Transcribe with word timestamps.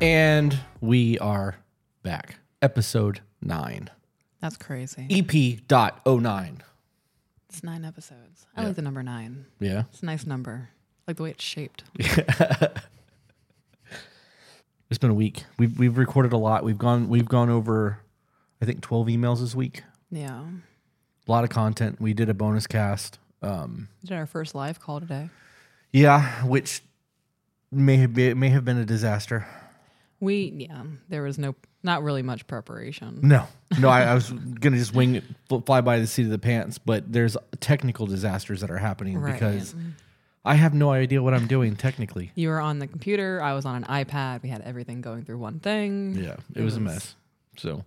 And 0.00 0.58
we 0.80 1.18
are 1.18 1.56
back. 2.02 2.36
Episode 2.60 3.20
9. 3.40 3.90
That's 4.40 4.56
crazy. 4.56 5.06
EP 5.10 5.66
dot 5.68 6.00
oh 6.04 6.18
nine. 6.18 6.62
It's 7.52 7.62
nine 7.62 7.84
episodes. 7.84 8.46
I 8.56 8.62
Yeah. 8.62 8.66
like 8.68 8.76
the 8.76 8.82
number 8.82 9.02
nine. 9.02 9.44
Yeah. 9.60 9.82
It's 9.92 10.02
a 10.02 10.06
nice 10.06 10.24
number. 10.26 10.70
I 11.06 11.10
like 11.10 11.16
the 11.18 11.22
way 11.24 11.30
it's 11.30 11.44
shaped. 11.44 11.84
It's 14.90 14.98
been 14.98 15.10
a 15.10 15.14
week. 15.14 15.44
We've 15.58 15.78
we've 15.78 15.96
recorded 15.96 16.34
a 16.34 16.36
lot. 16.36 16.64
We've 16.64 16.76
gone 16.76 17.08
we've 17.08 17.26
gone 17.28 17.48
over 17.48 18.00
I 18.60 18.66
think 18.66 18.82
12 18.82 19.06
emails 19.06 19.40
this 19.40 19.54
week. 19.54 19.84
Yeah. 20.10 20.42
A 21.26 21.30
lot 21.30 21.44
of 21.44 21.50
content. 21.50 21.98
We 21.98 22.12
did 22.12 22.28
a 22.28 22.34
bonus 22.34 22.66
cast. 22.66 23.18
Um 23.40 23.88
We 24.02 24.08
did 24.10 24.16
our 24.18 24.26
first 24.26 24.54
live 24.54 24.80
call 24.80 25.00
today. 25.00 25.30
yeah, 25.92 26.44
which 26.44 26.82
may 27.70 27.96
have 27.96 28.12
been, 28.12 28.38
may 28.38 28.50
have 28.50 28.66
been 28.66 28.76
a 28.76 28.84
disaster. 28.84 29.46
We 30.20 30.66
yeah, 30.68 30.82
there 31.08 31.22
was 31.22 31.38
no 31.38 31.54
not 31.82 32.02
really 32.02 32.22
much 32.22 32.46
preparation. 32.46 33.20
No, 33.22 33.46
no, 33.78 33.88
I, 33.88 34.02
I 34.02 34.14
was 34.14 34.30
gonna 34.30 34.76
just 34.76 34.94
wing 34.94 35.16
it, 35.16 35.24
fl- 35.48 35.58
fly 35.58 35.80
by 35.80 35.98
the 35.98 36.06
seat 36.06 36.24
of 36.24 36.30
the 36.30 36.38
pants, 36.38 36.78
but 36.78 37.10
there's 37.12 37.36
technical 37.60 38.06
disasters 38.06 38.60
that 38.60 38.70
are 38.70 38.78
happening 38.78 39.18
Right. 39.18 39.32
because 39.34 39.74
I 40.44 40.54
have 40.56 40.74
no 40.74 40.90
idea 40.90 41.22
what 41.22 41.34
I'm 41.34 41.46
doing 41.46 41.76
technically. 41.76 42.32
You 42.34 42.48
were 42.48 42.60
on 42.60 42.78
the 42.78 42.86
computer, 42.86 43.40
I 43.42 43.52
was 43.54 43.64
on 43.64 43.76
an 43.76 43.84
iPad. 43.84 44.42
We 44.42 44.48
had 44.48 44.60
everything 44.62 45.00
going 45.00 45.24
through 45.24 45.38
one 45.38 45.60
thing. 45.60 46.14
Yeah, 46.16 46.36
it, 46.54 46.62
was, 46.62 46.76
a 46.76 46.80
mess. 46.80 47.14
So 47.56 47.84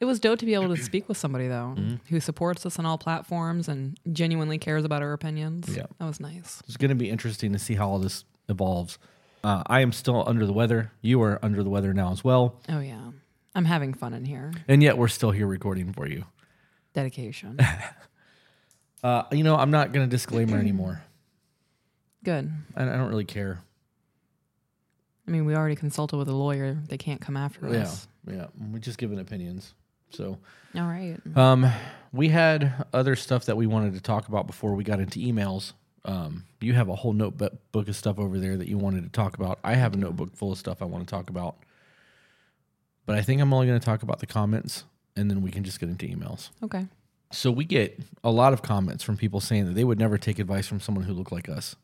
It 0.00 0.04
was 0.04 0.18
dope 0.18 0.38
to 0.40 0.46
be 0.46 0.54
able 0.54 0.74
to 0.74 0.82
speak 0.82 1.08
with 1.08 1.16
somebody 1.16 1.46
though 1.48 1.76
who 2.08 2.18
supports 2.20 2.66
us 2.66 2.78
on 2.78 2.86
all 2.86 2.98
platforms 2.98 3.68
and 3.68 3.98
genuinely 4.12 4.58
cares 4.58 4.84
about 4.84 5.02
our 5.02 5.12
opinions. 5.12 5.68
Yeah. 5.76 5.86
That 5.98 6.06
was 6.06 6.18
nice. 6.20 6.62
it's 6.66 6.76
gonna 6.76 6.94
be 6.96 7.08
interesting 7.10 7.52
to 7.52 7.58
see 7.58 7.74
how 7.74 7.88
all 7.88 7.98
this 7.98 8.24
evolves. 8.48 8.98
Uh, 9.44 9.62
I 9.66 9.80
am 9.80 9.90
still 9.92 10.22
under 10.28 10.46
the 10.46 10.52
weather. 10.52 10.92
You 11.02 11.20
are 11.22 11.38
under 11.42 11.62
the 11.64 11.70
weather 11.70 11.92
now 11.92 12.12
as 12.12 12.22
well, 12.24 12.60
Oh 12.68 12.78
yeah. 12.80 13.10
I'm 13.54 13.64
having 13.66 13.92
fun 13.94 14.14
in 14.14 14.24
here. 14.24 14.52
and 14.68 14.82
yet 14.82 14.96
we're 14.96 15.08
still 15.08 15.30
here 15.30 15.46
recording 15.46 15.92
for 15.92 16.06
you. 16.06 16.24
Dedication. 16.94 17.58
Uh, 19.04 19.24
you 19.32 19.42
know, 19.42 19.56
I'm 19.56 19.72
not 19.72 19.90
gonna 19.92 20.06
disclaimer 20.06 20.56
anymore. 20.60 21.02
Good. 22.22 22.52
I, 22.76 22.84
I 22.84 22.96
don't 22.96 23.08
really 23.08 23.24
care. 23.24 23.58
I 25.26 25.30
mean, 25.32 25.44
we 25.44 25.56
already 25.56 25.74
consulted 25.74 26.16
with 26.18 26.28
a 26.28 26.32
lawyer. 26.32 26.78
They 26.88 26.98
can't 26.98 27.20
come 27.20 27.36
after 27.36 27.68
Yeah, 27.68 27.80
us. 27.82 28.06
yeah. 28.28 28.34
Yeah. 28.34 28.46
We're 28.70 28.78
just 28.78 28.98
giving 28.98 29.18
opinions. 29.18 29.74
So. 30.10 30.38
All 30.76 30.82
right. 30.86 31.16
Um, 31.34 31.68
we 32.12 32.28
had 32.28 32.84
other 32.92 33.16
stuff 33.16 33.46
that 33.46 33.56
we 33.56 33.66
wanted 33.66 33.94
to 33.94 34.00
talk 34.00 34.28
about 34.28 34.46
before 34.46 34.74
we 34.74 34.84
got 34.84 35.00
into 35.00 35.18
emails. 35.18 35.72
Um, 36.04 36.44
you 36.60 36.72
have 36.74 36.88
a 36.88 36.94
whole 36.94 37.12
notebook 37.12 37.88
of 37.88 37.96
stuff 37.96 38.20
over 38.20 38.38
there 38.38 38.56
that 38.56 38.68
you 38.68 38.78
wanted 38.78 39.02
to 39.02 39.10
talk 39.10 39.34
about. 39.34 39.58
I 39.64 39.74
have 39.74 39.94
a 39.94 39.96
notebook 39.96 40.36
full 40.36 40.52
of 40.52 40.58
stuff 40.58 40.80
I 40.80 40.84
want 40.84 41.06
to 41.08 41.10
talk 41.10 41.28
about. 41.28 41.56
But 43.06 43.16
I 43.16 43.22
think 43.22 43.40
I'm 43.40 43.52
only 43.52 43.66
going 43.66 43.78
to 43.80 43.84
talk 43.84 44.02
about 44.02 44.20
the 44.20 44.26
comments 44.26 44.84
and 45.16 45.30
then 45.30 45.42
we 45.42 45.50
can 45.50 45.64
just 45.64 45.80
get 45.80 45.88
into 45.88 46.06
emails. 46.06 46.50
Okay. 46.62 46.86
So 47.32 47.50
we 47.50 47.64
get 47.64 47.98
a 48.22 48.30
lot 48.30 48.52
of 48.52 48.62
comments 48.62 49.02
from 49.02 49.16
people 49.16 49.40
saying 49.40 49.64
that 49.66 49.74
they 49.74 49.84
would 49.84 49.98
never 49.98 50.18
take 50.18 50.38
advice 50.38 50.66
from 50.66 50.80
someone 50.80 51.04
who 51.04 51.12
looked 51.14 51.32
like 51.32 51.48
us. 51.48 51.76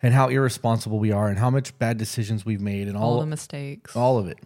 And 0.00 0.14
how 0.14 0.28
irresponsible 0.28 0.98
we 0.98 1.10
are 1.10 1.28
and 1.28 1.38
how 1.38 1.50
much 1.50 1.76
bad 1.78 1.98
decisions 1.98 2.46
we've 2.46 2.60
made 2.60 2.86
and 2.88 2.96
All, 2.96 3.14
all 3.14 3.20
the 3.20 3.26
mistakes. 3.26 3.96
all 3.96 4.16
of 4.18 4.28
it. 4.28 4.38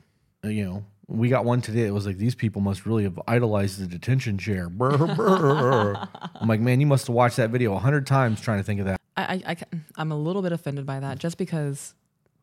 Uh, 0.45 0.49
You 0.49 0.65
know, 0.65 0.85
we 1.09 1.29
got 1.29 1.45
one 1.45 1.61
today. 1.61 1.83
It 1.87 1.91
was 1.93 2.07
like 2.07 2.17
these 2.17 2.35
people 2.35 2.63
must 2.63 2.87
really 2.87 3.03
have 3.03 3.21
idolized 3.29 3.79
the 3.79 3.87
detention 3.87 4.39
chair. 4.39 4.69
Brr, 4.71 4.97
brr. 4.97 6.09
I'm 6.37 6.49
like, 6.49 6.61
man, 6.61 6.81
you 6.81 6.87
must 6.87 7.07
have 7.09 7.15
watched 7.15 7.37
that 7.37 7.51
video 7.51 7.75
a 7.75 7.79
hundred 7.79 8.07
times 8.07 8.41
trying 8.41 8.59
to 8.61 8.65
think 8.65 8.81
of 8.81 8.87
that. 8.87 8.99
I, 9.17 9.23
I, 9.25 9.43
I, 9.53 9.57
I'm 9.97 10.11
a 10.11 10.17
little 10.17 10.41
bit 10.41 10.53
offended 10.53 10.87
by 10.87 11.01
that 11.01 11.19
just 11.19 11.37
because 11.37 11.93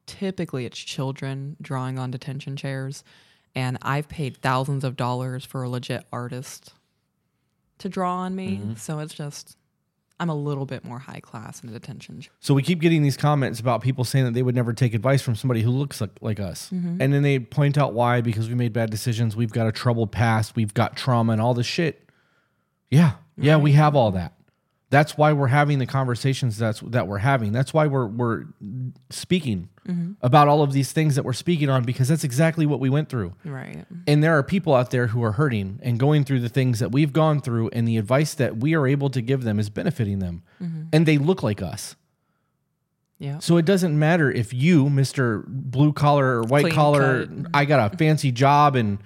typically 0.10 0.66
it's 0.66 0.80
children 0.80 1.56
drawing 1.62 2.00
on 2.00 2.12
detention 2.12 2.56
chairs. 2.56 3.04
And 3.56 3.78
I've 3.82 4.10
paid 4.10 4.38
thousands 4.38 4.84
of 4.84 4.96
dollars 4.96 5.46
for 5.46 5.64
a 5.64 5.70
legit 5.70 6.06
artist 6.12 6.74
to 7.80 7.90
draw 7.90 8.18
on 8.18 8.36
me. 8.36 8.58
Mm-hmm. 8.58 8.76
So 8.76 9.00
it's 9.00 9.14
just, 9.14 9.58
I'm 10.20 10.30
a 10.30 10.36
little 10.36 10.66
bit 10.66 10.84
more 10.84 11.00
high 11.00 11.20
class 11.20 11.64
in 11.64 11.70
a 11.70 11.72
detention 11.72 12.22
chair. 12.22 12.32
So 12.40 12.54
we 12.54 12.62
keep 12.62 12.80
getting 12.80 13.02
these 13.02 13.18
comments 13.18 13.60
about 13.60 13.82
people 13.82 14.04
saying 14.04 14.26
that 14.26 14.34
they 14.34 14.44
would 14.44 14.56
never 14.56 14.74
take 14.74 14.94
advice 14.94 15.22
from 15.22 15.36
somebody 15.36 15.62
who 15.62 15.72
looks 15.72 16.00
like, 16.00 16.12
like 16.22 16.40
us, 16.40 16.70
mm-hmm. 16.74 17.02
and 17.02 17.14
then 17.14 17.24
they 17.24 17.40
point 17.40 17.78
out 17.78 17.94
why 17.94 18.22
because 18.22 18.50
we 18.50 18.56
made 18.56 18.74
bad 18.74 18.90
decisions. 18.92 19.36
We've 19.36 19.52
got 19.52 19.66
a 19.66 19.72
troubled 19.72 20.12
past. 20.12 20.56
We've 20.56 20.74
got 20.74 20.96
trauma 20.96 21.34
and 21.34 21.42
all 21.42 21.54
this 21.54 21.66
shit. 21.66 22.10
Yeah, 22.90 23.14
yeah, 23.38 23.58
we 23.58 23.72
have 23.72 23.96
all 23.96 24.12
that. 24.12 24.34
That's 24.92 25.18
why 25.18 25.34
we're 25.34 25.48
having 25.48 25.78
the 25.78 25.86
conversations 25.86 26.58
that's 26.58 26.80
that 26.80 27.08
we're 27.08 27.20
having. 27.20 27.52
That's 27.52 27.74
why 27.74 27.86
we're 27.86 28.08
we're 28.08 28.46
speaking 29.12 29.70
mm-hmm. 29.88 30.14
about 30.22 30.48
all 30.48 30.64
of 30.64 30.74
these 30.74 30.92
things 30.92 31.16
that 31.16 31.24
we're 31.24 31.34
speaking 31.34 31.70
on 31.70 31.84
because 31.84 32.08
that's 32.08 32.24
exactly 32.24 32.66
what 32.66 32.80
we 32.80 32.90
went 32.90 33.08
through. 33.08 33.36
Right. 33.46 33.86
And 34.08 34.24
there 34.24 34.36
are 34.38 34.42
people 34.42 34.74
out 34.74 34.90
there 34.90 35.08
who 35.08 35.24
are 35.24 35.34
hurting 35.34 35.80
and 35.84 36.00
going 36.00 36.24
through 36.24 36.40
the 36.40 36.50
things 36.50 36.80
that 36.80 36.92
we've 36.92 37.14
gone 37.14 37.40
through, 37.40 37.70
and 37.70 37.88
the 37.88 37.98
advice 37.98 38.34
that 38.36 38.58
we 38.58 38.74
are 38.74 38.88
able 38.88 39.12
to 39.12 39.22
give 39.22 39.44
them 39.44 39.60
is 39.60 39.70
benefiting 39.70 40.20
them. 40.20 40.42
Mm-hmm. 40.62 40.84
And 40.92 41.06
they 41.06 41.20
look 41.20 41.44
like 41.44 41.62
us. 41.62 41.96
Yeah. 43.20 43.40
So 43.40 43.58
it 43.58 43.66
doesn't 43.66 44.00
matter 44.00 44.32
if 44.32 44.54
you, 44.54 44.86
Mr. 44.86 45.46
Blue 45.46 45.94
Collar 45.94 46.40
or 46.40 46.44
White 46.44 46.62
Clean 46.62 46.74
Collar, 46.74 47.28
cut. 47.28 47.48
I 47.54 47.66
got 47.66 47.80
a 47.80 47.90
mm-hmm. 47.90 47.98
fancy 47.98 48.32
job 48.32 48.76
and 48.76 48.98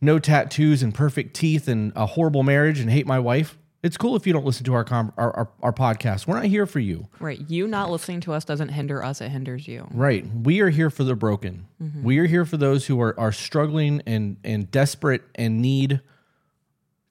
no 0.00 0.18
tattoos 0.18 0.82
and 0.82 0.94
perfect 0.94 1.36
teeth 1.36 1.68
and 1.68 1.92
a 1.94 2.06
horrible 2.06 2.42
marriage 2.42 2.80
and 2.80 2.90
hate 2.90 3.06
my 3.06 3.18
wife. 3.18 3.58
It's 3.82 3.96
cool 3.96 4.16
if 4.16 4.26
you 4.26 4.32
don't 4.32 4.44
listen 4.44 4.64
to 4.64 4.74
our, 4.74 4.82
com- 4.82 5.12
our, 5.16 5.30
our, 5.36 5.48
our 5.62 5.72
podcast. 5.72 6.26
We're 6.26 6.36
not 6.36 6.46
here 6.46 6.66
for 6.66 6.80
you. 6.80 7.06
Right. 7.20 7.38
You 7.48 7.68
not 7.68 7.90
listening 7.90 8.20
to 8.22 8.32
us 8.32 8.44
doesn't 8.44 8.70
hinder 8.70 9.04
us, 9.04 9.20
it 9.20 9.28
hinders 9.28 9.68
you. 9.68 9.86
Right. 9.92 10.26
We 10.34 10.60
are 10.60 10.68
here 10.68 10.90
for 10.90 11.04
the 11.04 11.14
broken. 11.14 11.68
Mm-hmm. 11.80 12.02
We 12.02 12.18
are 12.18 12.26
here 12.26 12.44
for 12.44 12.56
those 12.56 12.86
who 12.86 13.00
are, 13.00 13.18
are 13.18 13.30
struggling 13.30 14.02
and, 14.04 14.36
and 14.42 14.68
desperate 14.70 15.22
and 15.36 15.62
need 15.62 16.00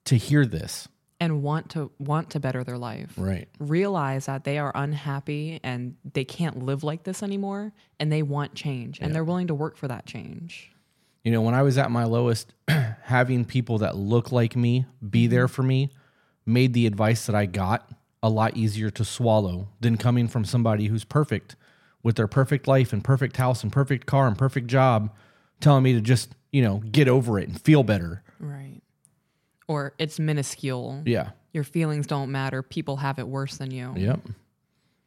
to 0.06 0.16
hear 0.16 0.44
this. 0.44 0.88
And 1.20 1.42
want 1.42 1.70
to 1.70 1.90
want 1.98 2.30
to 2.30 2.40
better 2.40 2.62
their 2.62 2.78
life. 2.78 3.12
Right. 3.16 3.48
realize 3.58 4.26
that 4.26 4.44
they 4.44 4.58
are 4.58 4.70
unhappy 4.72 5.58
and 5.64 5.96
they 6.12 6.24
can't 6.24 6.62
live 6.62 6.84
like 6.84 7.02
this 7.02 7.24
anymore 7.24 7.72
and 7.98 8.12
they 8.12 8.22
want 8.22 8.54
change 8.54 9.00
and 9.00 9.12
they're 9.12 9.24
willing 9.24 9.48
to 9.48 9.54
work 9.54 9.76
for 9.76 9.88
that 9.88 10.06
change. 10.06 10.70
You 11.24 11.32
know, 11.32 11.42
when 11.42 11.54
I 11.54 11.62
was 11.62 11.76
at 11.76 11.90
my 11.90 12.04
lowest, 12.04 12.54
having 13.02 13.44
people 13.44 13.78
that 13.78 13.96
look 13.96 14.30
like 14.30 14.54
me 14.54 14.86
be 15.10 15.24
mm-hmm. 15.24 15.30
there 15.32 15.48
for 15.48 15.64
me 15.64 15.90
made 16.48 16.72
the 16.72 16.86
advice 16.86 17.26
that 17.26 17.36
I 17.36 17.46
got 17.46 17.90
a 18.22 18.28
lot 18.28 18.56
easier 18.56 18.90
to 18.90 19.04
swallow 19.04 19.68
than 19.80 19.96
coming 19.96 20.26
from 20.26 20.44
somebody 20.44 20.86
who's 20.86 21.04
perfect 21.04 21.54
with 22.02 22.16
their 22.16 22.26
perfect 22.26 22.66
life 22.66 22.92
and 22.92 23.04
perfect 23.04 23.36
house 23.36 23.62
and 23.62 23.72
perfect 23.72 24.06
car 24.06 24.26
and 24.26 24.36
perfect 24.36 24.66
job 24.66 25.14
telling 25.60 25.82
me 25.82 25.92
to 25.92 26.00
just, 26.00 26.34
you 26.50 26.62
know, 26.62 26.78
get 26.78 27.08
over 27.08 27.38
it 27.38 27.48
and 27.48 27.60
feel 27.60 27.82
better. 27.82 28.22
Right. 28.40 28.80
Or 29.66 29.92
it's 29.98 30.18
minuscule. 30.18 31.02
Yeah. 31.04 31.30
Your 31.52 31.64
feelings 31.64 32.06
don't 32.06 32.30
matter. 32.30 32.62
People 32.62 32.96
have 32.98 33.18
it 33.18 33.28
worse 33.28 33.56
than 33.56 33.70
you. 33.70 33.92
Yep. 33.96 34.20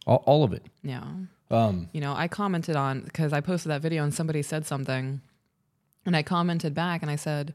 All, 0.06 0.24
all 0.26 0.44
of 0.44 0.54
it. 0.54 0.66
Yeah. 0.84 1.04
Um, 1.50 1.90
You 1.94 2.02
know, 2.02 2.14
I 2.14 2.28
commented 2.28 2.76
on 2.76 3.02
because 3.02 3.34
I 3.34 3.42
posted 3.42 3.72
that 3.72 3.82
video 3.82 4.04
and 4.04 4.14
somebody 4.14 4.42
said 4.42 4.66
something 4.66 5.22
and 6.06 6.16
I 6.16 6.24
commented 6.24 6.74
back 6.74 7.02
and 7.02 7.12
I 7.12 7.16
said, 7.16 7.54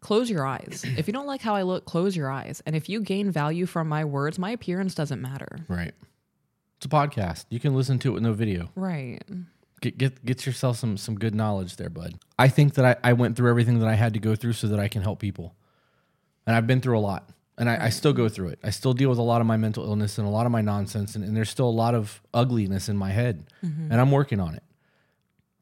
Close 0.00 0.30
your 0.30 0.46
eyes. 0.46 0.84
if 0.96 1.06
you 1.06 1.12
don't 1.12 1.26
like 1.26 1.40
how 1.40 1.54
I 1.54 1.62
look, 1.62 1.84
close 1.84 2.16
your 2.16 2.30
eyes. 2.30 2.62
And 2.66 2.76
if 2.76 2.88
you 2.88 3.00
gain 3.00 3.30
value 3.30 3.66
from 3.66 3.88
my 3.88 4.04
words, 4.04 4.38
my 4.38 4.50
appearance 4.50 4.94
doesn't 4.94 5.20
matter. 5.20 5.58
right. 5.68 5.94
It's 6.76 6.86
a 6.86 6.88
podcast. 6.88 7.46
You 7.50 7.58
can 7.58 7.74
listen 7.74 7.98
to 7.98 8.10
it 8.10 8.12
with 8.12 8.22
no 8.22 8.32
video. 8.32 8.70
Right. 8.76 9.20
Get 9.80 9.98
get 9.98 10.24
get 10.24 10.46
yourself 10.46 10.76
some 10.76 10.96
some 10.96 11.16
good 11.16 11.34
knowledge 11.34 11.74
there, 11.74 11.90
bud. 11.90 12.14
I 12.38 12.46
think 12.46 12.74
that 12.74 12.84
I, 12.84 13.10
I 13.10 13.12
went 13.14 13.36
through 13.36 13.50
everything 13.50 13.80
that 13.80 13.88
I 13.88 13.94
had 13.94 14.14
to 14.14 14.20
go 14.20 14.36
through 14.36 14.52
so 14.52 14.68
that 14.68 14.78
I 14.78 14.86
can 14.86 15.02
help 15.02 15.18
people. 15.18 15.56
And 16.46 16.54
I've 16.54 16.68
been 16.68 16.80
through 16.80 16.96
a 16.96 17.00
lot. 17.00 17.30
And 17.58 17.68
I, 17.68 17.86
I 17.86 17.88
still 17.88 18.12
go 18.12 18.28
through 18.28 18.50
it. 18.50 18.60
I 18.62 18.70
still 18.70 18.92
deal 18.92 19.08
with 19.08 19.18
a 19.18 19.22
lot 19.22 19.40
of 19.40 19.48
my 19.48 19.56
mental 19.56 19.84
illness 19.84 20.18
and 20.18 20.26
a 20.28 20.30
lot 20.30 20.46
of 20.46 20.52
my 20.52 20.60
nonsense 20.60 21.16
and, 21.16 21.24
and 21.24 21.36
there's 21.36 21.50
still 21.50 21.68
a 21.68 21.70
lot 21.70 21.96
of 21.96 22.22
ugliness 22.32 22.88
in 22.88 22.96
my 22.96 23.10
head. 23.10 23.44
Mm-hmm. 23.64 23.90
And 23.90 24.00
I'm 24.00 24.12
working 24.12 24.38
on 24.38 24.54
it. 24.54 24.62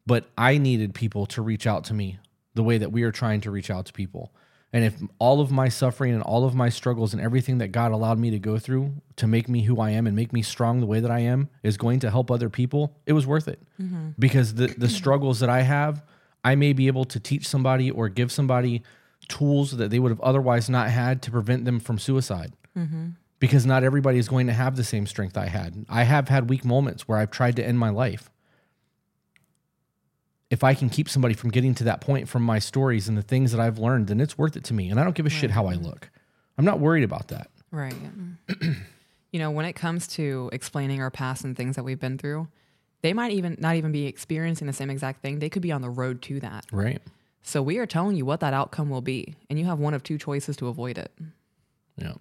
But 0.06 0.28
I 0.36 0.58
needed 0.58 0.94
people 0.94 1.24
to 1.26 1.40
reach 1.40 1.66
out 1.66 1.84
to 1.84 1.94
me 1.94 2.18
the 2.56 2.64
way 2.64 2.78
that 2.78 2.90
we 2.90 3.04
are 3.04 3.12
trying 3.12 3.40
to 3.42 3.50
reach 3.50 3.70
out 3.70 3.86
to 3.86 3.92
people. 3.92 4.32
And 4.72 4.84
if 4.84 4.94
all 5.18 5.40
of 5.40 5.50
my 5.52 5.68
suffering 5.68 6.12
and 6.12 6.22
all 6.22 6.44
of 6.44 6.54
my 6.54 6.68
struggles 6.68 7.12
and 7.12 7.22
everything 7.22 7.58
that 7.58 7.68
God 7.68 7.92
allowed 7.92 8.18
me 8.18 8.30
to 8.30 8.38
go 8.38 8.58
through 8.58 8.94
to 9.14 9.26
make 9.26 9.48
me 9.48 9.62
who 9.62 9.80
I 9.80 9.90
am 9.90 10.06
and 10.06 10.16
make 10.16 10.32
me 10.32 10.42
strong 10.42 10.80
the 10.80 10.86
way 10.86 10.98
that 11.00 11.10
I 11.10 11.20
am 11.20 11.48
is 11.62 11.76
going 11.76 12.00
to 12.00 12.10
help 12.10 12.30
other 12.30 12.50
people, 12.50 12.96
it 13.06 13.12
was 13.12 13.26
worth 13.26 13.46
it. 13.46 13.62
Mm-hmm. 13.80 14.10
Because 14.18 14.54
the, 14.54 14.66
the 14.66 14.88
struggles 14.88 15.38
that 15.40 15.48
I 15.48 15.62
have, 15.62 16.02
I 16.44 16.56
may 16.56 16.72
be 16.72 16.88
able 16.88 17.04
to 17.06 17.20
teach 17.20 17.46
somebody 17.46 17.90
or 17.90 18.08
give 18.08 18.32
somebody 18.32 18.82
tools 19.28 19.76
that 19.76 19.90
they 19.90 19.98
would 19.98 20.10
have 20.10 20.20
otherwise 20.20 20.68
not 20.68 20.90
had 20.90 21.22
to 21.22 21.30
prevent 21.30 21.64
them 21.64 21.78
from 21.78 21.98
suicide. 21.98 22.52
Mm-hmm. 22.76 23.06
because 23.38 23.64
not 23.64 23.84
everybody 23.84 24.18
is 24.18 24.28
going 24.28 24.46
to 24.48 24.52
have 24.52 24.76
the 24.76 24.84
same 24.84 25.06
strength 25.06 25.36
I 25.38 25.46
had. 25.46 25.86
I 25.88 26.02
have 26.02 26.28
had 26.28 26.50
weak 26.50 26.62
moments 26.62 27.08
where 27.08 27.16
I've 27.16 27.30
tried 27.30 27.56
to 27.56 27.64
end 27.66 27.78
my 27.78 27.88
life. 27.88 28.30
If 30.50 30.62
I 30.62 30.74
can 30.74 30.88
keep 30.88 31.08
somebody 31.08 31.34
from 31.34 31.50
getting 31.50 31.74
to 31.76 31.84
that 31.84 32.00
point 32.00 32.28
from 32.28 32.42
my 32.42 32.58
stories 32.58 33.08
and 33.08 33.18
the 33.18 33.22
things 33.22 33.50
that 33.52 33.60
I've 33.60 33.78
learned, 33.78 34.06
then 34.06 34.20
it's 34.20 34.38
worth 34.38 34.56
it 34.56 34.64
to 34.64 34.74
me. 34.74 34.90
And 34.90 35.00
I 35.00 35.04
don't 35.04 35.16
give 35.16 35.26
a 35.26 35.30
shit 35.30 35.50
how 35.50 35.66
I 35.66 35.74
look. 35.74 36.08
I'm 36.56 36.64
not 36.64 36.78
worried 36.78 37.04
about 37.04 37.28
that. 37.28 37.50
Right. 37.70 37.96
you 39.32 39.38
know, 39.40 39.50
when 39.50 39.66
it 39.66 39.74
comes 39.74 40.06
to 40.08 40.48
explaining 40.52 41.02
our 41.02 41.10
past 41.10 41.44
and 41.44 41.56
things 41.56 41.76
that 41.76 41.82
we've 41.82 41.98
been 41.98 42.16
through, 42.16 42.48
they 43.02 43.12
might 43.12 43.32
even 43.32 43.56
not 43.58 43.76
even 43.76 43.92
be 43.92 44.06
experiencing 44.06 44.66
the 44.66 44.72
same 44.72 44.90
exact 44.90 45.20
thing. 45.20 45.38
They 45.38 45.50
could 45.50 45.62
be 45.62 45.72
on 45.72 45.82
the 45.82 45.90
road 45.90 46.22
to 46.22 46.40
that. 46.40 46.64
Right. 46.72 47.02
So 47.42 47.62
we 47.62 47.78
are 47.78 47.86
telling 47.86 48.16
you 48.16 48.24
what 48.24 48.40
that 48.40 48.54
outcome 48.54 48.90
will 48.90 49.02
be, 49.02 49.36
and 49.48 49.58
you 49.58 49.66
have 49.66 49.78
one 49.78 49.94
of 49.94 50.02
two 50.02 50.18
choices 50.18 50.56
to 50.56 50.66
avoid 50.66 50.98
it. 50.98 51.12
Yeah. 51.96 52.14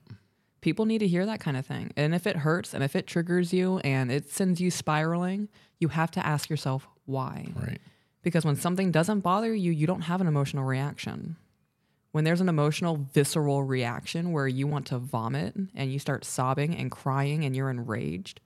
People 0.62 0.86
need 0.86 1.00
to 1.00 1.07
hear 1.07 1.25
that 1.25 1.39
kind 1.39 1.57
of 1.57 1.66
thing. 1.66 1.92
And 1.95 2.13
if 2.13 2.27
it 2.27 2.38
hurts 2.38 2.74
and 2.74 2.83
if 2.83 2.95
it 2.95 3.07
triggers 3.07 3.54
you 3.54 3.80
and 3.80 4.12
it 4.12 4.30
sends 4.30 4.62
you 4.62 4.69
spiraling, 4.69 5.48
you 5.80 5.88
have 5.89 6.12
to 6.12 6.25
ask 6.25 6.50
yourself 6.50 6.88
why. 7.06 7.48
Right. 7.56 7.80
Because 8.25 8.44
when 8.44 8.56
something 8.56 8.92
doesn't 8.92 9.19
bother 9.19 9.54
you, 9.54 9.72
you 9.72 9.86
don't 9.86 10.01
have 10.01 10.19
an 10.19 10.25
emotional 10.25 10.63
reaction. 10.63 11.36
When 12.12 12.24
there's 12.24 12.42
an 12.42 12.50
emotional, 12.50 13.07
visceral 13.13 13.62
reaction 13.62 14.31
where 14.31 14.48
you 14.48 14.66
want 14.66 14.88
to 14.88 14.98
vomit 14.98 15.54
and 15.75 15.94
you 15.94 16.00
start 16.00 16.25
sobbing 16.25 16.75
and 16.75 16.89
crying 16.89 17.45
and 17.45 17.56
you're 17.56 17.69
enraged, 17.69 18.42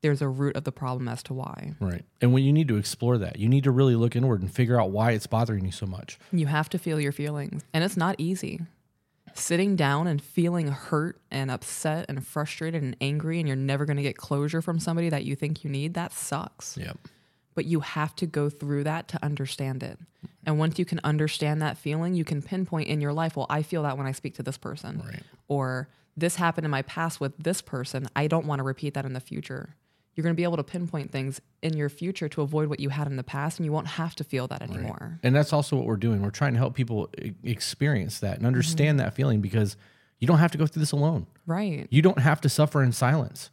there's 0.00 0.22
a 0.22 0.28
root 0.28 0.56
of 0.56 0.64
the 0.64 0.72
problem 0.72 1.08
as 1.08 1.22
to 1.24 1.34
why. 1.34 1.74
Right. 1.78 2.06
And 2.22 2.32
when 2.32 2.42
you 2.42 2.54
need 2.54 2.68
to 2.68 2.78
explore 2.78 3.18
that, 3.18 3.38
you 3.38 3.50
need 3.50 3.64
to 3.64 3.70
really 3.70 3.96
look 3.96 4.16
inward 4.16 4.40
and 4.40 4.50
figure 4.50 4.80
out 4.80 4.92
why 4.92 5.10
it's 5.10 5.26
bothering 5.26 5.66
you 5.66 5.72
so 5.72 5.84
much. 5.84 6.18
You 6.32 6.46
have 6.46 6.70
to 6.70 6.78
feel 6.78 6.98
your 6.98 7.12
feelings, 7.12 7.64
and 7.74 7.84
it's 7.84 7.98
not 7.98 8.14
easy. 8.16 8.62
Sitting 9.34 9.76
down 9.76 10.06
and 10.06 10.22
feeling 10.22 10.68
hurt 10.68 11.20
and 11.30 11.50
upset 11.50 12.06
and 12.08 12.26
frustrated 12.26 12.82
and 12.82 12.96
angry, 12.98 13.40
and 13.40 13.46
you're 13.46 13.58
never 13.58 13.84
going 13.84 13.98
to 13.98 14.02
get 14.02 14.16
closure 14.16 14.62
from 14.62 14.78
somebody 14.78 15.10
that 15.10 15.26
you 15.26 15.36
think 15.36 15.64
you 15.64 15.70
need, 15.70 15.92
that 15.94 16.14
sucks. 16.14 16.78
Yeah. 16.78 16.92
But 17.58 17.64
you 17.64 17.80
have 17.80 18.14
to 18.14 18.24
go 18.24 18.48
through 18.48 18.84
that 18.84 19.08
to 19.08 19.18
understand 19.20 19.82
it. 19.82 19.98
And 20.46 20.60
once 20.60 20.78
you 20.78 20.84
can 20.84 21.00
understand 21.02 21.60
that 21.60 21.76
feeling, 21.76 22.14
you 22.14 22.24
can 22.24 22.40
pinpoint 22.40 22.86
in 22.86 23.00
your 23.00 23.12
life, 23.12 23.34
well, 23.34 23.46
I 23.50 23.62
feel 23.62 23.82
that 23.82 23.98
when 23.98 24.06
I 24.06 24.12
speak 24.12 24.36
to 24.36 24.44
this 24.44 24.56
person. 24.56 25.02
Right. 25.04 25.24
Or 25.48 25.88
this 26.16 26.36
happened 26.36 26.66
in 26.66 26.70
my 26.70 26.82
past 26.82 27.20
with 27.20 27.36
this 27.36 27.60
person. 27.60 28.06
I 28.14 28.28
don't 28.28 28.46
want 28.46 28.60
to 28.60 28.62
repeat 28.62 28.94
that 28.94 29.04
in 29.04 29.12
the 29.12 29.18
future. 29.18 29.74
You're 30.14 30.22
going 30.22 30.36
to 30.36 30.36
be 30.36 30.44
able 30.44 30.58
to 30.58 30.62
pinpoint 30.62 31.10
things 31.10 31.40
in 31.60 31.76
your 31.76 31.88
future 31.88 32.28
to 32.28 32.42
avoid 32.42 32.68
what 32.68 32.78
you 32.78 32.90
had 32.90 33.08
in 33.08 33.16
the 33.16 33.24
past, 33.24 33.58
and 33.58 33.66
you 33.66 33.72
won't 33.72 33.88
have 33.88 34.14
to 34.14 34.22
feel 34.22 34.46
that 34.46 34.62
anymore. 34.62 35.18
And 35.24 35.34
that's 35.34 35.52
also 35.52 35.74
what 35.74 35.84
we're 35.84 35.96
doing. 35.96 36.22
We're 36.22 36.30
trying 36.30 36.52
to 36.52 36.60
help 36.60 36.76
people 36.76 37.10
experience 37.42 38.20
that 38.20 38.38
and 38.38 38.46
understand 38.46 39.00
mm-hmm. 39.00 39.06
that 39.06 39.14
feeling 39.14 39.40
because 39.40 39.76
you 40.20 40.28
don't 40.28 40.38
have 40.38 40.52
to 40.52 40.58
go 40.58 40.66
through 40.68 40.78
this 40.78 40.92
alone. 40.92 41.26
Right. 41.44 41.88
You 41.90 42.02
don't 42.02 42.20
have 42.20 42.40
to 42.42 42.48
suffer 42.48 42.84
in 42.84 42.92
silence. 42.92 43.50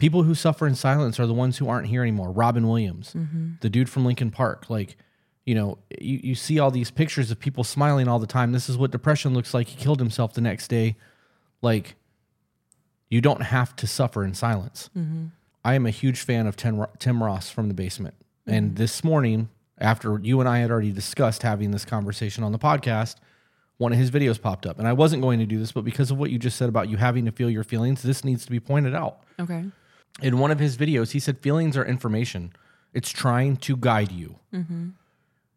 People 0.00 0.24
who 0.24 0.34
suffer 0.34 0.66
in 0.66 0.74
silence 0.74 1.20
are 1.20 1.26
the 1.26 1.34
ones 1.34 1.58
who 1.58 1.68
aren't 1.68 1.86
here 1.86 2.02
anymore. 2.02 2.32
Robin 2.32 2.66
Williams, 2.66 3.12
mm-hmm. 3.14 3.52
the 3.60 3.70
dude 3.70 3.88
from 3.88 4.04
Linkin 4.04 4.30
Park. 4.30 4.68
Like, 4.68 4.96
you 5.44 5.54
know, 5.54 5.78
you, 6.00 6.20
you 6.22 6.34
see 6.34 6.58
all 6.58 6.70
these 6.70 6.90
pictures 6.90 7.30
of 7.30 7.38
people 7.38 7.62
smiling 7.62 8.08
all 8.08 8.18
the 8.18 8.26
time. 8.26 8.52
This 8.52 8.68
is 8.68 8.76
what 8.76 8.90
depression 8.90 9.34
looks 9.34 9.54
like. 9.54 9.68
He 9.68 9.76
killed 9.76 10.00
himself 10.00 10.32
the 10.32 10.40
next 10.40 10.68
day. 10.68 10.96
Like, 11.62 11.96
you 13.10 13.20
don't 13.20 13.42
have 13.42 13.76
to 13.76 13.86
suffer 13.86 14.24
in 14.24 14.34
silence. 14.34 14.88
Mm-hmm. 14.96 15.26
I 15.64 15.74
am 15.74 15.84
a 15.84 15.90
huge 15.90 16.22
fan 16.22 16.46
of 16.46 16.56
Tim, 16.56 16.84
Tim 16.98 17.22
Ross 17.22 17.50
from 17.50 17.68
the 17.68 17.74
basement. 17.74 18.14
And 18.46 18.68
mm-hmm. 18.68 18.76
this 18.76 19.04
morning, 19.04 19.50
after 19.78 20.18
you 20.22 20.40
and 20.40 20.48
I 20.48 20.58
had 20.58 20.70
already 20.70 20.92
discussed 20.92 21.42
having 21.42 21.70
this 21.70 21.84
conversation 21.84 22.42
on 22.42 22.52
the 22.52 22.58
podcast, 22.58 23.16
one 23.76 23.92
of 23.92 23.98
his 23.98 24.10
videos 24.10 24.40
popped 24.40 24.66
up. 24.66 24.78
And 24.78 24.88
I 24.88 24.92
wasn't 24.92 25.22
going 25.22 25.38
to 25.40 25.46
do 25.46 25.58
this, 25.58 25.72
but 25.72 25.84
because 25.84 26.10
of 26.10 26.18
what 26.18 26.30
you 26.30 26.38
just 26.38 26.56
said 26.56 26.68
about 26.68 26.88
you 26.88 26.96
having 26.96 27.24
to 27.26 27.32
feel 27.32 27.50
your 27.50 27.64
feelings, 27.64 28.02
this 28.02 28.24
needs 28.24 28.44
to 28.44 28.50
be 28.50 28.60
pointed 28.60 28.94
out. 28.94 29.20
Okay. 29.38 29.64
In 30.22 30.38
one 30.38 30.50
of 30.50 30.58
his 30.58 30.76
videos, 30.76 31.12
he 31.12 31.20
said 31.20 31.38
feelings 31.38 31.76
are 31.76 31.84
information, 31.84 32.52
it's 32.92 33.10
trying 33.10 33.56
to 33.58 33.76
guide 33.76 34.12
you. 34.12 34.36
Mm-hmm. 34.52 34.88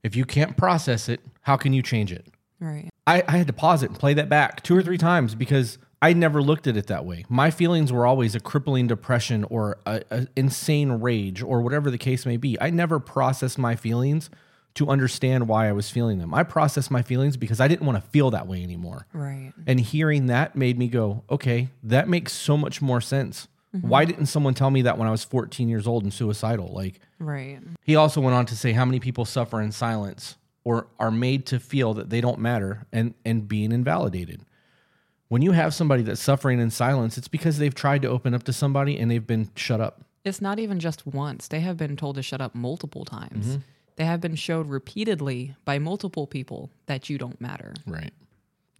If 0.03 0.15
you 0.15 0.25
can't 0.25 0.55
process 0.57 1.09
it, 1.09 1.21
how 1.41 1.57
can 1.57 1.73
you 1.73 1.81
change 1.81 2.11
it? 2.11 2.27
Right. 2.59 2.89
I, 3.07 3.23
I 3.27 3.37
had 3.37 3.47
to 3.47 3.53
pause 3.53 3.83
it 3.83 3.89
and 3.89 3.99
play 3.99 4.13
that 4.13 4.29
back 4.29 4.63
two 4.63 4.77
or 4.77 4.81
three 4.81 4.97
times 4.97 5.35
because 5.35 5.77
I 6.01 6.13
never 6.13 6.41
looked 6.41 6.67
at 6.67 6.77
it 6.77 6.87
that 6.87 7.05
way. 7.05 7.25
My 7.29 7.49
feelings 7.49 7.91
were 7.91 8.05
always 8.05 8.35
a 8.35 8.39
crippling 8.39 8.87
depression 8.87 9.45
or 9.45 9.79
a, 9.85 10.01
a 10.11 10.27
insane 10.35 10.91
rage 10.91 11.41
or 11.41 11.61
whatever 11.61 11.89
the 11.89 11.97
case 11.97 12.25
may 12.25 12.37
be. 12.37 12.57
I 12.59 12.69
never 12.69 12.99
processed 12.99 13.57
my 13.57 13.75
feelings 13.75 14.29
to 14.75 14.89
understand 14.89 15.47
why 15.47 15.69
I 15.69 15.71
was 15.71 15.89
feeling 15.89 16.19
them. 16.19 16.33
I 16.33 16.43
processed 16.43 16.89
my 16.89 17.03
feelings 17.03 17.37
because 17.37 17.59
I 17.59 17.67
didn't 17.67 17.85
want 17.85 18.03
to 18.03 18.09
feel 18.09 18.31
that 18.31 18.47
way 18.47 18.63
anymore. 18.63 19.07
Right. 19.13 19.53
And 19.67 19.79
hearing 19.79 20.25
that 20.27 20.55
made 20.55 20.77
me 20.77 20.87
go, 20.87 21.23
okay, 21.29 21.69
that 21.83 22.09
makes 22.09 22.33
so 22.33 22.57
much 22.57 22.81
more 22.81 22.99
sense. 22.99 23.47
Mm-hmm. 23.75 23.87
Why 23.87 24.05
didn't 24.05 24.27
someone 24.27 24.53
tell 24.53 24.69
me 24.69 24.83
that 24.83 24.97
when 24.97 25.07
I 25.07 25.11
was 25.11 25.23
14 25.23 25.67
years 25.67 25.87
old 25.87 26.03
and 26.03 26.13
suicidal? 26.13 26.67
Like, 26.73 26.99
Right. 27.19 27.59
he 27.83 27.95
also 27.95 28.21
went 28.21 28.35
on 28.35 28.45
to 28.47 28.55
say 28.55 28.71
how 28.73 28.85
many 28.85 28.99
people 28.99 29.25
suffer 29.25 29.59
in 29.61 29.71
silence 29.71 30.35
or 30.63 30.87
are 30.99 31.09
made 31.11 31.45
to 31.47 31.59
feel 31.59 31.93
that 31.95 32.09
they 32.09 32.21
don't 32.21 32.39
matter 32.39 32.85
and, 32.91 33.13
and 33.25 33.47
being 33.47 33.71
invalidated. 33.71 34.41
When 35.29 35.41
you 35.41 35.51
have 35.53 35.73
somebody 35.73 36.03
that's 36.03 36.21
suffering 36.21 36.59
in 36.59 36.69
silence, 36.69 37.17
it's 37.17 37.27
because 37.27 37.57
they've 37.57 37.73
tried 37.73 38.03
to 38.03 38.07
open 38.09 38.33
up 38.35 38.43
to 38.43 38.53
somebody 38.53 38.99
and 38.99 39.09
they've 39.09 39.25
been 39.25 39.49
shut 39.55 39.81
up. 39.81 40.01
It's 40.23 40.39
not 40.41 40.59
even 40.59 40.79
just 40.79 41.05
once. 41.07 41.47
They 41.47 41.61
have 41.61 41.75
been 41.75 41.95
told 41.97 42.15
to 42.15 42.21
shut 42.21 42.39
up 42.41 42.53
multiple 42.53 43.03
times. 43.03 43.47
Mm-hmm. 43.47 43.57
They 43.95 44.05
have 44.05 44.21
been 44.21 44.35
showed 44.35 44.67
repeatedly 44.69 45.55
by 45.65 45.79
multiple 45.79 46.27
people 46.27 46.69
that 46.85 47.09
you 47.09 47.17
don't 47.17 47.41
matter. 47.41 47.73
Right. 47.87 48.13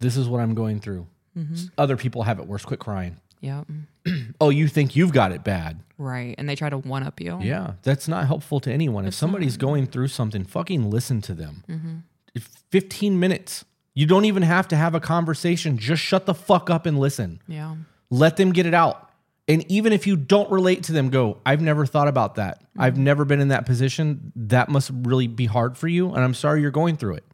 This 0.00 0.16
is 0.16 0.28
what 0.28 0.40
I'm 0.40 0.54
going 0.54 0.80
through. 0.80 1.06
Mm-hmm. 1.36 1.54
S- 1.54 1.70
Other 1.76 1.96
people 1.96 2.22
have 2.22 2.38
it 2.38 2.46
worse. 2.46 2.64
Quit 2.64 2.80
crying. 2.80 3.16
Yep. 3.44 3.66
Oh, 4.40 4.50
you 4.50 4.68
think 4.68 4.96
you've 4.96 5.12
got 5.12 5.32
it 5.32 5.44
bad. 5.44 5.80
Right. 5.96 6.34
And 6.36 6.46
they 6.46 6.56
try 6.56 6.68
to 6.68 6.76
one 6.76 7.02
up 7.02 7.20
you. 7.20 7.38
Yeah, 7.40 7.74
that's 7.82 8.06
not 8.06 8.26
helpful 8.26 8.60
to 8.60 8.70
anyone. 8.70 9.06
If 9.06 9.14
somebody's 9.14 9.56
going 9.56 9.86
through 9.86 10.08
something, 10.08 10.44
fucking 10.44 10.90
listen 10.90 11.22
to 11.22 11.34
them. 11.34 11.64
Mm-hmm. 11.68 11.96
If 12.34 12.48
15 12.70 13.18
minutes. 13.18 13.64
You 13.94 14.06
don't 14.06 14.24
even 14.24 14.42
have 14.42 14.68
to 14.68 14.76
have 14.76 14.94
a 14.94 15.00
conversation. 15.00 15.78
Just 15.78 16.02
shut 16.02 16.26
the 16.26 16.34
fuck 16.34 16.68
up 16.68 16.84
and 16.84 16.98
listen. 16.98 17.40
Yeah. 17.46 17.76
Let 18.10 18.36
them 18.36 18.52
get 18.52 18.66
it 18.66 18.74
out. 18.74 19.08
And 19.46 19.70
even 19.70 19.92
if 19.92 20.06
you 20.06 20.16
don't 20.16 20.50
relate 20.50 20.82
to 20.84 20.92
them, 20.92 21.10
go, 21.10 21.38
I've 21.46 21.60
never 21.60 21.86
thought 21.86 22.08
about 22.08 22.34
that. 22.34 22.62
I've 22.76 22.94
mm-hmm. 22.94 23.04
never 23.04 23.24
been 23.24 23.40
in 23.40 23.48
that 23.48 23.66
position. 23.66 24.32
That 24.36 24.68
must 24.68 24.90
really 24.92 25.28
be 25.28 25.46
hard 25.46 25.78
for 25.78 25.86
you. 25.86 26.12
And 26.12 26.24
I'm 26.24 26.34
sorry 26.34 26.60
you're 26.60 26.70
going 26.70 26.96
through 26.96 27.14
it. 27.14 27.24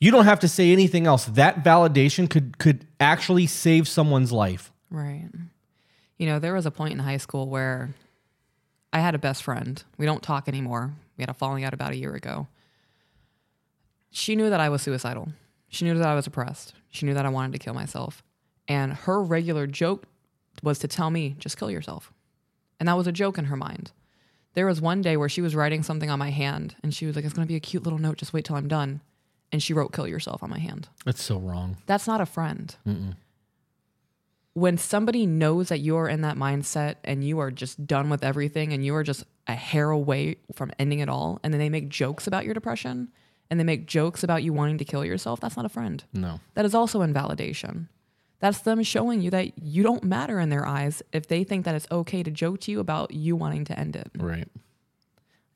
You 0.00 0.10
don't 0.10 0.24
have 0.24 0.40
to 0.40 0.48
say 0.48 0.72
anything 0.72 1.06
else. 1.06 1.26
That 1.26 1.62
validation 1.62 2.28
could 2.28 2.58
could 2.58 2.86
actually 2.98 3.46
save 3.46 3.86
someone's 3.86 4.32
life. 4.32 4.71
Right. 4.92 5.28
You 6.18 6.26
know, 6.26 6.38
there 6.38 6.54
was 6.54 6.66
a 6.66 6.70
point 6.70 6.92
in 6.92 6.98
high 7.00 7.16
school 7.16 7.48
where 7.48 7.94
I 8.92 9.00
had 9.00 9.14
a 9.14 9.18
best 9.18 9.42
friend. 9.42 9.82
We 9.96 10.06
don't 10.06 10.22
talk 10.22 10.46
anymore. 10.48 10.92
We 11.16 11.22
had 11.22 11.30
a 11.30 11.34
falling 11.34 11.64
out 11.64 11.74
about 11.74 11.92
a 11.92 11.96
year 11.96 12.14
ago. 12.14 12.46
She 14.10 14.36
knew 14.36 14.50
that 14.50 14.60
I 14.60 14.68
was 14.68 14.82
suicidal. 14.82 15.32
She 15.68 15.86
knew 15.86 15.96
that 15.96 16.06
I 16.06 16.14
was 16.14 16.26
depressed. 16.26 16.74
She 16.90 17.06
knew 17.06 17.14
that 17.14 17.24
I 17.24 17.30
wanted 17.30 17.52
to 17.52 17.58
kill 17.58 17.72
myself. 17.72 18.22
And 18.68 18.92
her 18.92 19.22
regular 19.22 19.66
joke 19.66 20.04
was 20.62 20.78
to 20.80 20.88
tell 20.88 21.10
me, 21.10 21.34
just 21.38 21.56
kill 21.56 21.70
yourself. 21.70 22.12
And 22.78 22.88
that 22.88 22.96
was 22.96 23.06
a 23.06 23.12
joke 23.12 23.38
in 23.38 23.46
her 23.46 23.56
mind. 23.56 23.92
There 24.54 24.66
was 24.66 24.82
one 24.82 25.00
day 25.00 25.16
where 25.16 25.30
she 25.30 25.40
was 25.40 25.56
writing 25.56 25.82
something 25.82 26.10
on 26.10 26.18
my 26.18 26.30
hand 26.30 26.76
and 26.82 26.92
she 26.92 27.06
was 27.06 27.16
like, 27.16 27.24
it's 27.24 27.32
going 27.32 27.46
to 27.46 27.50
be 27.50 27.56
a 27.56 27.60
cute 27.60 27.84
little 27.84 27.98
note. 27.98 28.18
Just 28.18 28.34
wait 28.34 28.44
till 28.44 28.56
I'm 28.56 28.68
done. 28.68 29.00
And 29.50 29.62
she 29.62 29.72
wrote, 29.72 29.92
kill 29.92 30.06
yourself 30.06 30.42
on 30.42 30.50
my 30.50 30.58
hand. 30.58 30.88
That's 31.06 31.22
so 31.22 31.38
wrong. 31.38 31.78
That's 31.86 32.06
not 32.06 32.20
a 32.20 32.26
friend. 32.26 32.74
When 34.54 34.76
somebody 34.76 35.24
knows 35.26 35.70
that 35.70 35.78
you're 35.78 36.08
in 36.08 36.20
that 36.22 36.36
mindset 36.36 36.96
and 37.04 37.24
you 37.24 37.38
are 37.38 37.50
just 37.50 37.86
done 37.86 38.10
with 38.10 38.22
everything 38.22 38.72
and 38.72 38.84
you 38.84 38.94
are 38.94 39.02
just 39.02 39.24
a 39.46 39.54
hair 39.54 39.90
away 39.90 40.36
from 40.54 40.72
ending 40.78 40.98
it 40.98 41.08
all, 41.08 41.40
and 41.42 41.52
then 41.52 41.58
they 41.58 41.70
make 41.70 41.88
jokes 41.88 42.26
about 42.26 42.44
your 42.44 42.54
depression 42.54 43.08
and 43.50 43.58
they 43.58 43.64
make 43.64 43.86
jokes 43.86 44.22
about 44.22 44.42
you 44.42 44.52
wanting 44.52 44.78
to 44.78 44.84
kill 44.84 45.04
yourself, 45.04 45.40
that's 45.40 45.56
not 45.56 45.66
a 45.66 45.70
friend. 45.70 46.04
No. 46.12 46.40
That 46.54 46.64
is 46.64 46.74
also 46.74 47.02
invalidation. 47.02 47.88
That's 48.40 48.60
them 48.60 48.82
showing 48.82 49.20
you 49.20 49.30
that 49.30 49.58
you 49.62 49.82
don't 49.82 50.04
matter 50.04 50.40
in 50.40 50.48
their 50.48 50.66
eyes 50.66 51.02
if 51.12 51.28
they 51.28 51.44
think 51.44 51.64
that 51.64 51.74
it's 51.74 51.86
okay 51.92 52.22
to 52.22 52.30
joke 52.30 52.60
to 52.62 52.70
you 52.70 52.80
about 52.80 53.12
you 53.12 53.36
wanting 53.36 53.64
to 53.66 53.78
end 53.78 53.94
it. 53.94 54.10
Right. 54.18 54.48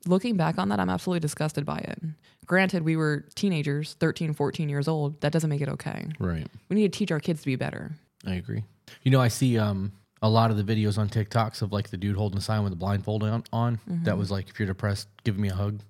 Looking 0.05 0.37
back 0.37 0.57
on 0.57 0.69
that, 0.69 0.79
I'm 0.79 0.89
absolutely 0.89 1.19
disgusted 1.19 1.65
by 1.65 1.79
it. 1.79 1.99
Granted, 2.45 2.83
we 2.83 2.95
were 2.95 3.25
teenagers, 3.35 3.95
13, 3.99 4.33
14 4.33 4.69
years 4.69 4.87
old. 4.87 5.19
That 5.21 5.33
doesn't 5.33 5.49
make 5.49 5.61
it 5.61 5.67
okay. 5.67 6.07
Right. 6.17 6.47
We 6.69 6.75
need 6.77 6.93
to 6.93 6.97
teach 6.97 7.11
our 7.11 7.19
kids 7.19 7.41
to 7.41 7.45
be 7.45 7.57
better. 7.57 7.91
I 8.25 8.35
agree. 8.35 8.63
You 9.03 9.11
know, 9.11 9.21
I 9.21 9.27
see 9.27 9.57
um 9.57 9.91
a 10.21 10.29
lot 10.29 10.49
of 10.51 10.57
the 10.57 10.63
videos 10.63 10.97
on 10.97 11.09
TikToks 11.09 11.61
of 11.61 11.71
like 11.71 11.89
the 11.89 11.97
dude 11.97 12.15
holding 12.15 12.39
a 12.39 12.41
sign 12.41 12.63
with 12.63 12.73
a 12.73 12.75
blindfold 12.77 13.23
on, 13.23 13.43
on 13.53 13.79
that 14.03 14.17
was 14.17 14.31
like, 14.31 14.49
if 14.49 14.59
you're 14.59 14.67
depressed, 14.67 15.07
give 15.23 15.37
me 15.37 15.49
a 15.49 15.53
hug. 15.53 15.81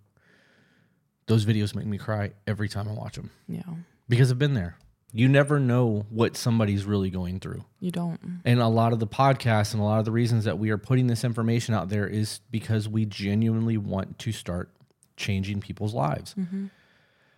Those 1.28 1.46
videos 1.46 1.76
make 1.76 1.86
me 1.86 1.98
cry 1.98 2.32
every 2.46 2.70
time 2.70 2.88
I 2.88 2.92
watch 2.94 3.16
them 3.16 3.30
Yeah. 3.48 3.62
because 4.10 4.32
I've 4.32 4.40
been 4.40 4.54
there. 4.54 4.78
You 5.14 5.30
never 5.30 5.60
know 5.60 6.06
what 6.10 6.36
somebody's 6.36 6.84
really 6.84 7.10
going 7.10 7.40
through. 7.40 7.64
You 7.80 7.92
don't. 7.92 8.20
And 8.44 8.60
a 8.60 8.68
lot 8.68 8.92
of 8.92 9.00
the 9.00 9.08
podcasts 9.08 9.74
and 9.74 9.82
a 9.82 9.86
lot 9.86 10.00
of 10.00 10.06
the 10.06 10.12
reasons 10.12 10.44
that 10.44 10.60
we 10.60 10.70
are 10.70 10.78
putting 10.78 11.08
this 11.08 11.24
information 11.24 11.74
out 11.74 11.88
there 11.88 12.06
is 12.06 12.42
because 12.52 12.90
we 12.90 13.06
genuinely 13.06 13.78
want 13.78 14.20
to 14.20 14.32
start 14.34 14.70
changing 15.16 15.62
people's 15.62 15.94
lives. 15.94 16.36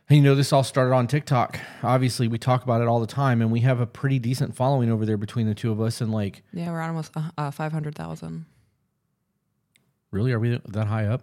And 0.10 0.18
you 0.18 0.24
know, 0.24 0.34
this 0.34 0.52
all 0.52 0.64
started 0.64 0.94
on 0.94 1.06
TikTok. 1.06 1.60
Obviously, 1.84 2.28
we 2.28 2.40
talk 2.40 2.64
about 2.64 2.82
it 2.82 2.88
all 2.88 3.00
the 3.00 3.08
time, 3.08 3.42
and 3.42 3.52
we 3.52 3.60
have 3.60 3.80
a 3.80 3.86
pretty 3.86 4.18
decent 4.18 4.56
following 4.56 4.90
over 4.92 5.06
there 5.06 5.18
between 5.18 5.46
the 5.46 5.54
two 5.54 5.72
of 5.72 5.80
us. 5.80 6.02
And 6.02 6.12
like, 6.12 6.42
Yeah, 6.52 6.72
we're 6.72 6.82
almost 6.82 7.12
uh, 7.16 7.30
uh, 7.38 7.52
500,000. 7.52 8.46
really, 10.12 10.32
are 10.32 10.40
we 10.40 10.60
that 10.68 10.88
high 10.88 11.06
up? 11.06 11.22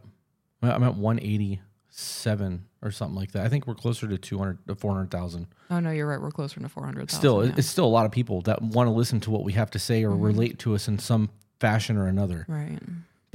I'm 0.62 0.84
at 0.84 0.94
187 0.94 2.64
or 2.80 2.90
something 2.92 3.16
like 3.16 3.32
that. 3.32 3.44
I 3.44 3.48
think 3.48 3.66
we're 3.66 3.74
closer 3.74 4.06
to 4.06 4.18
200 4.18 4.66
to 4.68 4.74
400,000. 4.76 5.46
Oh, 5.70 5.80
no, 5.80 5.90
you're 5.90 6.06
right. 6.06 6.20
We're 6.20 6.30
closer 6.30 6.60
to 6.60 6.68
400,000. 6.68 7.18
Still, 7.18 7.44
yeah. 7.44 7.54
it's 7.56 7.66
still 7.68 7.84
a 7.84 7.88
lot 7.88 8.06
of 8.06 8.12
people 8.12 8.40
that 8.42 8.62
want 8.62 8.86
to 8.86 8.92
listen 8.92 9.20
to 9.20 9.30
what 9.32 9.42
we 9.42 9.52
have 9.54 9.70
to 9.72 9.80
say 9.80 10.04
or 10.04 10.16
relate 10.16 10.60
to 10.60 10.76
us 10.76 10.86
in 10.86 11.00
some 11.00 11.30
fashion 11.58 11.96
or 11.96 12.06
another. 12.06 12.46
Right. 12.48 12.78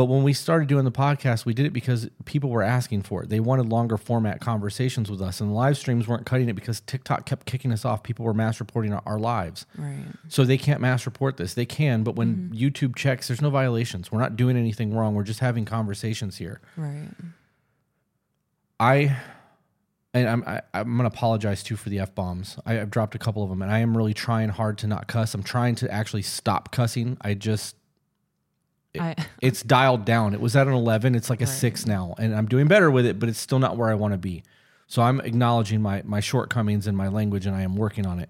But 0.01 0.05
when 0.05 0.24
we 0.24 0.34
started 0.34 0.67
doing 0.67 0.84
the 0.84 0.91
podcast, 0.91 1.46
we 1.46 1.53
did 1.53 1.67
it 1.67 1.74
because 1.74 2.10
people 2.25 2.50
were 2.50 2.63
asking 2.63 3.03
for 3.03 3.22
it. 3.22 3.29
They 3.29 3.39
wanted 3.39 3.70
longer 3.70 3.98
format 3.98 4.39
conversations 4.39 5.12
with 5.12 5.22
us, 5.22 5.39
and 5.39 5.53
live 5.53 5.77
streams 5.77 6.08
weren't 6.08 6.25
cutting 6.25 6.50
it 6.50 6.53
because 6.53 6.79
TikTok 6.79 7.27
kept 7.27 7.46
kicking 7.46 7.72
us 7.72 7.86
off. 7.86 8.01
People 8.01 8.25
were 8.25 8.34
mass 8.34 8.60
reporting 8.60 8.93
our, 8.93 9.03
our 9.05 9.20
lives. 9.20 9.67
Right. 9.77 10.05
So 10.27 10.43
they 10.43 10.58
can't 10.58 10.81
mass 10.81 11.05
report 11.05 11.38
this. 11.38 11.53
They 11.53 11.67
can, 11.67 12.01
but 12.01 12.15
when 12.15 12.36
mm-hmm. 12.36 12.55
YouTube 12.55 12.96
checks, 12.96 13.27
there's 13.27 13.43
no 13.43 13.51
violations. 13.51 14.12
We're 14.12 14.22
not 14.22 14.36
doing 14.36 14.58
anything 14.58 14.91
wrong. 14.91 15.13
We're 15.13 15.22
just 15.22 15.39
having 15.39 15.65
conversations 15.65 16.38
here. 16.38 16.62
Right. 16.75 17.10
I 18.79 19.17
and 20.15 20.27
I'm 20.27 20.43
I, 20.48 20.62
I'm 20.74 20.98
gonna 20.98 21.10
apologize 21.10 21.62
too 21.62 21.75
for 21.75 21.91
the 21.91 22.00
f 22.00 22.15
bombs. 22.15 22.58
I've 22.65 22.89
dropped 22.89 23.13
a 23.13 23.20
couple 23.20 23.43
of 23.43 23.51
them, 23.51 23.62
and 23.62 23.70
I 23.70 23.81
am 23.81 23.96
really 23.96 24.15
trying 24.15 24.50
hard 24.50 24.79
to 24.79 24.88
not 24.88 25.05
cuss. 25.05 25.36
I'm 25.36 25.43
trying 25.43 25.75
to 25.75 25.91
actually 25.91 26.24
stop 26.24 26.72
cussing. 26.72 27.17
I 27.22 27.36
just 27.36 27.75
I, 29.00 29.15
it's 29.41 29.63
dialed 29.63 30.05
down. 30.05 30.33
It 30.33 30.41
was 30.41 30.55
at 30.55 30.67
an 30.67 30.74
11. 30.74 31.15
It's 31.15 31.29
like 31.29 31.41
a 31.41 31.45
Right. 31.45 31.50
six 31.50 31.86
now, 31.86 32.15
and 32.17 32.36
I'm 32.36 32.48
doing 32.48 32.67
better 32.67 32.91
with 32.91 33.05
it, 33.05 33.19
but 33.19 33.29
it's 33.29 33.39
still 33.39 33.60
not 33.60 33.77
where 33.77 33.89
I 33.89 33.95
want 33.95 34.13
to 34.13 34.17
be. 34.17 34.43
So 34.88 35.01
I'm 35.01 35.21
acknowledging 35.21 35.81
my 35.81 36.01
my 36.05 36.19
shortcomings 36.19 36.88
in 36.88 36.95
my 36.95 37.07
language, 37.07 37.45
and 37.45 37.55
I 37.55 37.62
am 37.62 37.75
working 37.75 38.05
on 38.05 38.19
it. 38.19 38.29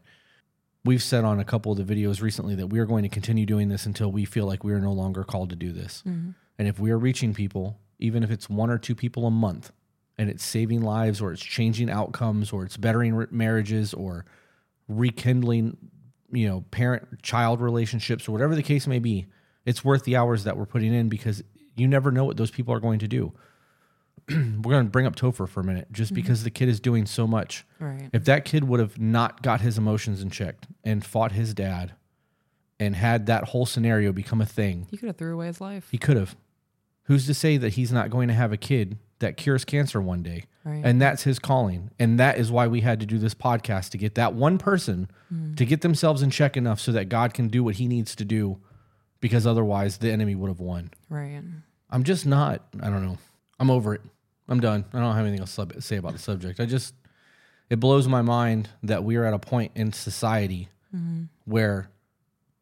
We've 0.86 1.02
said 1.02 1.24
on 1.24 1.40
a 1.40 1.44
couple 1.46 1.72
of 1.72 1.86
the 1.86 1.96
videos 1.96 2.22
recently 2.22 2.56
that 2.56 2.68
we 2.68 2.80
are 2.80 2.86
going 2.86 3.04
to 3.04 3.10
continue 3.10 3.46
doing 3.46 3.70
this 3.70 3.86
until 3.86 4.12
we 4.12 4.26
feel 4.26 4.46
like 4.46 4.64
we 4.64 4.74
are 4.74 4.80
no 4.80 4.92
longer 4.92 5.24
called 5.24 5.50
to 5.52 5.56
do 5.56 5.72
this. 5.72 6.04
Mm-hmm. 6.08 6.32
And 6.58 6.68
if 6.68 6.80
we 6.80 6.92
are 6.92 6.98
reaching 6.98 7.34
people, 7.34 7.80
even 8.00 8.24
if 8.24 8.32
it's 8.32 8.50
one 8.50 8.70
or 8.70 8.78
two 8.78 8.96
people 8.96 9.26
a 9.28 9.32
month, 9.32 9.72
and 10.18 10.30
it's 10.30 10.44
saving 10.44 10.82
lives, 10.82 11.22
or 11.22 11.32
it's 11.34 11.42
changing 11.42 11.90
outcomes, 11.90 12.52
or 12.52 12.64
it's 12.64 12.78
bettering 12.78 13.28
marriages, 13.32 13.94
or 13.94 14.26
rekindling, 14.88 15.78
you 16.32 16.48
know, 16.48 16.64
parent 16.72 17.22
child 17.22 17.62
relationships, 17.62 18.28
or 18.28 18.32
whatever 18.32 18.56
the 18.56 18.64
case 18.64 18.88
may 18.88 19.00
be, 19.00 19.28
it's 19.66 19.84
worth 19.84 20.04
the 20.04 20.16
hours 20.16 20.44
that 20.44 20.58
we're 20.58 20.66
putting 20.66 20.94
in 20.94 21.10
because 21.10 21.44
you 21.76 21.88
never 21.88 22.12
know 22.12 22.26
what 22.26 22.38
those 22.38 22.52
people 22.52 22.74
are 22.74 22.80
going 22.80 23.00
to 23.00 23.08
do. 23.08 23.34
we're 24.30 24.72
going 24.72 24.86
to 24.86 24.92
bring 24.92 25.06
up 25.06 25.16
Topher 25.16 25.48
for 25.48 25.62
a 25.62 25.64
minute, 25.64 25.88
just 25.92 26.14
mm-hmm. 26.14 26.22
because 26.22 26.44
the 26.44 26.50
kid 26.50 26.70
is 26.70 26.80
doing 26.80 27.06
so 27.06 27.26
much. 27.26 27.66
right. 27.80 28.10
If 28.14 28.26
that 28.26 28.46
kid 28.46 28.66
would 28.66 28.80
have 28.80 29.00
not 29.00 29.42
got 29.42 29.62
his 29.62 29.78
emotions 29.78 30.22
in 30.22 30.30
check 30.30 30.56
and 30.84 31.04
fought 31.06 31.32
his 31.32 31.54
dad 31.54 31.94
and 32.80 32.96
had 32.96 33.26
that 33.28 33.46
whole 33.46 33.66
scenario 33.66 34.12
become 34.12 34.42
a 34.42 34.46
thing, 34.46 34.88
He 34.90 34.98
could 34.98 35.08
have 35.08 35.18
threw 35.18 35.34
away 35.34 35.48
his 35.48 35.62
life. 35.62 35.88
he 35.92 35.98
could 35.98 36.18
have. 36.18 36.36
Who's 37.06 37.26
to 37.26 37.34
say 37.34 37.58
that 37.58 37.74
he's 37.74 37.92
not 37.92 38.10
going 38.10 38.28
to 38.28 38.34
have 38.34 38.54
a 38.54 38.58
kid 38.58 38.98
that 39.20 39.38
cures 39.38 39.66
cancer 39.66 40.00
one 40.02 40.24
day? 40.24 40.46
Right. 40.64 40.82
And 40.84 41.02
that's 41.02 41.24
his 41.24 41.40
calling. 41.40 41.90
And 42.00 42.20
that 42.20 42.38
is 42.38 42.52
why 42.52 42.68
we 42.68 42.82
had 42.82 43.00
to 43.00 43.06
do 43.06 43.18
this 43.18 43.34
podcast 43.34 43.90
to 43.90 43.98
get 43.98 44.16
that 44.16 44.34
one 44.34 44.58
person 44.58 45.10
mm-hmm. 45.34 45.56
to 45.56 45.66
get 45.66 45.82
themselves 45.82 46.22
in 46.22 46.30
check 46.30 46.56
enough 46.56 46.80
so 46.80 46.92
that 46.92 47.10
God 47.10 47.34
can 47.34 47.48
do 47.48 47.64
what 47.64 47.76
he 47.76 47.88
needs 47.88 48.16
to 48.16 48.24
do 48.24 48.60
because 49.22 49.48
otherwise 49.48 49.98
the 49.98 50.12
enemy 50.12 50.36
would 50.36 50.50
have 50.50 50.60
won. 50.60 50.92
right. 51.10 51.42
I'm 51.90 52.04
just 52.04 52.26
not, 52.26 52.64
I 52.82 52.90
don't 52.90 53.06
know. 53.06 53.18
I'm 53.60 53.70
over 53.70 53.94
it. 53.94 54.02
I'm 54.48 54.60
done. 54.60 54.86
I 54.94 55.00
don't 55.00 55.16
have 55.16 55.26
anything 55.26 55.42
else 55.42 55.56
to 55.56 55.82
say 55.82 55.98
about 55.98 56.14
the 56.14 56.20
subject. 56.20 56.60
I 56.60 56.66
just, 56.66 56.94
it 57.70 57.80
blows 57.80 58.08
my 58.08 58.22
mind 58.22 58.70
that 58.84 59.04
we 59.04 59.16
are 59.16 59.26
at 59.26 59.34
a 59.34 59.40
point 59.40 59.72
in 59.76 59.94
society 59.94 60.70
mm-hmm. 60.96 61.24
where 61.46 61.90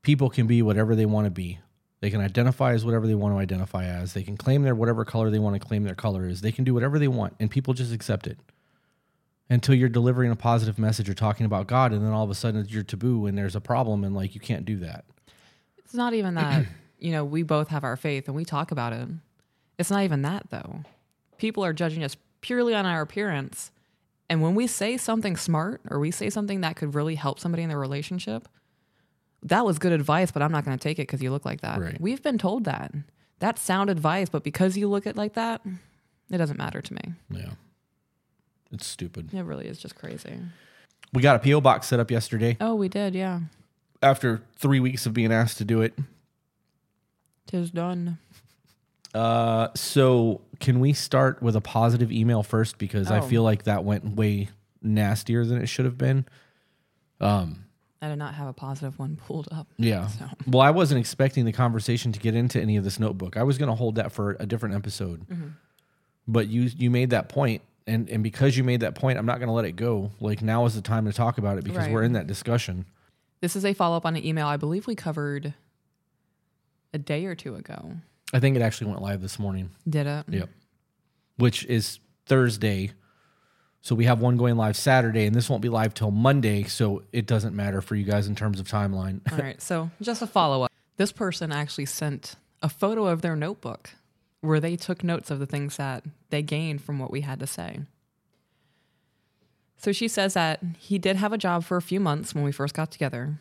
people 0.01 0.29
can 0.29 0.47
be 0.47 0.61
whatever 0.61 0.95
they 0.95 1.05
want 1.05 1.25
to 1.25 1.31
be. 1.31 1.59
They 2.01 2.09
can 2.09 2.21
identify 2.21 2.73
as 2.73 2.85
whatever 2.85 3.07
they 3.07 3.15
want 3.15 3.35
to 3.35 3.39
identify 3.39 3.85
as. 3.85 4.13
They 4.13 4.23
can 4.23 4.37
claim 4.37 4.63
their 4.63 4.75
whatever 4.75 5.03
color 5.03 5.29
they 5.29 5.39
want 5.39 5.59
to 5.59 5.67
claim 5.67 5.83
their 5.83 5.95
color 5.95 6.27
is. 6.27 6.41
They 6.41 6.51
can 6.51 6.63
do 6.63 6.73
whatever 6.73 6.97
they 6.97 7.09
want, 7.09 7.35
and 7.39 7.51
people 7.51 7.73
just 7.73 7.93
accept 7.93 8.25
it 8.25 8.37
until 9.49 9.75
you're 9.75 9.89
delivering 9.89 10.31
a 10.31 10.35
positive 10.35 10.79
message 10.79 11.09
or 11.09 11.13
talking 11.13 11.45
about 11.45 11.67
God, 11.67 11.91
and 11.91 12.05
then 12.05 12.13
all 12.13 12.23
of 12.23 12.29
a 12.29 12.35
sudden 12.35 12.65
you're 12.69 12.83
taboo 12.83 13.25
and 13.25 13.37
there's 13.37 13.55
a 13.55 13.61
problem, 13.61 14.03
and 14.03 14.15
like 14.15 14.33
you 14.33 14.39
can't 14.39 14.63
do 14.63 14.77
that. 14.77 15.05
It's 15.89 15.95
not 15.95 16.13
even 16.13 16.35
that, 16.35 16.67
you 16.99 17.11
know, 17.11 17.25
we 17.25 17.41
both 17.41 17.69
have 17.69 17.83
our 17.83 17.97
faith 17.97 18.27
and 18.27 18.35
we 18.35 18.45
talk 18.45 18.69
about 18.69 18.93
it. 18.93 19.07
It's 19.79 19.89
not 19.89 20.03
even 20.03 20.21
that, 20.21 20.51
though. 20.51 20.83
People 21.39 21.65
are 21.65 21.73
judging 21.73 22.03
us 22.03 22.15
purely 22.41 22.75
on 22.75 22.85
our 22.85 23.01
appearance. 23.01 23.71
And 24.29 24.43
when 24.43 24.53
we 24.53 24.67
say 24.67 24.97
something 24.97 25.35
smart 25.35 25.81
or 25.89 25.97
we 25.97 26.11
say 26.11 26.29
something 26.29 26.61
that 26.61 26.75
could 26.75 26.93
really 26.93 27.15
help 27.15 27.39
somebody 27.39 27.63
in 27.63 27.69
their 27.69 27.79
relationship, 27.79 28.47
that 29.41 29.65
was 29.65 29.79
good 29.79 29.91
advice, 29.91 30.29
but 30.29 30.43
I'm 30.43 30.51
not 30.51 30.63
going 30.63 30.77
to 30.77 30.81
take 30.81 30.99
it 30.99 31.03
because 31.03 31.23
you 31.23 31.31
look 31.31 31.43
like 31.43 31.61
that. 31.61 31.79
Right. 31.79 31.99
We've 31.99 32.21
been 32.21 32.37
told 32.37 32.65
that. 32.65 32.93
That's 33.39 33.59
sound 33.59 33.89
advice, 33.89 34.29
but 34.29 34.43
because 34.43 34.77
you 34.77 34.87
look 34.89 35.07
it 35.07 35.15
like 35.15 35.33
that, 35.33 35.61
it 36.29 36.37
doesn't 36.37 36.57
matter 36.57 36.81
to 36.81 36.93
me. 36.93 37.01
Yeah, 37.31 37.53
it's 38.71 38.85
stupid. 38.85 39.33
It 39.33 39.41
really 39.41 39.65
is 39.65 39.79
just 39.79 39.95
crazy. 39.95 40.37
We 41.13 41.23
got 41.23 41.37
a 41.37 41.39
PO 41.39 41.61
box 41.61 41.87
set 41.87 41.99
up 41.99 42.11
yesterday. 42.11 42.57
Oh, 42.61 42.75
we 42.75 42.89
did, 42.89 43.15
yeah. 43.15 43.39
After 44.01 44.41
three 44.55 44.79
weeks 44.79 45.05
of 45.05 45.13
being 45.13 45.31
asked 45.31 45.57
to 45.59 45.65
do 45.65 45.81
it. 45.81 45.97
Tis 47.47 47.71
done. 47.71 48.17
Uh, 49.13 49.69
so 49.75 50.41
can 50.59 50.79
we 50.79 50.93
start 50.93 51.41
with 51.41 51.55
a 51.55 51.61
positive 51.61 52.11
email 52.11 52.43
first 52.43 52.77
because 52.77 53.09
I 53.09 53.19
Oh. 53.19 53.21
feel 53.23 53.43
like 53.43 53.63
that 53.63 53.83
went 53.83 54.15
way 54.15 54.49
nastier 54.83 55.43
than 55.45 55.59
it 55.61 55.65
should 55.65 55.85
have 55.85 55.97
been. 55.97 56.25
Um, 57.19 57.65
I 58.01 58.07
did 58.07 58.17
not 58.17 58.35
have 58.35 58.47
a 58.47 58.53
positive 58.53 58.97
one 58.99 59.17
pulled 59.17 59.49
up. 59.51 59.67
yeah. 59.77 60.07
So. 60.07 60.25
Well, 60.47 60.61
I 60.61 60.69
wasn't 60.69 60.99
expecting 60.99 61.43
the 61.45 61.51
conversation 61.51 62.11
to 62.13 62.19
get 62.19 62.35
into 62.35 62.61
any 62.61 62.77
of 62.77 62.83
this 62.83 62.99
notebook. 62.99 63.35
I 63.35 63.43
was 63.43 63.57
going 63.57 63.67
to 63.69 63.75
hold 63.75 63.95
that 63.95 64.11
for 64.11 64.37
a 64.39 64.45
different 64.45 64.75
episode. 64.75 65.25
But 66.27 66.47
you 66.47 66.69
you 66.77 66.89
made 66.91 67.09
that 67.09 67.27
point 67.29 67.63
and 67.87 68.07
and 68.09 68.21
because 68.23 68.55
you 68.55 68.63
made 68.63 68.81
that 68.81 68.93
point, 68.95 69.17
I'm 69.17 69.25
not 69.25 69.39
going 69.39 69.47
to 69.47 69.53
let 69.53 69.65
it 69.65 69.75
go. 69.75 70.11
Like 70.21 70.41
now 70.43 70.65
is 70.65 70.75
the 70.75 70.81
time 70.81 71.05
to 71.05 71.11
talk 71.13 71.39
about 71.39 71.57
it 71.57 71.63
because 71.63 71.79
Right. 71.85 71.91
we're 71.91 72.03
in 72.03 72.13
that 72.13 72.27
discussion. 72.27 72.85
This 73.41 73.55
is 73.55 73.65
a 73.65 73.73
follow 73.73 73.97
up 73.97 74.05
on 74.05 74.15
an 74.15 74.25
email 74.25 74.47
I 74.47 74.57
believe 74.57 74.87
we 74.87 74.95
covered 74.95 75.53
a 76.93 76.97
day 76.97 77.25
or 77.25 77.35
two 77.35 77.55
ago. 77.55 77.93
I 78.33 78.39
think 78.39 78.55
it 78.55 78.61
actually 78.61 78.87
went 78.87 79.01
live 79.01 79.21
this 79.21 79.39
morning. 79.39 79.71
Did 79.87 80.07
it? 80.07 80.25
Yep. 80.29 80.49
Which 81.37 81.65
is 81.65 81.99
Thursday. 82.25 82.91
So 83.81 83.95
we 83.95 84.05
have 84.05 84.19
one 84.19 84.35
going 84.35 84.57
live 84.57 84.75
Saturday, 84.75 85.25
and 85.25 85.33
this 85.33 85.49
won't 85.49 85.61
be 85.61 85.69
live 85.69 85.93
till 85.93 86.11
Monday. 86.11 86.63
So 86.63 87.03
it 87.13 87.25
doesn't 87.25 87.55
matter 87.55 87.81
for 87.81 87.95
you 87.95 88.03
guys 88.03 88.27
in 88.27 88.35
terms 88.35 88.59
of 88.59 88.67
timeline. 88.67 89.21
All 89.31 89.37
right. 89.37 89.61
So 89.61 89.89
just 90.01 90.21
a 90.21 90.27
follow 90.27 90.63
up. 90.63 90.71
This 90.97 91.11
person 91.13 91.51
actually 91.51 91.85
sent 91.85 92.35
a 92.61 92.67
photo 92.67 93.07
of 93.07 93.21
their 93.21 93.37
notebook 93.37 93.91
where 94.41 94.59
they 94.59 94.75
took 94.75 95.03
notes 95.03 95.31
of 95.31 95.39
the 95.39 95.45
things 95.45 95.77
that 95.77 96.03
they 96.29 96.41
gained 96.41 96.81
from 96.81 96.99
what 96.99 97.09
we 97.09 97.21
had 97.21 97.39
to 97.39 97.47
say. 97.47 97.79
So 99.79 99.93
she 99.93 100.09
says 100.09 100.33
that 100.33 100.59
he 100.77 100.99
did 100.99 101.15
have 101.15 101.31
a 101.31 101.37
job 101.37 101.63
for 101.63 101.77
a 101.77 101.81
few 101.81 102.01
months 102.01 102.35
when 102.35 102.43
we 102.43 102.51
first 102.51 102.75
got 102.75 102.91
together. 102.91 103.39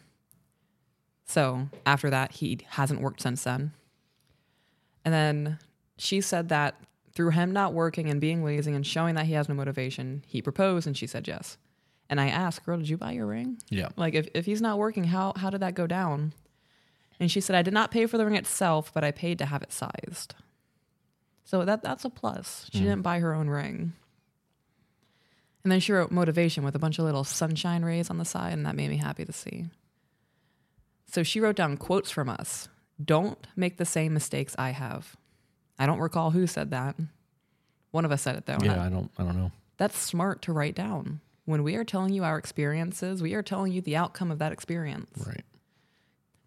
So 1.27 1.69
after 1.85 2.09
that, 2.11 2.33
he 2.33 2.61
hasn't 2.71 3.01
worked 3.01 3.21
since 3.21 3.43
then. 3.43 3.73
And 5.05 5.13
then 5.13 5.59
she 5.99 6.21
said 6.21 6.49
that 6.49 6.81
through 7.13 7.31
him 7.31 7.53
not 7.53 7.75
working 7.75 8.09
and 8.09 8.21
being 8.21 8.45
lazy 8.45 8.73
and 8.73 8.87
showing 8.87 9.17
that 9.17 9.27
he 9.27 9.33
has 9.33 9.49
no 9.49 9.55
motivation, 9.55 10.23
he 10.29 10.41
proposed 10.41 10.87
and 10.87 10.97
she 10.97 11.09
said 11.09 11.27
yes. 11.27 11.59
And 12.09 12.21
I 12.21 12.29
asked, 12.29 12.65
Girl, 12.65 12.79
did 12.79 12.89
you 12.89 12.97
buy 12.97 13.13
your 13.13 13.27
ring? 13.27 13.59
yeah. 13.69 13.89
Like 13.97 14.15
if, 14.15 14.29
if 14.33 14.47
he's 14.47 14.63
not 14.63 14.79
working, 14.79 15.05
how 15.05 15.33
how 15.37 15.51
did 15.51 15.61
that 15.61 15.75
go 15.75 15.87
down? 15.87 16.33
And 17.19 17.31
she 17.31 17.41
said, 17.41 17.57
I 17.57 17.63
did 17.63 17.75
not 17.75 17.91
pay 17.91 18.07
for 18.07 18.17
the 18.17 18.25
ring 18.25 18.37
itself, 18.37 18.95
but 18.95 19.03
I 19.03 19.11
paid 19.11 19.39
to 19.39 19.47
have 19.47 19.63
it 19.63 19.73
sized. 19.73 20.37
So 21.45 21.65
that 21.65 21.83
that's 21.83 22.05
a 22.05 22.11
plus. 22.11 22.67
She 22.73 22.79
mm. 22.79 22.85
didn't 22.85 23.03
buy 23.03 23.19
her 23.19 23.35
own 23.35 23.49
ring. 23.49 23.93
And 25.69 25.73
then 25.75 25.81
she 25.81 25.93
wrote 25.93 26.11
motivation 26.11 26.65
with 26.65 26.75
a 26.75 26.79
bunch 26.79 26.99
of 26.99 27.05
little 27.05 27.25
sunshine 27.25 27.85
rays 27.85 28.09
on 28.09 28.17
the 28.17 28.25
side, 28.25 28.55
and 28.55 28.65
that 28.65 28.75
made 28.75 28.89
me 28.89 28.97
happy 28.97 29.27
to 29.27 29.35
see. 29.35 29.67
So 31.13 31.23
she 31.23 31.41
wrote 31.41 31.57
down 31.57 31.77
quotes 31.77 32.11
from 32.11 32.31
us. 32.31 32.71
Don't 33.05 33.37
make 33.55 33.77
the 33.77 33.85
same 33.85 34.15
mistakes 34.15 34.57
I 34.59 34.71
have. 34.71 35.15
I 35.79 35.85
don't 35.85 35.99
recall 35.99 36.31
who 36.31 36.47
said 36.47 36.71
that. 36.71 36.97
One 37.91 38.07
of 38.07 38.13
us 38.13 38.23
said 38.23 38.37
it 38.37 38.47
though. 38.47 38.57
Yeah. 38.63 38.77
that- 38.77 38.79
I 38.79 38.89
don't. 38.89 39.11
I 39.19 39.25
don't 39.25 39.37
know. 39.37 39.53
that's 39.77 39.99
smart 39.99 40.41
to 40.43 40.55
write 40.55 40.75
down. 40.75 41.21
When 41.45 41.63
we 41.63 41.75
are 41.75 41.85
telling 41.85 42.15
you 42.15 42.25
our 42.25 42.39
experiences, 42.39 43.21
we 43.23 43.35
are 43.35 43.43
telling 43.43 43.71
you 43.71 43.83
the 43.83 43.97
outcome 43.97 44.31
of 44.31 44.39
that 44.39 44.53
experience. 44.53 45.11
Right. 45.27 45.45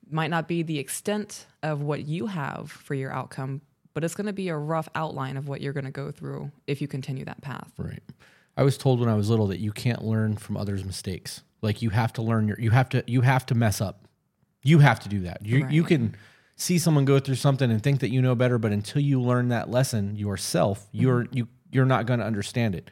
Might 0.10 0.32
not 0.32 0.48
be 0.48 0.64
the 0.64 0.80
extent 0.80 1.46
of 1.62 1.84
what 1.84 2.08
you 2.08 2.26
have 2.26 2.72
for 2.72 2.96
your 2.96 3.14
outcome, 3.14 3.62
but 3.94 4.04
it's 4.04 4.16
going 4.16 4.26
to 4.26 4.34
be 4.34 4.50
a 4.50 4.58
rough 4.58 4.90
outline 4.96 5.38
of 5.38 5.48
what 5.48 5.62
you're 5.62 5.74
going 5.74 5.86
to 5.86 5.92
go 5.92 6.10
through 6.10 6.52
if 6.66 6.82
you 6.82 6.88
continue 6.88 7.26
that 7.26 7.42
path. 7.44 7.72
Right. 7.78 8.02
I 8.58 8.64
was 8.64 8.78
told 8.78 9.00
when 9.00 9.10
I 9.10 9.16
was 9.16 9.30
little 9.30 9.48
that 9.48 9.60
you 9.60 9.72
can't 9.72 10.04
learn 10.04 10.38
from 10.38 10.58
others' 10.58 10.84
mistakes. 10.84 11.42
Like 11.62 11.82
you 11.82 11.90
have 11.92 12.14
to 12.14 12.22
learn 12.22 12.48
your. 12.48 12.60
You 12.60 12.72
have 12.72 12.90
to. 12.90 13.04
You 13.08 13.22
have 13.22 13.46
to 13.48 13.56
mess 13.56 13.82
up. 13.82 14.08
You 14.64 14.80
have 14.80 15.00
to 15.02 15.10
do 15.10 15.22
that. 15.22 15.46
You 15.46 15.68
you 15.70 15.84
can 15.84 16.16
see 16.56 16.78
someone 16.78 17.06
go 17.06 17.20
through 17.20 17.36
something 17.36 17.72
and 17.72 17.82
think 17.82 18.02
that 18.02 18.12
you 18.12 18.22
know 18.22 18.36
better, 18.36 18.58
but 18.58 18.72
until 18.72 19.02
you 19.02 19.22
learn 19.22 19.50
that 19.50 19.70
lesson 19.70 20.16
yourself, 20.16 20.88
you're 20.92 21.24
mm-hmm. 21.24 21.38
you 21.38 21.48
you're 21.72 21.86
not 21.86 22.06
going 22.06 22.20
to 22.20 22.26
understand 22.26 22.76
it. 22.76 22.92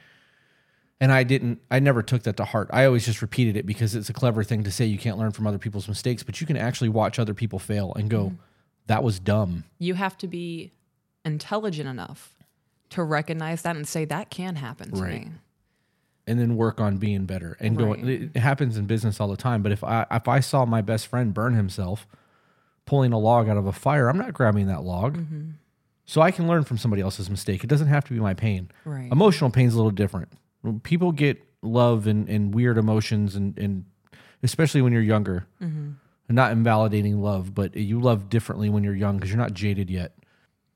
And 1.02 1.12
I 1.12 1.24
didn't, 1.24 1.62
I 1.72 1.80
never 1.80 2.04
took 2.04 2.24
that 2.24 2.36
to 2.38 2.46
heart. 2.46 2.70
I 2.74 2.86
always 2.86 3.06
just 3.06 3.22
repeated 3.22 3.56
it 3.56 3.66
because 3.66 3.96
it's 3.96 4.10
a 4.10 4.14
clever 4.14 4.44
thing 4.44 4.64
to 4.64 4.72
say 4.72 4.86
you 4.86 4.98
can't 4.98 5.18
learn 5.18 5.32
from 5.32 5.48
other 5.48 5.58
people's 5.58 5.88
mistakes, 5.88 6.24
but 6.24 6.42
you 6.42 6.48
can 6.48 6.58
actually 6.58 6.90
watch 6.90 7.20
other 7.20 7.34
people 7.34 7.58
fail 7.58 7.94
and 7.96 8.10
go, 8.10 8.26
mm-hmm. 8.26 8.36
that 8.88 9.02
was 9.02 9.20
dumb. 9.20 9.64
You 9.78 9.94
have 9.94 10.18
to 10.18 10.28
be 10.28 10.74
intelligent 11.24 11.88
enough 11.88 12.36
to 12.90 13.04
recognize 13.04 13.62
that 13.62 13.78
and 13.78 13.88
say 13.88 14.04
that 14.06 14.30
can 14.30 14.58
happen 14.58 14.92
to 14.92 15.02
Right. 15.02 15.26
me. 15.28 15.32
And 16.30 16.40
then 16.40 16.56
work 16.56 16.80
on 16.80 16.98
being 16.98 17.26
better 17.26 17.58
and 17.60 17.78
going 17.78 18.08
it 18.34 18.40
happens 18.40 18.78
in 18.78 18.86
business 18.86 19.20
all 19.20 19.28
the 19.28 19.36
time 19.36 19.64
but 19.64 19.72
if 19.72 19.84
i 19.84 20.06
if 20.12 20.28
i 20.28 20.40
saw 20.40 20.64
my 20.66 20.82
best 20.82 21.08
friend 21.08 21.34
burn 21.34 21.56
himself 21.56 22.08
pulling 22.86 23.12
a 23.12 23.18
log 23.18 23.50
out 23.50 23.58
of 23.58 23.66
a 23.66 23.74
fire 23.74 24.08
i'm 24.08 24.18
not 24.18 24.34
grabbing 24.34 24.68
that 24.68 24.84
log. 24.84 25.18
Mm-hmm. 25.18 25.50
so 26.06 26.22
i 26.22 26.32
can 26.32 26.48
learn 26.48 26.64
from 26.64 26.78
somebody 26.78 27.02
else's 27.02 27.30
mistake. 27.30 27.64
It 27.64 27.68
doesn't 27.68 27.88
have 27.88 28.06
to 28.06 28.14
be 28.14 28.20
my 28.20 28.34
pain. 28.34 28.70
Right. 28.86 29.12
emotional 29.12 29.50
pain 29.50 29.68
is 29.68 29.74
a 29.74 29.78
little 29.78 29.92
different. 29.92 30.30
When 30.62 30.80
people 30.80 31.12
get 31.12 31.42
love 31.62 32.08
and, 32.08 32.30
and 32.30 32.54
weird 32.54 32.78
emotions 32.78 33.36
and, 33.36 33.58
and 33.58 33.86
especially 34.44 34.82
when 34.82 34.94
you're 34.94 35.02
younger. 35.02 35.48
Mm-hmm. 35.62 35.92
not 36.30 36.52
invalidating 36.52 37.22
love 37.22 37.56
but 37.56 37.76
you 37.76 38.00
love 38.00 38.30
differently 38.30 38.70
when 38.70 38.84
you're 38.84 38.96
young 38.96 39.18
because 39.18 39.30
you're 39.32 39.40
not 39.40 39.54
jaded 39.54 39.90
yet 39.90 40.14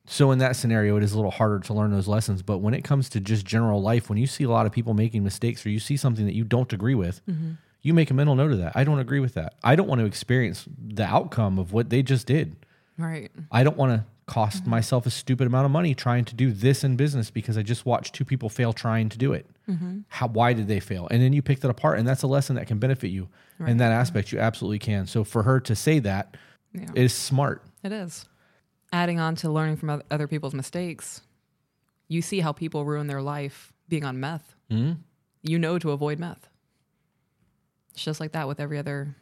so 0.05 0.31
in 0.31 0.39
that 0.39 0.55
scenario, 0.55 0.97
it 0.97 1.03
is 1.03 1.13
a 1.13 1.15
little 1.15 1.31
harder 1.31 1.59
to 1.59 1.73
learn 1.73 1.91
those 1.91 2.07
lessons. 2.07 2.41
But 2.41 2.57
when 2.57 2.73
it 2.73 2.83
comes 2.83 3.09
to 3.09 3.19
just 3.19 3.45
general 3.45 3.81
life, 3.81 4.09
when 4.09 4.17
you 4.17 4.27
see 4.27 4.43
a 4.43 4.49
lot 4.49 4.65
of 4.65 4.71
people 4.71 4.93
making 4.93 5.23
mistakes 5.23 5.65
or 5.65 5.69
you 5.69 5.79
see 5.79 5.95
something 5.95 6.25
that 6.25 6.35
you 6.35 6.43
don't 6.43 6.71
agree 6.73 6.95
with, 6.95 7.25
mm-hmm. 7.25 7.51
you 7.81 7.93
make 7.93 8.11
a 8.11 8.13
mental 8.13 8.35
note 8.35 8.51
of 8.51 8.57
that. 8.57 8.73
I 8.75 8.83
don't 8.83 8.99
agree 8.99 9.21
with 9.21 9.33
that. 9.35 9.55
I 9.63 9.75
don't 9.75 9.87
want 9.87 9.99
to 9.99 10.05
experience 10.05 10.67
the 10.77 11.05
outcome 11.05 11.57
of 11.57 11.71
what 11.71 11.89
they 11.89 12.03
just 12.03 12.27
did. 12.27 12.55
Right. 12.97 13.31
I 13.51 13.63
don't 13.63 13.77
want 13.77 13.93
to 13.93 14.05
cost 14.25 14.61
mm-hmm. 14.61 14.71
myself 14.71 15.05
a 15.05 15.09
stupid 15.09 15.47
amount 15.47 15.65
of 15.65 15.71
money 15.71 15.95
trying 15.95 16.25
to 16.25 16.35
do 16.35 16.51
this 16.51 16.83
in 16.83 16.95
business 16.95 17.31
because 17.31 17.57
I 17.57 17.61
just 17.61 17.85
watched 17.85 18.13
two 18.13 18.25
people 18.25 18.49
fail 18.49 18.73
trying 18.73 19.09
to 19.09 19.17
do 19.17 19.31
it. 19.31 19.45
Mm-hmm. 19.69 19.99
How 20.09 20.27
why 20.27 20.51
did 20.51 20.67
they 20.67 20.81
fail? 20.81 21.07
And 21.11 21.21
then 21.21 21.31
you 21.31 21.41
pick 21.41 21.61
that 21.61 21.69
apart, 21.69 21.97
and 21.97 22.07
that's 22.07 22.23
a 22.23 22.27
lesson 22.27 22.57
that 22.57 22.67
can 22.67 22.79
benefit 22.79 23.09
you 23.09 23.29
in 23.65 23.77
that 23.77 23.93
aspect. 23.93 24.33
You 24.33 24.39
absolutely 24.39 24.79
can. 24.79 25.07
So 25.07 25.23
for 25.23 25.43
her 25.43 25.61
to 25.61 25.73
say 25.73 25.99
that 25.99 26.35
Yeah. 26.73 26.87
is 26.95 27.13
smart. 27.13 27.63
It 27.81 27.93
is. 27.93 28.25
Adding 28.93 29.19
on 29.19 29.33
to 29.37 29.49
learning 29.49 29.77
from 29.77 30.03
other 30.11 30.27
people's 30.27 30.53
mistakes, 30.53 31.21
you 32.07 32.21
see 32.21 32.39
how 32.41 32.51
people 32.53 32.85
ruin 32.85 33.07
their 33.07 33.23
life 33.23 33.73
being 33.89 34.05
on 34.05 34.19
meth. 34.19 34.55
Mhm. 34.69 34.99
You 35.41 35.57
know 35.59 35.79
to 35.79 35.91
avoid 35.91 36.19
meth. 36.19 36.47
It's 37.93 38.03
just 38.03 38.19
like 38.19 38.31
that 38.33 38.47
with 38.47 38.59
every 38.59 38.77
other 38.77 39.15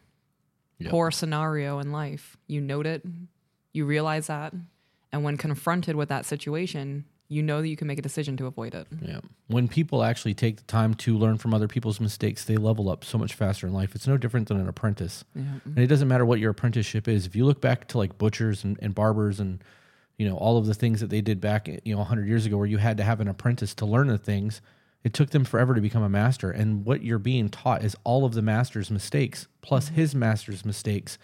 Yep. 0.79 0.91
poor 0.91 1.09
scenario 1.09 1.79
in 1.79 1.91
life. 1.93 2.35
You 2.47 2.59
note 2.59 2.85
it, 2.85 3.05
you 3.71 3.85
realize 3.85 4.27
that, 4.27 4.53
and 5.11 5.23
when 5.23 5.37
confronted 5.37 5.95
with 5.95 6.09
that 6.09 6.25
situation, 6.25 7.05
you 7.31 7.41
know 7.41 7.61
that 7.61 7.69
you 7.69 7.77
can 7.77 7.87
make 7.87 7.97
a 7.97 8.01
decision 8.01 8.35
to 8.35 8.45
avoid 8.45 8.75
it. 8.75 8.87
Yeah. 9.01 9.21
When 9.47 9.69
people 9.69 10.03
actually 10.03 10.33
take 10.33 10.57
the 10.57 10.63
time 10.63 10.93
to 10.95 11.17
learn 11.17 11.37
from 11.37 11.53
other 11.53 11.69
people's 11.69 12.01
mistakes, 12.01 12.43
they 12.43 12.57
level 12.57 12.89
up 12.89 13.05
so 13.05 13.17
much 13.17 13.35
faster 13.35 13.65
in 13.65 13.73
life. 13.73 13.95
It's 13.95 14.05
no 14.05 14.17
different 14.17 14.49
than 14.49 14.59
an 14.59 14.67
apprentice. 14.67 15.23
Yeah. 15.33 15.43
And 15.63 15.79
it 15.79 15.87
doesn't 15.87 16.09
matter 16.09 16.25
what 16.25 16.39
your 16.39 16.51
apprenticeship 16.51 17.07
is. 17.07 17.25
If 17.25 17.33
you 17.33 17.45
look 17.45 17.61
back 17.61 17.87
to 17.89 17.97
like 17.97 18.17
butchers 18.17 18.65
and, 18.65 18.77
and 18.81 18.93
barbers 18.93 19.39
and 19.39 19.63
you 20.17 20.27
know 20.27 20.35
all 20.35 20.57
of 20.57 20.65
the 20.65 20.73
things 20.73 20.99
that 20.99 21.09
they 21.09 21.21
did 21.21 21.39
back 21.39 21.69
you 21.69 21.93
know 21.93 21.99
100 21.99 22.27
years 22.27 22.45
ago 22.45 22.57
where 22.57 22.67
you 22.67 22.79
had 22.79 22.97
to 22.97 23.03
have 23.03 23.21
an 23.21 23.29
apprentice 23.29 23.73
to 23.75 23.85
learn 23.85 24.07
the 24.09 24.17
things, 24.17 24.61
it 25.05 25.13
took 25.13 25.29
them 25.29 25.45
forever 25.45 25.73
to 25.73 25.79
become 25.79 26.03
a 26.03 26.09
master. 26.09 26.51
And 26.51 26.85
what 26.85 27.01
you're 27.01 27.17
being 27.17 27.47
taught 27.47 27.85
is 27.85 27.95
all 28.03 28.25
of 28.25 28.33
the 28.33 28.41
master's 28.41 28.91
mistakes 28.91 29.47
plus 29.61 29.87
his 29.87 30.13
master's 30.13 30.65
mistakes 30.65 31.17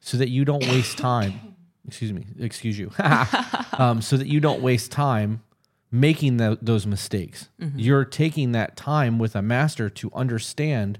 so 0.00 0.16
that 0.16 0.30
you 0.30 0.46
don't 0.46 0.66
waste 0.66 0.96
time. 0.96 1.54
Excuse 1.86 2.12
me, 2.12 2.26
excuse 2.38 2.78
you. 2.78 2.92
um, 3.78 4.02
so 4.02 4.18
that 4.18 4.26
you 4.26 4.38
don't 4.38 4.60
waste 4.60 4.92
time 4.92 5.42
making 5.90 6.36
tho- 6.36 6.58
those 6.60 6.86
mistakes. 6.86 7.48
Mm-hmm. 7.60 7.78
You're 7.78 8.04
taking 8.04 8.52
that 8.52 8.76
time 8.76 9.18
with 9.18 9.34
a 9.34 9.42
master 9.42 9.90
to 9.90 10.10
understand 10.14 10.98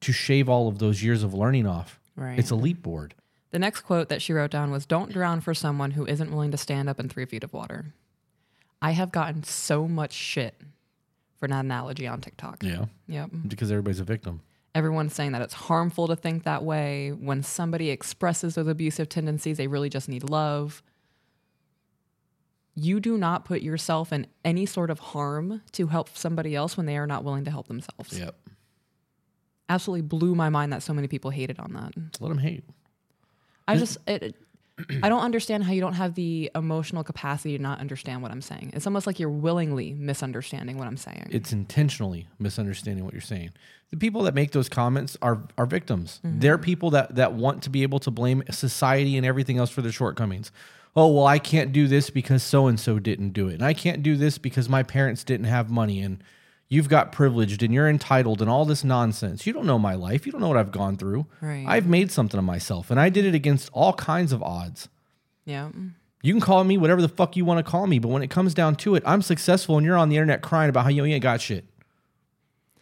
to 0.00 0.12
shave 0.12 0.48
all 0.48 0.68
of 0.68 0.78
those 0.78 1.02
years 1.02 1.22
of 1.22 1.34
learning 1.34 1.66
off. 1.66 2.00
Right. 2.16 2.38
It's 2.38 2.50
a 2.50 2.56
leap 2.56 2.82
board. 2.82 3.14
The 3.50 3.58
next 3.58 3.82
quote 3.82 4.08
that 4.08 4.22
she 4.22 4.32
wrote 4.32 4.50
down 4.50 4.70
was 4.70 4.86
Don't 4.86 5.12
drown 5.12 5.40
for 5.40 5.54
someone 5.54 5.92
who 5.92 6.06
isn't 6.06 6.30
willing 6.30 6.50
to 6.50 6.56
stand 6.56 6.88
up 6.88 6.98
in 6.98 7.08
three 7.08 7.26
feet 7.26 7.44
of 7.44 7.52
water. 7.52 7.86
I 8.80 8.92
have 8.92 9.12
gotten 9.12 9.44
so 9.44 9.86
much 9.86 10.12
shit 10.12 10.54
for 11.38 11.46
that 11.48 11.64
analogy 11.64 12.06
on 12.06 12.20
TikTok. 12.20 12.62
Yeah. 12.62 12.86
Yep. 13.08 13.30
Because 13.46 13.70
everybody's 13.70 14.00
a 14.00 14.04
victim. 14.04 14.40
Everyone's 14.74 15.14
saying 15.14 15.32
that 15.32 15.42
it's 15.42 15.54
harmful 15.54 16.08
to 16.08 16.16
think 16.16 16.44
that 16.44 16.64
way. 16.64 17.10
When 17.10 17.42
somebody 17.42 17.90
expresses 17.90 18.54
those 18.54 18.66
abusive 18.66 19.08
tendencies, 19.08 19.58
they 19.58 19.66
really 19.66 19.90
just 19.90 20.08
need 20.08 20.28
love. 20.28 20.82
You 22.74 23.00
do 23.00 23.18
not 23.18 23.44
put 23.44 23.62
yourself 23.62 24.12
in 24.12 24.26
any 24.44 24.66
sort 24.66 24.90
of 24.90 24.98
harm 24.98 25.62
to 25.72 25.88
help 25.88 26.16
somebody 26.16 26.54
else 26.54 26.76
when 26.76 26.86
they 26.86 26.96
are 26.96 27.06
not 27.06 27.24
willing 27.24 27.44
to 27.44 27.50
help 27.50 27.68
themselves. 27.68 28.18
Yep. 28.18 28.34
Absolutely 29.68 30.02
blew 30.02 30.34
my 30.34 30.48
mind 30.48 30.72
that 30.72 30.82
so 30.82 30.92
many 30.92 31.08
people 31.08 31.30
hated 31.30 31.58
on 31.58 31.72
that. 31.74 31.92
Let 32.20 32.28
them 32.28 32.38
hate. 32.38 32.64
I 33.68 33.76
just 33.76 33.98
it, 34.06 34.34
I 35.02 35.08
don't 35.08 35.22
understand 35.22 35.64
how 35.64 35.72
you 35.72 35.80
don't 35.80 35.94
have 35.94 36.14
the 36.14 36.50
emotional 36.54 37.04
capacity 37.04 37.56
to 37.56 37.62
not 37.62 37.80
understand 37.80 38.22
what 38.22 38.30
I'm 38.30 38.42
saying. 38.42 38.72
It's 38.74 38.86
almost 38.86 39.06
like 39.06 39.18
you're 39.18 39.30
willingly 39.30 39.94
misunderstanding 39.94 40.78
what 40.78 40.86
I'm 40.86 40.96
saying. 40.96 41.28
It's 41.30 41.52
intentionally 41.52 42.28
misunderstanding 42.38 43.04
what 43.04 43.12
you're 43.12 43.20
saying. 43.20 43.50
The 43.90 43.96
people 43.96 44.22
that 44.22 44.34
make 44.34 44.52
those 44.52 44.68
comments 44.68 45.16
are 45.20 45.42
are 45.58 45.66
victims. 45.66 46.20
Mm-hmm. 46.24 46.40
They're 46.40 46.58
people 46.58 46.90
that 46.90 47.14
that 47.16 47.34
want 47.34 47.62
to 47.64 47.70
be 47.70 47.82
able 47.82 47.98
to 48.00 48.10
blame 48.10 48.42
society 48.50 49.16
and 49.16 49.26
everything 49.26 49.58
else 49.58 49.70
for 49.70 49.82
their 49.82 49.92
shortcomings. 49.92 50.50
Oh, 50.94 51.08
well, 51.08 51.26
I 51.26 51.38
can't 51.38 51.72
do 51.72 51.88
this 51.88 52.10
because 52.10 52.42
so 52.42 52.66
and 52.66 52.78
so 52.78 52.98
didn't 52.98 53.30
do 53.30 53.48
it. 53.48 53.54
And 53.54 53.64
I 53.64 53.72
can't 53.72 54.02
do 54.02 54.16
this 54.16 54.36
because 54.38 54.68
my 54.68 54.82
parents 54.82 55.24
didn't 55.24 55.46
have 55.46 55.70
money 55.70 56.02
and 56.02 56.22
you've 56.68 56.88
got 56.88 57.12
privileged 57.12 57.62
and 57.62 57.72
you're 57.72 57.88
entitled 57.88 58.42
and 58.42 58.50
all 58.50 58.64
this 58.66 58.84
nonsense. 58.84 59.46
You 59.46 59.52
don't 59.54 59.64
know 59.66 59.78
my 59.78 59.94
life. 59.94 60.26
You 60.26 60.32
don't 60.32 60.40
know 60.42 60.48
what 60.48 60.58
I've 60.58 60.70
gone 60.72 60.96
through. 60.98 61.26
Right. 61.40 61.64
I've 61.66 61.86
made 61.86 62.10
something 62.10 62.36
of 62.38 62.44
myself 62.44 62.90
and 62.90 63.00
I 63.00 63.08
did 63.08 63.24
it 63.24 63.34
against 63.34 63.70
all 63.72 63.94
kinds 63.94 64.32
of 64.32 64.42
odds. 64.42 64.88
yeah. 65.44 65.70
You 66.24 66.32
can 66.32 66.40
call 66.40 66.62
me 66.62 66.78
whatever 66.78 67.02
the 67.02 67.08
fuck 67.08 67.36
you 67.36 67.44
want 67.44 67.58
to 67.64 67.68
call 67.68 67.88
me, 67.88 67.98
but 67.98 68.06
when 68.06 68.22
it 68.22 68.30
comes 68.30 68.54
down 68.54 68.76
to 68.76 68.94
it, 68.94 69.02
I'm 69.04 69.22
successful 69.22 69.76
and 69.76 69.84
you're 69.84 69.96
on 69.96 70.08
the 70.08 70.14
internet 70.16 70.40
crying 70.40 70.68
about 70.70 70.84
how 70.84 70.90
you 70.90 71.04
ain't 71.04 71.20
got 71.20 71.40
shit. 71.40 71.64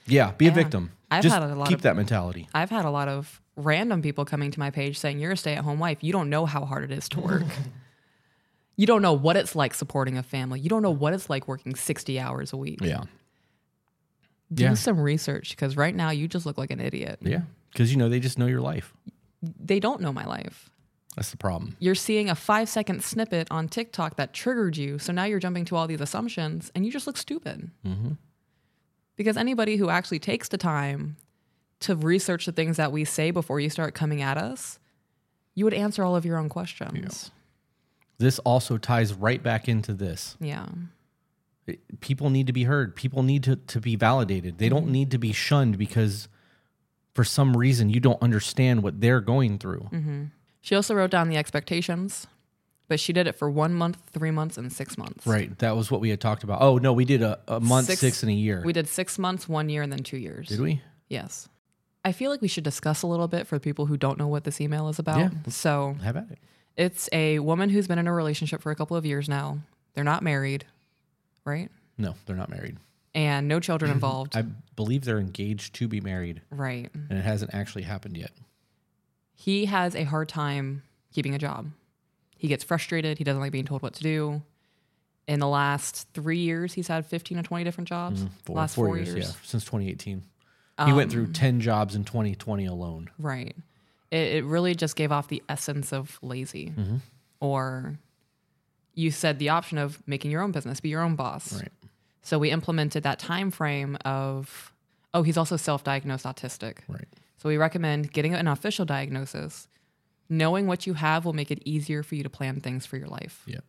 Yeah, 0.06 0.32
be 0.32 0.48
a 0.48 0.50
victim. 0.50 0.90
I've 1.10 1.22
Just 1.22 1.32
had 1.34 1.42
a 1.44 1.54
lot 1.54 1.66
keep 1.68 1.78
of- 1.78 1.82
that 1.82 1.96
mentality. 1.96 2.48
I've 2.52 2.68
had 2.68 2.84
a 2.84 2.90
lot 2.90 3.08
of 3.08 3.40
random 3.56 4.02
people 4.02 4.24
coming 4.26 4.50
to 4.50 4.58
my 4.58 4.70
page 4.70 4.98
saying, 4.98 5.20
You're 5.20 5.32
a 5.32 5.36
stay 5.38 5.54
at 5.54 5.64
home 5.64 5.78
wife. 5.78 5.98
You 6.02 6.12
don't 6.12 6.28
know 6.28 6.44
how 6.44 6.64
hard 6.66 6.84
it 6.84 6.90
is 6.90 7.08
to 7.10 7.20
work. 7.20 7.44
you 8.80 8.86
don't 8.86 9.02
know 9.02 9.12
what 9.12 9.36
it's 9.36 9.54
like 9.54 9.74
supporting 9.74 10.16
a 10.16 10.22
family. 10.22 10.58
You 10.58 10.70
don't 10.70 10.80
know 10.80 10.90
what 10.90 11.12
it's 11.12 11.28
like 11.28 11.46
working 11.46 11.74
60 11.74 12.18
hours 12.18 12.54
a 12.54 12.56
week. 12.56 12.78
Yeah. 12.80 13.02
Do 14.50 14.62
Yeah. 14.64 14.72
some 14.74 14.98
research 14.98 15.50
because 15.50 15.76
right 15.76 15.94
now 15.94 16.08
you 16.08 16.26
just 16.26 16.46
look 16.46 16.56
like 16.56 16.70
an 16.70 16.80
idiot. 16.80 17.18
Yeah. 17.20 17.42
Because, 17.70 17.90
you 17.92 17.98
know, 17.98 18.08
they 18.08 18.20
just 18.20 18.38
know 18.38 18.46
your 18.46 18.62
life. 18.62 18.94
They 19.42 19.80
don't 19.80 20.00
know 20.00 20.14
my 20.14 20.24
life. 20.24 20.70
That's 21.14 21.30
the 21.30 21.36
problem. 21.36 21.76
You're 21.78 21.94
seeing 21.94 22.30
a 22.30 22.34
five 22.34 22.70
second 22.70 23.04
snippet 23.04 23.48
on 23.50 23.68
TikTok 23.68 24.16
that 24.16 24.32
triggered 24.32 24.78
you. 24.78 24.98
So 24.98 25.12
now 25.12 25.24
you're 25.24 25.40
jumping 25.40 25.66
to 25.66 25.76
all 25.76 25.86
these 25.86 26.00
assumptions 26.00 26.72
and 26.74 26.86
you 26.86 26.90
just 26.90 27.06
look 27.06 27.18
stupid. 27.18 27.70
Mm-hmm. 27.86 28.12
Because 29.16 29.36
anybody 29.36 29.76
who 29.76 29.90
actually 29.90 30.20
takes 30.20 30.48
the 30.48 30.56
time 30.56 31.16
to 31.80 31.94
research 31.96 32.46
the 32.46 32.52
things 32.52 32.78
that 32.78 32.92
we 32.92 33.04
say 33.04 33.30
before 33.30 33.60
you 33.60 33.68
start 33.68 33.92
coming 33.94 34.22
at 34.22 34.38
us, 34.38 34.78
you 35.54 35.64
would 35.66 35.74
answer 35.74 36.02
all 36.02 36.16
of 36.16 36.24
your 36.24 36.38
own 36.38 36.48
questions. 36.48 37.30
This 38.20 38.38
also 38.40 38.78
ties 38.78 39.12
right 39.12 39.42
back 39.42 39.68
into 39.68 39.92
this. 39.94 40.36
Yeah. 40.40 40.66
People 42.00 42.30
need 42.30 42.46
to 42.48 42.52
be 42.52 42.64
heard. 42.64 42.96
People 42.96 43.22
need 43.22 43.44
to, 43.44 43.56
to 43.56 43.80
be 43.80 43.96
validated. 43.96 44.58
They 44.58 44.66
Mm-hmm. 44.66 44.74
don't 44.74 44.88
need 44.92 45.10
to 45.12 45.18
be 45.18 45.32
shunned 45.32 45.78
because 45.78 46.28
for 47.14 47.22
some 47.24 47.56
reason 47.56 47.90
you 47.90 48.00
don't 48.00 48.20
understand 48.22 48.82
what 48.82 49.00
they're 49.00 49.20
going 49.20 49.58
through. 49.58 49.88
Mm-hmm. 49.92 50.24
She 50.60 50.74
also 50.74 50.94
wrote 50.94 51.10
down 51.10 51.28
the 51.28 51.36
expectations, 51.36 52.26
but 52.88 52.98
she 53.00 53.12
did 53.12 53.26
it 53.26 53.36
for 53.36 53.48
one 53.48 53.72
month, 53.72 53.98
three 54.12 54.30
months, 54.32 54.58
and 54.58 54.72
six 54.72 54.98
months. 54.98 55.26
Right. 55.26 55.56
That 55.60 55.76
was 55.76 55.90
what 55.90 56.00
we 56.00 56.10
had 56.10 56.20
talked 56.20 56.42
about. 56.44 56.60
Oh, 56.60 56.78
no, 56.78 56.92
we 56.92 57.04
did 57.04 57.22
a, 57.22 57.38
a 57.48 57.60
month, 57.60 57.86
Six- 57.86 58.00
six, 58.00 58.22
and 58.22 58.30
a 58.30 58.34
year. 58.34 58.62
We 58.64 58.72
did 58.72 58.88
six 58.88 59.18
months, 59.18 59.48
one 59.48 59.68
year, 59.68 59.82
and 59.82 59.92
then 59.92 60.00
two 60.02 60.18
years. 60.18 60.48
did 60.48 60.60
we? 60.60 60.82
Yes. 61.08 61.48
I 62.04 62.12
feel 62.12 62.30
like 62.30 62.40
we 62.42 62.48
should 62.48 62.64
discuss 62.64 63.02
a 63.02 63.06
little 63.06 63.28
bit 63.28 63.46
for 63.46 63.58
people 63.58 63.86
who 63.86 63.96
don't 63.96 64.18
know 64.18 64.26
what 64.28 64.44
this 64.44 64.60
email 64.60 64.88
is 64.88 64.98
about. 64.98 65.18
Yeah. 65.18 65.30
So 65.48 65.96
Have 66.02 66.16
at 66.16 66.30
it. 66.30 66.38
It's 66.76 67.08
a 67.12 67.38
woman 67.40 67.70
who's 67.70 67.86
been 67.88 67.98
in 67.98 68.06
a 68.06 68.12
relationship 68.12 68.62
for 68.62 68.70
a 68.70 68.76
couple 68.76 68.96
of 68.96 69.04
years 69.04 69.28
now. 69.28 69.58
They're 69.94 70.04
not 70.04 70.22
married, 70.22 70.64
right? 71.44 71.70
No, 71.98 72.14
they're 72.26 72.36
not 72.36 72.48
married. 72.50 72.76
And 73.14 73.48
no 73.48 73.58
children 73.60 73.90
involved. 73.90 74.36
I 74.36 74.42
believe 74.76 75.04
they're 75.04 75.18
engaged 75.18 75.74
to 75.76 75.88
be 75.88 76.00
married, 76.00 76.42
right. 76.50 76.88
and 76.94 77.18
it 77.18 77.22
hasn't 77.24 77.52
actually 77.52 77.82
happened 77.82 78.16
yet. 78.16 78.30
He 79.34 79.64
has 79.66 79.94
a 79.96 80.04
hard 80.04 80.28
time 80.28 80.82
keeping 81.12 81.34
a 81.34 81.38
job. 81.38 81.70
He 82.36 82.46
gets 82.48 82.62
frustrated. 82.62 83.18
He 83.18 83.24
doesn't 83.24 83.40
like 83.40 83.52
being 83.52 83.64
told 83.64 83.82
what 83.82 83.94
to 83.94 84.02
do. 84.02 84.42
In 85.26 85.40
the 85.40 85.48
last 85.48 86.08
three 86.14 86.38
years, 86.38 86.72
he's 86.72 86.88
had 86.88 87.04
15 87.06 87.38
or 87.38 87.42
20 87.42 87.64
different 87.64 87.88
jobs. 87.88 88.24
Four, 88.44 88.56
last 88.56 88.74
four 88.74 88.86
four, 88.86 88.96
years, 88.96 89.08
years. 89.08 89.26
yeah, 89.26 89.32
since 89.44 89.64
2018. 89.64 90.22
He 90.86 90.92
went 90.92 91.06
Um, 91.06 91.10
through 91.10 91.32
10 91.32 91.60
jobs 91.60 91.94
in 91.94 92.04
2020 92.04 92.64
alone. 92.64 93.10
Right. 93.18 93.54
It, 94.10 94.36
it 94.36 94.44
really 94.44 94.74
just 94.74 94.96
gave 94.96 95.12
off 95.12 95.28
the 95.28 95.42
essence 95.48 95.92
of 95.92 96.18
lazy. 96.22 96.72
Mm-hmm. 96.76 96.96
Or 97.40 97.98
you 98.94 99.10
said 99.10 99.38
the 99.38 99.48
option 99.50 99.78
of 99.78 100.02
making 100.06 100.30
your 100.30 100.42
own 100.42 100.52
business, 100.52 100.80
be 100.80 100.88
your 100.88 101.02
own 101.02 101.16
boss. 101.16 101.54
Right. 101.54 101.72
So 102.22 102.38
we 102.38 102.50
implemented 102.50 103.02
that 103.04 103.18
time 103.18 103.50
frame 103.50 103.96
of 104.04 104.72
Oh, 105.12 105.22
he's 105.22 105.36
also 105.36 105.56
self 105.56 105.84
diagnosed 105.84 106.24
autistic. 106.24 106.78
Right. 106.88 107.08
So 107.38 107.48
we 107.48 107.56
recommend 107.56 108.12
getting 108.12 108.34
an 108.34 108.46
official 108.46 108.84
diagnosis. 108.84 109.68
Knowing 110.28 110.68
what 110.68 110.86
you 110.86 110.94
have 110.94 111.24
will 111.24 111.32
make 111.32 111.50
it 111.50 111.60
easier 111.64 112.04
for 112.04 112.14
you 112.14 112.22
to 112.22 112.30
plan 112.30 112.60
things 112.60 112.86
for 112.86 112.96
your 112.96 113.08
life. 113.08 113.42
Yep. 113.46 113.64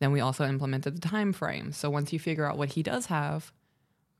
Then 0.00 0.12
we 0.12 0.20
also 0.20 0.46
implemented 0.46 0.94
the 0.94 1.08
time 1.08 1.32
frame. 1.32 1.72
So 1.72 1.88
once 1.88 2.12
you 2.12 2.18
figure 2.18 2.44
out 2.44 2.58
what 2.58 2.70
he 2.70 2.82
does 2.82 3.06
have, 3.06 3.52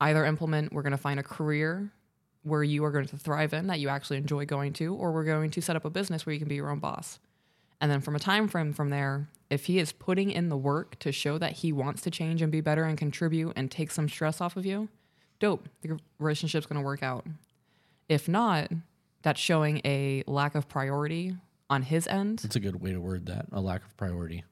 either 0.01 0.25
implement 0.25 0.73
we're 0.73 0.81
going 0.81 0.91
to 0.91 0.97
find 0.97 1.19
a 1.19 1.23
career 1.23 1.91
where 2.43 2.63
you 2.63 2.83
are 2.85 2.91
going 2.91 3.07
to 3.07 3.17
thrive 3.17 3.53
in 3.53 3.67
that 3.67 3.79
you 3.79 3.89
actually 3.89 4.17
enjoy 4.17 4.45
going 4.45 4.73
to 4.73 4.95
or 4.95 5.11
we're 5.11 5.23
going 5.23 5.51
to 5.51 5.61
set 5.61 5.75
up 5.75 5.85
a 5.85 5.89
business 5.89 6.25
where 6.25 6.33
you 6.33 6.39
can 6.39 6.47
be 6.47 6.55
your 6.55 6.69
own 6.69 6.79
boss. 6.79 7.19
And 7.81 7.91
then 7.91 8.01
from 8.01 8.15
a 8.15 8.19
time 8.19 8.47
frame 8.47 8.73
from 8.73 8.89
there, 8.89 9.27
if 9.49 9.65
he 9.65 9.79
is 9.79 9.91
putting 9.91 10.31
in 10.31 10.49
the 10.49 10.57
work 10.57 10.99
to 10.99 11.11
show 11.11 11.37
that 11.37 11.53
he 11.53 11.71
wants 11.71 12.01
to 12.03 12.11
change 12.11 12.41
and 12.41 12.51
be 12.51 12.61
better 12.61 12.83
and 12.83 12.97
contribute 12.97 13.53
and 13.55 13.71
take 13.71 13.91
some 13.91 14.09
stress 14.09 14.41
off 14.41 14.57
of 14.57 14.65
you, 14.65 14.89
dope. 15.39 15.67
The 15.81 15.97
relationship's 16.19 16.65
going 16.65 16.79
to 16.79 16.85
work 16.85 17.03
out. 17.03 17.25
If 18.07 18.27
not, 18.27 18.69
that's 19.21 19.39
showing 19.39 19.81
a 19.85 20.23
lack 20.27 20.55
of 20.55 20.67
priority 20.67 21.35
on 21.69 21.83
his 21.83 22.07
end. 22.07 22.39
That's 22.39 22.55
a 22.55 22.59
good 22.59 22.81
way 22.81 22.91
to 22.91 22.99
word 22.99 23.25
that. 23.27 23.45
A 23.51 23.61
lack 23.61 23.83
of 23.85 23.95
priority. 23.97 24.43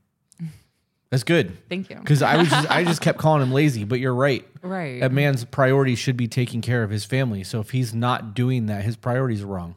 That's 1.10 1.24
good. 1.24 1.58
Thank 1.70 1.90
you. 1.90 1.96
Because 1.96 2.22
I 2.22 2.38
was 2.38 2.50
just 2.50 2.70
I 2.70 2.84
just 2.84 3.02
kept 3.08 3.18
calling 3.18 3.42
him 3.42 3.52
lazy, 3.52 3.84
but 3.84 4.00
you're 4.00 4.14
right. 4.14 4.46
Right. 4.62 5.02
A 5.02 5.10
man's 5.10 5.46
priority 5.46 5.96
should 5.96 6.18
be 6.18 6.28
taking 6.28 6.62
care 6.62 6.84
of 6.84 6.90
his 6.90 7.06
family. 7.06 7.44
So 7.44 7.60
if 7.60 7.72
he's 7.72 7.94
not 7.94 8.34
doing 8.34 8.66
that, 8.66 8.84
his 8.84 8.98
priorities 8.98 9.42
are 9.42 9.48
wrong. 9.48 9.76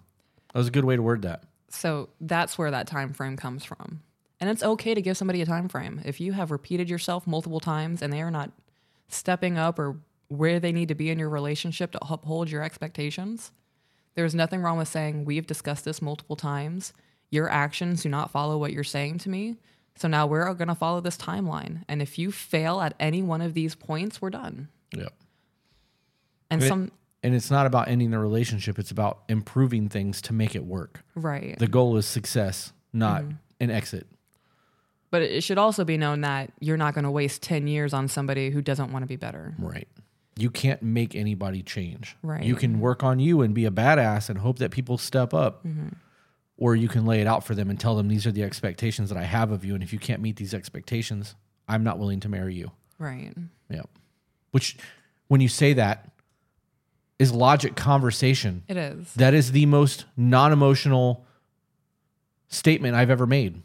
That 0.52 0.58
was 0.58 0.68
a 0.68 0.72
good 0.72 0.84
way 0.84 0.96
to 0.96 1.02
word 1.02 1.22
that. 1.22 1.44
So 1.68 2.08
that's 2.20 2.58
where 2.58 2.70
that 2.72 2.88
time 2.88 3.12
frame 3.12 3.36
comes 3.36 3.64
from. 3.64 4.02
And 4.40 4.50
it's 4.50 4.62
okay 4.62 4.94
to 4.94 5.02
give 5.02 5.16
somebody 5.16 5.42
a 5.42 5.46
time 5.46 5.68
frame. 5.68 6.00
If 6.04 6.20
you 6.20 6.32
have 6.32 6.50
repeated 6.50 6.90
yourself 6.90 7.26
multiple 7.26 7.60
times 7.60 8.02
and 8.02 8.12
they 8.12 8.22
are 8.22 8.30
not 8.30 8.50
stepping 9.08 9.58
up 9.58 9.78
or 9.78 9.98
where 10.28 10.58
they 10.58 10.72
need 10.72 10.88
to 10.88 10.94
be 10.94 11.10
in 11.10 11.18
your 11.18 11.28
relationship 11.28 11.92
to 11.92 12.00
uphold 12.10 12.50
your 12.50 12.62
expectations, 12.62 13.52
there's 14.14 14.34
nothing 14.34 14.62
wrong 14.62 14.78
with 14.78 14.88
saying, 14.88 15.24
We've 15.24 15.46
discussed 15.46 15.84
this 15.84 16.02
multiple 16.02 16.36
times. 16.36 16.92
Your 17.30 17.48
actions 17.48 18.02
do 18.02 18.08
not 18.08 18.30
follow 18.30 18.58
what 18.58 18.72
you're 18.72 18.82
saying 18.82 19.18
to 19.18 19.28
me. 19.28 19.56
So 20.00 20.08
now 20.08 20.26
we're 20.26 20.52
going 20.54 20.68
to 20.68 20.74
follow 20.74 21.02
this 21.02 21.18
timeline. 21.18 21.82
And 21.86 22.00
if 22.00 22.18
you 22.18 22.32
fail 22.32 22.80
at 22.80 22.94
any 22.98 23.20
one 23.22 23.42
of 23.42 23.52
these 23.52 23.74
points, 23.74 24.22
we're 24.22 24.30
done. 24.30 24.68
Yep. 24.96 25.12
And 26.50 26.62
It- 26.62 26.68
some, 26.68 26.90
And 27.22 27.34
it's 27.34 27.50
not 27.50 27.66
about 27.66 27.88
ending 27.88 28.10
the 28.10 28.18
relationship, 28.18 28.78
it's 28.78 28.90
about 28.90 29.18
improving 29.28 29.90
things 29.90 30.22
to 30.22 30.32
make 30.32 30.54
it 30.56 30.64
work. 30.64 31.04
right. 31.14 31.58
The 31.58 31.68
goal 31.68 31.98
is 31.98 32.06
success, 32.06 32.72
not 32.94 33.24
Mm-hmm. 33.24 33.32
an 33.60 33.70
exit. 33.70 34.06
But 35.10 35.20
it 35.20 35.42
should 35.42 35.58
also 35.58 35.84
be 35.84 35.98
known 35.98 36.22
that 36.22 36.50
you're 36.60 36.78
not 36.78 36.94
going 36.94 37.04
to 37.04 37.10
waste 37.10 37.42
10 37.42 37.66
years 37.66 37.92
on 37.92 38.08
somebody 38.08 38.48
who 38.48 38.62
doesn't 38.62 38.90
want 38.92 39.02
to 39.02 39.06
be 39.06 39.16
better. 39.16 39.54
Right. 39.58 39.86
You 40.38 40.48
can't 40.50 40.82
make 40.82 41.14
anybody 41.14 41.62
change. 41.62 42.16
Right. 42.22 42.42
You 42.42 42.54
can 42.54 42.80
work 42.80 43.02
on 43.04 43.18
you 43.20 43.42
and 43.42 43.52
be 43.52 43.66
a 43.66 43.70
badass 43.70 44.30
and 44.30 44.38
hope 44.38 44.58
that 44.60 44.70
people 44.70 44.96
step 44.96 45.34
up. 45.34 45.62
Mm-hmm. 45.66 45.88
Or 46.60 46.76
you 46.76 46.86
can 46.86 47.06
lay 47.06 47.20
it 47.20 47.26
out 47.26 47.42
for 47.42 47.56
them 47.56 47.70
and 47.70 47.80
tell 47.80 47.96
them 47.96 48.06
these 48.06 48.26
are 48.26 48.32
the 48.32 48.44
expectations 48.44 49.08
that 49.08 49.18
I 49.18 49.24
have 49.24 49.50
of 49.50 49.64
you. 49.64 49.74
And 49.74 49.82
if 49.82 49.92
you 49.92 49.98
can't 49.98 50.20
meet 50.22 50.36
these 50.36 50.54
expectations, 50.54 51.34
I'm 51.66 51.82
not 51.82 51.98
willing 51.98 52.20
to 52.20 52.28
marry 52.28 52.54
you. 52.54 52.70
Right. 52.98 53.32
Yeah. 53.68 53.82
Which, 54.52 54.76
when 55.26 55.40
you 55.40 55.48
say 55.48 55.72
that, 55.72 56.10
is 57.18 57.32
logic 57.32 57.76
conversation. 57.76 58.62
It 58.68 58.76
is. 58.76 59.12
That 59.14 59.34
is 59.34 59.52
the 59.52 59.66
most 59.66 60.04
non 60.16 60.52
emotional 60.52 61.24
statement 62.48 62.94
I've 62.94 63.10
ever 63.10 63.26
made. 63.26 63.62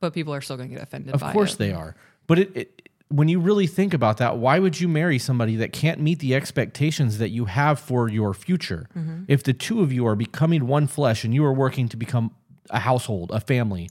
But 0.00 0.14
people 0.14 0.32
are 0.34 0.40
still 0.40 0.56
going 0.56 0.70
to 0.70 0.74
get 0.74 0.82
offended 0.82 1.14
Of 1.14 1.22
course 1.22 1.54
it. 1.54 1.58
they 1.58 1.72
are. 1.72 1.94
But 2.26 2.38
it, 2.38 2.56
it, 2.56 2.79
when 3.10 3.28
you 3.28 3.40
really 3.40 3.66
think 3.66 3.92
about 3.92 4.18
that, 4.18 4.38
why 4.38 4.60
would 4.60 4.80
you 4.80 4.86
marry 4.86 5.18
somebody 5.18 5.56
that 5.56 5.72
can't 5.72 6.00
meet 6.00 6.20
the 6.20 6.34
expectations 6.34 7.18
that 7.18 7.30
you 7.30 7.46
have 7.46 7.80
for 7.80 8.08
your 8.08 8.32
future? 8.32 8.86
Mm-hmm. 8.96 9.24
If 9.26 9.42
the 9.42 9.52
two 9.52 9.80
of 9.82 9.92
you 9.92 10.06
are 10.06 10.14
becoming 10.14 10.68
one 10.68 10.86
flesh 10.86 11.24
and 11.24 11.34
you 11.34 11.44
are 11.44 11.52
working 11.52 11.88
to 11.88 11.96
become 11.96 12.30
a 12.70 12.78
household, 12.78 13.32
a 13.32 13.40
family, 13.40 13.90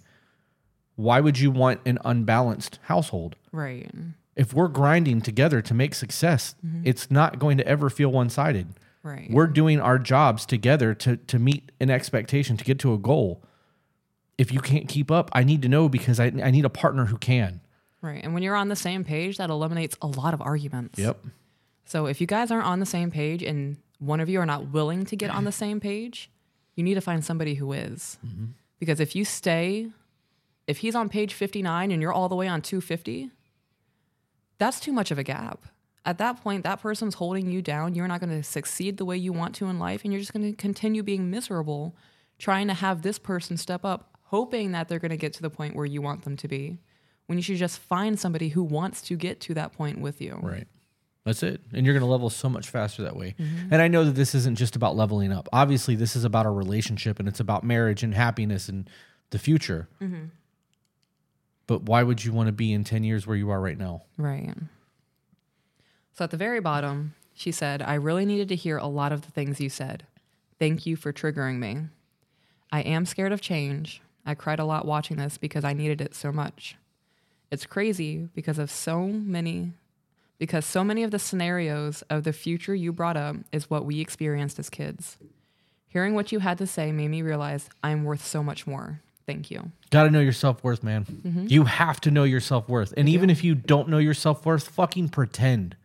why 0.95 1.19
would 1.19 1.37
you 1.37 1.51
want 1.51 1.81
an 1.85 1.99
unbalanced 2.05 2.79
household? 2.83 3.35
Right. 3.51 3.91
If 4.37 4.53
we're 4.53 4.69
grinding 4.69 5.21
together 5.21 5.61
to 5.61 5.73
make 5.73 5.95
success, 5.95 6.55
it's 6.85 7.11
not 7.11 7.39
going 7.39 7.57
to 7.57 7.67
ever 7.67 7.89
feel 7.89 8.09
one 8.09 8.29
sided. 8.29 8.67
Right. 9.03 9.29
We're 9.29 9.47
doing 9.47 9.81
our 9.81 9.99
jobs 9.99 10.45
together 10.45 10.93
to 10.93 11.17
to 11.17 11.39
meet 11.39 11.71
an 11.81 11.89
expectation, 11.89 12.55
to 12.55 12.63
get 12.63 12.79
to 12.79 12.93
a 12.93 12.97
goal. 12.97 13.43
If 14.37 14.53
you 14.53 14.61
can't 14.61 14.87
keep 14.87 15.11
up, 15.11 15.29
I 15.33 15.43
need 15.43 15.61
to 15.63 15.67
know 15.67 15.89
because 15.89 16.21
I, 16.21 16.27
I 16.41 16.51
need 16.51 16.63
a 16.63 16.69
partner 16.69 17.05
who 17.05 17.17
can. 17.17 17.59
Right. 18.01 18.23
And 18.23 18.33
when 18.33 18.43
you're 18.43 18.55
on 18.55 18.69
the 18.69 18.75
same 18.75 19.03
page, 19.03 19.37
that 19.37 19.49
eliminates 19.49 19.97
a 20.01 20.07
lot 20.07 20.33
of 20.33 20.41
arguments. 20.41 20.99
Yep. 20.99 21.17
So 21.85 22.05
if 22.05 22.21
you 22.21 22.27
guys 22.27 22.51
aren't 22.51 22.65
on 22.65 22.79
the 22.79 22.85
same 22.85 23.11
page 23.11 23.41
and 23.43 23.77
one 23.99 24.19
of 24.19 24.29
you 24.29 24.39
are 24.39 24.45
not 24.45 24.69
willing 24.69 25.05
to 25.05 25.15
get 25.15 25.31
on 25.31 25.43
the 25.43 25.51
same 25.51 25.79
page, 25.79 26.29
you 26.75 26.83
need 26.83 26.93
to 26.93 27.01
find 27.01 27.23
somebody 27.23 27.55
who 27.55 27.73
is. 27.73 28.17
Mm-hmm. 28.25 28.45
Because 28.79 28.99
if 28.99 29.15
you 29.15 29.25
stay, 29.25 29.89
if 30.67 30.77
he's 30.77 30.95
on 30.95 31.09
page 31.09 31.33
59 31.33 31.91
and 31.91 32.01
you're 32.01 32.13
all 32.13 32.29
the 32.29 32.35
way 32.35 32.47
on 32.47 32.61
250, 32.61 33.31
that's 34.57 34.79
too 34.79 34.93
much 34.93 35.11
of 35.11 35.17
a 35.17 35.23
gap. 35.23 35.65
At 36.05 36.17
that 36.19 36.41
point, 36.41 36.63
that 36.63 36.81
person's 36.81 37.15
holding 37.15 37.51
you 37.51 37.61
down. 37.61 37.95
You're 37.95 38.07
not 38.07 38.21
going 38.21 38.29
to 38.29 38.43
succeed 38.43 38.97
the 38.97 39.05
way 39.05 39.17
you 39.17 39.33
want 39.33 39.55
to 39.55 39.67
in 39.67 39.79
life, 39.79 40.03
and 40.03 40.13
you're 40.13 40.21
just 40.21 40.33
going 40.33 40.49
to 40.49 40.55
continue 40.55 41.03
being 41.03 41.29
miserable 41.29 41.95
trying 42.37 42.67
to 42.67 42.73
have 42.73 43.01
this 43.01 43.19
person 43.19 43.57
step 43.57 43.83
up, 43.83 44.17
hoping 44.23 44.71
that 44.71 44.87
they're 44.87 44.99
going 44.99 45.09
to 45.09 45.17
get 45.17 45.33
to 45.33 45.41
the 45.41 45.49
point 45.49 45.75
where 45.75 45.85
you 45.85 46.01
want 46.01 46.23
them 46.23 46.37
to 46.37 46.47
be. 46.47 46.79
When 47.29 47.37
you 47.37 47.43
should 47.43 47.57
just 47.57 47.77
find 47.77 48.19
somebody 48.19 48.49
who 48.49 48.63
wants 48.63 49.03
to 49.03 49.15
get 49.15 49.39
to 49.41 49.53
that 49.53 49.71
point 49.71 50.01
with 50.01 50.19
you. 50.19 50.39
Right. 50.41 50.65
That's 51.25 51.43
it. 51.43 51.61
And 51.71 51.85
you're 51.85 51.93
going 51.93 52.03
to 52.03 52.09
level 52.09 52.31
so 52.31 52.49
much 52.49 52.67
faster 52.67 53.03
that 53.03 53.15
way. 53.15 53.35
Mm-hmm. 53.37 53.71
And 53.71 53.83
I 53.83 53.87
know 53.87 54.03
that 54.03 54.15
this 54.15 54.33
isn't 54.33 54.57
just 54.57 54.75
about 54.75 54.95
leveling 54.95 55.31
up. 55.31 55.47
Obviously, 55.53 55.95
this 55.95 56.15
is 56.15 56.23
about 56.23 56.47
a 56.47 56.49
relationship 56.49 57.19
and 57.19 57.27
it's 57.27 57.39
about 57.39 57.63
marriage 57.63 58.01
and 58.01 58.15
happiness 58.15 58.67
and 58.67 58.89
the 59.29 59.37
future. 59.37 59.87
Mm-hmm. 60.01 60.23
But 61.67 61.83
why 61.83 62.01
would 62.01 62.25
you 62.25 62.33
want 62.33 62.47
to 62.47 62.51
be 62.51 62.73
in 62.73 62.83
10 62.83 63.03
years 63.03 63.27
where 63.27 63.37
you 63.37 63.51
are 63.51 63.61
right 63.61 63.77
now? 63.77 64.01
Right. 64.17 64.55
So 66.13 66.23
at 66.23 66.31
the 66.31 66.37
very 66.37 66.61
bottom, 66.61 67.13
she 67.35 67.51
said, 67.51 67.83
I 67.83 67.93
really 67.93 68.25
needed 68.25 68.49
to 68.49 68.55
hear 68.55 68.77
a 68.77 68.87
lot 68.87 69.11
of 69.11 69.21
the 69.21 69.29
things 69.29 69.61
you 69.61 69.69
said. 69.69 70.07
Thank 70.57 70.87
you 70.87 70.95
for 70.95 71.13
triggering 71.13 71.59
me. 71.59 71.77
I 72.71 72.81
am 72.81 73.05
scared 73.05 73.33
of 73.33 73.39
change. 73.39 74.01
I 74.25 74.33
cried 74.33 74.57
a 74.57 74.65
lot 74.65 74.87
watching 74.87 75.17
this 75.17 75.37
because 75.37 75.63
I 75.63 75.73
needed 75.73 76.01
it 76.01 76.15
so 76.15 76.31
much. 76.31 76.75
It's 77.51 77.65
crazy 77.65 78.29
because 78.35 78.59
of 78.59 78.69
so 78.69 79.07
many 79.07 79.73
because 80.39 80.65
so 80.65 80.83
many 80.83 81.03
of 81.03 81.11
the 81.11 81.19
scenarios 81.19 82.01
of 82.09 82.23
the 82.23 82.31
future 82.31 82.73
you 82.73 82.93
brought 82.93 83.17
up 83.17 83.35
is 83.51 83.69
what 83.69 83.85
we 83.85 83.99
experienced 83.99 84.57
as 84.57 84.69
kids. 84.69 85.17
Hearing 85.89 86.13
what 86.13 86.31
you 86.31 86.39
had 86.39 86.57
to 86.59 86.67
say 86.67 86.91
made 86.91 87.09
me 87.09 87.21
realize 87.21 87.69
I'm 87.83 88.05
worth 88.05 88.25
so 88.25 88.41
much 88.41 88.65
more. 88.65 89.01
Thank 89.25 89.51
you. 89.51 89.71
Got 89.91 90.03
to 90.03 90.09
know 90.09 90.21
your 90.21 90.33
self 90.33 90.63
worth, 90.63 90.81
man. 90.81 91.05
Mm-hmm. 91.05 91.47
You 91.49 91.65
have 91.65 91.99
to 92.01 92.11
know 92.11 92.23
your 92.23 92.39
self 92.39 92.69
worth. 92.69 92.93
And 92.95 93.09
even 93.09 93.29
if 93.29 93.43
you 93.43 93.53
don't 93.53 93.89
know 93.89 93.97
your 93.97 94.13
self 94.13 94.45
worth, 94.45 94.67
fucking 94.69 95.09
pretend. 95.09 95.75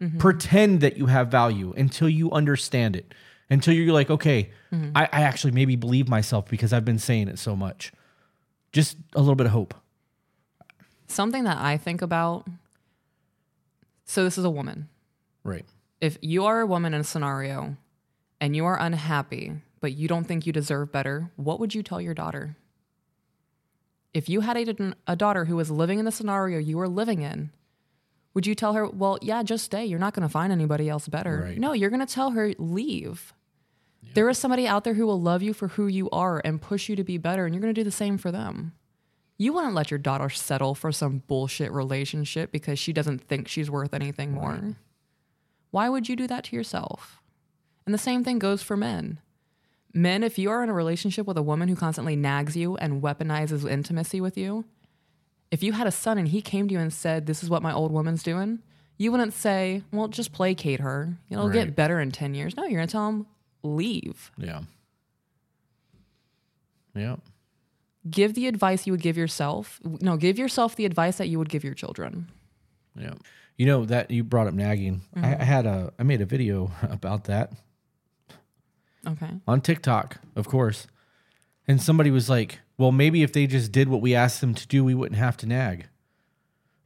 Mm-hmm. 0.00 0.18
Pretend 0.18 0.80
that 0.82 0.96
you 0.96 1.06
have 1.06 1.28
value 1.28 1.72
until 1.76 2.08
you 2.08 2.30
understand 2.32 2.94
it. 2.94 3.14
Until 3.50 3.74
you're 3.74 3.92
like, 3.92 4.10
okay, 4.10 4.50
mm-hmm. 4.72 4.96
I, 4.96 5.08
I 5.12 5.22
actually 5.22 5.52
maybe 5.52 5.76
believe 5.76 6.08
myself 6.08 6.48
because 6.48 6.72
I've 6.72 6.84
been 6.84 6.98
saying 6.98 7.28
it 7.28 7.38
so 7.38 7.56
much. 7.56 7.92
Just 8.72 8.96
a 9.14 9.20
little 9.20 9.34
bit 9.34 9.46
of 9.46 9.52
hope. 9.52 9.74
Something 11.12 11.44
that 11.44 11.58
I 11.58 11.76
think 11.76 12.02
about 12.02 12.46
so 14.04 14.24
this 14.24 14.38
is 14.38 14.44
a 14.44 14.50
woman. 14.50 14.88
Right. 15.44 15.64
if 16.00 16.18
you 16.20 16.44
are 16.44 16.60
a 16.60 16.66
woman 16.66 16.94
in 16.94 17.00
a 17.00 17.04
scenario 17.04 17.76
and 18.40 18.54
you 18.54 18.64
are 18.64 18.78
unhappy, 18.78 19.54
but 19.80 19.92
you 19.92 20.06
don't 20.06 20.24
think 20.24 20.46
you 20.46 20.52
deserve 20.52 20.92
better, 20.92 21.30
what 21.36 21.58
would 21.58 21.74
you 21.74 21.82
tell 21.82 22.00
your 22.00 22.14
daughter? 22.14 22.56
If 24.12 24.28
you 24.28 24.40
had 24.42 24.56
a, 24.56 24.94
a 25.06 25.16
daughter 25.16 25.46
who 25.46 25.56
was 25.56 25.70
living 25.70 25.98
in 25.98 26.04
the 26.04 26.12
scenario 26.12 26.58
you 26.58 26.76
were 26.76 26.88
living 26.88 27.22
in, 27.22 27.50
would 28.34 28.46
you 28.46 28.54
tell 28.54 28.74
her, 28.74 28.86
well, 28.86 29.18
yeah, 29.22 29.42
just 29.42 29.64
stay. 29.64 29.84
You're 29.84 29.98
not 29.98 30.14
going 30.14 30.26
to 30.26 30.32
find 30.32 30.52
anybody 30.52 30.88
else 30.88 31.08
better. 31.08 31.44
Right. 31.46 31.58
No, 31.58 31.72
you're 31.72 31.90
going 31.90 32.06
to 32.06 32.14
tell 32.14 32.30
her, 32.30 32.52
leave. 32.58 33.32
There 34.14 34.28
is 34.28 34.38
somebody 34.38 34.66
out 34.66 34.84
there 34.84 34.94
who 34.94 35.06
will 35.06 35.20
love 35.20 35.42
you 35.42 35.54
for 35.54 35.68
who 35.68 35.86
you 35.86 36.10
are 36.10 36.42
and 36.44 36.60
push 36.60 36.88
you 36.88 36.96
to 36.96 37.04
be 37.04 37.16
better, 37.18 37.46
and 37.46 37.54
you're 37.54 37.62
going 37.62 37.74
to 37.74 37.80
do 37.80 37.84
the 37.84 37.90
same 37.90 38.18
for 38.18 38.30
them. 38.30 38.72
You 39.42 39.52
wouldn't 39.54 39.74
let 39.74 39.90
your 39.90 39.98
daughter 39.98 40.28
settle 40.30 40.72
for 40.76 40.92
some 40.92 41.24
bullshit 41.26 41.72
relationship 41.72 42.52
because 42.52 42.78
she 42.78 42.92
doesn't 42.92 43.22
think 43.24 43.48
she's 43.48 43.68
worth 43.68 43.92
anything 43.92 44.30
more. 44.30 44.76
Why 45.72 45.88
would 45.88 46.08
you 46.08 46.14
do 46.14 46.28
that 46.28 46.44
to 46.44 46.54
yourself? 46.56 47.20
And 47.84 47.92
the 47.92 47.98
same 47.98 48.22
thing 48.22 48.38
goes 48.38 48.62
for 48.62 48.76
men. 48.76 49.18
Men, 49.92 50.22
if 50.22 50.38
you 50.38 50.48
are 50.52 50.62
in 50.62 50.68
a 50.68 50.72
relationship 50.72 51.26
with 51.26 51.36
a 51.36 51.42
woman 51.42 51.68
who 51.68 51.74
constantly 51.74 52.14
nags 52.14 52.56
you 52.56 52.76
and 52.76 53.02
weaponizes 53.02 53.68
intimacy 53.68 54.20
with 54.20 54.38
you, 54.38 54.64
if 55.50 55.60
you 55.60 55.72
had 55.72 55.88
a 55.88 55.90
son 55.90 56.18
and 56.18 56.28
he 56.28 56.40
came 56.40 56.68
to 56.68 56.74
you 56.74 56.78
and 56.78 56.92
said, 56.92 57.26
This 57.26 57.42
is 57.42 57.50
what 57.50 57.62
my 57.64 57.72
old 57.72 57.90
woman's 57.90 58.22
doing, 58.22 58.60
you 58.96 59.10
wouldn't 59.10 59.32
say, 59.34 59.82
Well, 59.92 60.06
just 60.06 60.32
placate 60.32 60.78
her. 60.78 61.18
It'll 61.30 61.48
Right. 61.48 61.54
get 61.66 61.74
better 61.74 62.00
in 62.00 62.12
10 62.12 62.34
years. 62.34 62.56
No, 62.56 62.62
you're 62.62 62.78
going 62.78 62.86
to 62.86 62.92
tell 62.92 63.08
him, 63.08 63.26
Leave. 63.64 64.30
Yeah. 64.38 64.60
Yeah. 66.94 67.16
Give 68.10 68.34
the 68.34 68.48
advice 68.48 68.86
you 68.86 68.92
would 68.92 69.02
give 69.02 69.16
yourself. 69.16 69.80
No, 69.84 70.16
give 70.16 70.38
yourself 70.38 70.74
the 70.74 70.84
advice 70.84 71.18
that 71.18 71.28
you 71.28 71.38
would 71.38 71.48
give 71.48 71.62
your 71.62 71.74
children. 71.74 72.30
Yeah. 72.96 73.14
You 73.56 73.66
know 73.66 73.84
that 73.84 74.10
you 74.10 74.24
brought 74.24 74.48
up 74.48 74.54
nagging. 74.54 75.02
I, 75.14 75.20
mm-hmm. 75.20 75.40
I 75.42 75.44
had 75.44 75.66
a 75.66 75.92
I 75.98 76.02
made 76.02 76.20
a 76.20 76.26
video 76.26 76.72
about 76.82 77.24
that. 77.24 77.52
Okay. 79.04 79.30
on 79.48 79.60
TikTok, 79.60 80.18
of 80.36 80.46
course. 80.46 80.86
And 81.66 81.80
somebody 81.80 82.10
was 82.10 82.30
like, 82.30 82.60
"Well, 82.78 82.92
maybe 82.92 83.22
if 83.22 83.32
they 83.32 83.46
just 83.46 83.72
did 83.72 83.88
what 83.88 84.00
we 84.00 84.14
asked 84.14 84.40
them 84.40 84.54
to 84.54 84.66
do, 84.66 84.84
we 84.84 84.94
wouldn't 84.94 85.18
have 85.18 85.36
to 85.38 85.46
nag." 85.46 85.86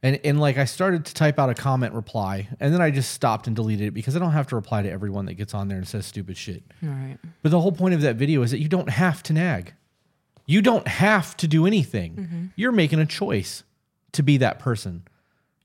And 0.03 0.19
and 0.23 0.39
like 0.39 0.57
I 0.57 0.65
started 0.65 1.05
to 1.05 1.13
type 1.13 1.39
out 1.39 1.49
a 1.49 1.55
comment 1.55 1.93
reply, 1.93 2.47
and 2.59 2.73
then 2.73 2.81
I 2.81 2.91
just 2.91 3.11
stopped 3.11 3.47
and 3.47 3.55
deleted 3.55 3.87
it 3.87 3.91
because 3.91 4.15
I 4.15 4.19
don't 4.19 4.31
have 4.31 4.47
to 4.47 4.55
reply 4.55 4.83
to 4.83 4.91
everyone 4.91 5.25
that 5.25 5.33
gets 5.33 5.53
on 5.53 5.67
there 5.67 5.77
and 5.77 5.87
says 5.87 6.05
stupid 6.05 6.37
shit. 6.37 6.63
All 6.83 6.89
right. 6.89 7.17
But 7.41 7.51
the 7.51 7.59
whole 7.59 7.71
point 7.71 7.95
of 7.95 8.01
that 8.01 8.15
video 8.15 8.41
is 8.43 8.51
that 8.51 8.59
you 8.59 8.67
don't 8.67 8.89
have 8.89 9.23
to 9.23 9.33
nag. 9.33 9.73
You 10.47 10.61
don't 10.61 10.87
have 10.87 11.37
to 11.37 11.47
do 11.47 11.67
anything. 11.67 12.15
Mm-hmm. 12.15 12.45
You're 12.55 12.71
making 12.71 12.99
a 12.99 13.05
choice 13.05 13.63
to 14.13 14.23
be 14.23 14.37
that 14.37 14.57
person. 14.59 15.03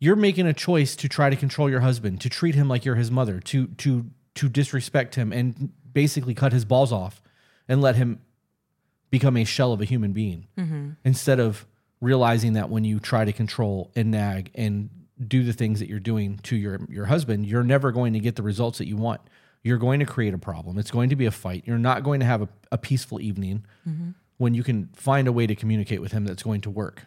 You're 0.01 0.17
making 0.17 0.47
a 0.47 0.53
choice 0.53 0.97
to 0.97 1.09
try 1.09 1.31
to 1.31 1.37
control 1.37 1.71
your 1.71 1.81
husband, 1.81 2.21
to 2.23 2.29
treat 2.29 2.57
him 2.57 2.69
like 2.69 2.85
you're 2.85 2.97
his 2.97 3.11
mother, 3.11 3.41
to 3.41 3.69
to 3.69 4.07
to 4.35 4.49
disrespect 4.49 5.15
him 5.15 5.33
and 5.33 5.73
basically 5.93 6.35
cut 6.35 6.53
his 6.53 6.65
balls 6.65 6.93
off 6.93 7.23
and 7.69 7.81
let 7.81 7.97
him 7.97 8.21
become 9.11 9.37
a 9.37 9.45
shell 9.45 9.73
of 9.73 9.81
a 9.81 9.85
human 9.85 10.13
being 10.13 10.49
mm-hmm. 10.59 10.91
instead 11.05 11.39
of 11.39 11.67
realizing 12.01 12.55
that 12.55 12.71
when 12.71 12.83
you 12.83 12.99
try 12.99 13.25
to 13.25 13.33
control 13.33 13.93
and 13.95 14.11
nag 14.11 14.51
and 14.55 14.91
do 15.29 15.45
the 15.45 15.53
things 15.53 15.79
that 15.79 15.89
you're 15.89 16.01
doing 16.01 16.39
to 16.39 16.57
your 16.57 16.81
your 16.89 17.07
husband, 17.07 17.47
you're 17.47 17.63
never 17.63 17.93
going 17.93 18.13
to 18.15 18.19
get 18.19 18.35
the 18.35 18.43
results 18.43 18.79
that 18.79 18.89
you 18.89 18.97
want. 18.97 19.21
You're 19.63 19.79
going 19.79 20.01
to 20.01 20.07
create 20.07 20.35
a 20.35 20.39
problem. 20.39 20.79
It's 20.79 20.91
going 20.91 21.11
to 21.11 21.17
be 21.17 21.27
a 21.27 21.31
fight. 21.31 21.63
You're 21.67 21.79
not 21.79 22.03
going 22.03 22.19
to 22.19 22.27
have 22.27 22.43
a, 22.43 22.49
a 22.73 22.79
peaceful 22.79 23.21
evening 23.21 23.65
mm-hmm. 23.89 24.11
When 24.43 24.55
you 24.55 24.65
can 24.65 24.89
find 24.93 25.29
a 25.29 25.33
way 25.33 25.47
to 25.47 25.55
communicate 25.55 26.01
with 26.01 26.11
him 26.11 26.25
that's 26.25 26.43
going 26.43 26.61
to 26.61 26.69
work. 26.69 27.07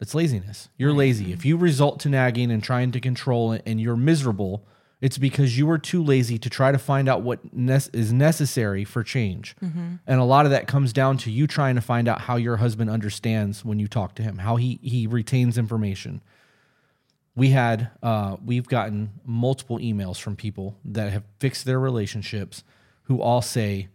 It's 0.00 0.14
laziness. 0.14 0.68
You're 0.76 0.92
lazy. 0.92 1.32
If 1.32 1.44
you 1.44 1.56
result 1.56 1.98
to 2.00 2.08
nagging 2.08 2.52
and 2.52 2.62
trying 2.62 2.92
to 2.92 3.00
control 3.00 3.50
it 3.50 3.60
and 3.66 3.80
you're 3.80 3.96
miserable, 3.96 4.64
it's 5.00 5.18
because 5.18 5.58
you 5.58 5.66
were 5.66 5.78
too 5.78 6.00
lazy 6.00 6.38
to 6.38 6.48
try 6.48 6.70
to 6.70 6.78
find 6.78 7.08
out 7.08 7.22
what 7.22 7.52
nes- 7.52 7.88
is 7.88 8.12
necessary 8.12 8.84
for 8.84 9.02
change. 9.02 9.56
And 9.60 10.20
a 10.20 10.22
lot 10.22 10.44
of 10.44 10.52
that 10.52 10.68
comes 10.68 10.92
down 10.92 11.16
to 11.18 11.30
you 11.30 11.48
trying 11.48 11.74
to 11.74 11.80
find 11.80 12.06
out 12.06 12.20
how 12.20 12.36
your 12.36 12.58
husband 12.58 12.88
understands 12.88 13.64
when 13.64 13.80
you 13.80 13.88
talk 13.88 14.14
to 14.14 14.22
him, 14.22 14.38
how 14.38 14.54
he 14.54 14.78
he 14.80 15.08
retains 15.08 15.58
information. 15.58 16.22
We 17.34 17.50
had 17.50 17.90
uh, 18.00 18.36
we've 18.44 18.68
gotten 18.68 19.10
multiple 19.24 19.78
emails 19.80 20.20
from 20.20 20.36
people 20.36 20.76
that 20.84 21.12
have 21.12 21.24
fixed 21.40 21.64
their 21.64 21.80
relationships 21.80 22.62
who 23.04 23.20
all 23.20 23.42
say 23.42 23.88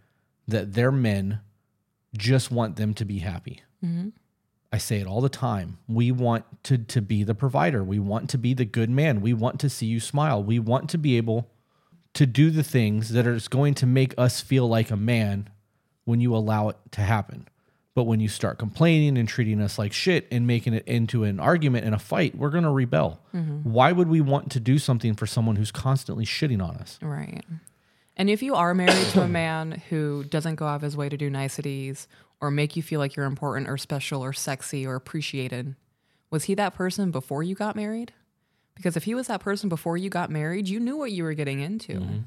that 0.47 0.73
their 0.73 0.91
men 0.91 1.41
just 2.15 2.51
want 2.51 2.75
them 2.75 2.93
to 2.95 3.05
be 3.05 3.19
happy. 3.19 3.61
Mm-hmm. 3.83 4.09
I 4.71 4.77
say 4.77 4.99
it 4.99 5.07
all 5.07 5.21
the 5.21 5.29
time. 5.29 5.77
We 5.87 6.11
want 6.11 6.45
to 6.63 6.77
to 6.77 7.01
be 7.01 7.23
the 7.23 7.35
provider. 7.35 7.83
We 7.83 7.99
want 7.99 8.29
to 8.31 8.37
be 8.37 8.53
the 8.53 8.65
good 8.65 8.89
man. 8.89 9.21
We 9.21 9.33
want 9.33 9.59
to 9.61 9.69
see 9.69 9.85
you 9.85 9.99
smile. 9.99 10.43
We 10.43 10.59
want 10.59 10.89
to 10.89 10.97
be 10.97 11.15
able 11.17 11.49
to 12.13 12.25
do 12.25 12.49
the 12.49 12.63
things 12.63 13.09
that 13.09 13.27
are 13.27 13.39
going 13.49 13.75
to 13.75 13.85
make 13.85 14.13
us 14.17 14.41
feel 14.41 14.67
like 14.67 14.91
a 14.91 14.97
man 14.97 15.49
when 16.05 16.19
you 16.19 16.35
allow 16.35 16.69
it 16.69 16.77
to 16.91 17.01
happen. 17.01 17.47
But 17.93 18.03
when 18.03 18.19
you 18.19 18.27
start 18.27 18.59
complaining 18.59 19.17
and 19.17 19.27
treating 19.27 19.61
us 19.61 19.79
like 19.79 19.91
shit 19.91 20.27
and 20.31 20.45
making 20.45 20.73
it 20.73 20.87
into 20.87 21.23
an 21.23 21.39
argument 21.39 21.85
and 21.85 21.95
a 21.95 21.99
fight, 21.99 22.37
we're 22.37 22.49
going 22.49 22.63
to 22.63 22.69
rebel. 22.69 23.21
Mm-hmm. 23.33 23.71
Why 23.71 23.91
would 23.91 24.07
we 24.07 24.21
want 24.21 24.51
to 24.51 24.59
do 24.59 24.77
something 24.77 25.15
for 25.15 25.25
someone 25.25 25.55
who's 25.55 25.71
constantly 25.71 26.25
shitting 26.25 26.61
on 26.61 26.75
us? 26.75 26.99
Right. 27.01 27.43
And 28.17 28.29
if 28.29 28.41
you 28.41 28.55
are 28.55 28.73
married 28.73 29.07
to 29.09 29.21
a 29.21 29.27
man 29.29 29.83
who 29.89 30.25
doesn't 30.25 30.55
go 30.55 30.65
out 30.65 30.75
of 30.75 30.81
his 30.81 30.97
way 30.97 31.07
to 31.07 31.15
do 31.15 31.29
niceties 31.29 32.07
or 32.41 32.51
make 32.51 32.75
you 32.75 32.83
feel 32.83 32.99
like 32.99 33.15
you're 33.15 33.25
important 33.25 33.69
or 33.69 33.77
special 33.77 34.23
or 34.23 34.33
sexy 34.33 34.85
or 34.85 34.95
appreciated, 34.95 35.75
was 36.29 36.45
he 36.45 36.55
that 36.55 36.73
person 36.73 37.11
before 37.11 37.43
you 37.43 37.55
got 37.55 37.75
married? 37.75 38.11
Because 38.75 38.97
if 38.97 39.05
he 39.05 39.15
was 39.15 39.27
that 39.27 39.39
person 39.39 39.69
before 39.69 39.97
you 39.97 40.09
got 40.09 40.29
married, 40.29 40.67
you 40.67 40.79
knew 40.79 40.97
what 40.97 41.11
you 41.11 41.23
were 41.23 41.33
getting 41.33 41.61
into. 41.61 41.93
Mm-hmm. 41.93 42.17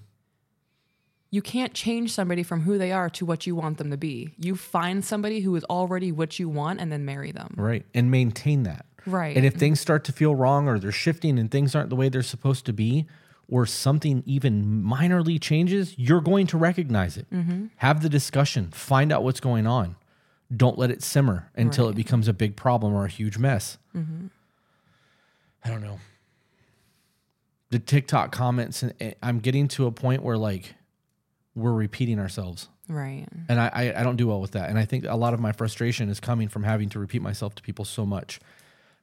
You 1.33 1.43
can't 1.43 1.75
change 1.75 2.13
somebody 2.13 2.43
from 2.43 2.63
who 2.63 2.77
they 2.77 2.91
are 2.91 3.09
to 3.11 3.25
what 3.25 3.47
you 3.47 3.55
want 3.55 3.79
them 3.79 3.91
to 3.91 3.97
be. 3.97 4.35
You 4.37 4.57
find 4.57 5.05
somebody 5.05 5.41
who 5.41 5.55
is 5.55 5.63
already 5.65 6.11
what 6.11 6.41
you 6.41 6.49
want 6.49 6.81
and 6.81 6.91
then 6.91 7.05
marry 7.05 7.31
them. 7.31 7.55
Right. 7.57 7.85
And 7.95 8.11
maintain 8.11 8.65
that. 8.65 8.87
Right. 9.07 9.37
And 9.37 9.47
if 9.47 9.55
things 9.55 9.81
start 9.81 10.03
to 10.05 10.13
feel 10.13 10.35
wrong 10.35 10.67
or 10.67 10.81
they're 10.81 10.91
shifting 10.91 11.39
and 11.39 11.49
things 11.51 11.75
aren't 11.75 11.89
the 11.89 11.97
way 11.97 12.09
they're 12.09 12.23
supposed 12.23 12.67
to 12.67 12.73
be, 12.73 13.07
or 13.51 13.67
something 13.67 14.23
even 14.27 14.83
minorly 14.83 15.41
changes, 15.41 15.95
you're 15.99 16.21
going 16.21 16.47
to 16.47 16.57
recognize 16.57 17.17
it. 17.17 17.29
Mm-hmm. 17.31 17.67
Have 17.77 18.03
the 18.03 18.09
discussion, 18.09 18.71
find 18.71 19.13
out 19.13 19.23
what's 19.23 19.41
going 19.41 19.67
on. 19.67 19.97
Don't 20.55 20.79
let 20.79 20.91
it 20.91 21.03
simmer 21.03 21.51
until 21.55 21.89
it 21.89 21.95
becomes 21.95 22.27
a 22.27 22.33
big 22.33 22.57
problem 22.57 22.93
or 22.93 23.05
a 23.05 23.09
huge 23.09 23.39
mess. 23.39 23.79
Mm-hmm. 23.97 24.27
I 25.65 25.69
don't 25.69 25.83
know. 25.83 26.01
The 27.71 27.79
TikTok 27.79 28.33
comments, 28.33 28.83
and 28.83 28.93
and 28.99 29.15
I'm 29.23 29.39
getting 29.39 29.69
to 29.69 29.87
a 29.87 29.93
point 29.93 30.23
where 30.23 30.37
like 30.37 30.75
we're 31.55 31.73
repeating 31.73 32.19
ourselves. 32.19 32.69
right. 32.89 33.27
And 33.49 33.61
I, 33.61 33.71
I, 33.73 34.01
I 34.01 34.03
don't 34.03 34.17
do 34.17 34.29
well 34.29 34.41
with 34.41 34.53
that. 34.53 34.71
And 34.71 34.79
I 34.79 34.85
think 34.85 35.05
a 35.05 35.17
lot 35.17 35.35
of 35.35 35.41
my 35.41 35.53
frustration 35.53 36.09
is 36.09 36.21
coming 36.21 36.49
from 36.49 36.63
having 36.63 36.89
to 36.91 36.99
repeat 36.99 37.23
myself 37.23 37.55
to 37.57 37.63
people 37.63 37.85
so 37.85 38.07
much. 38.07 38.41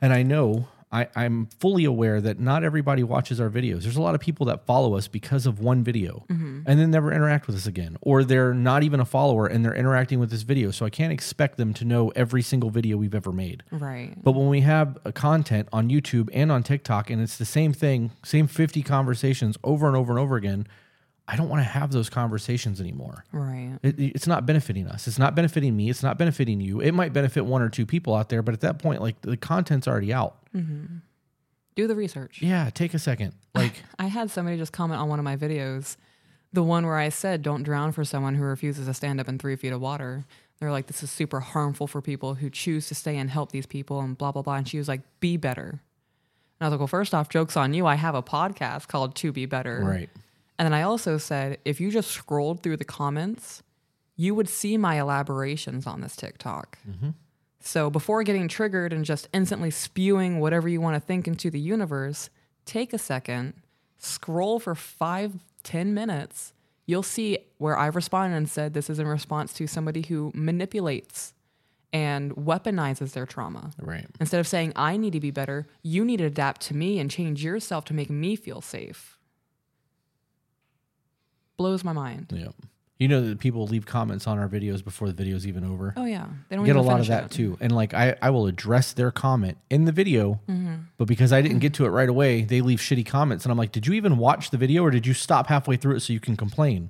And 0.01 0.13
I 0.13 0.23
know 0.23 0.67
I, 0.91 1.07
I'm 1.15 1.47
fully 1.59 1.83
aware 1.83 2.21
that 2.21 2.39
not 2.39 2.63
everybody 2.63 3.03
watches 3.03 3.41
our 3.41 3.49
videos. 3.49 3.83
There's 3.83 3.97
a 3.97 4.01
lot 4.01 4.15
of 4.15 4.21
people 4.21 4.45
that 4.45 4.65
follow 4.65 4.95
us 4.95 5.07
because 5.07 5.45
of 5.45 5.59
one 5.59 5.83
video 5.83 6.25
mm-hmm. 6.29 6.61
and 6.65 6.79
then 6.79 6.91
never 6.91 7.11
interact 7.11 7.47
with 7.47 7.55
us 7.57 7.65
again. 7.65 7.97
Or 8.01 8.23
they're 8.23 8.53
not 8.53 8.83
even 8.83 8.99
a 8.99 9.05
follower 9.05 9.47
and 9.47 9.65
they're 9.65 9.75
interacting 9.75 10.19
with 10.19 10.29
this 10.29 10.43
video. 10.43 10.71
So 10.71 10.85
I 10.85 10.89
can't 10.89 11.11
expect 11.11 11.57
them 11.57 11.73
to 11.75 11.85
know 11.85 12.09
every 12.15 12.41
single 12.41 12.69
video 12.69 12.95
we've 12.95 13.15
ever 13.15 13.33
made. 13.33 13.63
Right. 13.71 14.13
But 14.21 14.31
when 14.31 14.47
we 14.47 14.61
have 14.61 14.97
a 15.03 15.11
content 15.11 15.67
on 15.73 15.89
YouTube 15.89 16.29
and 16.33 16.51
on 16.51 16.63
TikTok 16.63 17.09
and 17.09 17.21
it's 17.21 17.37
the 17.37 17.45
same 17.45 17.73
thing, 17.73 18.11
same 18.23 18.47
50 18.47 18.81
conversations 18.83 19.57
over 19.63 19.87
and 19.87 19.95
over 19.97 20.13
and 20.13 20.19
over 20.19 20.37
again, 20.37 20.67
I 21.27 21.35
don't 21.35 21.49
want 21.49 21.59
to 21.59 21.67
have 21.67 21.91
those 21.91 22.09
conversations 22.09 22.79
anymore. 22.79 23.25
Right. 23.33 23.77
It, 23.83 23.99
it's 23.99 24.27
not 24.27 24.45
benefiting 24.45 24.87
us. 24.87 25.07
It's 25.07 25.19
not 25.19 25.35
benefiting 25.35 25.75
me. 25.75 25.89
It's 25.89 26.01
not 26.01 26.17
benefiting 26.17 26.61
you. 26.61 26.79
It 26.79 26.93
might 26.93 27.11
benefit 27.11 27.45
one 27.45 27.61
or 27.61 27.69
two 27.69 27.85
people 27.85 28.15
out 28.15 28.29
there, 28.29 28.41
but 28.41 28.53
at 28.53 28.61
that 28.61 28.79
point, 28.79 29.01
like 29.01 29.19
the 29.21 29.35
content's 29.35 29.87
already 29.87 30.13
out. 30.13 30.37
Mm-hmm. 30.55 30.97
Do 31.75 31.87
the 31.87 31.95
research. 31.95 32.41
Yeah, 32.41 32.69
take 32.73 32.93
a 32.93 32.99
second. 32.99 33.33
Like, 33.57 33.81
I 33.97 34.05
had 34.05 34.29
somebody 34.29 34.55
just 34.55 34.71
comment 34.71 35.01
on 35.01 35.09
one 35.09 35.17
of 35.17 35.25
my 35.25 35.35
videos, 35.35 35.97
the 36.53 36.61
one 36.61 36.85
where 36.85 36.97
I 36.97 37.09
said, 37.09 37.41
"Don't 37.41 37.63
drown 37.63 37.91
for 37.91 38.05
someone 38.05 38.35
who 38.35 38.43
refuses 38.43 38.85
to 38.85 38.93
stand 38.93 39.19
up 39.19 39.27
in 39.27 39.39
three 39.39 39.55
feet 39.55 39.73
of 39.73 39.81
water." 39.81 40.25
They're 40.59 40.71
like, 40.71 40.85
"This 40.85 41.01
is 41.01 41.09
super 41.09 41.39
harmful 41.39 41.87
for 41.87 41.99
people 41.99 42.35
who 42.35 42.51
choose 42.51 42.87
to 42.89 42.95
stay 42.95 43.17
and 43.17 43.31
help 43.31 43.51
these 43.51 43.65
people," 43.65 43.99
and 43.99 44.15
blah 44.15 44.31
blah 44.31 44.43
blah. 44.43 44.57
And 44.57 44.67
she 44.69 44.77
was 44.77 44.87
like, 44.87 45.01
"Be 45.19 45.37
better." 45.37 45.69
And 45.69 45.79
I 46.61 46.65
was 46.65 46.71
like, 46.73 46.79
"Well, 46.81 46.87
first 46.87 47.15
off, 47.15 47.29
jokes 47.29 47.57
on 47.57 47.73
you. 47.73 47.87
I 47.87 47.95
have 47.95 48.13
a 48.13 48.21
podcast 48.21 48.87
called 48.87 49.15
2 49.15 49.31
Be 49.31 49.47
Better." 49.47 49.81
right. 49.83 50.09
And 50.59 50.65
then 50.65 50.73
I 50.73 50.81
also 50.81 51.17
said, 51.17 51.59
if 51.65 51.79
you 51.79 51.91
just 51.91 52.11
scrolled 52.11 52.63
through 52.63 52.77
the 52.77 52.85
comments, 52.85 53.61
you 54.15 54.33
would 54.33 54.49
see 54.49 54.77
my 54.77 54.99
elaborations 54.99 55.85
on 55.85 56.01
this 56.01 56.15
TikTok. 56.15 56.79
Mm-hmm. 56.89 57.09
So 57.59 57.89
before 57.89 58.23
getting 58.23 58.47
triggered 58.47 58.93
and 58.93 59.05
just 59.05 59.27
instantly 59.33 59.69
spewing 59.69 60.39
whatever 60.39 60.67
you 60.67 60.81
want 60.81 60.95
to 60.95 60.99
think 60.99 61.27
into 61.27 61.51
the 61.51 61.59
universe, 61.59 62.29
take 62.65 62.93
a 62.93 62.97
second, 62.97 63.53
scroll 63.97 64.59
for 64.59 64.73
five, 64.73 65.33
ten 65.63 65.93
minutes. 65.93 66.53
You'll 66.85 67.03
see 67.03 67.39
where 67.57 67.77
I've 67.77 67.95
responded 67.95 68.37
and 68.37 68.49
said 68.49 68.73
this 68.73 68.89
is 68.89 68.99
in 68.99 69.07
response 69.07 69.53
to 69.53 69.67
somebody 69.67 70.03
who 70.03 70.31
manipulates 70.33 71.33
and 71.93 72.35
weaponizes 72.35 73.13
their 73.13 73.25
trauma. 73.25 73.71
Right. 73.79 74.07
Instead 74.19 74.39
of 74.39 74.47
saying, 74.47 74.73
I 74.75 74.97
need 74.97 75.13
to 75.13 75.19
be 75.19 75.31
better, 75.31 75.67
you 75.83 76.05
need 76.05 76.17
to 76.17 76.25
adapt 76.25 76.61
to 76.61 76.75
me 76.75 76.99
and 76.99 77.11
change 77.11 77.43
yourself 77.43 77.85
to 77.85 77.93
make 77.93 78.09
me 78.09 78.35
feel 78.35 78.61
safe. 78.61 79.16
Blows 81.57 81.83
my 81.83 81.93
mind. 81.93 82.27
Yeah. 82.33 82.49
You 82.99 83.07
know 83.07 83.21
that 83.29 83.39
people 83.39 83.67
leave 83.67 83.85
comments 83.85 84.25
on 84.25 84.39
our 84.39 84.47
videos 84.49 84.83
before 84.83 85.07
the 85.07 85.13
video's 85.13 85.45
even 85.45 85.63
over. 85.63 85.93
Oh, 85.95 86.05
yeah. 86.05 86.25
They 86.49 86.55
don't 86.55 86.65
get 86.65 86.75
a 86.75 86.81
lot 86.81 86.99
of 86.99 87.05
that 87.07 87.25
it. 87.25 87.31
too. 87.31 87.55
And 87.61 87.71
like 87.71 87.93
I, 87.93 88.15
I 88.23 88.31
will 88.31 88.47
address 88.47 88.93
their 88.93 89.11
comment 89.11 89.57
in 89.69 89.85
the 89.85 89.91
video, 89.91 90.39
Mm-hmm. 90.49 90.75
but 90.97 91.07
because 91.07 91.31
I 91.31 91.41
didn't 91.43 91.59
get 91.65 91.75
to 91.75 91.85
it 91.85 91.89
right 91.89 92.09
away, 92.09 92.41
they 92.41 92.61
leave 92.61 92.79
shitty 92.79 93.05
comments. 93.05 93.45
And 93.45 93.51
I'm 93.51 93.57
like, 93.57 93.71
did 93.71 93.85
you 93.85 93.93
even 93.93 94.17
watch 94.17 94.49
the 94.49 94.57
video 94.57 94.83
or 94.83 94.89
did 94.89 95.05
you 95.05 95.13
stop 95.13 95.45
halfway 95.47 95.75
through 95.77 95.95
it 95.97 95.99
so 95.99 96.11
you 96.11 96.19
can 96.19 96.35
complain? 96.35 96.89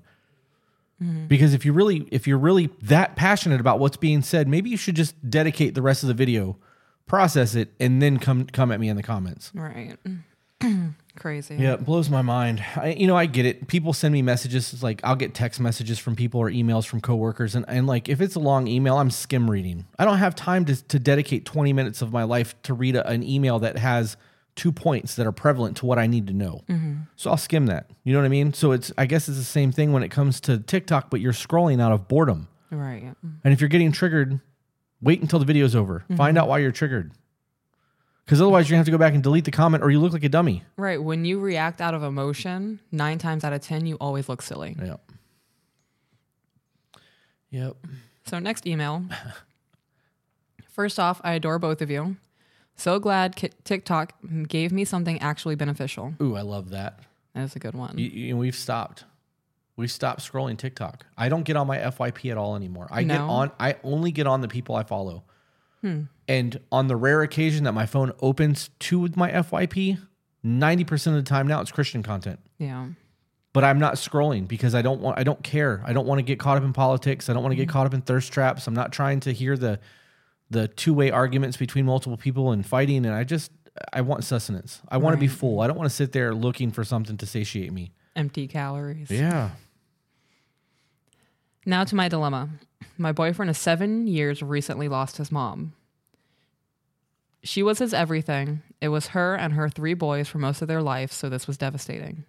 Mm-hmm. 1.03 1.27
Because 1.27 1.53
if 1.53 1.65
you 1.65 1.73
really 1.73 2.07
if 2.09 2.25
you're 2.25 2.37
really 2.37 2.69
that 2.83 3.15
passionate 3.17 3.59
about 3.59 3.79
what's 3.79 3.97
being 3.97 4.21
said, 4.21 4.47
maybe 4.47 4.69
you 4.69 4.77
should 4.77 4.95
just 4.95 5.29
dedicate 5.29 5.75
the 5.75 5.81
rest 5.81 6.03
of 6.03 6.07
the 6.07 6.13
video, 6.15 6.57
process 7.05 7.53
it, 7.53 7.73
and 7.81 8.01
then 8.01 8.17
come 8.17 8.45
come 8.45 8.71
at 8.71 8.79
me 8.79 8.87
in 8.89 8.95
the 8.95 9.03
comments. 9.03 9.51
Right. 9.53 9.97
Crazy. 11.17 11.55
Yeah, 11.55 11.73
it 11.73 11.83
blows 11.83 12.09
my 12.09 12.21
mind. 12.21 12.63
I, 12.75 12.89
you 12.89 13.07
know, 13.07 13.17
I 13.17 13.25
get 13.25 13.45
it. 13.45 13.67
People 13.67 13.91
send 13.91 14.13
me 14.13 14.21
messages. 14.21 14.71
It's 14.71 14.83
like 14.83 15.01
I'll 15.03 15.15
get 15.15 15.33
text 15.33 15.59
messages 15.59 15.97
from 15.97 16.15
people 16.15 16.39
or 16.39 16.49
emails 16.49 16.85
from 16.85 17.01
coworkers, 17.01 17.55
and, 17.55 17.65
and 17.67 17.87
like 17.87 18.07
if 18.07 18.21
it's 18.21 18.35
a 18.35 18.39
long 18.39 18.67
email, 18.67 18.97
I'm 18.97 19.09
skim 19.09 19.49
reading. 19.49 19.85
I 19.97 20.05
don't 20.05 20.19
have 20.19 20.35
time 20.35 20.65
to 20.65 20.75
to 20.87 20.99
dedicate 20.99 21.45
20 21.45 21.73
minutes 21.73 22.01
of 22.01 22.11
my 22.11 22.23
life 22.23 22.59
to 22.63 22.73
read 22.73 22.95
a, 22.95 23.07
an 23.07 23.23
email 23.23 23.59
that 23.59 23.77
has 23.77 24.15
two 24.55 24.71
points 24.71 25.15
that 25.15 25.25
are 25.25 25.31
prevalent 25.31 25.77
to 25.77 25.85
what 25.85 25.97
I 25.99 26.07
need 26.07 26.27
to 26.27 26.33
know. 26.33 26.63
Mm-hmm. 26.67 26.95
So 27.15 27.29
I'll 27.31 27.37
skim 27.37 27.67
that. 27.67 27.89
You 28.03 28.13
know 28.13 28.19
what 28.19 28.25
I 28.25 28.29
mean? 28.29 28.53
So 28.53 28.71
it's 28.71 28.91
I 28.97 29.05
guess 29.05 29.27
it's 29.27 29.37
the 29.37 29.43
same 29.43 29.71
thing 29.71 29.93
when 29.93 30.03
it 30.03 30.09
comes 30.09 30.39
to 30.41 30.59
TikTok, 30.59 31.09
but 31.09 31.19
you're 31.19 31.33
scrolling 31.33 31.81
out 31.81 31.91
of 31.91 32.07
boredom. 32.07 32.47
Right. 32.69 33.15
And 33.43 33.53
if 33.53 33.61
you're 33.61 33.69
getting 33.69 33.91
triggered, 33.91 34.39
wait 35.01 35.21
until 35.21 35.39
the 35.39 35.45
video's 35.45 35.75
over. 35.75 35.99
Mm-hmm. 35.99 36.15
Find 36.17 36.37
out 36.37 36.47
why 36.47 36.59
you're 36.59 36.71
triggered. 36.71 37.11
Because 38.27 38.41
otherwise, 38.41 38.67
you're 38.67 38.73
gonna 38.73 38.79
have 38.79 38.85
to 38.87 38.91
go 38.91 38.97
back 38.97 39.13
and 39.13 39.23
delete 39.23 39.45
the 39.45 39.51
comment, 39.51 39.81
or 39.81 39.89
you 39.89 40.01
look 40.01 40.11
like 40.11 40.25
a 40.25 40.27
dummy. 40.27 40.61
Right. 40.75 41.01
When 41.01 41.23
you 41.23 41.39
react 41.39 41.79
out 41.79 41.93
of 41.93 42.03
emotion, 42.03 42.81
nine 42.91 43.19
times 43.19 43.45
out 43.45 43.53
of 43.53 43.61
10, 43.61 43.85
you 43.85 43.95
always 44.01 44.27
look 44.27 44.41
silly. 44.41 44.75
Yeah. 44.77 44.97
Yep. 47.51 47.77
So, 48.25 48.39
next 48.39 48.67
email. 48.67 49.05
First 50.69 50.99
off, 50.99 51.21
I 51.23 51.35
adore 51.35 51.57
both 51.57 51.81
of 51.81 51.89
you. 51.89 52.17
So 52.75 52.99
glad 52.99 53.37
Ki- 53.37 53.51
TikTok 53.63 54.13
gave 54.47 54.73
me 54.73 54.83
something 54.83 55.19
actually 55.21 55.55
beneficial. 55.55 56.13
Ooh, 56.21 56.35
I 56.35 56.41
love 56.41 56.71
that. 56.71 56.99
That's 57.33 57.55
a 57.55 57.59
good 57.59 57.75
one. 57.75 57.97
You, 57.97 58.09
you, 58.09 58.37
we've 58.37 58.55
stopped. 58.55 59.05
We've 59.77 59.89
stopped 59.89 60.19
scrolling 60.19 60.57
TikTok. 60.57 61.05
I 61.17 61.29
don't 61.29 61.43
get 61.43 61.55
on 61.55 61.65
my 61.65 61.77
FYP 61.77 62.29
at 62.29 62.37
all 62.37 62.57
anymore. 62.57 62.87
I 62.91 63.03
get 63.03 63.21
on. 63.21 63.51
I 63.57 63.77
only 63.83 64.11
get 64.11 64.27
on 64.27 64.41
the 64.41 64.47
people 64.49 64.75
I 64.75 64.83
follow. 64.83 65.23
Hmm. 65.81 66.01
And 66.27 66.59
on 66.71 66.87
the 66.87 66.95
rare 66.95 67.21
occasion 67.21 67.63
that 67.63 67.71
my 67.73 67.85
phone 67.85 68.11
opens 68.21 68.69
to 68.79 69.07
my 69.15 69.31
FYP, 69.31 69.99
ninety 70.43 70.83
percent 70.83 71.17
of 71.17 71.23
the 71.23 71.29
time 71.29 71.47
now 71.47 71.61
it's 71.61 71.71
Christian 71.71 72.03
content. 72.03 72.39
yeah. 72.57 72.87
But 73.53 73.63
I'm 73.63 73.79
not 73.79 73.95
scrolling 73.95 74.47
because 74.47 74.75
I 74.75 74.83
don't 74.83 75.01
want. 75.01 75.17
I 75.17 75.23
don't 75.23 75.41
care. 75.41 75.81
I 75.83 75.91
don't 75.91 76.05
want 76.05 76.19
to 76.19 76.23
get 76.23 76.37
caught 76.37 76.57
up 76.57 76.63
in 76.63 76.73
politics. 76.73 77.27
I 77.27 77.33
don't 77.33 77.41
want 77.41 77.53
to 77.53 77.55
get 77.55 77.63
mm-hmm. 77.63 77.71
caught 77.71 77.87
up 77.87 77.93
in 77.93 78.01
thirst 78.01 78.31
traps. 78.31 78.67
I'm 78.67 78.75
not 78.75 78.91
trying 78.91 79.19
to 79.21 79.31
hear 79.33 79.57
the 79.57 79.79
the 80.49 80.67
two 80.67 80.93
way 80.93 81.09
arguments 81.09 81.57
between 81.57 81.85
multiple 81.85 82.17
people 82.17 82.51
and 82.51 82.63
fighting. 82.63 83.05
And 83.05 83.15
I 83.15 83.23
just 83.23 83.51
I 83.93 84.01
want 84.01 84.23
sustenance. 84.23 84.81
I 84.89 84.97
want 84.97 85.15
to 85.15 85.19
be 85.19 85.27
full. 85.27 85.61
I 85.61 85.67
don't 85.67 85.77
want 85.77 85.89
to 85.89 85.95
sit 85.95 86.11
there 86.11 86.35
looking 86.35 86.71
for 86.71 86.83
something 86.83 87.17
to 87.17 87.25
satiate 87.25 87.71
me. 87.71 87.93
Empty 88.15 88.47
calories. 88.47 89.09
Yeah. 89.09 89.51
Now 91.65 91.83
to 91.83 91.95
my 91.95 92.07
dilemma. 92.07 92.49
My 92.97 93.11
boyfriend 93.11 93.49
of 93.49 93.57
seven 93.57 94.07
years 94.07 94.41
recently 94.41 94.87
lost 94.87 95.17
his 95.17 95.31
mom. 95.31 95.73
She 97.47 97.63
was 97.63 97.79
his 97.79 97.93
everything. 97.93 98.61
It 98.81 98.89
was 98.89 99.07
her 99.07 99.33
and 99.33 99.53
her 99.53 99.69
three 99.69 99.93
boys 99.93 100.27
for 100.27 100.37
most 100.37 100.61
of 100.61 100.67
their 100.67 100.81
life, 100.81 101.13
so 101.13 101.29
this 101.29 101.47
was 101.47 101.57
devastating. 101.57 102.25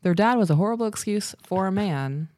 Their 0.00 0.14
dad 0.14 0.38
was 0.38 0.48
a 0.48 0.54
horrible 0.54 0.86
excuse 0.86 1.34
for 1.42 1.66
a 1.66 1.72
man 1.72 2.30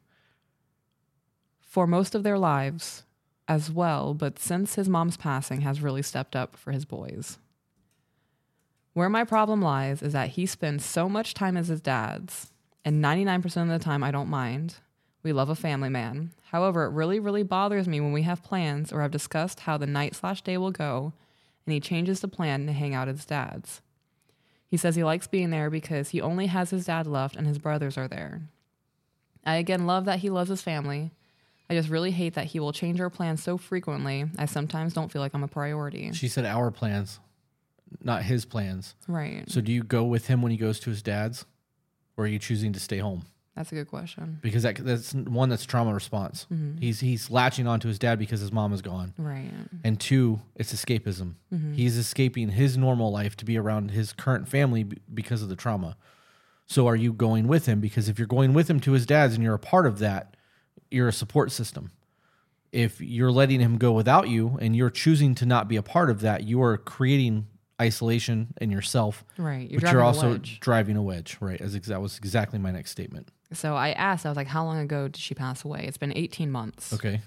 for 1.61 1.87
most 1.87 2.13
of 2.13 2.23
their 2.23 2.37
lives 2.37 3.03
as 3.47 3.71
well, 3.71 4.13
but 4.13 4.37
since 4.37 4.75
his 4.75 4.89
mom's 4.89 5.15
passing 5.15 5.61
has 5.61 5.81
really 5.81 6.01
stepped 6.01 6.35
up 6.35 6.57
for 6.57 6.73
his 6.73 6.83
boys. 6.83 7.37
Where 8.91 9.09
my 9.09 9.23
problem 9.23 9.61
lies 9.61 10.01
is 10.01 10.11
that 10.11 10.31
he 10.31 10.45
spends 10.45 10.83
so 10.83 11.07
much 11.07 11.33
time 11.33 11.55
as 11.55 11.69
his 11.69 11.79
dad's, 11.79 12.51
and 12.83 13.01
99% 13.01 13.45
of 13.61 13.69
the 13.69 13.79
time 13.79 14.03
I 14.03 14.11
don't 14.11 14.29
mind. 14.29 14.75
We 15.23 15.31
love 15.31 15.49
a 15.49 15.55
family 15.55 15.89
man. 15.89 16.33
However, 16.51 16.83
it 16.83 16.91
really, 16.91 17.21
really 17.21 17.43
bothers 17.43 17.87
me 17.87 18.01
when 18.01 18.11
we 18.11 18.23
have 18.23 18.43
plans 18.43 18.91
or 18.91 19.01
have 19.01 19.11
discussed 19.11 19.61
how 19.61 19.77
the 19.77 19.87
night 19.87 20.15
slash 20.15 20.41
day 20.41 20.57
will 20.57 20.71
go, 20.71 21.13
and 21.65 21.73
he 21.73 21.79
changes 21.79 22.19
the 22.19 22.27
plan 22.27 22.65
to 22.67 22.73
hang 22.73 22.93
out 22.93 23.07
at 23.07 23.15
his 23.15 23.25
dad's. 23.25 23.81
He 24.67 24.77
says 24.77 24.95
he 24.95 25.03
likes 25.03 25.27
being 25.27 25.51
there 25.51 25.69
because 25.69 26.09
he 26.09 26.21
only 26.21 26.47
has 26.47 26.69
his 26.69 26.85
dad 26.85 27.07
left 27.07 27.35
and 27.35 27.47
his 27.47 27.59
brothers 27.59 27.97
are 27.97 28.07
there. 28.07 28.41
I 29.45 29.55
again 29.55 29.85
love 29.85 30.05
that 30.05 30.19
he 30.19 30.29
loves 30.29 30.49
his 30.49 30.61
family. 30.61 31.11
I 31.69 31.75
just 31.75 31.89
really 31.89 32.11
hate 32.11 32.33
that 32.35 32.47
he 32.47 32.59
will 32.59 32.73
change 32.73 32.99
our 32.99 33.09
plans 33.09 33.41
so 33.41 33.57
frequently. 33.57 34.25
I 34.37 34.45
sometimes 34.45 34.93
don't 34.93 35.11
feel 35.11 35.21
like 35.21 35.33
I'm 35.33 35.43
a 35.43 35.47
priority. 35.47 36.11
She 36.13 36.27
said 36.27 36.45
our 36.45 36.71
plans, 36.71 37.19
not 38.03 38.23
his 38.23 38.45
plans. 38.45 38.95
Right. 39.07 39.49
So 39.49 39.61
do 39.61 39.71
you 39.71 39.83
go 39.83 40.03
with 40.03 40.27
him 40.27 40.41
when 40.41 40.51
he 40.51 40.57
goes 40.57 40.79
to 40.81 40.89
his 40.89 41.01
dad's, 41.01 41.45
or 42.17 42.25
are 42.25 42.27
you 42.27 42.39
choosing 42.39 42.73
to 42.73 42.79
stay 42.79 42.99
home? 42.99 43.25
That's 43.55 43.71
a 43.71 43.75
good 43.75 43.87
question. 43.87 44.39
Because 44.41 44.63
that, 44.63 44.75
that's 44.75 45.13
one 45.13 45.47
that's 45.49 45.65
trauma 45.65 45.93
response. 45.93 46.45
Mm-hmm. 46.51 46.77
He's 46.79 46.99
he's 46.99 47.29
latching 47.31 47.67
onto 47.67 47.87
his 47.87 47.97
dad 47.97 48.19
because 48.19 48.41
his 48.41 48.51
mom 48.51 48.73
is 48.73 48.81
gone, 48.81 49.13
Right. 49.17 49.49
and 49.83 49.97
two, 49.99 50.41
it's 50.55 50.73
escapism. 50.73 51.35
Mm-hmm. 51.53 51.73
He's 51.73 51.97
escaping 51.97 52.49
his 52.49 52.77
normal 52.77 53.11
life 53.11 53.37
to 53.37 53.45
be 53.45 53.57
around 53.57 53.91
his 53.91 54.11
current 54.11 54.49
family 54.49 54.83
b- 54.83 54.97
because 55.13 55.41
of 55.41 55.47
the 55.49 55.55
trauma. 55.55 55.95
So 56.67 56.87
are 56.87 56.95
you 56.97 57.13
going 57.13 57.47
with 57.47 57.65
him? 57.65 57.79
Because 57.79 58.09
if 58.09 58.17
you're 58.19 58.27
going 58.27 58.53
with 58.53 58.69
him 58.69 58.79
to 58.81 58.91
his 58.91 59.05
dad's 59.05 59.35
and 59.35 59.43
you're 59.43 59.53
a 59.53 59.59
part 59.59 59.85
of 59.85 59.99
that, 59.99 60.35
you're 60.91 61.07
a 61.07 61.13
support 61.13 61.51
system. 61.51 61.91
If 62.71 62.99
you're 62.99 63.31
letting 63.31 63.61
him 63.61 63.77
go 63.77 63.93
without 63.93 64.27
you 64.27 64.57
and 64.59 64.75
you're 64.75 64.89
choosing 64.89 65.33
to 65.35 65.45
not 65.45 65.69
be 65.69 65.77
a 65.77 65.81
part 65.83 66.09
of 66.09 66.19
that, 66.21 66.43
you 66.43 66.61
are 66.61 66.77
creating 66.77 67.47
isolation 67.81 68.53
in 68.59 68.69
yourself. 68.71 69.23
Right. 69.37 69.69
You're 69.69 69.79
but 69.81 69.91
you're 69.91 70.01
also 70.01 70.31
wedge. 70.31 70.59
driving 70.59 70.97
a 70.97 71.01
wedge, 71.01 71.37
right? 71.39 71.61
As 71.61 71.75
ex- 71.75 71.87
that 71.87 72.01
was 72.01 72.17
exactly 72.17 72.59
my 72.59 72.71
next 72.71 72.91
statement. 72.91 73.29
So 73.53 73.75
I 73.75 73.91
asked, 73.91 74.25
I 74.25 74.29
was 74.29 74.35
like, 74.35 74.47
how 74.47 74.65
long 74.65 74.79
ago 74.79 75.07
did 75.07 75.17
she 75.17 75.35
pass 75.35 75.63
away? 75.63 75.85
It's 75.87 75.97
been 75.97 76.15
18 76.15 76.51
months. 76.51 76.93
Okay. 76.93 77.21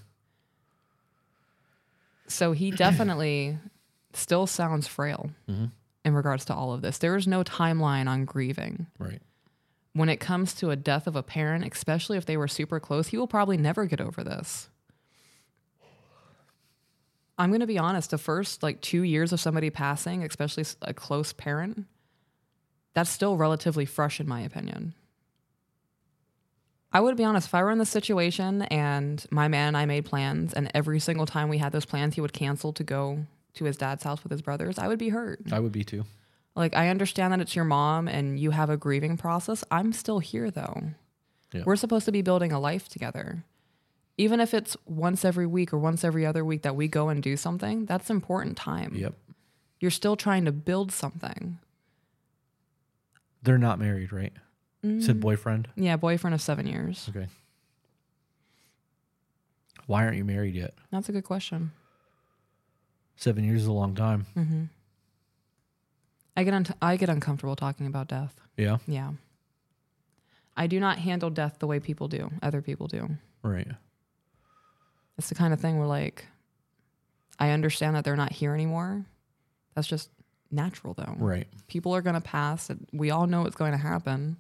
So 2.26 2.52
he 2.52 2.70
definitely 2.72 3.58
still 4.12 4.46
sounds 4.46 4.86
frail 4.86 5.30
mm-hmm. 5.48 5.66
in 6.04 6.14
regards 6.14 6.44
to 6.46 6.54
all 6.54 6.72
of 6.72 6.82
this. 6.82 6.98
There 6.98 7.16
is 7.16 7.26
no 7.26 7.44
timeline 7.44 8.08
on 8.08 8.24
grieving. 8.24 8.86
Right. 8.98 9.22
When 9.92 10.08
it 10.08 10.18
comes 10.18 10.54
to 10.54 10.70
a 10.70 10.76
death 10.76 11.06
of 11.06 11.16
a 11.16 11.22
parent, 11.22 11.64
especially 11.72 12.18
if 12.18 12.26
they 12.26 12.36
were 12.36 12.48
super 12.48 12.78
close, 12.78 13.08
he 13.08 13.16
will 13.16 13.26
probably 13.26 13.56
never 13.56 13.86
get 13.86 14.00
over 14.00 14.22
this. 14.22 14.68
I'm 17.38 17.50
going 17.50 17.60
to 17.60 17.66
be 17.66 17.78
honest, 17.78 18.10
the 18.10 18.18
first 18.18 18.62
like 18.62 18.80
two 18.80 19.02
years 19.02 19.32
of 19.32 19.40
somebody 19.40 19.70
passing, 19.70 20.24
especially 20.24 20.64
a 20.82 20.92
close 20.92 21.32
parent, 21.32 21.86
that's 22.94 23.10
still 23.10 23.36
relatively 23.36 23.84
fresh 23.84 24.18
in 24.18 24.26
my 24.26 24.40
opinion. 24.40 24.94
I 26.92 27.00
would 27.00 27.16
be 27.16 27.24
honest, 27.24 27.48
if 27.48 27.54
I 27.54 27.62
were 27.62 27.70
in 27.70 27.78
this 27.78 27.90
situation 27.90 28.62
and 28.62 29.24
my 29.30 29.46
man 29.48 29.68
and 29.68 29.76
I 29.76 29.84
made 29.84 30.06
plans, 30.06 30.54
and 30.54 30.70
every 30.74 31.00
single 31.00 31.26
time 31.26 31.48
we 31.48 31.58
had 31.58 31.72
those 31.72 31.84
plans, 31.84 32.14
he 32.14 32.20
would 32.20 32.32
cancel 32.32 32.72
to 32.72 32.82
go 32.82 33.26
to 33.54 33.64
his 33.64 33.76
dad's 33.76 34.04
house 34.04 34.22
with 34.22 34.32
his 34.32 34.40
brothers, 34.40 34.78
I 34.78 34.88
would 34.88 34.98
be 34.98 35.10
hurt. 35.10 35.40
I 35.52 35.60
would 35.60 35.72
be 35.72 35.84
too. 35.84 36.04
Like, 36.56 36.74
I 36.74 36.88
understand 36.88 37.32
that 37.32 37.40
it's 37.40 37.54
your 37.54 37.64
mom 37.64 38.08
and 38.08 38.40
you 38.40 38.52
have 38.52 38.70
a 38.70 38.76
grieving 38.76 39.16
process. 39.16 39.62
I'm 39.70 39.92
still 39.92 40.18
here 40.18 40.50
though. 40.50 40.82
Yeah. 41.52 41.62
We're 41.64 41.76
supposed 41.76 42.06
to 42.06 42.12
be 42.12 42.22
building 42.22 42.52
a 42.52 42.60
life 42.60 42.88
together. 42.88 43.44
Even 44.16 44.40
if 44.40 44.52
it's 44.52 44.76
once 44.84 45.24
every 45.24 45.46
week 45.46 45.72
or 45.72 45.78
once 45.78 46.04
every 46.04 46.26
other 46.26 46.44
week 46.44 46.62
that 46.62 46.74
we 46.74 46.88
go 46.88 47.08
and 47.08 47.22
do 47.22 47.36
something, 47.36 47.86
that's 47.86 48.10
important 48.10 48.56
time. 48.56 48.94
Yep. 48.94 49.14
You're 49.78 49.90
still 49.90 50.16
trying 50.16 50.44
to 50.46 50.52
build 50.52 50.90
something. 50.90 51.58
They're 53.42 53.58
not 53.58 53.78
married, 53.78 54.12
right? 54.12 54.32
Said 54.82 55.20
boyfriend. 55.20 55.68
Yeah, 55.76 55.96
boyfriend 55.96 56.34
of 56.34 56.40
seven 56.40 56.66
years. 56.66 57.06
Okay. 57.08 57.26
Why 59.86 60.04
aren't 60.04 60.16
you 60.16 60.24
married 60.24 60.54
yet? 60.54 60.74
That's 60.92 61.08
a 61.08 61.12
good 61.12 61.24
question. 61.24 61.72
Seven 63.16 63.42
years 63.42 63.62
is 63.62 63.66
a 63.66 63.72
long 63.72 63.94
time. 63.94 64.26
Mm-hmm. 64.36 64.64
I 66.36 66.44
get 66.44 66.54
un- 66.54 66.66
I 66.80 66.96
get 66.96 67.08
uncomfortable 67.08 67.56
talking 67.56 67.86
about 67.86 68.06
death. 68.06 68.36
Yeah. 68.56 68.78
Yeah. 68.86 69.12
I 70.56 70.68
do 70.68 70.78
not 70.78 70.98
handle 70.98 71.30
death 71.30 71.56
the 71.58 71.66
way 71.66 71.80
people 71.80 72.06
do, 72.06 72.30
other 72.42 72.62
people 72.62 72.86
do. 72.86 73.10
Right. 73.42 73.68
It's 75.16 75.28
the 75.28 75.34
kind 75.34 75.52
of 75.52 75.60
thing 75.60 75.78
where 75.78 75.88
like 75.88 76.26
I 77.40 77.50
understand 77.50 77.96
that 77.96 78.04
they're 78.04 78.14
not 78.16 78.32
here 78.32 78.54
anymore. 78.54 79.04
That's 79.74 79.88
just 79.88 80.10
natural 80.50 80.94
though. 80.94 81.14
Right. 81.18 81.48
People 81.66 81.94
are 81.94 82.02
going 82.02 82.14
to 82.14 82.20
pass. 82.20 82.70
We 82.92 83.10
all 83.10 83.26
know 83.26 83.44
it's 83.46 83.56
going 83.56 83.72
to 83.72 83.78
happen. 83.78 84.36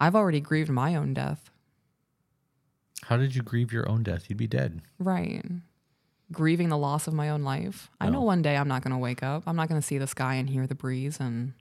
I've 0.00 0.14
already 0.14 0.40
grieved 0.40 0.70
my 0.70 0.94
own 0.94 1.14
death. 1.14 1.50
How 3.04 3.16
did 3.16 3.34
you 3.34 3.42
grieve 3.42 3.72
your 3.72 3.88
own 3.88 4.02
death? 4.02 4.28
You'd 4.28 4.38
be 4.38 4.46
dead. 4.46 4.80
Right. 4.98 5.44
Grieving 6.32 6.68
the 6.68 6.76
loss 6.78 7.06
of 7.06 7.14
my 7.14 7.30
own 7.30 7.42
life. 7.42 7.90
I 8.00 8.10
know 8.10 8.20
Oh. 8.20 8.24
one 8.24 8.42
day 8.42 8.56
I'm 8.56 8.68
not 8.68 8.82
going 8.82 8.92
to 8.92 8.98
wake 8.98 9.22
up. 9.22 9.44
I'm 9.46 9.56
not 9.56 9.68
going 9.68 9.80
to 9.80 9.86
see 9.86 9.98
the 9.98 10.06
sky 10.06 10.34
and 10.34 10.50
hear 10.50 10.66
the 10.66 10.74
breeze 10.74 11.18
and 11.20 11.54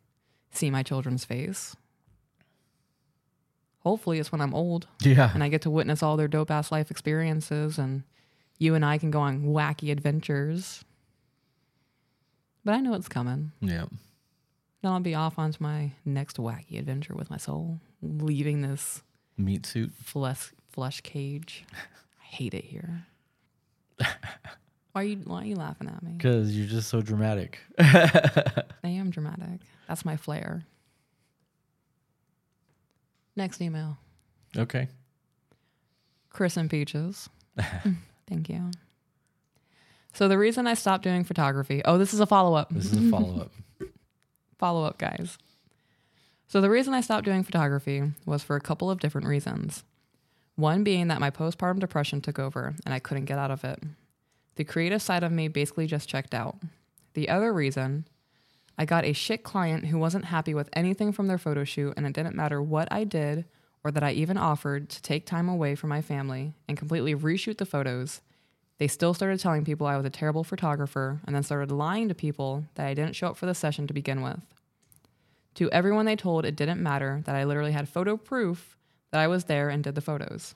see 0.51 0.69
my 0.69 0.83
children's 0.83 1.25
face. 1.25 1.75
Hopefully, 3.79 4.19
it's 4.19 4.31
when 4.31 4.41
I'm 4.41 4.53
old 4.53 4.87
Yeah. 5.01 5.31
and 5.33 5.43
I 5.43 5.47
get 5.49 5.61
to 5.61 5.69
witness 5.69 6.03
all 6.03 6.17
their 6.17 6.27
dope 6.27 6.51
ass 6.51 6.71
life 6.71 6.91
experiences 6.91 7.77
and 7.77 8.03
you 8.57 8.75
and 8.75 8.83
I 8.83 8.97
can 8.97 9.11
go 9.11 9.21
on 9.21 9.45
wacky 9.45 9.91
adventures. 9.91 10.83
But 12.65 12.73
I 12.73 12.81
know 12.81 12.93
it's 12.95 13.07
coming. 13.07 13.53
Yeah. 13.61 13.85
Then 14.81 14.91
I'll 14.91 14.99
be 14.99 15.15
off 15.15 15.39
onto 15.39 15.63
my 15.63 15.93
next 16.03 16.37
wacky 16.37 16.77
adventure 16.77 17.15
with 17.15 17.29
my 17.29 17.37
soul, 17.37 17.79
leaving 18.01 18.61
this 18.61 19.01
Meat 19.37 19.65
suit. 19.65 19.91
flesh 20.03 20.51
flesh 20.69 21.01
cage. 21.01 21.65
I 21.73 22.23
hate 22.23 22.53
it 22.53 22.65
here. 22.65 23.05
why 23.99 24.07
are 24.95 25.03
you 25.03 25.17
why 25.25 25.41
are 25.43 25.45
you 25.45 25.55
laughing 25.55 25.87
at 25.87 26.01
me? 26.03 26.13
Because 26.13 26.55
you're 26.57 26.67
just 26.67 26.89
so 26.89 27.01
dramatic. 27.01 27.59
I 27.79 28.63
am 28.83 29.09
dramatic. 29.09 29.61
That's 29.87 30.05
my 30.05 30.17
flair. 30.17 30.65
Next 33.35 33.61
email. 33.61 33.97
Okay. 34.57 34.87
Chris 36.29 36.57
and 36.57 36.69
Peaches. 36.69 37.29
Thank 38.27 38.49
you. 38.49 38.71
So 40.13 40.27
the 40.27 40.37
reason 40.37 40.65
I 40.67 40.73
stopped 40.73 41.03
doing 41.03 41.23
photography. 41.23 41.81
Oh, 41.85 41.97
this 41.97 42.13
is 42.13 42.19
a 42.19 42.25
follow 42.25 42.55
up. 42.55 42.69
This 42.71 42.85
is 42.91 42.97
a 43.07 43.09
follow 43.11 43.41
up. 43.41 43.51
follow 44.57 44.83
up, 44.83 44.97
guys. 44.97 45.37
So, 46.47 46.61
the 46.61 46.69
reason 46.69 46.93
I 46.93 47.01
stopped 47.01 47.25
doing 47.25 47.43
photography 47.43 48.03
was 48.25 48.43
for 48.43 48.55
a 48.55 48.61
couple 48.61 48.89
of 48.89 48.99
different 48.99 49.27
reasons. 49.27 49.83
One 50.55 50.83
being 50.83 51.09
that 51.09 51.19
my 51.19 51.29
postpartum 51.29 51.79
depression 51.79 52.21
took 52.21 52.39
over 52.39 52.73
and 52.85 52.93
I 52.93 52.99
couldn't 52.99 53.25
get 53.25 53.37
out 53.37 53.51
of 53.51 53.63
it. 53.63 53.83
The 54.55 54.63
creative 54.63 55.01
side 55.01 55.23
of 55.23 55.31
me 55.31 55.49
basically 55.49 55.87
just 55.87 56.09
checked 56.09 56.33
out. 56.33 56.57
The 57.13 57.29
other 57.29 57.53
reason, 57.53 58.07
I 58.77 58.85
got 58.85 59.05
a 59.05 59.13
shit 59.13 59.43
client 59.43 59.87
who 59.87 59.97
wasn't 59.97 60.25
happy 60.25 60.53
with 60.53 60.69
anything 60.73 61.11
from 61.11 61.27
their 61.27 61.37
photo 61.37 61.63
shoot, 61.63 61.93
and 61.97 62.05
it 62.05 62.13
didn't 62.13 62.35
matter 62.35 62.61
what 62.61 62.87
I 62.91 63.03
did 63.03 63.45
or 63.83 63.91
that 63.91 64.03
I 64.03 64.11
even 64.11 64.37
offered 64.37 64.89
to 64.89 65.01
take 65.01 65.25
time 65.25 65.47
away 65.49 65.75
from 65.75 65.89
my 65.89 66.01
family 66.01 66.53
and 66.67 66.77
completely 66.77 67.15
reshoot 67.15 67.57
the 67.57 67.65
photos, 67.65 68.21
they 68.79 68.87
still 68.87 69.13
started 69.13 69.39
telling 69.39 69.65
people 69.65 69.87
I 69.87 69.97
was 69.97 70.05
a 70.05 70.09
terrible 70.09 70.43
photographer 70.43 71.19
and 71.25 71.35
then 71.35 71.43
started 71.43 71.71
lying 71.71 72.07
to 72.09 72.15
people 72.15 72.65
that 72.75 72.87
I 72.87 72.93
didn't 72.93 73.15
show 73.15 73.27
up 73.27 73.37
for 73.37 73.45
the 73.45 73.55
session 73.55 73.87
to 73.87 73.93
begin 73.93 74.21
with. 74.21 74.39
To 75.57 75.71
everyone 75.71 76.05
they 76.05 76.15
told, 76.15 76.45
it 76.45 76.55
didn't 76.55 76.81
matter 76.81 77.21
that 77.25 77.35
I 77.35 77.43
literally 77.43 77.71
had 77.71 77.89
photo 77.89 78.15
proof 78.15 78.77
that 79.11 79.19
I 79.19 79.27
was 79.27 79.45
there 79.45 79.69
and 79.69 79.83
did 79.83 79.95
the 79.95 80.01
photos. 80.01 80.53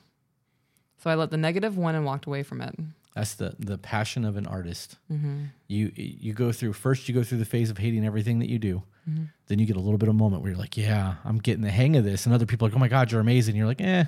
So 0.98 1.10
I 1.10 1.16
let 1.16 1.30
the 1.30 1.36
negative 1.36 1.76
win 1.76 1.96
and 1.96 2.04
walked 2.04 2.26
away 2.26 2.44
from 2.44 2.60
it. 2.60 2.74
That's 3.14 3.34
the 3.34 3.54
the 3.58 3.76
passion 3.76 4.24
of 4.24 4.36
an 4.36 4.46
artist. 4.46 4.96
Mm-hmm. 5.10 5.44
You 5.68 5.92
you 5.94 6.32
go 6.32 6.52
through 6.52 6.74
first. 6.74 7.08
You 7.08 7.14
go 7.14 7.24
through 7.24 7.38
the 7.38 7.44
phase 7.44 7.68
of 7.68 7.78
hating 7.78 8.06
everything 8.06 8.38
that 8.38 8.48
you 8.48 8.58
do. 8.58 8.84
Mm-hmm. 9.08 9.24
Then 9.48 9.58
you 9.58 9.66
get 9.66 9.76
a 9.76 9.80
little 9.80 9.98
bit 9.98 10.08
of 10.08 10.14
moment 10.14 10.42
where 10.42 10.52
you're 10.52 10.60
like, 10.60 10.76
"Yeah, 10.76 11.16
I'm 11.24 11.38
getting 11.38 11.62
the 11.62 11.70
hang 11.70 11.96
of 11.96 12.04
this," 12.04 12.24
and 12.24 12.34
other 12.34 12.46
people 12.46 12.66
are 12.66 12.70
like, 12.70 12.76
"Oh 12.76 12.80
my 12.80 12.88
god, 12.88 13.10
you're 13.10 13.20
amazing." 13.20 13.56
You're 13.56 13.66
like, 13.66 13.80
"Eh, 13.80 14.04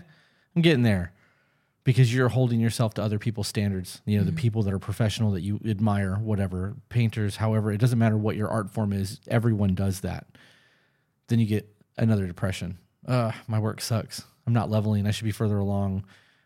I'm 0.57 0.63
getting 0.63 0.85
there," 0.85 1.13
because 1.83 2.15
you're 2.15 2.29
holding 2.29 2.61
yourself 2.61 2.95
to 2.95 3.03
other 3.03 3.19
people's 3.19 3.49
standards. 3.49 4.01
You 4.07 4.19
know, 4.19 4.25
the 4.25 4.31
mm-hmm. 4.31 4.39
people 4.39 4.63
that 4.63 4.73
are 4.73 4.79
professional 4.79 5.33
that 5.33 5.43
you 5.43 5.61
admire, 5.67 6.15
whatever 6.15 6.77
painters, 6.89 7.37
however, 7.37 7.73
it 7.73 7.79
doesn't 7.79 7.99
matter 7.99 8.17
what 8.17 8.37
your 8.37 8.49
art 8.49 8.71
form 8.71 8.93
is. 8.93 9.21
Everyone 9.27 9.75
does 9.75 10.01
that. 10.01 10.27
Then 11.29 11.39
you 11.39 11.47
get 11.47 11.69
another 11.97 12.27
depression. 12.27 12.79
Uh, 13.07 13.33
my 13.47 13.59
work 13.59 13.81
sucks. 13.81 14.23
I'm 14.47 14.53
not 14.53 14.71
leveling. 14.71 15.07
I 15.07 15.11
should 15.11 15.25
be 15.25 15.31
further 15.33 15.59
along. 15.59 15.97
And 15.97 16.05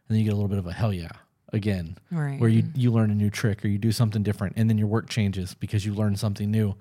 then 0.08 0.18
you 0.18 0.24
get 0.24 0.32
a 0.32 0.36
little 0.36 0.48
bit 0.48 0.58
of 0.58 0.66
a 0.66 0.72
hell 0.72 0.92
yeah 0.92 1.10
again 1.52 1.96
Right. 2.10 2.38
where 2.38 2.50
you 2.50 2.64
you 2.74 2.90
learn 2.92 3.10
a 3.10 3.14
new 3.14 3.30
trick 3.30 3.64
or 3.64 3.68
you 3.68 3.78
do 3.78 3.90
something 3.90 4.22
different 4.22 4.54
and 4.58 4.68
then 4.68 4.76
your 4.76 4.86
work 4.86 5.08
changes 5.08 5.54
because 5.54 5.86
you 5.86 5.94
learn 5.94 6.14
something 6.14 6.50
new 6.50 6.74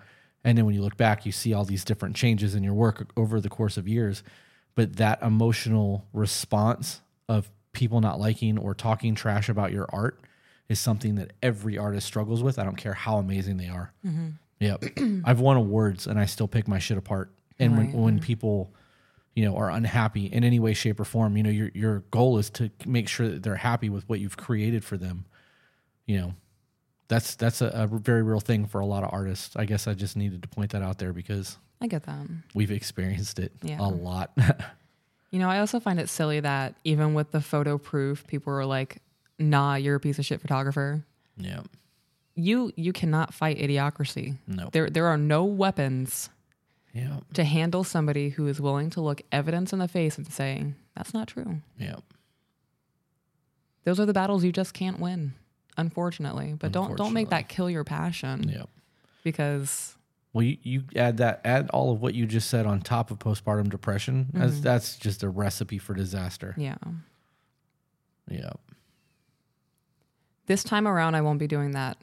and 0.43 0.57
then 0.57 0.65
when 0.65 0.75
you 0.75 0.81
look 0.81 0.97
back 0.97 1.25
you 1.25 1.31
see 1.31 1.53
all 1.53 1.63
these 1.63 1.85
different 1.85 2.17
changes 2.17 2.53
in 2.53 2.63
your 2.63 2.73
work 2.73 3.09
over 3.15 3.39
the 3.39 3.47
course 3.47 3.77
of 3.77 3.87
years 3.87 4.23
but 4.75 4.97
that 4.97 5.21
emotional 5.21 6.05
response 6.11 6.99
of 7.29 7.49
people 7.71 8.01
not 8.01 8.19
liking 8.19 8.57
or 8.57 8.73
talking 8.75 9.15
trash 9.15 9.47
about 9.47 9.71
your 9.71 9.85
art 9.93 10.19
is 10.67 10.81
something 10.81 11.15
that 11.15 11.31
every 11.41 11.77
artist 11.77 12.05
struggles 12.05 12.43
with 12.43 12.59
i 12.59 12.63
don't 12.65 12.75
care 12.75 12.93
how 12.93 13.19
amazing 13.19 13.55
they 13.55 13.69
are 13.69 13.93
yep 14.59 14.83
i've 15.23 15.39
won 15.39 15.55
awards 15.55 16.07
and 16.07 16.19
i 16.19 16.25
still 16.25 16.47
pick 16.49 16.67
my 16.67 16.77
shit 16.77 16.97
apart 16.97 17.31
and 17.59 17.77
Right. 17.77 17.93
when, 17.93 18.01
when 18.03 18.19
people 18.19 18.73
you 19.35 19.45
know 19.45 19.55
are 19.55 19.69
unhappy 19.69 20.25
in 20.25 20.43
any 20.43 20.59
way 20.59 20.73
shape 20.73 20.99
or 20.99 21.05
form 21.05 21.37
you 21.37 21.43
know 21.43 21.49
your 21.49 21.69
your 21.73 21.99
goal 22.11 22.37
is 22.37 22.49
to 22.51 22.69
make 22.85 23.07
sure 23.07 23.27
that 23.29 23.43
they're 23.43 23.55
happy 23.55 23.89
with 23.89 24.07
what 24.09 24.19
you've 24.19 24.37
created 24.37 24.83
for 24.83 24.97
them 24.97 25.25
you 26.05 26.17
know 26.17 26.33
that's 27.07 27.35
that's 27.35 27.61
a, 27.61 27.67
a 27.67 27.87
very 27.87 28.23
real 28.23 28.39
thing 28.39 28.65
for 28.65 28.79
a 28.81 28.85
lot 28.85 29.03
of 29.03 29.09
artists 29.13 29.55
i 29.55 29.63
guess 29.65 29.87
i 29.87 29.93
just 29.93 30.15
needed 30.17 30.41
to 30.41 30.47
point 30.47 30.71
that 30.71 30.81
out 30.81 30.97
there 30.97 31.13
because 31.13 31.57
I 31.79 31.85
get 31.85 32.03
that. 32.03 32.25
we've 32.55 32.71
experienced 32.71 33.37
it 33.37 33.51
Yeah. 33.61 33.77
a 33.79 33.87
lot 33.87 34.31
You 35.29 35.39
know, 35.39 35.49
I 35.49 35.59
also 35.59 35.81
find 35.81 35.99
it 35.99 36.07
silly 36.07 36.39
that 36.39 36.75
even 36.85 37.13
with 37.13 37.31
the 37.31 37.41
photo 37.41 37.77
proof, 37.77 38.25
people 38.27 38.53
were 38.53 38.65
like, 38.65 39.01
"Nah, 39.37 39.75
you're 39.75 39.95
a 39.97 39.99
piece 39.99 40.17
of 40.19 40.25
shit 40.25 40.39
photographer." 40.39 41.03
yeah 41.37 41.59
You 42.33 42.71
you 42.77 42.93
cannot 42.93 43.33
fight 43.33 43.57
idiocracy. 43.59 44.37
no 44.47 44.69
There 44.71 44.89
there 44.89 45.05
are 45.07 45.17
no 45.17 45.43
weapons 45.43 46.29
yeah 46.93 47.19
to 47.33 47.43
handle 47.43 47.83
somebody 47.83 48.29
who 48.29 48.47
is 48.47 48.59
willing 48.59 48.89
to 48.91 49.01
look 49.01 49.21
evidence 49.31 49.73
in 49.73 49.79
the 49.79 49.87
face 49.87 50.17
and 50.17 50.27
say, 50.31 50.73
"That's 50.95 51.13
not 51.13 51.27
true." 51.27 51.61
yeah 51.77 51.97
Those 53.83 53.99
are 53.99 54.05
the 54.05 54.13
battles 54.13 54.43
you 54.43 54.51
just 54.51 54.73
can't 54.73 54.99
win, 54.99 55.33
unfortunately. 55.77 56.55
But 56.57 56.71
don't 56.71 56.97
don't 56.97 57.13
make 57.13 57.29
that 57.29 57.49
kill 57.49 57.69
your 57.69 57.83
passion 57.83 58.49
yeah 58.49 58.65
because 59.23 59.97
well 60.31 60.43
you, 60.43 60.57
you 60.63 60.83
add 60.95 61.17
that 61.17 61.41
add 61.43 61.69
all 61.71 61.91
of 61.91 62.01
what 62.01 62.15
you 62.15 62.25
just 62.25 62.49
said 62.49 62.65
on 62.65 62.79
top 62.79 63.11
of 63.11 63.19
postpartum 63.19 63.69
depression 63.69 64.27
that's 64.33 64.53
mm-hmm. 64.53 64.61
that's 64.61 64.95
just 64.95 65.21
a 65.21 65.29
recipe 65.29 65.77
for 65.77 65.93
disaster 65.93 66.55
yeah. 66.57 66.77
yeah 68.29 68.51
This 70.45 70.63
time 70.63 70.87
around, 70.87 71.15
I 71.15 71.21
won't 71.21 71.39
be 71.39 71.47
doing 71.47 71.71
that. 71.71 71.97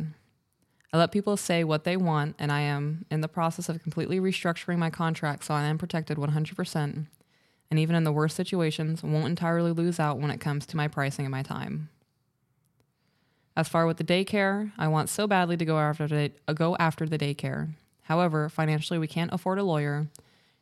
I 0.94 0.96
let 0.96 1.10
people 1.10 1.36
say 1.36 1.64
what 1.64 1.82
they 1.82 1.96
want, 1.96 2.36
and 2.38 2.52
I 2.52 2.60
am 2.60 3.04
in 3.10 3.20
the 3.20 3.26
process 3.26 3.68
of 3.68 3.82
completely 3.82 4.20
restructuring 4.20 4.78
my 4.78 4.90
contract 4.90 5.42
so 5.42 5.52
I 5.52 5.64
am 5.64 5.76
protected 5.76 6.18
100%. 6.18 7.06
And 7.68 7.80
even 7.80 7.96
in 7.96 8.04
the 8.04 8.12
worst 8.12 8.36
situations, 8.36 9.02
won't 9.02 9.26
entirely 9.26 9.72
lose 9.72 9.98
out 9.98 10.20
when 10.20 10.30
it 10.30 10.38
comes 10.38 10.66
to 10.66 10.76
my 10.76 10.86
pricing 10.86 11.24
and 11.24 11.32
my 11.32 11.42
time. 11.42 11.88
As 13.56 13.68
far 13.68 13.86
with 13.86 13.96
the 13.96 14.04
daycare, 14.04 14.70
I 14.78 14.86
want 14.86 15.08
so 15.08 15.26
badly 15.26 15.56
to 15.56 15.64
go 15.64 15.80
after 15.80 16.06
the, 16.06 16.30
uh, 16.46 16.52
go 16.52 16.76
after 16.76 17.06
the 17.06 17.18
daycare. 17.18 17.70
However, 18.02 18.48
financially, 18.48 19.00
we 19.00 19.08
can't 19.08 19.32
afford 19.32 19.58
a 19.58 19.64
lawyer, 19.64 20.06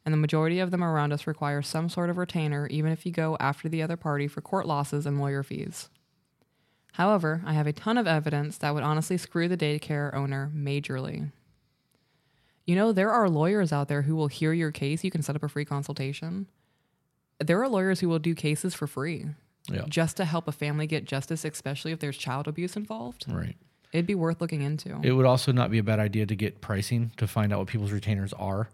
and 0.07 0.15
the 0.15 0.19
majority 0.19 0.61
of 0.61 0.71
them 0.71 0.83
around 0.83 1.13
us 1.13 1.27
require 1.27 1.61
some 1.61 1.91
sort 1.91 2.09
of 2.09 2.17
retainer, 2.17 2.67
even 2.69 2.91
if 2.91 3.05
you 3.05 3.13
go 3.13 3.37
after 3.39 3.69
the 3.69 3.83
other 3.83 3.99
party 3.99 4.29
for 4.29 4.41
court 4.41 4.65
losses 4.65 5.05
and 5.05 5.21
lawyer 5.21 5.43
fees. 5.43 5.91
However, 6.93 7.43
I 7.45 7.55
have 7.55 7.67
a 7.67 7.73
ton 7.73 7.97
of 7.99 8.07
evidence 8.07 8.59
that 8.59 8.75
would 8.75 8.83
honestly 8.83 9.17
screw 9.17 9.49
the 9.49 9.57
daycare 9.57 10.15
owner 10.15 10.51
majorly. 10.55 11.33
You 12.67 12.77
know, 12.77 12.93
there 12.93 13.11
are 13.11 13.29
lawyers 13.29 13.73
out 13.73 13.89
there 13.89 14.03
who 14.03 14.15
will 14.15 14.29
hear 14.29 14.53
your 14.53 14.71
case. 14.71 15.03
You 15.03 15.11
can 15.11 15.23
set 15.23 15.35
up 15.35 15.43
a 15.43 15.49
free 15.49 15.65
consultation. 15.65 16.47
There 17.39 17.61
are 17.61 17.69
lawyers 17.69 18.01
who 18.01 18.09
will 18.09 18.19
do 18.21 18.35
cases 18.35 18.75
for 18.75 18.87
free 18.87 19.27
yeah 19.69 19.85
just 19.89 20.17
to 20.17 20.25
help 20.25 20.49
a 20.49 20.53
family 20.53 20.87
get 20.87 21.05
justice, 21.05 21.45
especially 21.45 21.93
if 21.93 22.01
there's 22.01 22.17
child 22.17 22.49
abuse 22.49 22.77
involved. 22.77 23.25
right 23.29 23.57
It'd 23.93 24.07
be 24.07 24.15
worth 24.15 24.41
looking 24.41 24.63
into. 24.63 24.99
It 25.03 25.13
would 25.13 25.27
also 25.27 25.53
not 25.53 25.71
be 25.71 25.77
a 25.77 25.83
bad 25.83 25.99
idea 25.99 26.25
to 26.25 26.35
get 26.35 26.63
pricing 26.63 27.13
to 27.19 27.27
find 27.27 27.53
out 27.53 27.59
what 27.59 27.69
people's 27.69 27.93
retainers 27.93 28.33
are. 28.33 28.71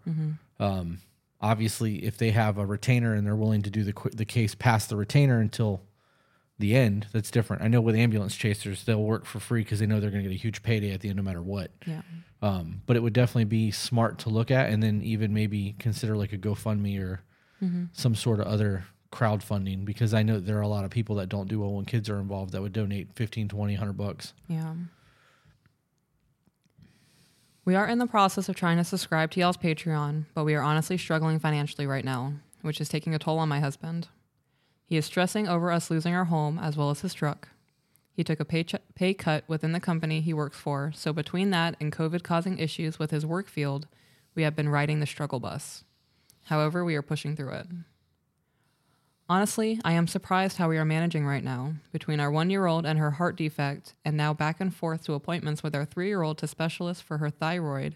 Um, 0.61 0.99
obviously, 1.41 2.05
if 2.05 2.17
they 2.17 2.31
have 2.31 2.57
a 2.57 2.65
retainer 2.65 3.13
and 3.13 3.27
they're 3.27 3.35
willing 3.35 3.61
to 3.63 3.69
do 3.69 3.83
the 3.83 3.93
the 4.13 4.25
case 4.25 4.55
past 4.55 4.89
the 4.89 4.95
retainer 4.95 5.39
until 5.41 5.81
the 6.59 6.75
end, 6.75 7.07
that's 7.13 7.31
different. 7.31 7.61
I 7.63 7.67
know 7.67 7.81
with 7.81 7.95
ambulance 7.95 8.35
chasers, 8.35 8.83
they'll 8.83 9.01
work 9.01 9.25
for 9.25 9.39
free 9.39 9.61
because 9.61 9.79
they 9.79 9.85
know 9.85 9.99
they're 9.99 10.11
going 10.11 10.23
to 10.23 10.29
get 10.29 10.35
a 10.35 10.39
huge 10.39 10.61
payday 10.61 10.91
at 10.91 11.01
the 11.01 11.09
end, 11.09 11.17
no 11.17 11.23
matter 11.23 11.41
what. 11.41 11.71
yeah. 11.85 12.01
Um, 12.41 12.81
but 12.85 12.95
it 12.95 13.01
would 13.01 13.11
definitely 13.13 13.45
be 13.45 13.69
smart 13.71 14.19
to 14.19 14.29
look 14.29 14.49
at, 14.49 14.69
and 14.69 14.81
then 14.81 15.01
even 15.01 15.33
maybe 15.33 15.75
consider 15.79 16.15
like 16.15 16.31
a 16.31 16.37
GoFundMe 16.37 17.01
or 17.01 17.21
some 17.91 18.15
sort 18.15 18.39
of 18.39 18.47
other 18.47 18.85
crowdfunding 19.11 19.83
because 19.83 20.13
I 20.13 20.23
know 20.23 20.39
there 20.39 20.57
are 20.57 20.61
a 20.61 20.67
lot 20.67 20.85
of 20.85 20.91
people 20.91 21.17
that 21.17 21.27
don't 21.27 21.49
do 21.49 21.59
well 21.59 21.73
when 21.73 21.83
kids 21.83 22.09
are 22.09 22.19
involved 22.19 22.53
that 22.53 22.61
would 22.61 22.71
donate 22.71 23.09
15, 23.15 23.49
20, 23.49 23.73
100 23.73 23.93
bucks. 23.93 24.33
Yeah. 24.47 24.73
We 27.65 27.75
are 27.75 27.87
in 27.87 27.99
the 27.99 28.07
process 28.07 28.49
of 28.49 28.55
trying 28.55 28.77
to 28.77 28.83
subscribe 28.83 29.31
to 29.31 29.39
y'all's 29.39 29.57
Patreon, 29.57 30.25
but 30.33 30.43
we 30.43 30.55
are 30.55 30.61
honestly 30.61 30.97
struggling 30.97 31.39
financially 31.39 31.85
right 31.85 32.05
now, 32.05 32.33
which 32.61 32.79
is 32.79 32.89
taking 32.89 33.13
a 33.13 33.19
toll 33.19 33.39
on 33.39 33.49
my 33.49 33.59
husband. 33.59 34.07
He 34.89 34.97
is 34.97 35.05
stressing 35.05 35.47
over 35.47 35.71
us 35.71 35.91
losing 35.91 36.15
our 36.15 36.25
home 36.25 36.57
as 36.57 36.75
well 36.75 36.89
as 36.89 37.01
his 37.01 37.13
truck. 37.13 37.49
He 38.11 38.23
took 38.23 38.39
a 38.39 38.45
pay, 38.45 38.63
ch- 38.63 38.75
pay 38.95 39.13
cut 39.13 39.43
within 39.47 39.71
the 39.71 39.79
company 39.79 40.19
he 40.19 40.33
works 40.33 40.57
for, 40.57 40.91
so 40.95 41.13
between 41.13 41.51
that 41.51 41.75
and 41.79 41.93
COVID 41.93 42.23
causing 42.23 42.57
issues 42.57 42.97
with 42.97 43.11
his 43.11 43.23
work 43.23 43.47
field, 43.47 43.85
we 44.33 44.41
have 44.41 44.55
been 44.55 44.67
riding 44.67 44.99
the 44.99 45.05
struggle 45.05 45.39
bus. 45.39 45.83
However, 46.45 46.83
we 46.83 46.95
are 46.95 47.03
pushing 47.03 47.35
through 47.35 47.51
it. 47.51 47.67
Honestly, 49.29 49.79
I 49.85 49.91
am 49.91 50.07
surprised 50.07 50.57
how 50.57 50.67
we 50.67 50.79
are 50.79 50.85
managing 50.85 51.23
right 51.23 51.43
now, 51.43 51.73
between 51.91 52.19
our 52.19 52.31
one 52.31 52.49
year 52.49 52.65
old 52.65 52.83
and 52.83 52.97
her 52.97 53.11
heart 53.11 53.35
defect, 53.35 53.93
and 54.03 54.17
now 54.17 54.33
back 54.33 54.59
and 54.59 54.73
forth 54.73 55.05
to 55.05 55.13
appointments 55.13 55.61
with 55.61 55.75
our 55.75 55.85
three 55.85 56.07
year 56.07 56.23
old 56.23 56.39
to 56.39 56.47
specialists 56.47 57.03
for 57.03 57.19
her 57.19 57.29
thyroid, 57.29 57.95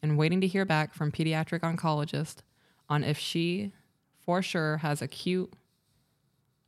and 0.00 0.16
waiting 0.16 0.40
to 0.40 0.46
hear 0.46 0.64
back 0.64 0.94
from 0.94 1.10
pediatric 1.10 1.62
oncologist 1.62 2.36
on 2.88 3.02
if 3.02 3.18
she, 3.18 3.72
for 4.24 4.40
sure, 4.40 4.76
has 4.76 5.02
acute 5.02 5.52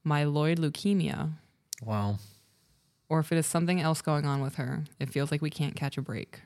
myeloid 0.07 0.59
leukemia, 0.59 1.30
Wow. 1.82 2.18
or 3.09 3.20
if 3.20 3.32
it 3.32 3.38
is 3.38 3.46
something 3.46 3.80
else 3.80 4.03
going 4.03 4.24
on 4.26 4.40
with 4.40 4.57
her. 4.57 4.84
It 4.98 5.11
feels 5.11 5.30
like 5.30 5.42
we 5.42 5.51
can't 5.51 5.74
catch 5.76 5.96
a 5.98 6.03
break. 6.03 6.40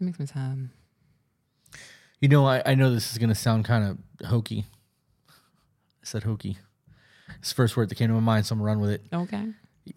It 0.00 0.04
makes 0.04 0.18
me 0.18 0.26
sad. 0.26 0.68
You 2.20 2.28
know, 2.28 2.46
I, 2.46 2.62
I 2.64 2.74
know 2.74 2.92
this 2.92 3.12
is 3.12 3.18
going 3.18 3.28
to 3.28 3.34
sound 3.34 3.64
kind 3.64 3.84
of 4.20 4.26
hokey. 4.28 4.66
I 5.28 5.32
said 6.04 6.22
hokey. 6.24 6.58
It's 7.38 7.50
the 7.50 7.54
first 7.54 7.76
word 7.76 7.88
that 7.88 7.94
came 7.96 8.08
to 8.08 8.14
my 8.14 8.20
mind, 8.20 8.46
so 8.46 8.52
I'm 8.54 8.58
gonna 8.58 8.66
run 8.66 8.80
with 8.80 8.90
it. 8.90 9.02
Okay. 9.12 9.48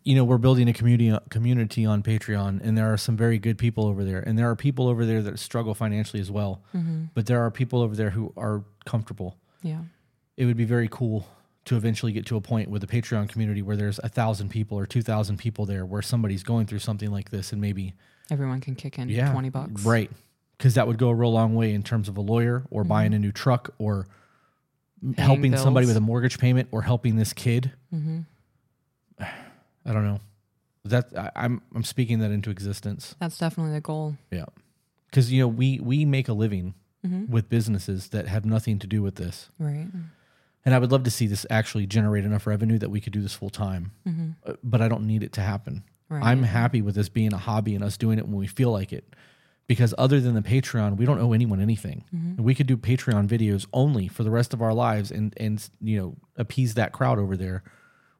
You 0.03 0.16
know, 0.16 0.24
we're 0.26 0.38
building 0.38 0.68
a 0.70 0.74
community 0.74 1.18
community 1.30 1.86
on 1.86 2.03
Patreon, 2.03 2.62
and 2.62 2.78
there 2.78 2.91
are 2.91 2.97
some 2.97 3.16
very 3.18 3.38
good 3.38 3.58
people 3.58 3.86
over 3.86 4.03
there, 4.03 4.20
and 4.22 4.38
there 4.38 4.49
are 4.49 4.55
people 4.55 4.88
over 4.88 5.05
there 5.05 5.22
that 5.22 5.39
struggle 5.39 5.74
financially 5.74 6.22
as 6.22 6.32
well. 6.32 6.62
Mm-hmm. 6.76 7.05
But 7.14 7.26
there 7.26 7.41
are 7.45 7.51
people 7.51 7.82
over 7.82 7.95
there 7.95 8.10
who 8.10 8.34
are 8.38 8.64
comfortable. 8.86 9.38
Yeah. 9.62 9.82
It 10.38 10.46
would 10.46 10.58
be 10.58 10.66
very 10.66 10.88
cool 10.90 11.28
to 11.66 11.76
eventually 11.76 12.12
get 12.14 12.26
to 12.28 12.38
a 12.38 12.42
point 12.42 12.70
with 12.70 12.82
the 12.82 12.88
Patreon 12.88 13.28
community 13.28 13.62
where 13.62 13.76
there's 13.76 14.00
a 14.00 14.08
thousand 14.10 14.50
people 14.50 14.78
or 14.80 14.86
two 14.86 15.02
thousand 15.02 15.38
people 15.38 15.66
there, 15.66 15.86
where 15.86 16.02
somebody's 16.02 16.44
going 16.44 16.66
through 16.68 16.80
something 16.80 17.12
like 17.12 17.30
this, 17.32 17.52
and 17.52 17.60
maybe 17.60 17.94
Everyone 18.30 18.60
can 18.62 18.76
kick 18.76 19.00
in 19.00 19.08
yeah, 19.10 19.32
20 19.32 19.50
bucks. 19.50 19.84
right? 19.84 20.12
Because 20.58 20.74
that 20.76 20.86
would 20.88 20.98
go 20.98 21.10
a 21.10 21.16
real 21.16 21.32
long 21.32 21.56
way 21.56 21.74
in 21.74 21.82
terms 21.84 22.08
of 22.10 22.18
a 22.18 22.22
lawyer 22.22 22.64
or 22.70 22.84
buying 22.84 23.14
a 23.14 23.20
new 23.20 23.32
truck 23.32 23.74
or 23.78 24.06
helping 25.18 25.56
somebody 25.56 25.86
with 25.88 25.96
a 25.96 26.02
mortgage 26.02 26.38
payment 26.40 26.68
or 26.72 26.82
helping 26.82 27.16
this 27.16 27.32
kid. 27.32 27.72
I 29.20 29.94
don't 29.94 30.04
know. 30.04 30.20
That 30.86 31.08
I, 31.18 31.32
I'm 31.36 31.62
I'm 31.76 31.84
speaking 31.84 32.20
that 32.20 32.32
into 32.32 32.50
existence. 32.50 33.16
That's 33.20 33.38
definitely 33.38 33.74
the 33.74 33.82
goal. 33.82 34.16
Yeah, 34.32 34.46
because 35.10 35.32
you 35.32 35.42
know 35.42 35.48
we 35.48 35.80
we 35.80 36.06
make 36.06 36.28
a 36.28 36.34
living 36.34 36.76
Mm-hmm. 37.06 37.32
with 37.32 37.48
businesses 37.48 38.10
that 38.10 38.28
have 38.28 38.44
nothing 38.44 38.80
to 38.80 38.88
do 38.88 39.04
with 39.04 39.16
this. 39.16 39.50
Right. 39.60 39.86
And 40.68 40.76
I 40.76 40.80
would 40.80 40.91
love 40.91 41.03
to 41.03 41.09
see 41.09 41.28
this 41.28 41.45
actually 41.49 41.88
generate 41.88 42.26
enough 42.26 42.45
revenue 42.45 42.78
that 42.80 42.89
we 42.89 42.99
could 42.99 43.13
do 43.13 43.22
this 43.22 43.34
full 43.34 43.49
time. 43.49 43.93
Mm-hmm. 44.05 44.32
Uh, 44.45 44.55
But 44.65 44.82
I 44.82 44.89
don't 44.89 45.07
need 45.07 45.24
it 45.24 45.32
to 45.34 45.41
happen. 45.41 45.86
Right. 46.09 46.22
I'm 46.22 46.43
happy 46.43 46.82
with 46.82 46.95
this 46.95 47.07
being 47.07 47.32
a 47.32 47.38
hobby 47.38 47.74
and 47.74 47.82
us 47.82 47.95
doing 47.95 48.20
it 48.20 48.26
when 48.26 48.36
we 48.36 48.47
feel 48.47 48.70
like 48.74 48.91
it. 48.91 49.15
Because 49.68 49.93
other 49.97 50.20
than 50.20 50.34
the 50.34 50.41
Patreon, 50.41 50.97
we 50.97 51.05
don't 51.05 51.22
owe 51.22 51.32
anyone 51.32 51.61
anything. 51.61 52.03
And 52.11 52.41
we 52.41 52.53
could 52.53 52.68
do 52.68 52.76
Patreon 52.76 53.30
videos 53.30 53.65
only 53.72 54.09
for 54.09 54.26
the 54.26 54.30
rest 54.30 54.53
of 54.53 54.61
our 54.61 54.74
lives 54.74 55.09
and 55.09 55.34
and 55.38 55.70
you 55.80 55.97
know 55.97 56.15
appease 56.36 56.74
that 56.74 56.91
crowd 56.91 57.18
over 57.18 57.38
there 57.38 57.63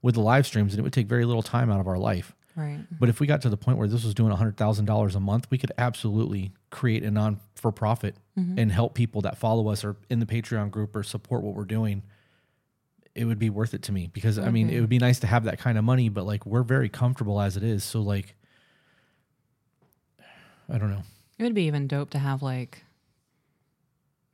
with 0.01 0.15
the 0.15 0.21
live 0.21 0.47
streams, 0.47 0.71
and 0.71 0.79
it 0.79 0.83
would 0.83 0.93
take 0.93 1.07
very 1.07 1.25
little 1.25 1.43
time 1.43 1.69
out 1.69 1.81
of 1.81 1.87
our 1.87 1.97
life. 1.97 2.33
Right. 2.55 2.79
But 2.97 3.09
if 3.09 3.19
we 3.19 3.27
got 3.27 3.41
to 3.41 3.49
the 3.49 3.57
point 3.57 3.77
where 3.77 3.89
this 3.89 4.05
was 4.05 4.13
doing 4.13 4.31
hundred 4.31 4.55
thousand 4.55 4.85
dollars 4.85 5.15
a 5.15 5.19
month, 5.19 5.47
we 5.51 5.57
could 5.57 5.73
absolutely 5.77 6.53
create 6.69 7.03
a 7.03 7.11
non 7.11 7.41
for 7.55 7.73
profit 7.73 8.15
mm-hmm. 8.39 8.57
and 8.57 8.71
help 8.71 8.93
people 8.93 9.19
that 9.23 9.37
follow 9.37 9.67
us 9.67 9.83
or 9.83 9.97
in 10.09 10.19
the 10.21 10.25
Patreon 10.25 10.71
group 10.71 10.95
or 10.95 11.03
support 11.03 11.43
what 11.43 11.53
we're 11.53 11.65
doing. 11.65 12.03
It 13.18 13.26
would 13.26 13.39
be 13.39 13.49
worth 13.49 13.74
it 13.74 13.82
to 13.84 13.91
me 13.91 14.09
because 14.13 14.38
I 14.38 14.51
mean 14.51 14.70
it 14.70 14.76
would 14.76 14.84
mm-hmm. 14.84 14.89
be 14.89 14.99
nice 14.99 15.20
to 15.20 15.28
have 15.28 15.45
that 15.45 15.59
kind 15.59 15.78
of 15.78 15.84
money, 15.84 16.09
but 16.09 16.26
like 16.26 16.45
we're 16.45 16.63
very 16.63 16.89
comfortable 16.89 17.41
as 17.41 17.57
it 17.57 17.63
is. 17.63 17.84
So 17.84 18.01
like 18.01 18.36
I 20.70 20.78
don't 20.78 20.91
know. 20.91 21.03
It 21.39 21.43
would 21.43 21.55
be 21.55 21.63
even 21.63 21.88
dope 21.88 22.09
to 22.11 22.20
have 22.20 22.41
like 22.41 22.84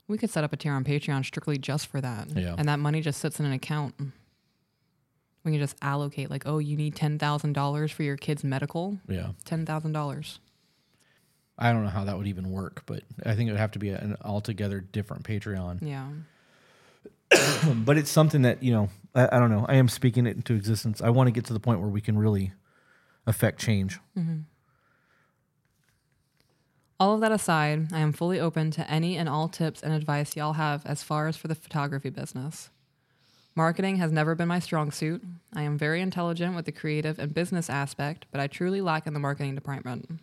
we 0.08 0.18
could 0.18 0.30
set 0.30 0.44
up 0.44 0.54
a 0.54 0.58
tier 0.58 0.74
on 0.74 0.84
Patreon 0.84 1.26
strictly 1.26 1.58
just 1.58 1.88
for 1.88 2.02
that. 2.02 2.30
Yeah. 2.36 2.56
And 2.58 2.68
that 2.68 2.80
money 2.80 3.02
just 3.02 3.20
sits 3.20 3.40
in 3.40 3.46
an 3.46 3.54
account. 3.54 3.96
We 5.44 5.52
can 5.52 5.60
just 5.60 5.76
allocate 5.82 6.30
like, 6.30 6.44
oh, 6.46 6.58
you 6.58 6.78
need 6.78 6.96
ten 6.96 7.18
thousand 7.18 7.54
dollars 7.54 7.92
for 7.92 8.04
your 8.04 8.18
kid's 8.18 8.44
medical. 8.44 9.00
Yeah. 9.08 9.30
Ten 9.46 9.66
thousand 9.66 9.94
dollars. 9.94 10.40
I 11.58 11.72
don't 11.72 11.84
know 11.84 11.90
how 11.90 12.04
that 12.06 12.18
would 12.18 12.28
even 12.28 12.52
work, 12.52 12.84
but 12.86 13.04
I 13.26 13.36
think 13.36 13.48
it 13.48 13.52
would 13.54 13.60
have 13.60 13.72
to 13.72 13.80
be 13.80 13.90
an 13.90 14.18
altogether 14.24 14.82
different 14.82 15.24
Patreon. 15.24 15.88
Yeah. 15.88 16.08
but 17.86 17.98
it's 17.98 18.12
something 18.12 18.42
that 18.44 18.62
you 18.62 18.72
know 18.72 18.90
I, 19.16 19.36
I 19.36 19.40
don't 19.40 19.50
know 19.50 19.66
i 19.68 19.76
am 19.76 19.88
speaking 19.88 20.26
it 20.28 20.36
into 20.36 20.54
existence 20.54 21.02
i 21.02 21.10
want 21.10 21.28
to 21.28 21.32
get 21.32 21.46
to 21.46 21.54
the 21.54 21.60
point 21.60 21.80
where 21.80 21.90
we 21.90 22.02
can 22.02 22.18
really 22.18 22.54
affect 23.26 23.60
change 23.60 24.00
mm-hmm. 24.18 24.42
All 27.00 27.16
of 27.16 27.20
that 27.20 27.34
aside, 27.34 27.92
I 27.92 28.00
am 28.00 28.14
fully 28.14 28.40
open 28.40 28.72
to 28.72 28.90
any 28.90 29.18
and 29.18 29.28
all 29.28 29.50
tips 29.50 29.84
and 29.84 29.94
advice 29.94 30.38
y'all 30.38 30.54
have 30.54 30.86
as 30.86 31.04
far 31.04 31.28
as 31.28 31.36
for 31.36 31.50
the 31.50 31.56
photography 31.56 32.10
business. 32.10 32.70
Marketing 33.56 33.98
has 33.98 34.12
never 34.12 34.36
been 34.36 34.48
my 34.48 34.60
strong 34.60 34.90
suit. 34.90 35.22
I 35.54 35.64
am 35.64 35.78
very 35.78 36.02
intelligent 36.02 36.56
with 36.56 36.66
the 36.66 36.72
creative 36.72 37.20
and 37.20 37.34
business 37.34 37.70
aspect, 37.70 38.28
but 38.32 38.40
I 38.40 38.48
truly 38.48 38.80
lack 38.80 39.06
in 39.06 39.14
the 39.14 39.20
marketing 39.20 39.54
department. 39.54 40.22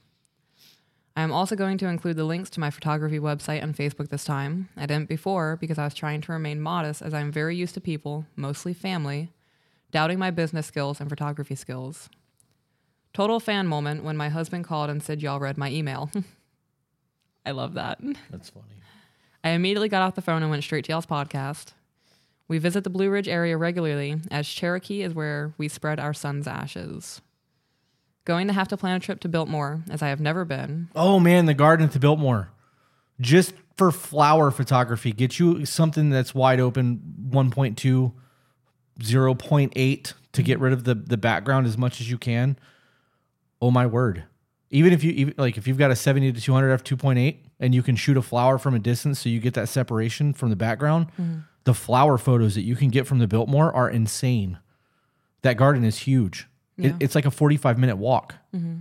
I 1.17 1.23
am 1.23 1.33
also 1.33 1.57
going 1.57 1.77
to 1.79 1.89
include 1.89 2.17
the 2.17 2.25
links 2.25 2.51
to 2.51 2.61
my 2.61 2.71
photography 2.71 3.19
website 3.19 3.63
and 3.63 3.77
Facebook 3.77 4.09
this 4.09 4.25
time. 4.25 4.69
I 4.77 4.87
didn't 4.87 5.09
before 5.09 5.57
because 5.57 5.79
I 5.79 5.85
was 5.85 5.95
trying 5.95 6.21
to 6.23 6.33
remain 6.33 6.61
modest 6.61 7.03
as 7.03 7.13
I'm 7.13 7.33
very 7.33 7.57
used 7.57 7.75
to 7.75 7.81
people, 7.81 8.27
mostly 8.37 8.73
family, 8.73 9.33
doubting 9.91 10.19
my 10.19 10.31
business 10.31 10.67
skills 10.67 11.01
and 11.01 11.11
photography 11.11 11.57
skills. 11.57 12.09
Total 13.13 13.41
fan 13.41 13.67
moment 13.67 14.05
when 14.05 14.17
my 14.17 14.29
husband 14.29 14.65
called 14.65 14.89
and 14.89 15.03
said 15.03 15.21
y'all 15.21 15.41
read 15.41 15.59
my 15.59 15.71
email. 15.71 16.11
I 17.47 17.51
love 17.51 17.75
that. 17.75 17.99
that's 18.31 18.51
funny 18.51 18.67
I 19.43 19.51
immediately 19.51 19.89
got 19.89 20.03
off 20.03 20.15
the 20.15 20.23
phone 20.23 20.43
and 20.43 20.51
went 20.51 20.63
straight 20.63 20.85
to 20.85 20.93
y'all's 20.93 21.07
podcast. 21.07 21.73
We 22.47 22.59
visit 22.59 22.85
the 22.85 22.91
Blue 22.91 23.11
Ridge 23.11 23.29
area 23.29 23.57
regularly, 23.57 24.17
as 24.31 24.47
Cherokee 24.47 25.03
is 25.03 25.15
where 25.15 25.55
we 25.57 25.69
spread 25.69 25.99
our 25.99 26.13
son's 26.13 26.47
ashes. 26.47 27.23
Going 28.25 28.49
to 28.49 28.53
have 28.53 28.69
to 28.69 28.77
plan 28.77 28.97
a 28.97 29.01
trip 29.01 29.21
to 29.21 29.29
Biltmore, 29.29 29.83
as 29.91 30.03
I 30.03 30.09
have 30.09 30.21
never 30.21 30.45
been. 30.45 30.89
oh 30.95 31.19
man 31.19 31.47
the 31.47 31.55
garden 31.55 31.87
at 31.87 31.93
the 31.93 31.99
biltmore. 31.99 32.51
Just 33.21 33.55
for 33.77 33.91
flower 33.91 34.51
photography 34.51 35.13
get 35.13 35.39
you 35.39 35.65
something 35.65 36.11
that's 36.11 36.35
wide 36.35 36.61
open 36.61 37.01
1.2 37.31 38.13
0.8 39.01 40.15
to 40.33 40.43
get 40.43 40.59
rid 40.59 40.73
of 40.73 40.85
the 40.85 40.95
the 40.95 41.17
background 41.17 41.67
as 41.67 41.79
much 41.79 42.01
as 42.01 42.11
you 42.11 42.19
can. 42.19 42.59
Oh 43.63 43.71
my 43.71 43.87
word. 43.87 44.25
Even 44.71 44.93
if 44.93 45.03
you 45.03 45.13
even, 45.13 45.35
like 45.39 45.57
if 45.57 45.67
you've 45.67 45.79
got 45.79 45.91
a 45.91 45.97
70 45.97 46.33
to 46.33 46.41
200 46.41 46.71
f 46.73 46.85
2.8 46.85 47.39
and 47.59 47.75
you 47.75 47.83
can 47.83 47.97
shoot 47.97 48.17
a 48.17 48.23
flower 48.23 48.59
from 48.59 48.75
a 48.75 48.79
distance 48.79 49.19
so 49.21 49.29
you 49.29 49.41
get 49.41 49.55
that 49.55 49.69
separation 49.69 50.33
from 50.33 50.51
the 50.51 50.57
background 50.57 51.07
mm-hmm. 51.13 51.39
the 51.65 51.75
flower 51.75 52.19
photos 52.19 52.55
that 52.55 52.63
you 52.63 52.77
can 52.77 52.89
get 52.89 53.07
from 53.07 53.19
the 53.19 53.27
biltmore 53.27 53.75
are 53.75 53.89
insane. 53.89 54.59
That 55.43 55.57
garden 55.57 55.85
is 55.85 56.01
huge 56.01 56.47
It- 56.85 56.97
it's 57.01 57.15
like 57.15 57.27
a 57.27 57.31
45 57.31 57.79
minute 57.79 57.97
walk 57.97 58.35
mm-hmm. 58.55 58.79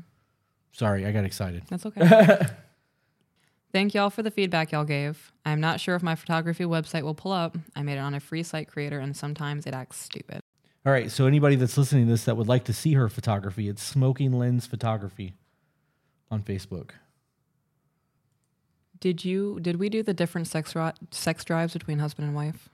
sorry 0.72 1.06
i 1.06 1.12
got 1.12 1.26
excited 1.26 1.64
That's 1.70 1.86
okay. 1.86 2.39
Thank 3.72 3.93
y'all 3.93 4.10
for 4.10 4.24
the 4.24 4.32
feedback 4.32 4.72
y'all 4.72 4.84
gave. 4.84 5.32
I'm 5.45 5.60
not 5.62 5.80
sure 5.80 5.93
if 5.93 6.02
my 6.02 6.16
photography 6.16 6.64
website 6.64 7.04
will 7.04 7.14
pull 7.14 7.32
up. 7.32 7.56
I 7.76 7.84
made 7.84 7.97
it 7.97 8.00
on 8.00 8.16
a 8.16 8.20
free 8.20 8.41
site 8.41 8.68
creator, 8.68 8.97
and 8.97 9.16
sometimes 9.16 9.68
it 9.68 9.76
acts 9.76 9.97
stupid. 10.02 10.39
all 10.88 10.91
right 10.91 11.12
so 11.12 11.28
anybody 11.28 11.56
that's 11.56 11.78
listening 11.78 12.06
to 12.06 12.12
this 12.12 12.24
that 12.26 12.36
would 12.36 12.47
like 12.47 12.64
to 12.64 12.74
see 12.74 12.93
her 12.93 13.08
photography 13.10 13.70
it's 13.70 13.84
smoking 13.84 14.32
lens 14.32 14.66
photography 14.66 15.36
on 16.32 16.41
facebook 16.41 16.91
Did 19.00 19.24
you? 19.24 19.60
Did 19.62 19.78
we 19.78 19.89
do 19.89 20.02
the 20.04 20.14
different 20.14 20.47
sex 20.47 20.76
ri- 20.76 20.91
sex 21.12 21.45
drives 21.45 21.74
between 21.74 22.00
husband 22.00 22.28
and 22.28 22.36
wife? 22.36 22.70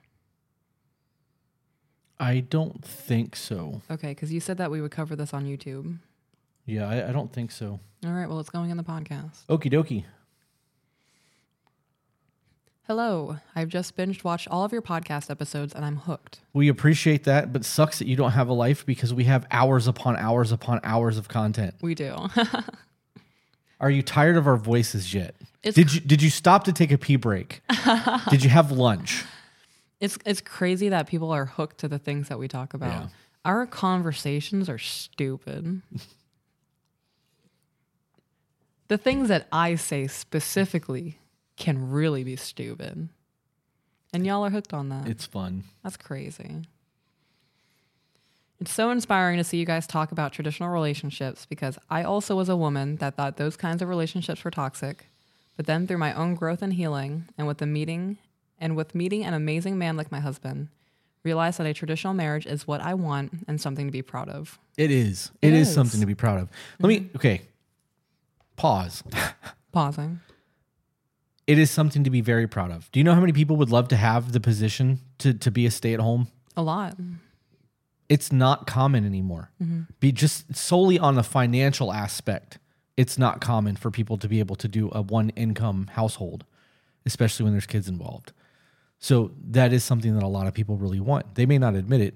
I 2.18 2.40
don't 2.40 2.84
think 2.84 3.36
so 3.36 3.82
Okay, 3.90 4.08
because 4.08 4.32
you 4.32 4.40
said 4.40 4.58
that 4.58 4.70
we 4.70 4.80
would 4.80 4.90
cover 4.90 5.14
this 5.16 5.32
on 5.34 5.44
YouTube. 5.44 5.98
yeah 6.64 6.88
i, 6.88 7.08
I 7.08 7.12
don't 7.12 7.32
think 7.32 7.50
so 7.50 7.80
All 8.04 8.12
right, 8.12 8.28
well, 8.28 8.40
it's 8.40 8.50
going 8.50 8.70
in 8.70 8.76
the 8.76 8.82
podcast. 8.84 9.44
okie 9.48 9.70
dokie 9.72 10.04
Hello, 12.86 13.38
I've 13.56 13.68
just 13.68 13.96
binged 13.96 14.22
watched 14.22 14.46
all 14.48 14.64
of 14.64 14.70
your 14.70 14.80
podcast 14.80 15.28
episodes 15.28 15.74
and 15.74 15.84
I'm 15.84 15.96
hooked. 15.96 16.38
We 16.52 16.68
appreciate 16.68 17.24
that, 17.24 17.52
but 17.52 17.64
sucks 17.64 17.98
that 17.98 18.06
you 18.06 18.14
don't 18.14 18.30
have 18.30 18.48
a 18.48 18.52
life 18.52 18.86
because 18.86 19.12
we 19.12 19.24
have 19.24 19.44
hours 19.50 19.88
upon 19.88 20.16
hours 20.16 20.52
upon 20.52 20.78
hours 20.84 21.18
of 21.18 21.26
content. 21.26 21.74
We 21.80 21.96
do. 21.96 22.14
Are 23.80 23.90
you 23.90 24.02
tired 24.04 24.36
of 24.36 24.46
our 24.46 24.56
voices 24.56 25.12
yet? 25.12 25.34
It's 25.64 25.74
did 25.74 25.92
you 25.92 26.00
did 26.00 26.22
you 26.22 26.30
stop 26.30 26.62
to 26.64 26.72
take 26.72 26.92
a 26.92 26.98
pee 26.98 27.16
break? 27.16 27.60
did 28.30 28.44
you 28.44 28.50
have 28.50 28.70
lunch? 28.70 29.24
It's 30.00 30.18
it's 30.26 30.40
crazy 30.40 30.88
that 30.88 31.06
people 31.06 31.30
are 31.30 31.46
hooked 31.46 31.78
to 31.78 31.88
the 31.88 31.98
things 31.98 32.28
that 32.28 32.38
we 32.38 32.48
talk 32.48 32.74
about. 32.74 33.02
Yeah. 33.02 33.08
Our 33.44 33.66
conversations 33.66 34.68
are 34.68 34.78
stupid. 34.78 35.82
the 38.88 38.98
things 38.98 39.28
that 39.28 39.46
I 39.52 39.76
say 39.76 40.06
specifically 40.06 41.18
can 41.56 41.90
really 41.90 42.24
be 42.24 42.36
stupid. 42.36 43.08
And 44.12 44.26
y'all 44.26 44.44
are 44.44 44.50
hooked 44.50 44.72
on 44.72 44.88
that. 44.90 45.08
It's 45.08 45.26
fun. 45.26 45.64
That's 45.82 45.96
crazy. 45.96 46.62
It's 48.60 48.72
so 48.72 48.90
inspiring 48.90 49.36
to 49.36 49.44
see 49.44 49.58
you 49.58 49.66
guys 49.66 49.86
talk 49.86 50.12
about 50.12 50.32
traditional 50.32 50.70
relationships 50.70 51.44
because 51.44 51.78
I 51.90 52.02
also 52.02 52.34
was 52.34 52.48
a 52.48 52.56
woman 52.56 52.96
that 52.96 53.14
thought 53.14 53.36
those 53.36 53.56
kinds 53.56 53.82
of 53.82 53.88
relationships 53.88 54.44
were 54.44 54.50
toxic. 54.50 55.06
But 55.56 55.66
then 55.66 55.86
through 55.86 55.98
my 55.98 56.14
own 56.14 56.34
growth 56.34 56.62
and 56.62 56.72
healing 56.72 57.28
and 57.36 57.46
with 57.46 57.58
the 57.58 57.66
meeting 57.66 58.18
and 58.58 58.76
with 58.76 58.94
meeting 58.94 59.24
an 59.24 59.34
amazing 59.34 59.78
man 59.78 59.96
like 59.96 60.10
my 60.10 60.20
husband, 60.20 60.68
realized 61.26 61.58
that 61.58 61.66
a 61.66 61.74
traditional 61.74 62.14
marriage 62.14 62.46
is 62.46 62.66
what 62.66 62.80
I 62.80 62.94
want 62.94 63.32
and 63.48 63.60
something 63.60 63.86
to 63.86 63.92
be 63.92 64.02
proud 64.02 64.28
of. 64.28 64.58
It 64.76 64.90
is. 64.90 65.32
It 65.42 65.48
it 65.48 65.54
is. 65.54 65.68
is. 65.68 65.74
something 65.74 66.00
to 66.00 66.06
be 66.06 66.14
proud 66.14 66.40
of. 66.40 66.48
Let 66.78 66.88
me 66.88 67.00
mm-hmm. 67.00 67.16
okay. 67.16 67.42
Pause. 68.56 69.02
Pausing. 69.72 70.20
It 71.46 71.58
is 71.58 71.70
something 71.70 72.02
to 72.04 72.10
be 72.10 72.20
very 72.22 72.46
proud 72.48 72.70
of. 72.70 72.90
Do 72.92 72.98
you 72.98 73.04
know 73.04 73.14
how 73.14 73.20
many 73.20 73.32
people 73.32 73.56
would 73.56 73.70
love 73.70 73.88
to 73.88 73.96
have 73.96 74.32
the 74.32 74.40
position 74.40 75.00
to 75.18 75.34
to 75.34 75.50
be 75.50 75.66
a 75.66 75.70
stay 75.70 75.92
at 75.92 76.00
home? 76.00 76.28
A 76.56 76.62
lot. 76.62 76.96
It's 78.08 78.32
not 78.32 78.66
common 78.66 79.04
anymore. 79.04 79.50
Mm-hmm. 79.62 79.82
Be 79.98 80.12
just 80.12 80.54
solely 80.56 80.98
on 80.98 81.16
the 81.16 81.24
financial 81.24 81.92
aspect. 81.92 82.58
It's 82.96 83.18
not 83.18 83.40
common 83.40 83.76
for 83.76 83.90
people 83.90 84.16
to 84.18 84.28
be 84.28 84.38
able 84.38 84.56
to 84.56 84.68
do 84.68 84.90
a 84.92 85.02
one 85.02 85.30
income 85.30 85.90
household, 85.92 86.44
especially 87.04 87.44
when 87.44 87.52
there's 87.52 87.66
kids 87.66 87.88
involved. 87.88 88.32
So 88.98 89.32
that 89.50 89.72
is 89.72 89.84
something 89.84 90.14
that 90.14 90.22
a 90.22 90.28
lot 90.28 90.46
of 90.46 90.54
people 90.54 90.76
really 90.76 91.00
want. 91.00 91.34
They 91.34 91.46
may 91.46 91.58
not 91.58 91.74
admit 91.74 92.00
it 92.00 92.14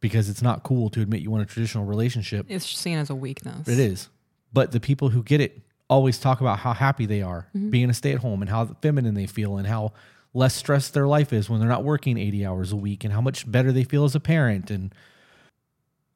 because 0.00 0.28
it's 0.28 0.42
not 0.42 0.62
cool 0.62 0.88
to 0.90 1.00
admit 1.00 1.20
you 1.20 1.30
want 1.30 1.42
a 1.42 1.46
traditional 1.46 1.84
relationship. 1.84 2.46
It's 2.48 2.66
seen 2.66 2.98
as 2.98 3.10
a 3.10 3.14
weakness. 3.14 3.68
It 3.68 3.78
is. 3.78 4.08
But 4.52 4.72
the 4.72 4.80
people 4.80 5.10
who 5.10 5.22
get 5.22 5.40
it 5.40 5.60
always 5.88 6.18
talk 6.18 6.40
about 6.40 6.58
how 6.60 6.72
happy 6.72 7.06
they 7.06 7.22
are 7.22 7.48
mm-hmm. 7.54 7.70
being 7.70 7.90
a 7.90 7.94
stay 7.94 8.12
at 8.12 8.18
home 8.18 8.42
and 8.42 8.50
how 8.50 8.66
feminine 8.82 9.14
they 9.14 9.26
feel 9.26 9.56
and 9.56 9.66
how 9.66 9.92
less 10.34 10.54
stressed 10.54 10.94
their 10.94 11.06
life 11.06 11.32
is 11.32 11.48
when 11.48 11.60
they're 11.60 11.68
not 11.68 11.84
working 11.84 12.18
80 12.18 12.44
hours 12.44 12.72
a 12.72 12.76
week 12.76 13.04
and 13.04 13.12
how 13.12 13.20
much 13.20 13.50
better 13.50 13.72
they 13.72 13.84
feel 13.84 14.04
as 14.04 14.14
a 14.14 14.20
parent 14.20 14.70
and 14.70 14.94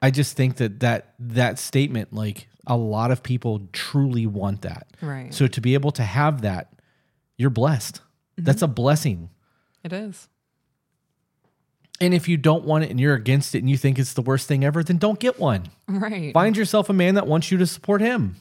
I 0.03 0.11
just 0.11 0.36
think 0.36 0.57
that 0.57 0.80
that 0.80 1.14
that 1.18 1.59
statement 1.59 2.12
like 2.12 2.48
a 2.66 2.76
lot 2.76 3.11
of 3.11 3.22
people 3.22 3.68
truly 3.72 4.26
want 4.26 4.62
that. 4.62 4.86
Right. 5.03 5.32
So 5.32 5.46
to 5.46 5.61
be 5.61 5.74
able 5.74 5.90
to 5.92 6.03
have 6.03 6.42
that 6.42 6.72
you're 7.36 7.51
blessed. 7.51 8.01
That's 8.36 8.57
mm-hmm. 8.59 8.64
a 8.66 8.74
blessing. 8.74 9.30
It 9.83 9.93
is. 9.93 10.28
And 12.01 12.14
if 12.14 12.28
you 12.28 12.37
don't 12.37 12.64
want 12.64 12.85
it 12.85 12.91
and 12.91 12.99
you're 12.99 13.14
against 13.14 13.55
it 13.55 13.59
and 13.59 13.68
you 13.68 13.76
think 13.76 13.99
it's 13.99 14.14
the 14.14 14.22
worst 14.22 14.49
thing 14.49 14.64
ever, 14.64 14.83
then 14.83 14.97
don't 14.97 15.18
get 15.18 15.39
one. 15.39 15.68
Right. 15.87 16.33
Find 16.33 16.57
yourself 16.57 16.89
a 16.89 16.95
man 16.95 17.14
that 17.16 17.26
wants 17.26 17.51
you 17.51 17.59
to 17.59 17.66
support 17.66 18.01
him. 18.01 18.37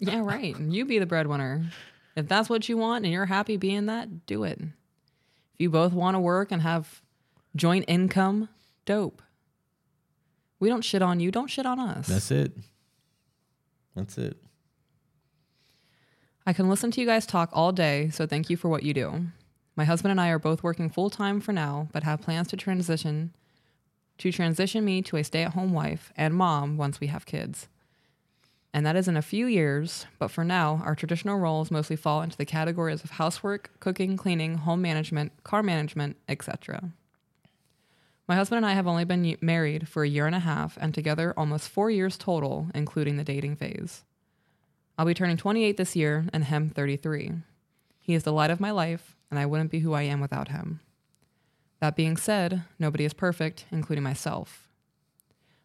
Yeah, 0.00 0.20
right. 0.20 0.56
And 0.56 0.74
you 0.74 0.84
be 0.84 0.98
the 0.98 1.06
breadwinner. 1.06 1.70
If 2.16 2.26
that's 2.26 2.48
what 2.48 2.68
you 2.68 2.76
want 2.76 3.04
and 3.04 3.12
you're 3.12 3.26
happy 3.26 3.56
being 3.56 3.86
that, 3.86 4.26
do 4.26 4.42
it. 4.42 4.58
If 4.60 5.60
you 5.60 5.70
both 5.70 5.92
want 5.92 6.16
to 6.16 6.20
work 6.20 6.50
and 6.50 6.62
have 6.62 7.00
Joint 7.56 7.84
income, 7.88 8.48
dope. 8.84 9.22
We 10.60 10.68
don't 10.68 10.82
shit 10.82 11.02
on 11.02 11.20
you, 11.20 11.30
don't 11.30 11.48
shit 11.48 11.66
on 11.66 11.78
us. 11.78 12.06
That's 12.06 12.30
it. 12.30 12.52
That's 13.94 14.18
it. 14.18 14.36
I 16.46 16.52
can 16.52 16.68
listen 16.68 16.90
to 16.92 17.00
you 17.00 17.06
guys 17.06 17.26
talk 17.26 17.50
all 17.52 17.72
day, 17.72 18.10
so 18.10 18.26
thank 18.26 18.48
you 18.48 18.56
for 18.56 18.68
what 18.68 18.82
you 18.82 18.94
do. 18.94 19.26
My 19.78 19.84
husband 19.84 20.10
and 20.10 20.20
I 20.20 20.30
are 20.30 20.40
both 20.40 20.64
working 20.64 20.90
full 20.90 21.08
time 21.08 21.40
for 21.40 21.52
now, 21.52 21.86
but 21.92 22.02
have 22.02 22.20
plans 22.20 22.48
to 22.48 22.56
transition 22.56 23.32
to 24.18 24.32
transition 24.32 24.84
me 24.84 25.02
to 25.02 25.16
a 25.16 25.22
stay-at-home 25.22 25.72
wife 25.72 26.12
and 26.16 26.34
mom 26.34 26.76
once 26.76 26.98
we 26.98 27.06
have 27.06 27.24
kids. 27.24 27.68
And 28.74 28.84
that 28.84 28.96
is 28.96 29.06
in 29.06 29.16
a 29.16 29.22
few 29.22 29.46
years, 29.46 30.06
but 30.18 30.32
for 30.32 30.42
now, 30.42 30.82
our 30.84 30.96
traditional 30.96 31.38
roles 31.38 31.70
mostly 31.70 31.94
fall 31.94 32.22
into 32.22 32.36
the 32.36 32.44
categories 32.44 33.04
of 33.04 33.10
housework, 33.10 33.70
cooking, 33.78 34.16
cleaning, 34.16 34.56
home 34.56 34.82
management, 34.82 35.30
car 35.44 35.62
management, 35.62 36.16
etc. 36.28 36.90
My 38.26 38.34
husband 38.34 38.56
and 38.56 38.66
I 38.66 38.72
have 38.72 38.88
only 38.88 39.04
been 39.04 39.36
married 39.40 39.86
for 39.86 40.02
a 40.02 40.08
year 40.08 40.26
and 40.26 40.34
a 40.34 40.40
half 40.40 40.76
and 40.80 40.92
together 40.92 41.32
almost 41.36 41.68
4 41.68 41.88
years 41.88 42.18
total, 42.18 42.66
including 42.74 43.16
the 43.16 43.22
dating 43.22 43.54
phase. 43.54 44.02
I'll 44.98 45.06
be 45.06 45.14
turning 45.14 45.36
28 45.36 45.76
this 45.76 45.94
year 45.94 46.24
and 46.32 46.46
him 46.46 46.68
33. 46.68 47.34
He 48.00 48.14
is 48.14 48.24
the 48.24 48.32
light 48.32 48.50
of 48.50 48.58
my 48.58 48.72
life, 48.72 49.14
and 49.30 49.38
I 49.38 49.46
wouldn't 49.46 49.70
be 49.70 49.80
who 49.80 49.92
I 49.92 50.02
am 50.02 50.20
without 50.20 50.48
him. 50.48 50.80
That 51.80 51.96
being 51.96 52.16
said, 52.16 52.64
nobody 52.78 53.04
is 53.04 53.12
perfect, 53.14 53.66
including 53.70 54.02
myself. 54.02 54.68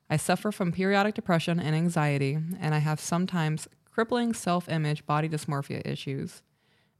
I 0.09 0.18
suffer 0.18 0.51
from 0.51 0.72
periodic 0.72 1.16
depression 1.16 1.59
and 1.59 1.76
anxiety, 1.76 2.34
and 2.59 2.76
I 2.76 2.80
have 2.80 2.99
sometimes 2.99 3.68
crippling 3.89 4.34
self 4.34 4.70
image 4.70 5.05
body 5.05 5.28
dysmorphia 5.30 5.82
issues. 5.86 6.41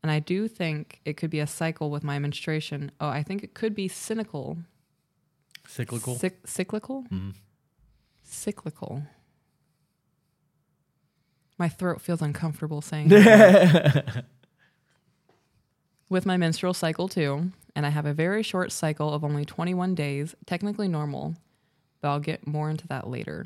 And 0.02 0.12
I 0.12 0.20
do 0.20 0.48
think 0.48 1.00
it 1.06 1.16
could 1.16 1.30
be 1.30 1.40
a 1.40 1.48
cycle 1.48 1.90
with 1.92 2.04
my 2.04 2.18
menstruation. 2.20 2.92
Oh, 3.00 3.08
I 3.08 3.24
think 3.24 3.44
it 3.44 3.54
could 3.54 3.74
be 3.76 3.88
cynical. 3.88 4.58
Cyclical. 5.68 6.16
Cyc- 6.16 6.46
cyclical? 6.46 7.06
Mhm. 7.12 7.36
Cyclical. 8.24 9.04
My 11.58 11.70
throat 11.70 12.02
feels 12.02 12.22
uncomfortable 12.22 12.82
saying 12.82 13.10
that. 13.10 14.26
with 16.10 16.26
my 16.26 16.38
menstrual 16.38 16.74
cycle 16.74 17.08
too, 17.08 17.52
and 17.76 17.86
I 17.86 17.90
have 17.90 18.06
a 18.06 18.14
very 18.14 18.44
short 18.44 18.72
cycle 18.72 19.14
of 19.14 19.24
only 19.24 19.46
21 19.46 19.96
days, 19.96 20.36
technically 20.46 20.88
normal, 20.88 21.36
but 22.02 22.10
I'll 22.10 22.20
get 22.20 22.48
more 22.48 22.70
into 22.70 22.88
that 22.88 23.10
later. 23.10 23.46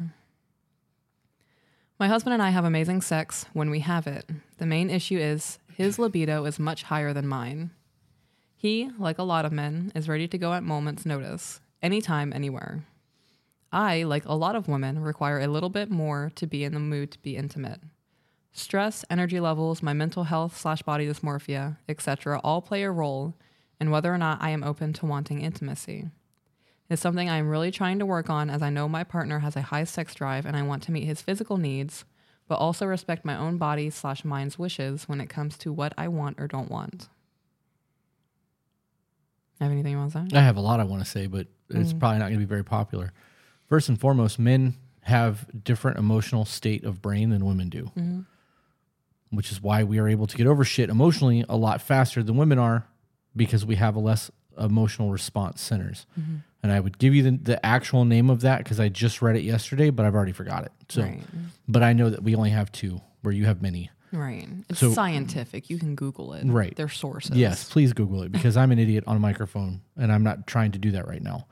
My 2.00 2.08
husband 2.08 2.34
and 2.34 2.44
I 2.44 2.52
have 2.52 2.66
amazing 2.66 3.02
sex 3.02 3.46
when 3.54 3.70
we 3.70 3.80
have 3.80 4.06
it. 4.06 4.30
The 4.58 4.66
main 4.66 4.90
issue 4.90 5.18
is 5.18 5.58
his 5.74 5.98
libido 5.98 6.46
is 6.46 6.60
much 6.60 6.84
higher 6.84 7.14
than 7.14 7.28
mine. 7.28 7.72
He, 8.56 8.90
like 9.00 9.18
a 9.18 9.24
lot 9.24 9.46
of 9.46 9.52
men, 9.52 9.92
is 9.96 10.10
ready 10.10 10.28
to 10.28 10.38
go 10.38 10.54
at 10.54 10.64
moments' 10.64 11.06
notice, 11.06 11.60
anytime, 11.82 12.34
anywhere. 12.34 12.84
I, 13.72 14.04
like 14.04 14.26
a 14.26 14.34
lot 14.34 14.56
of 14.56 14.68
women, 14.68 15.00
require 15.00 15.40
a 15.40 15.48
little 15.48 15.70
bit 15.70 15.90
more 15.90 16.32
to 16.36 16.48
be 16.48 16.64
in 16.64 16.74
the 16.74 16.80
mood 16.80 17.12
to 17.12 17.20
be 17.20 17.36
intimate. 17.36 17.80
Stress, 18.58 19.06
energy 19.08 19.40
levels, 19.40 19.84
my 19.84 19.94
mental 19.94 20.24
health 20.24 20.58
slash 20.58 20.82
body 20.82 21.08
dysmorphia, 21.08 21.78
etc., 21.88 22.42
all 22.44 22.60
play 22.60 22.82
a 22.82 22.90
role 22.90 23.36
in 23.80 23.92
whether 23.92 24.12
or 24.12 24.18
not 24.18 24.42
I 24.42 24.50
am 24.50 24.64
open 24.64 24.94
to 24.94 25.06
wanting 25.06 25.42
intimacy. 25.42 26.10
It's 26.90 27.00
something 27.02 27.30
I 27.30 27.38
am 27.38 27.50
really 27.50 27.70
trying 27.70 28.00
to 28.00 28.06
work 28.06 28.32
on 28.32 28.50
as 28.50 28.64
I 28.64 28.72
know 28.72 28.90
my 28.90 29.04
partner 29.04 29.40
has 29.40 29.56
a 29.56 29.62
high 29.62 29.84
sex 29.84 30.16
drive 30.16 30.48
and 30.48 30.58
I 30.58 30.64
want 30.64 30.82
to 30.84 30.92
meet 30.92 31.04
his 31.04 31.22
physical 31.22 31.58
needs, 31.58 32.04
but 32.48 32.56
also 32.56 32.88
respect 32.88 33.24
my 33.24 33.38
own 33.38 33.60
body 33.60 33.92
slash 33.92 34.26
mind's 34.26 34.58
wishes 34.58 35.08
when 35.08 35.22
it 35.22 35.30
comes 35.30 35.56
to 35.60 35.72
what 35.72 35.94
I 35.96 36.08
want 36.08 36.40
or 36.40 36.48
don't 36.48 36.72
want. 36.72 37.10
Have 39.62 39.72
anything 39.72 39.92
you 39.92 40.00
want 40.00 40.14
to 40.14 40.28
say? 40.32 40.38
I 40.38 40.42
have 40.42 40.58
a 40.58 40.62
lot 40.62 40.80
I 40.80 40.84
want 40.84 41.04
to 41.04 41.10
say, 41.10 41.28
but 41.28 41.46
it's 41.70 41.94
mm. 41.94 42.00
probably 42.00 42.18
not 42.18 42.30
going 42.30 42.40
to 42.40 42.46
be 42.46 42.50
very 42.50 42.66
popular. 42.66 43.14
First 43.68 43.88
and 43.88 44.00
foremost, 44.00 44.40
men 44.40 44.76
have 45.02 45.46
different 45.64 46.00
emotional 46.00 46.44
state 46.44 46.84
of 46.84 47.04
brain 47.04 47.30
than 47.30 47.46
women 47.46 47.70
do, 47.70 47.84
mm-hmm. 47.96 48.22
Which 49.30 49.52
is 49.52 49.62
why 49.62 49.84
we 49.84 50.00
are 50.00 50.08
able 50.08 50.28
to 50.28 50.38
get 50.38 50.48
over 50.48 50.64
shit 50.64 50.90
emotionally 50.90 51.44
a 51.50 51.58
lot 51.58 51.82
faster 51.82 52.24
than 52.24 52.38
women 52.38 52.58
are 52.60 52.88
because 53.36 53.66
we 53.66 53.76
have 53.76 53.96
a 53.96 54.00
less 54.00 54.32
emotional 54.58 55.12
response 55.12 55.62
centers. 55.62 56.06
And 56.64 56.72
I 56.72 56.80
would 56.80 56.98
give 56.98 57.14
you 57.14 57.24
the, 57.24 57.32
the 57.32 57.66
actual 57.66 58.04
name 58.06 58.30
of 58.30 58.42
that 58.42 58.60
because 58.60 58.80
I 58.80 58.90
just 58.90 59.22
read 59.22 59.36
it 59.36 59.44
yesterday, 59.44 59.90
but 59.92 60.06
I've 60.06 60.16
already 60.16 60.32
forgot 60.32 60.66
it. 60.66 60.72
So, 60.90 61.04
Right. 61.04 61.22
but 61.68 61.84
I 61.84 61.94
know 61.94 62.10
that 62.10 62.24
we 62.24 62.36
only 62.36 62.50
have 62.50 62.72
two, 62.72 63.00
where 63.22 63.34
you 63.34 63.46
have 63.46 63.62
many. 63.62 63.92
Right. 64.12 64.48
It's 64.70 64.80
So- 64.80 64.92
scientific. 64.94 65.70
You 65.70 65.78
can 65.78 65.94
Google 65.96 66.34
it. 66.34 66.46
Right. 66.48 66.76
Their 66.76 66.90
sources. 66.90 67.36
Yes, 67.38 67.70
please 67.70 67.94
Google 67.94 68.24
it 68.24 68.32
because 68.32 68.58
I'm 68.58 68.72
an 68.72 68.80
idiot 68.80 69.04
on 69.06 69.16
a 69.18 69.20
microphone 69.20 69.82
and 69.96 70.12
I'm 70.12 70.24
not 70.24 70.48
trying 70.48 70.72
to 70.72 70.80
do 70.80 70.92
that 70.92 71.08
right 71.08 71.22
now. 71.22 71.46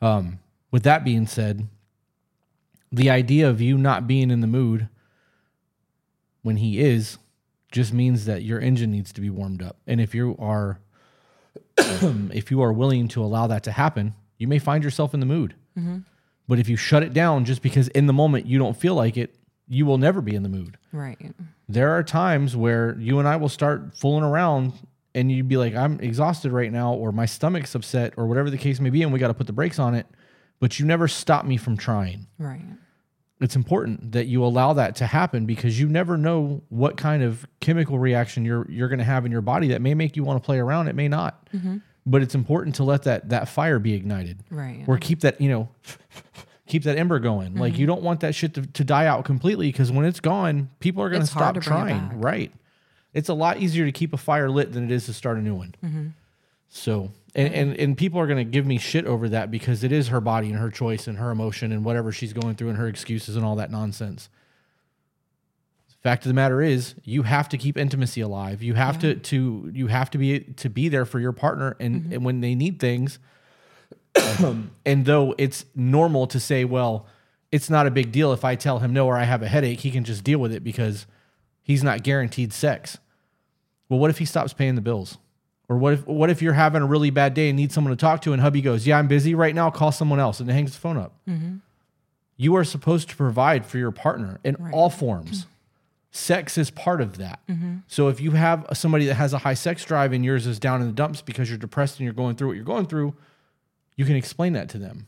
Um, 0.00 0.38
with 0.70 0.82
that 0.84 1.02
being 1.04 1.26
said, 1.26 1.66
the 2.92 3.10
idea 3.10 3.48
of 3.48 3.60
you 3.60 3.76
not 3.76 4.06
being 4.06 4.30
in 4.30 4.40
the 4.40 4.46
mood 4.46 4.88
when 6.44 6.58
he 6.58 6.78
is 6.78 7.18
just 7.72 7.92
means 7.92 8.26
that 8.26 8.44
your 8.44 8.60
engine 8.60 8.92
needs 8.92 9.12
to 9.14 9.20
be 9.20 9.30
warmed 9.30 9.60
up. 9.60 9.78
And 9.88 10.00
if 10.00 10.14
you 10.14 10.36
are 10.38 10.78
if 11.78 12.52
you 12.52 12.62
are 12.62 12.72
willing 12.72 13.08
to 13.08 13.24
allow 13.24 13.48
that 13.48 13.64
to 13.64 13.72
happen, 13.72 14.14
you 14.38 14.46
may 14.46 14.60
find 14.60 14.84
yourself 14.84 15.12
in 15.12 15.18
the 15.20 15.26
mood. 15.26 15.54
Mm-hmm. 15.76 15.98
But 16.46 16.58
if 16.60 16.68
you 16.68 16.76
shut 16.76 17.02
it 17.02 17.12
down 17.12 17.44
just 17.44 17.62
because 17.62 17.88
in 17.88 18.06
the 18.06 18.12
moment 18.12 18.46
you 18.46 18.58
don't 18.58 18.76
feel 18.76 18.94
like 18.94 19.16
it, 19.16 19.34
you 19.66 19.86
will 19.86 19.98
never 19.98 20.20
be 20.20 20.34
in 20.34 20.42
the 20.42 20.48
mood 20.50 20.76
Right. 20.92 21.18
there 21.70 21.96
are 21.96 22.02
times 22.02 22.54
where 22.54 22.96
you 22.98 23.18
and 23.18 23.26
I 23.26 23.36
will 23.36 23.48
start 23.48 23.96
fooling 23.96 24.22
around 24.22 24.74
and 25.14 25.32
you'd 25.32 25.48
be 25.48 25.56
like, 25.56 25.74
I'm 25.74 25.98
exhausted 26.00 26.52
right 26.52 26.70
now, 26.70 26.92
or 26.92 27.12
my 27.12 27.24
stomach's 27.24 27.74
upset, 27.74 28.14
or 28.16 28.26
whatever 28.26 28.50
the 28.50 28.58
case 28.58 28.78
may 28.80 28.90
be, 28.90 29.02
and 29.02 29.12
we 29.12 29.18
got 29.20 29.28
to 29.28 29.34
put 29.34 29.46
the 29.46 29.52
brakes 29.52 29.78
on 29.78 29.94
it. 29.94 30.06
But 30.60 30.78
you 30.80 30.86
never 30.86 31.06
stop 31.08 31.44
me 31.46 31.56
from 31.56 31.76
trying. 31.76 32.26
Right. 32.36 32.64
It's 33.40 33.56
important 33.56 34.12
that 34.12 34.26
you 34.26 34.44
allow 34.44 34.72
that 34.74 34.96
to 34.96 35.06
happen 35.06 35.44
because 35.44 35.78
you 35.78 35.88
never 35.88 36.16
know 36.16 36.62
what 36.68 36.96
kind 36.96 37.22
of 37.22 37.46
chemical 37.60 37.98
reaction 37.98 38.44
you're 38.44 38.64
you're 38.70 38.88
going 38.88 39.00
to 39.00 39.04
have 39.04 39.26
in 39.26 39.32
your 39.32 39.40
body 39.40 39.68
that 39.68 39.82
may 39.82 39.92
make 39.94 40.16
you 40.16 40.22
want 40.24 40.40
to 40.42 40.46
play 40.46 40.58
around. 40.58 40.88
It 40.88 40.94
may 40.94 41.08
not, 41.08 41.48
but 42.06 42.22
it's 42.22 42.34
important 42.34 42.76
to 42.76 42.84
let 42.84 43.02
that 43.02 43.30
that 43.30 43.48
fire 43.48 43.78
be 43.78 43.92
ignited. 43.94 44.38
Right. 44.50 44.84
or 44.86 44.98
keep 44.98 45.20
that 45.22 45.40
you 45.40 45.50
know 45.50 45.68
keep 46.68 46.84
that 46.84 46.96
ember 46.96 47.18
going. 47.18 47.56
Like 47.56 47.76
you 47.76 47.86
don't 47.86 48.02
want 48.02 48.20
that 48.20 48.34
shit 48.34 48.54
to, 48.54 48.62
to 48.62 48.84
die 48.84 49.06
out 49.06 49.24
completely 49.24 49.68
because 49.68 49.90
when 49.90 50.06
it's 50.06 50.20
gone 50.20 50.70
people 50.78 51.02
are 51.02 51.10
going 51.10 51.22
to 51.22 51.26
stop 51.26 51.54
to 51.54 51.60
bring 51.60 51.76
it 51.76 51.90
trying. 51.90 52.20
right. 52.20 52.52
It's 53.12 53.28
a 53.28 53.34
lot 53.34 53.58
easier 53.58 53.84
to 53.84 53.92
keep 53.92 54.12
a 54.12 54.16
fire 54.16 54.48
lit 54.50 54.72
than 54.72 54.84
it 54.84 54.90
is 54.90 55.06
to 55.06 55.12
start 55.12 55.38
a 55.38 55.40
new 55.40 55.54
one. 55.54 55.74
Mm-hmm. 55.84 56.06
so 56.68 57.10
and, 57.34 57.52
and 57.54 57.76
and 57.78 57.98
people 57.98 58.20
are 58.20 58.26
going 58.26 58.44
to 58.44 58.50
give 58.50 58.66
me 58.66 58.78
shit 58.78 59.06
over 59.06 59.28
that 59.28 59.50
because 59.50 59.84
it 59.84 59.92
is 59.92 60.08
her 60.08 60.20
body 60.20 60.48
and 60.48 60.58
her 60.58 60.70
choice 60.70 61.06
and 61.06 61.18
her 61.18 61.30
emotion 61.30 61.72
and 61.72 61.84
whatever 61.84 62.12
she's 62.12 62.32
going 62.32 62.54
through 62.54 62.68
and 62.68 62.78
her 62.78 62.88
excuses 62.88 63.36
and 63.36 63.44
all 63.44 63.56
that 63.56 63.70
nonsense 63.70 64.28
fact 66.02 66.24
of 66.24 66.28
the 66.28 66.34
matter 66.34 66.60
is 66.60 66.94
you 67.02 67.22
have 67.22 67.48
to 67.48 67.56
keep 67.56 67.78
intimacy 67.78 68.20
alive 68.20 68.62
you 68.62 68.74
have 68.74 68.98
to 68.98 69.14
to 69.14 69.70
you 69.72 69.86
have 69.86 70.10
to 70.10 70.18
be 70.18 70.40
to 70.40 70.68
be 70.68 70.90
there 70.90 71.06
for 71.06 71.18
your 71.18 71.32
partner 71.32 71.76
and, 71.80 72.02
Mm-hmm. 72.02 72.12
and 72.12 72.24
when 72.24 72.40
they 72.40 72.54
need 72.54 72.78
things 72.78 73.18
and 74.86 75.04
though 75.04 75.34
it's 75.38 75.64
normal 75.74 76.26
to 76.28 76.40
say, 76.40 76.64
well, 76.64 77.06
it's 77.50 77.70
not 77.70 77.86
a 77.86 77.90
big 77.90 78.12
deal 78.12 78.32
if 78.32 78.44
I 78.44 78.54
tell 78.54 78.78
him 78.80 78.92
no 78.92 79.06
or 79.06 79.16
I 79.16 79.24
have 79.24 79.42
a 79.42 79.48
headache, 79.48 79.80
he 79.80 79.90
can 79.90 80.04
just 80.04 80.24
deal 80.24 80.38
with 80.38 80.52
it 80.52 80.64
because 80.64 81.06
he's 81.62 81.82
not 81.84 82.02
guaranteed 82.02 82.52
sex. 82.52 82.98
Well, 83.88 83.98
what 83.98 84.10
if 84.10 84.18
he 84.18 84.24
stops 84.24 84.52
paying 84.52 84.74
the 84.74 84.80
bills? 84.80 85.18
Or 85.68 85.78
what 85.78 85.94
if 85.94 86.06
what 86.06 86.28
if 86.30 86.42
you're 86.42 86.52
having 86.52 86.82
a 86.82 86.86
really 86.86 87.10
bad 87.10 87.32
day 87.34 87.48
and 87.48 87.56
need 87.56 87.72
someone 87.72 87.90
to 87.90 87.96
talk 87.96 88.20
to 88.22 88.32
and 88.32 88.42
hubby 88.42 88.60
goes, 88.60 88.86
"Yeah, 88.86 88.98
I'm 88.98 89.08
busy 89.08 89.34
right 89.34 89.54
now, 89.54 89.70
call 89.70 89.92
someone 89.92 90.20
else." 90.20 90.38
And 90.40 90.50
hangs 90.50 90.72
the 90.72 90.78
phone 90.78 90.98
up. 90.98 91.14
Mm-hmm. 91.28 91.56
You 92.36 92.54
are 92.56 92.64
supposed 92.64 93.08
to 93.10 93.16
provide 93.16 93.64
for 93.64 93.78
your 93.78 93.90
partner 93.90 94.40
in 94.44 94.56
all 94.72 94.90
forms. 94.90 95.46
Sex 96.10 96.58
is 96.58 96.70
part 96.70 97.00
of 97.00 97.16
that. 97.18 97.40
Mm-hmm. 97.48 97.78
So 97.86 98.08
if 98.08 98.20
you 98.20 98.32
have 98.32 98.66
somebody 98.74 99.06
that 99.06 99.14
has 99.14 99.32
a 99.32 99.38
high 99.38 99.54
sex 99.54 99.84
drive 99.84 100.12
and 100.12 100.24
yours 100.24 100.46
is 100.46 100.58
down 100.58 100.80
in 100.80 100.86
the 100.88 100.92
dumps 100.92 101.22
because 101.22 101.48
you're 101.48 101.58
depressed 101.58 101.98
and 101.98 102.04
you're 102.04 102.12
going 102.12 102.36
through 102.36 102.48
what 102.48 102.56
you're 102.56 102.64
going 102.64 102.86
through, 102.86 103.14
you 103.96 104.04
can 104.04 104.16
explain 104.16 104.52
that 104.52 104.68
to 104.70 104.78
them. 104.78 105.06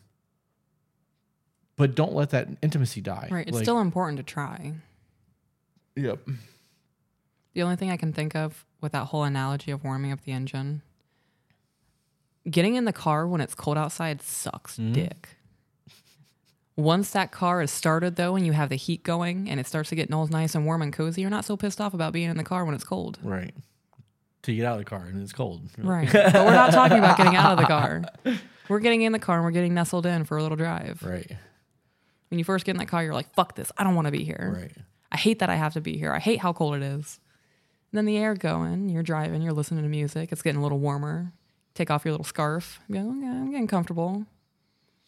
But 1.77 1.95
don't 1.95 2.15
let 2.15 2.31
that 2.31 2.49
intimacy 2.63 3.01
die. 3.03 3.29
Right. 3.31 3.47
It's 3.47 3.57
Like- 3.57 3.65
still 3.65 3.81
important 3.81 4.17
to 4.17 4.23
try. 4.23 4.73
Yep. 5.95 6.29
The 7.57 7.63
only 7.63 7.77
thing 7.77 7.91
I 7.91 7.97
can 7.97 8.13
think 8.13 8.37
of 8.37 8.67
with 8.83 8.93
that 8.93 9.07
whole 9.07 9.25
analogy 9.25 9.71
of 9.71 9.83
warming 9.83 10.13
up 10.13 10.21
the 10.21 10.33
engine, 10.33 10.83
getting 12.51 12.75
in 12.75 12.85
the 12.85 12.93
car 12.93 13.27
when 13.27 13.41
it's 13.41 13.55
cold 13.55 13.79
outside 13.79 14.21
sucks 14.21 14.77
Mm-hmm. 14.77 14.93
dick. 14.93 15.29
Once 16.77 17.13
that 17.13 17.33
car 17.33 17.63
is 17.63 17.71
started 17.71 18.17
though, 18.17 18.37
and 18.37 18.45
you 18.45 18.53
have 18.53 18.69
the 18.69 18.77
heat 18.77 19.03
going 19.03 19.49
and 19.49 19.59
it 19.59 19.67
starts 19.67 19.89
to 19.89 19.95
get 19.95 20.13
all 20.13 20.27
nice 20.27 20.55
and 20.55 20.67
warm 20.67 20.83
and 20.83 20.93
cozy, 20.93 21.23
you're 21.23 21.31
not 21.31 21.47
so 21.47 21.57
pissed 21.57 21.81
off 21.81 21.95
about 21.95 22.13
being 22.13 22.29
in 22.29 22.37
the 22.37 22.45
car 22.45 22.67
when 22.67 22.75
it's 22.75 22.85
cold. 22.85 23.19
Right. 23.23 23.55
To 24.43 24.55
get 24.55 24.67
out 24.67 24.73
of 24.75 24.79
the 24.81 24.85
car 24.85 25.07
and 25.07 25.23
it's 25.23 25.33
cold. 25.33 25.63
Right. 25.79 26.13
but 26.13 26.35
we're 26.35 26.51
not 26.53 26.73
talking 26.73 26.99
about 26.99 27.17
getting 27.17 27.37
out 27.37 27.53
of 27.53 27.59
the 27.59 27.65
car. 27.65 28.03
We're 28.69 28.81
getting 28.81 29.01
in 29.01 29.13
the 29.13 29.19
car 29.19 29.37
and 29.37 29.45
we're 29.47 29.51
getting 29.53 29.73
nestled 29.73 30.05
in 30.05 30.25
for 30.27 30.37
a 30.37 30.43
little 30.43 30.59
drive. 30.59 31.03
Right. 31.03 31.33
When 32.29 32.39
you 32.39 32.45
first 32.45 32.67
get 32.67 32.73
in 32.73 32.79
that 32.81 32.89
car, 32.89 33.03
you're 33.03 33.15
like, 33.15 33.33
fuck 33.35 33.55
this. 33.55 33.73
I 33.79 33.83
don't 33.85 33.95
want 33.95 34.09
to 34.09 34.13
be 34.13 34.25
here. 34.25 34.55
Right. 34.61 34.73
I 35.11 35.17
hate 35.17 35.39
that 35.39 35.49
I 35.49 35.55
have 35.55 35.73
to 35.73 35.81
be 35.81 35.97
here. 35.97 36.13
I 36.13 36.19
hate 36.19 36.41
how 36.41 36.53
cold 36.53 36.75
it 36.75 36.83
is. 36.83 37.19
And 37.93 37.99
then 37.99 38.05
the 38.05 38.17
air 38.19 38.35
going, 38.35 38.89
you're 38.89 39.03
driving, 39.03 39.43
you're 39.43 39.53
listening 39.53 39.83
to 39.83 39.89
music, 39.89 40.33
it's 40.33 40.43
getting 40.43 40.59
a 40.61 40.63
little 40.63 40.79
warmer. 40.79 41.33
take 41.75 41.91
off 41.91 42.05
your 42.05 42.13
little 42.13 42.25
scarf. 42.25 42.81
Okay, 42.91 42.99
I'm 43.01 43.51
getting 43.51 43.67
comfortable. 43.69 44.27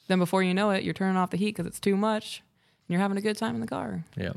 Then 0.06 0.18
before 0.18 0.42
you 0.42 0.54
know 0.54 0.70
it, 0.70 0.84
you're 0.84 0.94
turning 0.94 1.16
off 1.16 1.30
the 1.30 1.36
heat 1.36 1.54
because 1.56 1.66
it's 1.66 1.80
too 1.80 1.96
much, 1.96 2.42
and 2.86 2.94
you're 2.94 3.00
having 3.00 3.18
a 3.18 3.20
good 3.20 3.36
time 3.36 3.54
in 3.54 3.60
the 3.60 3.66
car. 3.66 4.04
Yeah. 4.16 4.32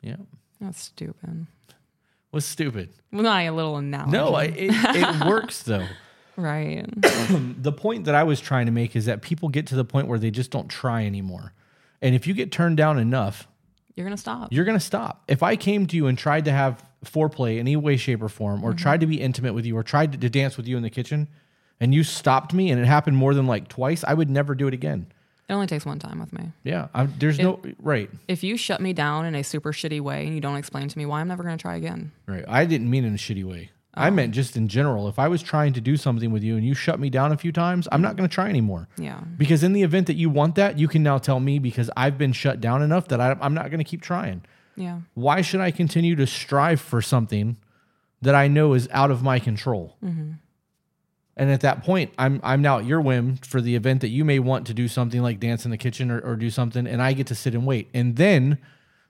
Yeah. 0.00 0.16
That's 0.60 0.80
stupid. 0.80 1.46
What's 2.30 2.46
stupid? 2.46 2.90
Well, 3.12 3.22
not 3.22 3.42
a 3.42 3.50
little 3.50 3.76
analogy. 3.76 4.12
No, 4.12 4.34
I, 4.34 4.44
it, 4.44 4.70
it 4.70 5.26
works 5.26 5.62
though. 5.62 5.86
right. 6.36 6.84
the 7.02 7.72
point 7.72 8.04
that 8.06 8.14
I 8.14 8.22
was 8.24 8.40
trying 8.40 8.66
to 8.66 8.72
make 8.72 8.96
is 8.96 9.04
that 9.06 9.22
people 9.22 9.48
get 9.48 9.66
to 9.68 9.76
the 9.76 9.84
point 9.84 10.08
where 10.08 10.18
they 10.18 10.30
just 10.30 10.50
don't 10.50 10.68
try 10.68 11.04
anymore. 11.04 11.52
And 12.02 12.14
if 12.14 12.26
you 12.26 12.34
get 12.34 12.50
turned 12.52 12.76
down 12.76 12.98
enough, 12.98 13.46
You're 13.96 14.04
gonna 14.04 14.16
stop. 14.16 14.52
you're 14.52 14.64
going 14.64 14.78
to 14.78 14.84
stop. 14.84 15.22
If 15.28 15.42
I 15.42 15.56
came 15.56 15.86
to 15.86 15.96
you 15.96 16.06
and 16.08 16.18
tried 16.18 16.46
to 16.46 16.52
have 16.52 16.84
foreplay 17.04 17.54
in 17.54 17.60
any 17.60 17.76
way, 17.76 17.96
shape, 17.96 18.22
or 18.22 18.28
form, 18.28 18.64
or 18.64 18.70
mm-hmm. 18.70 18.78
tried 18.78 19.00
to 19.00 19.06
be 19.06 19.20
intimate 19.20 19.54
with 19.54 19.64
you, 19.64 19.76
or 19.76 19.82
tried 19.82 20.12
to, 20.12 20.18
to 20.18 20.28
dance 20.28 20.56
with 20.56 20.66
you 20.66 20.76
in 20.76 20.82
the 20.82 20.90
kitchen, 20.90 21.28
and 21.80 21.94
you 21.94 22.02
stopped 22.02 22.52
me, 22.52 22.70
and 22.70 22.80
it 22.80 22.86
happened 22.86 23.16
more 23.16 23.34
than 23.34 23.46
like 23.46 23.68
twice, 23.68 24.04
I 24.04 24.14
would 24.14 24.30
never 24.30 24.54
do 24.54 24.66
it 24.66 24.74
again. 24.74 25.06
It 25.48 25.52
only 25.52 25.66
takes 25.66 25.84
one 25.84 25.98
time 25.98 26.20
with 26.20 26.32
me. 26.32 26.52
Yeah, 26.62 26.88
I, 26.94 27.04
there's 27.04 27.38
no 27.38 27.60
right, 27.78 28.10
If 28.28 28.42
you 28.42 28.56
shut 28.56 28.80
me 28.80 28.94
down 28.94 29.26
in 29.26 29.34
a 29.34 29.44
super 29.44 29.72
shitty 29.72 30.00
way 30.00 30.24
and 30.24 30.34
you 30.34 30.40
don't 30.40 30.56
explain 30.56 30.88
to 30.88 30.98
me 30.98 31.04
why, 31.04 31.20
I'm 31.20 31.28
never 31.28 31.42
gonna 31.42 31.58
try 31.58 31.76
again. 31.76 32.12
right. 32.26 32.44
I 32.48 32.64
didn't 32.64 32.90
mean 32.90 33.04
in 33.04 33.14
a 33.14 33.18
shitty 33.18 33.44
way. 33.44 33.70
I 33.96 34.08
um, 34.08 34.16
meant 34.16 34.34
just 34.34 34.56
in 34.56 34.68
general. 34.68 35.08
If 35.08 35.18
I 35.18 35.28
was 35.28 35.42
trying 35.42 35.72
to 35.74 35.80
do 35.80 35.96
something 35.96 36.32
with 36.32 36.42
you 36.42 36.56
and 36.56 36.66
you 36.66 36.74
shut 36.74 36.98
me 36.98 37.10
down 37.10 37.32
a 37.32 37.36
few 37.36 37.52
times, 37.52 37.88
I'm 37.92 38.02
not 38.02 38.16
going 38.16 38.28
to 38.28 38.34
try 38.34 38.48
anymore. 38.48 38.88
Yeah. 38.98 39.20
Because 39.36 39.62
in 39.62 39.72
the 39.72 39.82
event 39.82 40.06
that 40.08 40.14
you 40.14 40.30
want 40.30 40.56
that, 40.56 40.78
you 40.78 40.88
can 40.88 41.02
now 41.02 41.18
tell 41.18 41.40
me 41.40 41.58
because 41.58 41.90
I've 41.96 42.18
been 42.18 42.32
shut 42.32 42.60
down 42.60 42.82
enough 42.82 43.08
that 43.08 43.20
I, 43.20 43.36
I'm 43.40 43.54
not 43.54 43.70
going 43.70 43.78
to 43.78 43.84
keep 43.84 44.02
trying. 44.02 44.44
Yeah. 44.76 45.00
Why 45.14 45.40
should 45.40 45.60
I 45.60 45.70
continue 45.70 46.16
to 46.16 46.26
strive 46.26 46.80
for 46.80 47.00
something 47.00 47.56
that 48.22 48.34
I 48.34 48.48
know 48.48 48.74
is 48.74 48.88
out 48.90 49.10
of 49.10 49.22
my 49.22 49.38
control? 49.38 49.96
Mm-hmm. 50.04 50.32
And 51.36 51.50
at 51.50 51.62
that 51.62 51.82
point, 51.82 52.12
I'm 52.16 52.40
I'm 52.44 52.62
now 52.62 52.78
at 52.78 52.84
your 52.84 53.00
whim 53.00 53.36
for 53.36 53.60
the 53.60 53.74
event 53.74 54.02
that 54.02 54.08
you 54.08 54.24
may 54.24 54.38
want 54.38 54.68
to 54.68 54.74
do 54.74 54.86
something 54.86 55.20
like 55.20 55.40
dance 55.40 55.64
in 55.64 55.72
the 55.72 55.76
kitchen 55.76 56.10
or, 56.10 56.20
or 56.20 56.36
do 56.36 56.48
something, 56.48 56.86
and 56.86 57.02
I 57.02 57.12
get 57.12 57.26
to 57.28 57.34
sit 57.34 57.54
and 57.54 57.66
wait. 57.66 57.88
And 57.92 58.16
then 58.16 58.58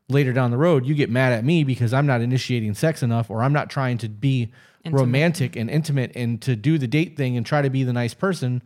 later 0.09 0.33
down 0.33 0.51
the 0.51 0.57
road, 0.57 0.87
you 0.87 0.95
get 0.95 1.11
mad 1.11 1.33
at 1.33 1.45
me 1.45 1.65
because 1.65 1.93
I'm 1.93 2.07
not 2.07 2.23
initiating 2.23 2.75
sex 2.75 3.03
enough, 3.03 3.31
or 3.31 3.43
I'm 3.43 3.53
not 3.53 3.69
trying 3.69 3.99
to 3.99 4.09
be 4.09 4.53
Intimate. 4.85 5.01
romantic 5.01 5.57
and 5.57 5.71
intimate 5.71 6.13
and 6.15 6.43
to 6.43 6.55
do 6.57 6.77
the 6.77 6.87
date 6.87 7.17
thing 7.17 7.37
and 7.37 7.47
try 7.47 7.63
to 7.63 7.71
be 7.71 7.85
the 7.85 7.93
nice 7.93 8.13
person. 8.15 8.63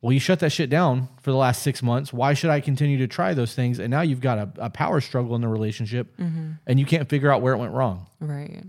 Well, 0.00 0.12
you 0.12 0.20
shut 0.20 0.38
that 0.40 0.50
shit 0.50 0.70
down 0.70 1.08
for 1.20 1.32
the 1.32 1.36
last 1.36 1.62
six 1.62 1.82
months. 1.82 2.12
Why 2.12 2.32
should 2.32 2.50
I 2.50 2.60
continue 2.60 2.98
to 2.98 3.08
try 3.08 3.34
those 3.34 3.54
things? 3.54 3.80
And 3.80 3.90
now 3.90 4.02
you've 4.02 4.20
got 4.20 4.38
a, 4.38 4.48
a 4.58 4.70
power 4.70 5.00
struggle 5.00 5.34
in 5.34 5.40
the 5.40 5.48
relationship, 5.48 6.16
mm-hmm. 6.16 6.52
and 6.68 6.78
you 6.78 6.86
can't 6.86 7.08
figure 7.08 7.32
out 7.32 7.42
where 7.42 7.52
it 7.54 7.58
went 7.58 7.72
wrong 7.72 8.06
Right. 8.20 8.62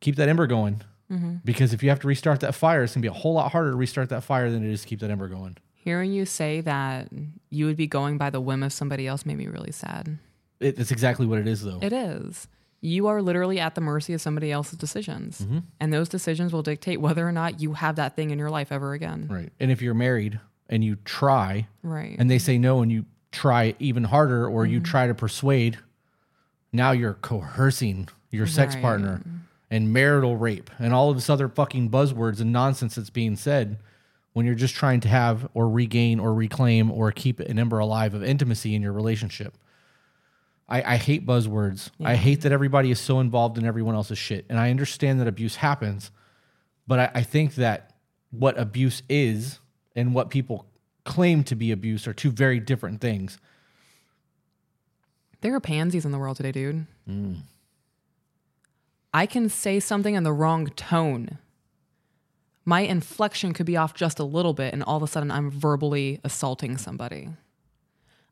keep 0.00 0.16
that 0.16 0.28
ember 0.28 0.46
going. 0.46 0.82
Mm-hmm. 1.10 1.36
Because 1.44 1.72
if 1.72 1.82
you 1.82 1.88
have 1.88 2.00
to 2.00 2.06
restart 2.06 2.40
that 2.40 2.54
fire, 2.54 2.82
it's 2.82 2.94
gonna 2.94 3.02
be 3.02 3.08
a 3.08 3.12
whole 3.12 3.32
lot 3.34 3.52
harder 3.52 3.70
to 3.70 3.76
restart 3.76 4.10
that 4.10 4.22
fire 4.24 4.50
than 4.50 4.64
it 4.64 4.70
is 4.70 4.82
to 4.82 4.88
keep 4.88 5.00
that 5.00 5.10
ember 5.10 5.28
going. 5.28 5.56
Hearing 5.74 6.12
you 6.12 6.26
say 6.26 6.60
that 6.60 7.08
you 7.50 7.66
would 7.66 7.76
be 7.76 7.86
going 7.86 8.18
by 8.18 8.30
the 8.30 8.40
whim 8.40 8.62
of 8.62 8.72
somebody 8.72 9.06
else 9.06 9.26
made 9.26 9.36
me 9.38 9.46
really 9.48 9.72
sad. 9.72 10.18
It, 10.60 10.78
it's 10.78 10.90
exactly 10.90 11.26
what 11.26 11.38
it 11.38 11.48
is, 11.48 11.62
though. 11.64 11.80
It 11.82 11.92
is. 11.92 12.46
You 12.84 13.06
are 13.06 13.22
literally 13.22 13.58
at 13.60 13.74
the 13.76 13.80
mercy 13.80 14.12
of 14.12 14.20
somebody 14.20 14.50
else's 14.52 14.76
decisions. 14.76 15.40
Mm-hmm. 15.40 15.58
And 15.80 15.92
those 15.92 16.08
decisions 16.08 16.52
will 16.52 16.62
dictate 16.62 17.00
whether 17.00 17.26
or 17.26 17.32
not 17.32 17.60
you 17.60 17.74
have 17.74 17.94
that 17.96 18.16
thing 18.16 18.30
in 18.30 18.38
your 18.38 18.50
life 18.50 18.70
ever 18.72 18.92
again. 18.92 19.28
right. 19.30 19.50
And 19.60 19.70
if 19.70 19.80
you're 19.80 19.94
married 19.94 20.40
and 20.68 20.82
you 20.84 20.96
try, 21.04 21.68
Right. 21.84 22.16
and 22.18 22.28
they 22.30 22.38
say 22.38 22.58
no, 22.58 22.82
and 22.82 22.90
you 22.90 23.04
try 23.30 23.74
even 23.78 24.04
harder, 24.04 24.46
or 24.48 24.66
you 24.66 24.80
try 24.80 25.06
to 25.06 25.14
persuade, 25.14 25.78
now 26.72 26.90
you're 26.90 27.14
coercing 27.14 28.08
your 28.30 28.46
sex 28.46 28.74
Right. 28.74 28.82
partner 28.82 29.22
and 29.70 29.92
marital 29.92 30.36
rape 30.36 30.68
and 30.78 30.92
all 30.92 31.08
of 31.10 31.16
this 31.16 31.30
other 31.30 31.48
fucking 31.48 31.88
buzzwords 31.90 32.40
and 32.40 32.52
nonsense 32.52 32.96
that's 32.96 33.10
being 33.10 33.36
said 33.36 33.78
when 34.32 34.44
you're 34.44 34.54
just 34.54 34.74
trying 34.74 35.00
to 35.00 35.08
have 35.08 35.48
or 35.54 35.68
regain 35.68 36.18
or 36.18 36.34
reclaim 36.34 36.90
or 36.90 37.12
keep 37.12 37.38
an 37.40 37.58
ember 37.58 37.78
alive 37.78 38.12
of 38.14 38.24
intimacy 38.24 38.74
in 38.74 38.82
your 38.82 38.92
relationship. 38.92 39.54
I, 40.72 40.94
I 40.94 40.96
hate 40.96 41.26
buzzwords. 41.26 41.90
I 42.02 42.16
hate 42.16 42.40
that 42.40 42.50
everybody 42.50 42.90
is 42.90 42.98
so 42.98 43.20
involved 43.20 43.58
in 43.58 43.66
everyone 43.66 43.94
else's 43.94 44.16
shit. 44.16 44.46
And 44.48 44.58
I 44.58 44.70
understand 44.70 45.20
that 45.20 45.28
abuse 45.28 45.56
happens, 45.56 46.10
but 46.86 46.98
I, 46.98 47.10
I 47.16 47.22
think 47.22 47.56
that 47.56 47.92
what 48.30 48.58
abuse 48.58 49.02
is 49.06 49.60
and 49.94 50.14
what 50.14 50.30
people 50.30 50.64
claim 51.04 51.44
to 51.44 51.54
be 51.54 51.72
abuse 51.72 52.08
are 52.08 52.14
two 52.14 52.30
very 52.30 52.58
different 52.58 53.02
things. 53.02 53.38
There 55.42 55.54
are 55.54 55.60
pansies 55.60 56.06
in 56.06 56.10
the 56.10 56.18
world 56.18 56.38
today, 56.38 56.52
dude. 56.52 56.86
Mm. 57.06 57.40
I 59.12 59.26
can 59.26 59.50
say 59.50 59.78
something 59.78 60.14
in 60.14 60.22
the 60.22 60.32
wrong 60.32 60.68
tone. 60.68 61.36
My 62.64 62.80
inflection 62.80 63.52
could 63.52 63.66
be 63.66 63.76
off 63.76 63.92
just 63.92 64.18
a 64.18 64.24
little 64.24 64.54
bit, 64.54 64.72
and 64.72 64.82
all 64.82 64.96
of 64.96 65.02
a 65.02 65.06
sudden 65.06 65.30
I'm 65.30 65.50
verbally 65.50 66.18
assaulting 66.24 66.78
somebody. 66.78 67.28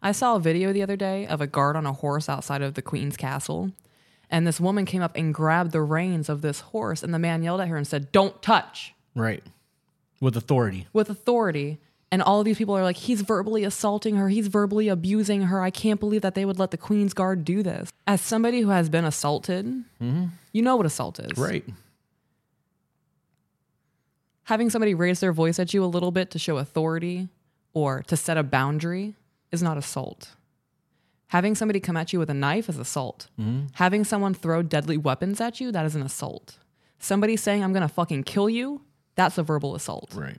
I 0.02 0.12
saw 0.12 0.36
a 0.36 0.40
video 0.40 0.72
the 0.72 0.82
other 0.82 0.96
day 0.96 1.26
of 1.26 1.40
a 1.40 1.46
guard 1.46 1.76
on 1.76 1.86
a 1.86 1.92
horse 1.92 2.28
outside 2.28 2.62
of 2.62 2.74
the 2.74 2.82
Queen's 2.82 3.16
castle, 3.16 3.72
and 4.30 4.46
this 4.46 4.60
woman 4.60 4.86
came 4.86 5.02
up 5.02 5.16
and 5.16 5.34
grabbed 5.34 5.72
the 5.72 5.82
reins 5.82 6.28
of 6.28 6.40
this 6.40 6.60
horse, 6.60 7.02
and 7.02 7.12
the 7.12 7.18
man 7.18 7.42
yelled 7.42 7.60
at 7.60 7.68
her 7.68 7.76
and 7.76 7.86
said, 7.86 8.12
Don't 8.12 8.40
touch 8.42 8.94
Right. 9.14 9.42
With 10.20 10.36
authority. 10.36 10.86
with 10.92 11.10
authority. 11.10 11.78
And 12.12 12.22
all 12.22 12.40
of 12.40 12.44
these 12.44 12.58
people 12.58 12.76
are 12.76 12.82
like, 12.82 12.96
he's 12.96 13.20
verbally 13.20 13.62
assaulting 13.62 14.16
her. 14.16 14.28
He's 14.28 14.48
verbally 14.48 14.88
abusing 14.88 15.42
her. 15.42 15.62
I 15.62 15.70
can't 15.70 16.00
believe 16.00 16.22
that 16.22 16.34
they 16.34 16.44
would 16.44 16.58
let 16.58 16.72
the 16.72 16.76
Queen's 16.76 17.14
Guard 17.14 17.44
do 17.44 17.62
this. 17.62 17.90
As 18.04 18.20
somebody 18.20 18.62
who 18.62 18.70
has 18.70 18.88
been 18.88 19.04
assaulted, 19.04 19.64
mm-hmm. 19.64 20.26
you 20.52 20.62
know 20.62 20.74
what 20.74 20.86
assault 20.86 21.20
is. 21.20 21.38
Right. 21.38 21.64
Having 24.44 24.70
somebody 24.70 24.92
raise 24.92 25.20
their 25.20 25.32
voice 25.32 25.60
at 25.60 25.72
you 25.72 25.84
a 25.84 25.86
little 25.86 26.10
bit 26.10 26.32
to 26.32 26.38
show 26.40 26.58
authority 26.58 27.28
or 27.74 28.02
to 28.08 28.16
set 28.16 28.36
a 28.36 28.42
boundary 28.42 29.14
is 29.52 29.62
not 29.62 29.76
assault. 29.76 30.30
Having 31.28 31.54
somebody 31.54 31.78
come 31.80 31.96
at 31.96 32.12
you 32.12 32.18
with 32.18 32.28
a 32.30 32.34
knife 32.34 32.68
is 32.68 32.78
assault. 32.78 33.28
Having 33.74 34.04
someone 34.04 34.34
throw 34.34 34.62
deadly 34.62 34.96
weapons 34.96 35.40
at 35.40 35.60
you, 35.60 35.70
that 35.72 35.86
is 35.86 35.94
an 35.94 36.02
assault. 36.02 36.58
Somebody 36.98 37.36
saying, 37.36 37.62
I'm 37.62 37.72
going 37.72 37.86
to 37.86 37.88
fucking 37.94 38.24
kill 38.24 38.50
you, 38.50 38.82
that's 39.14 39.38
a 39.38 39.42
verbal 39.42 39.74
assault. 39.74 40.12
Right. 40.14 40.38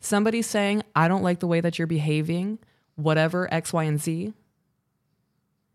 somebody 0.00 0.42
saying, 0.42 0.82
I 0.94 1.08
don't 1.08 1.22
like 1.22 1.40
the 1.40 1.46
way 1.46 1.60
that 1.60 1.78
you're 1.78 1.86
behaving, 1.86 2.58
whatever, 2.96 3.52
X, 3.52 3.72
Y, 3.72 3.84
and 3.84 4.00
Z, 4.00 4.32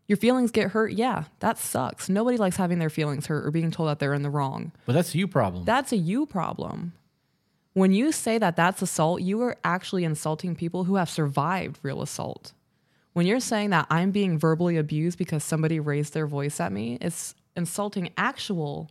your 0.06 0.16
feelings 0.16 0.50
get 0.50 0.70
hurt. 0.70 0.92
Yeah, 0.92 1.24
that 1.40 1.56
sucks. 1.58 2.08
Nobody 2.08 2.36
likes 2.36 2.56
having 2.56 2.78
their 2.78 2.90
feelings 2.90 3.26
hurt 3.26 3.46
or 3.46 3.50
being 3.50 3.70
told 3.70 3.88
that 3.88 3.98
they're 4.00 4.14
in 4.14 4.22
the 4.22 4.30
wrong. 4.30 4.72
But 4.86 4.92
that's 4.94 5.14
a 5.14 5.18
you 5.18 5.28
problem. 5.28 5.64
That's 5.64 5.92
a 5.92 5.96
you 5.96 6.26
problem. 6.26 6.92
When 7.72 7.92
you 7.92 8.12
say 8.12 8.38
that 8.38 8.56
that's 8.56 8.82
assault, 8.82 9.22
you 9.22 9.40
are 9.42 9.56
actually 9.64 10.04
insulting 10.04 10.56
people 10.56 10.84
who 10.84 10.96
have 10.96 11.08
survived 11.08 11.78
real 11.82 12.02
assault. 12.02 12.52
When 13.12 13.26
you're 13.26 13.40
saying 13.40 13.70
that 13.70 13.86
I'm 13.90 14.10
being 14.10 14.38
verbally 14.38 14.76
abused 14.76 15.18
because 15.18 15.44
somebody 15.44 15.80
raised 15.80 16.14
their 16.14 16.26
voice 16.26 16.60
at 16.60 16.72
me, 16.72 16.98
it's 17.00 17.34
insulting 17.56 18.10
actual 18.16 18.90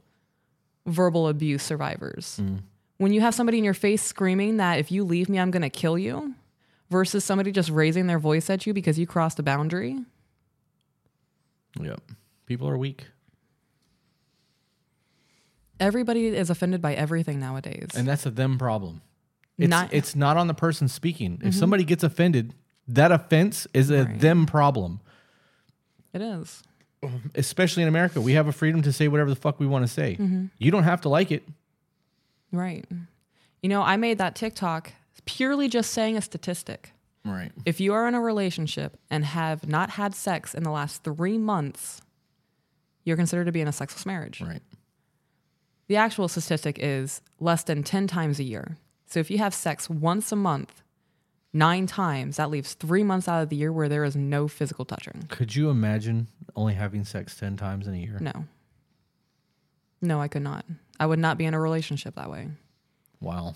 verbal 0.85 1.27
abuse 1.27 1.63
survivors. 1.63 2.39
Mm. 2.41 2.59
When 2.97 3.13
you 3.13 3.21
have 3.21 3.35
somebody 3.35 3.57
in 3.57 3.63
your 3.63 3.73
face 3.73 4.01
screaming 4.01 4.57
that 4.57 4.79
if 4.79 4.91
you 4.91 5.03
leave 5.03 5.29
me, 5.29 5.39
I'm 5.39 5.51
going 5.51 5.61
to 5.61 5.69
kill 5.69 5.97
you, 5.97 6.35
versus 6.89 7.23
somebody 7.23 7.51
just 7.51 7.69
raising 7.69 8.07
their 8.07 8.19
voice 8.19 8.49
at 8.49 8.65
you 8.65 8.73
because 8.73 8.99
you 8.99 9.07
crossed 9.07 9.39
a 9.39 9.43
boundary, 9.43 9.99
yep. 11.79 12.01
People 12.45 12.67
are 12.67 12.77
weak. 12.77 13.05
Everybody 15.79 16.27
is 16.27 16.49
offended 16.49 16.81
by 16.81 16.93
everything 16.93 17.39
nowadays. 17.39 17.89
And 17.95 18.07
that's 18.07 18.25
a 18.25 18.31
them 18.31 18.57
problem. 18.57 19.01
It's 19.57 19.69
Not- 19.69 19.93
it's 19.93 20.15
not 20.15 20.37
on 20.37 20.47
the 20.47 20.53
person 20.53 20.87
speaking. 20.87 21.33
If 21.33 21.39
mm-hmm. 21.39 21.51
somebody 21.51 21.83
gets 21.83 22.03
offended, 22.03 22.55
that 22.87 23.11
offense 23.11 23.67
is 23.73 23.89
a 23.89 24.05
Right. 24.05 24.19
them 24.19 24.45
problem. 24.45 24.99
it 26.11 26.21
is. 26.21 26.63
Especially 27.35 27.83
in 27.83 27.89
America, 27.89 28.19
we 28.19 28.33
have 28.33 28.47
a 28.47 28.51
freedom 28.51 28.81
to 28.81 28.91
say 28.91 29.07
whatever 29.07 29.29
the 29.29 29.35
fuck 29.35 29.59
we 29.59 29.67
want 29.67 29.83
to 29.83 29.87
say. 29.87 30.17
Mm-hmm. 30.19 30.45
You 30.57 30.71
don't 30.71 30.83
have 30.83 31.01
to 31.01 31.09
like 31.09 31.31
it. 31.31 31.43
Right. 32.51 32.83
You 33.61 33.69
know, 33.69 33.83
I 33.83 33.95
made 33.95 34.17
that 34.17 34.35
TikTok 34.35 34.91
purely 35.25 35.67
just 35.67 35.91
saying 35.91 36.17
a 36.17 36.21
statistic. 36.21 36.91
Right. 37.23 37.51
If 37.65 37.79
you 37.79 37.93
are 37.93 38.07
in 38.07 38.15
a 38.15 38.21
relationship 38.21 38.97
and 39.09 39.23
have 39.23 39.67
not 39.67 39.91
had 39.91 40.15
sex 40.15 40.53
in 40.55 40.63
the 40.63 40.71
last 40.71 41.03
three 41.03 41.37
months, 41.37 42.01
you're 43.03 43.17
considered 43.17 43.45
to 43.45 43.51
be 43.51 43.61
in 43.61 43.67
a 43.67 43.71
sexless 43.71 44.05
marriage. 44.05 44.41
Right. 44.41 44.61
The 45.89 45.95
actual 45.95 46.27
statistic 46.27 46.77
is 46.79 47.21
less 47.39 47.63
than 47.63 47.81
10 47.81 48.05
times 48.05 48.39
a 48.39 48.43
year. 48.43 48.77
So 49.07 49.19
if 49.19 49.31
you 49.31 49.39
have 49.39 49.55
sex 49.55 49.89
once 49.89 50.31
a 50.31 50.35
month, 50.35 50.83
nine 51.51 51.87
times, 51.87 52.37
that 52.37 52.51
leaves 52.51 52.75
three 52.75 53.01
months 53.03 53.27
out 53.27 53.41
of 53.41 53.49
the 53.49 53.55
year 53.55 53.73
where 53.73 53.89
there 53.89 54.03
is 54.03 54.15
no 54.15 54.47
physical 54.47 54.85
touching. 54.85 55.25
Could 55.29 55.55
you 55.55 55.71
imagine 55.71 56.27
only 56.55 56.75
having 56.75 57.03
sex 57.03 57.35
10 57.39 57.57
times 57.57 57.87
in 57.87 57.95
a 57.95 57.97
year? 57.97 58.19
No. 58.21 58.45
No, 59.99 60.21
I 60.21 60.27
could 60.27 60.43
not. 60.43 60.63
I 60.99 61.07
would 61.07 61.17
not 61.17 61.39
be 61.39 61.45
in 61.45 61.55
a 61.55 61.59
relationship 61.59 62.13
that 62.15 62.29
way. 62.29 62.49
Wow. 63.19 63.55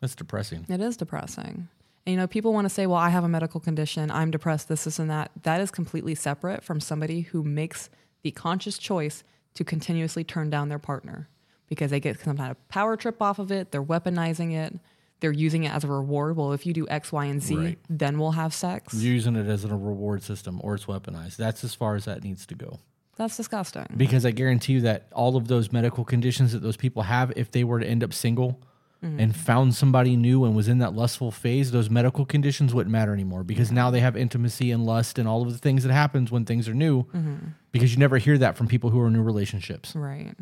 That's 0.00 0.14
depressing. 0.14 0.66
It 0.68 0.80
is 0.80 0.96
depressing. 0.96 1.68
And 2.06 2.12
you 2.12 2.16
know, 2.16 2.28
people 2.28 2.52
want 2.52 2.66
to 2.66 2.70
say, 2.70 2.86
well, 2.86 2.96
I 2.96 3.08
have 3.08 3.24
a 3.24 3.28
medical 3.28 3.58
condition, 3.58 4.08
I'm 4.12 4.30
depressed, 4.30 4.68
this, 4.68 4.84
this, 4.84 5.00
and 5.00 5.10
that. 5.10 5.32
That 5.42 5.60
is 5.60 5.72
completely 5.72 6.14
separate 6.14 6.62
from 6.62 6.78
somebody 6.78 7.22
who 7.22 7.42
makes 7.42 7.90
the 8.22 8.30
conscious 8.30 8.78
choice 8.78 9.24
to 9.54 9.64
continuously 9.64 10.24
turn 10.24 10.50
down 10.50 10.68
their 10.68 10.78
partner. 10.78 11.28
because 11.68 11.92
they 11.92 12.00
get 12.00 12.18
some 12.18 12.36
kind 12.36 12.50
of 12.50 12.68
power 12.68 12.96
trip 12.96 13.22
off 13.22 13.38
of 13.38 13.52
it. 13.52 13.70
They're 13.70 13.80
weaponizing 13.80 14.52
it. 14.52 14.74
They're 15.20 15.30
using 15.30 15.62
it 15.62 15.72
as 15.72 15.84
a 15.84 15.86
reward. 15.86 16.36
Well, 16.36 16.52
if 16.52 16.66
you 16.66 16.72
do 16.72 16.84
X, 16.88 17.12
Y, 17.12 17.26
and 17.26 17.40
Z, 17.40 17.54
Right. 17.56 17.78
then 17.88 18.18
we'll 18.18 18.32
have 18.32 18.52
sex. 18.52 18.92
Using 18.94 19.36
it 19.36 19.46
as 19.46 19.64
a 19.64 19.68
reward 19.68 20.24
system 20.24 20.60
or 20.64 20.74
it's 20.74 20.86
weaponized. 20.86 21.36
That's 21.36 21.62
as 21.62 21.72
far 21.76 21.94
as 21.94 22.06
that 22.06 22.24
needs 22.24 22.44
to 22.46 22.56
go. 22.56 22.80
That's 23.14 23.36
disgusting. 23.36 23.86
Because 23.96 24.26
I 24.26 24.32
guarantee 24.32 24.72
you 24.72 24.80
that 24.80 25.06
all 25.12 25.36
of 25.36 25.46
those 25.46 25.70
medical 25.70 26.04
conditions 26.04 26.52
that 26.54 26.58
those 26.62 26.76
people 26.76 27.02
have, 27.02 27.32
if 27.36 27.52
they 27.52 27.62
were 27.62 27.78
to 27.78 27.86
end 27.86 28.02
up 28.02 28.12
single 28.14 28.60
mm-hmm. 29.04 29.20
and 29.20 29.36
found 29.36 29.74
somebody 29.76 30.16
new 30.16 30.44
and 30.44 30.56
was 30.56 30.66
in 30.66 30.78
that 30.78 30.94
lustful 30.94 31.30
phase, 31.30 31.70
those 31.70 31.88
medical 31.88 32.24
conditions 32.26 32.74
wouldn't 32.74 32.90
matter 32.90 33.12
anymore 33.12 33.44
because 33.44 33.70
now 33.70 33.92
they 33.92 34.00
have 34.00 34.16
intimacy 34.16 34.72
and 34.72 34.84
lust 34.84 35.20
and 35.20 35.28
all 35.28 35.42
of 35.42 35.52
the 35.52 35.58
things 35.58 35.84
that 35.84 35.92
happens 35.92 36.32
when 36.32 36.44
things 36.44 36.66
are 36.68 36.74
new. 36.74 37.04
Mm-hmm. 37.04 37.46
Because 37.72 37.92
you 37.92 37.98
never 37.98 38.18
hear 38.18 38.36
that 38.38 38.56
from 38.56 38.66
people 38.66 38.90
who 38.90 39.00
are 39.00 39.06
in 39.06 39.12
new 39.12 39.22
relationships. 39.22 39.94
Right. 39.94 40.34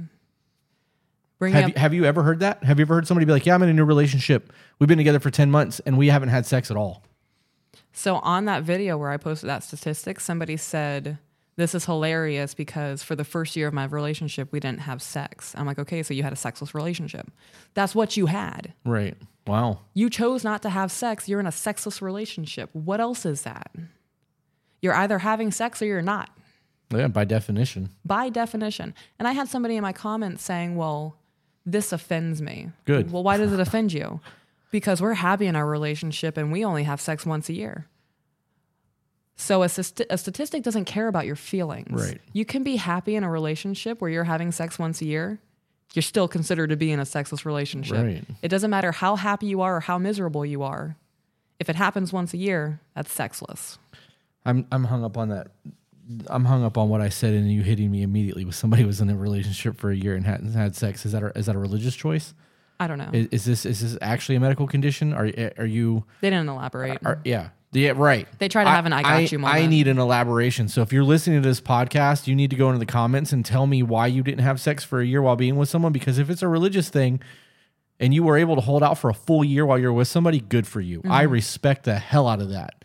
Bring 1.38 1.52
Have 1.52 1.64
up. 1.64 1.68
you, 1.70 1.80
have 1.80 1.94
you 1.94 2.04
ever 2.04 2.22
heard 2.22 2.40
that? 2.40 2.64
Have 2.64 2.78
you 2.78 2.82
ever 2.82 2.94
heard 2.94 3.06
somebody 3.06 3.24
be 3.24 3.32
like, 3.32 3.46
"Yeah, 3.46 3.54
I'm 3.54 3.62
in 3.62 3.68
a 3.68 3.72
new 3.74 3.84
relationship. 3.84 4.52
We've 4.78 4.88
been 4.88 4.98
together 4.98 5.20
for 5.20 5.30
ten 5.30 5.50
months 5.50 5.80
and 5.80 5.96
we 5.96 6.08
haven't 6.08 6.30
had 6.30 6.46
sex 6.46 6.70
at 6.70 6.76
all." 6.76 7.04
So 7.92 8.16
on 8.16 8.46
that 8.46 8.64
video 8.64 8.96
where 8.98 9.10
I 9.10 9.18
posted 9.18 9.48
that 9.48 9.62
statistic, 9.62 10.18
somebody 10.18 10.56
said, 10.56 11.18
"This 11.56 11.76
is 11.76 11.84
hilarious 11.84 12.54
because 12.54 13.04
for 13.04 13.14
the 13.14 13.24
first 13.24 13.54
year 13.54 13.68
of 13.68 13.74
my 13.74 13.84
relationship, 13.84 14.50
we 14.50 14.58
didn't 14.58 14.80
have 14.80 15.00
sex." 15.00 15.54
I'm 15.56 15.66
like, 15.66 15.78
"Okay, 15.78 16.02
so 16.02 16.12
you 16.12 16.24
had 16.24 16.32
a 16.32 16.36
sexless 16.36 16.74
relationship. 16.74 17.30
That's 17.74 17.94
what 17.94 18.16
you 18.16 18.26
had. 18.26 18.72
Right. 18.84 19.16
Wow. 19.46 19.80
You 19.94 20.10
chose 20.10 20.42
not 20.42 20.62
to 20.62 20.70
have 20.70 20.90
sex. 20.90 21.28
You're 21.28 21.40
in 21.40 21.46
a 21.46 21.52
sexless 21.52 22.02
relationship. 22.02 22.70
What 22.72 23.00
else 23.00 23.24
is 23.24 23.42
that? 23.42 23.70
You're 24.82 24.94
either 24.94 25.20
having 25.20 25.52
sex 25.52 25.80
or 25.82 25.86
you're 25.86 26.02
not." 26.02 26.30
Yeah, 26.90 27.08
by 27.08 27.24
definition. 27.24 27.90
by 28.04 28.28
definition. 28.30 28.94
And 29.18 29.28
I 29.28 29.32
had 29.32 29.48
somebody 29.48 29.76
in 29.76 29.82
my 29.82 29.92
comments 29.92 30.42
saying, 30.42 30.76
well, 30.76 31.16
this 31.66 31.92
offends 31.92 32.40
me. 32.40 32.70
Good. 32.86 33.12
Well, 33.12 33.22
why 33.22 33.36
does 33.36 33.52
it 33.52 33.60
offend 33.60 33.92
you? 33.92 34.20
Because 34.70 35.00
we're 35.00 35.14
happy 35.14 35.46
in 35.46 35.56
our 35.56 35.64
relationship 35.66 36.36
and 36.36 36.52
we 36.52 36.62
only 36.62 36.84
have 36.84 37.00
sex 37.00 37.24
once 37.24 37.48
a 37.48 37.54
year. 37.54 37.86
So 39.36 39.62
a, 39.62 39.68
st- 39.70 40.06
a 40.10 40.18
statistic 40.18 40.62
doesn't 40.62 40.84
care 40.84 41.08
about 41.08 41.24
your 41.24 41.36
feelings. 41.36 41.88
Right. 41.90 42.20
You 42.34 42.44
can 42.44 42.64
be 42.64 42.76
happy 42.76 43.14
in 43.14 43.24
a 43.24 43.30
relationship 43.30 44.02
where 44.02 44.10
you're 44.10 44.24
having 44.24 44.52
sex 44.52 44.78
once 44.78 45.00
a 45.00 45.06
year. 45.06 45.38
You're 45.94 46.02
still 46.02 46.28
considered 46.28 46.68
to 46.68 46.76
be 46.76 46.92
in 46.92 47.00
a 47.00 47.06
sexless 47.06 47.46
relationship. 47.46 47.96
Right. 47.96 48.24
It 48.42 48.48
doesn't 48.48 48.68
matter 48.70 48.92
how 48.92 49.16
happy 49.16 49.46
you 49.46 49.62
are 49.62 49.76
or 49.76 49.80
how 49.80 49.96
miserable 49.96 50.44
you 50.44 50.62
are. 50.62 50.96
If 51.58 51.70
it 51.70 51.76
happens 51.76 52.12
once 52.12 52.34
a 52.34 52.36
year, 52.36 52.78
that's 52.94 53.10
sexless. 53.10 53.78
I'm 54.44 54.66
I'm 54.70 54.84
hung 54.84 55.02
up 55.02 55.16
on 55.16 55.30
that. 55.30 55.46
I'm 56.28 56.44
hung 56.46 56.64
up 56.64 56.78
on 56.78 56.88
what 56.88 57.00
I 57.00 57.08
said, 57.10 57.34
and 57.34 57.50
you 57.52 57.62
hitting 57.62 57.90
me 57.90 58.02
immediately 58.02 58.44
with 58.44 58.54
somebody 58.54 58.82
who 58.82 58.86
was 58.88 59.00
in 59.00 59.10
a 59.10 59.16
relationship 59.16 59.76
for 59.78 59.90
a 59.90 59.96
year 59.96 60.14
and 60.14 60.24
hadn't 60.24 60.52
had 60.54 60.74
sex. 60.74 61.04
Is 61.04 61.12
that 61.12 61.22
a, 61.22 61.36
is 61.38 61.46
that 61.46 61.54
a 61.54 61.58
religious 61.58 61.94
choice? 61.94 62.34
I 62.80 62.86
don't 62.86 62.98
know. 62.98 63.10
Is, 63.12 63.26
is 63.32 63.44
this 63.44 63.66
is 63.66 63.80
this 63.80 63.98
actually 64.00 64.36
a 64.36 64.40
medical 64.40 64.66
condition? 64.66 65.12
Are 65.12 65.30
are 65.58 65.66
you? 65.66 66.04
they 66.20 66.30
didn't 66.30 66.48
elaborate. 66.48 66.98
Are, 67.04 67.20
yeah. 67.24 67.50
Yeah, 67.70 67.92
right. 67.94 68.26
They 68.38 68.48
try 68.48 68.64
to 68.64 68.70
have 68.70 68.86
an 68.86 68.94
I 68.94 69.02
got 69.02 69.30
you 69.30 69.38
moment. 69.38 69.62
I 69.62 69.66
need 69.66 69.88
an 69.88 69.98
elaboration. 69.98 70.68
So 70.68 70.80
if 70.80 70.90
you're 70.90 71.04
listening 71.04 71.42
to 71.42 71.46
this 71.46 71.60
podcast, 71.60 72.26
you 72.26 72.34
need 72.34 72.48
to 72.48 72.56
go 72.56 72.68
into 72.68 72.78
the 72.78 72.86
comments 72.86 73.30
and 73.30 73.44
tell 73.44 73.66
me 73.66 73.82
why 73.82 74.06
you 74.06 74.22
didn't 74.22 74.40
have 74.40 74.58
sex 74.58 74.84
for 74.84 75.00
a 75.00 75.04
year 75.04 75.20
while 75.20 75.36
being 75.36 75.56
with 75.56 75.68
someone. 75.68 75.92
Because 75.92 76.18
if 76.18 76.30
it's 76.30 76.40
a 76.40 76.48
religious 76.48 76.88
thing 76.88 77.20
and 78.00 78.14
you 78.14 78.22
were 78.22 78.38
able 78.38 78.54
to 78.54 78.62
hold 78.62 78.82
out 78.82 78.96
for 78.96 79.10
a 79.10 79.14
full 79.14 79.44
year 79.44 79.66
while 79.66 79.78
you're 79.78 79.92
with 79.92 80.08
somebody, 80.08 80.40
good 80.40 80.66
for 80.66 80.80
you. 80.80 81.02
I 81.04 81.24
Mm-hmm. 81.24 81.32
respect 81.32 81.84
the 81.84 81.98
hell 81.98 82.26
out 82.26 82.40
of 82.40 82.48
that. 82.48 82.82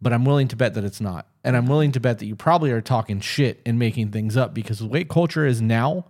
But 0.00 0.14
I'm 0.14 0.24
willing 0.24 0.48
to 0.48 0.56
bet 0.56 0.72
that 0.74 0.84
it's 0.84 1.00
not. 1.02 1.26
And 1.42 1.56
I'm 1.56 1.66
willing 1.66 1.92
to 1.92 2.00
bet 2.00 2.18
that 2.18 2.26
you 2.26 2.36
probably 2.36 2.70
are 2.70 2.82
talking 2.82 3.20
shit 3.20 3.60
and 3.64 3.78
making 3.78 4.10
things 4.10 4.36
up 4.36 4.52
because 4.52 4.78
the 4.78 4.86
way 4.86 5.04
culture 5.04 5.46
is 5.46 5.62
now, 5.62 6.06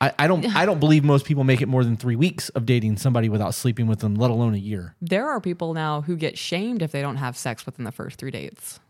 I, 0.00 0.12
I 0.18 0.26
don't 0.26 0.44
I 0.56 0.66
don't 0.66 0.80
believe 0.80 1.04
most 1.04 1.24
people 1.24 1.44
make 1.44 1.62
it 1.62 1.68
more 1.68 1.84
than 1.84 1.96
three 1.96 2.16
weeks 2.16 2.48
of 2.50 2.66
dating 2.66 2.96
somebody 2.96 3.28
without 3.28 3.54
sleeping 3.54 3.86
with 3.86 4.00
them, 4.00 4.16
let 4.16 4.30
alone 4.30 4.54
a 4.54 4.58
year. 4.58 4.96
There 5.00 5.28
are 5.28 5.40
people 5.40 5.72
now 5.72 6.00
who 6.00 6.16
get 6.16 6.36
shamed 6.36 6.82
if 6.82 6.90
they 6.90 7.00
don't 7.00 7.16
have 7.16 7.36
sex 7.36 7.64
within 7.64 7.84
the 7.84 7.92
first 7.92 8.18
three 8.18 8.32
dates. 8.32 8.80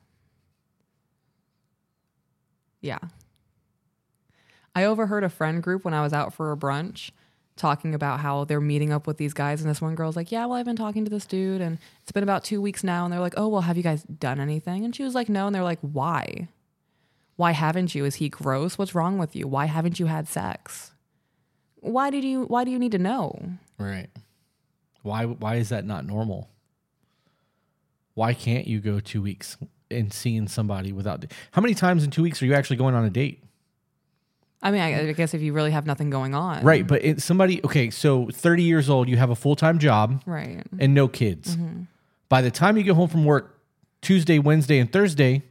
Yeah. 2.81 2.99
I 4.75 4.85
overheard 4.85 5.25
a 5.25 5.29
friend 5.29 5.63
group 5.63 5.85
when 5.85 5.95
I 5.95 6.03
was 6.03 6.13
out 6.13 6.35
for 6.35 6.51
a 6.51 6.57
brunch 6.57 7.11
talking 7.57 7.95
about 7.95 8.21
how 8.21 8.45
they're 8.45 8.61
meeting 8.61 8.93
up 8.93 9.07
with 9.07 9.17
these 9.17 9.33
guys. 9.33 9.61
And 9.61 9.71
this 9.71 9.81
one 9.81 9.95
girl's 9.95 10.17
like, 10.17 10.33
Yeah, 10.33 10.47
well, 10.47 10.59
I've 10.59 10.65
been 10.67 10.77
talking 10.77 11.05
to 11.05 11.11
this 11.11 11.27
dude 11.27 11.61
and 11.61 11.79
it's 12.03 12.13
been 12.13 12.23
about 12.23 12.45
two 12.45 12.61
weeks 12.61 12.83
now. 12.83 13.05
And 13.05 13.13
they're 13.13 13.21
like, 13.21 13.35
Oh, 13.37 13.49
well, 13.49 13.63
have 13.63 13.77
you 13.77 13.83
guys 13.83 14.03
done 14.03 14.41
anything? 14.41 14.85
And 14.85 14.95
she 14.95 15.03
was 15.03 15.15
like, 15.15 15.29
No. 15.29 15.47
And 15.47 15.55
they're 15.55 15.63
like, 15.63 15.81
Why? 15.81 16.49
Why 17.37 17.53
haven't 17.53 17.95
you? 17.95 18.05
Is 18.05 18.17
he 18.17 18.29
gross? 18.29 18.79
What's 18.79 18.95
wrong 18.95 19.19
with 19.19 19.35
you? 19.35 19.47
Why 19.49 19.67
haven't 19.67 19.99
you 19.99 20.07
had 20.07 20.29
sex? 20.29 20.93
Why 21.81 22.11
did 22.11 22.25
you 22.25 22.45
why 22.45 22.65
do 22.65 22.71
you 22.71 22.79
need 22.79 22.93
to 22.93 22.99
know? 22.99 23.39
Right. 23.79 24.09
Why 25.03 25.27
why 25.27 25.57
is 25.57 25.69
that 25.69 25.85
not 25.85 26.07
normal? 26.07 26.49
Why 28.15 28.33
can't 28.33 28.67
you 28.67 28.81
go 28.81 29.01
2 29.01 29.21
weeks 29.21 29.57
and 29.91 30.13
seeing 30.13 30.49
somebody 30.49 30.93
without 30.93 31.25
How 31.51 31.61
many 31.61 31.75
times 31.75 32.05
in 32.05 32.11
2 32.11 32.23
weeks 32.23 32.41
are 32.43 32.47
you 32.47 32.55
actually 32.55 32.77
going 32.77 32.95
on 32.95 33.05
a 33.05 33.11
date? 33.11 33.44
I 34.65 34.71
mean, 34.71 34.81
I, 34.81 35.09
I 35.09 35.13
guess 35.13 35.35
if 35.35 35.43
you 35.43 35.53
really 35.53 35.71
have 35.71 35.87
nothing 35.87 36.09
going 36.11 36.35
on. 36.35 36.65
Right, 36.65 36.87
but 36.87 37.05
it, 37.05 37.21
somebody 37.23 37.61
okay, 37.65 37.91
so 37.91 38.29
30 38.33 38.63
years 38.63 38.89
old, 38.91 39.09
you 39.09 39.17
have 39.19 39.31
a 39.31 39.37
full-time 39.37 39.79
job 39.79 40.23
Right. 40.27 40.63
and 40.81 40.95
no 40.95 41.07
kids. 41.07 41.55
Mm-hmm. 41.57 41.83
By 42.29 42.41
the 42.41 42.51
time 42.51 42.77
you 42.77 42.83
get 42.83 42.95
home 42.95 43.09
from 43.09 43.25
work 43.25 43.61
Tuesday, 44.01 44.39
Wednesday 44.39 44.79
and 44.79 44.91
Thursday, 44.91 45.43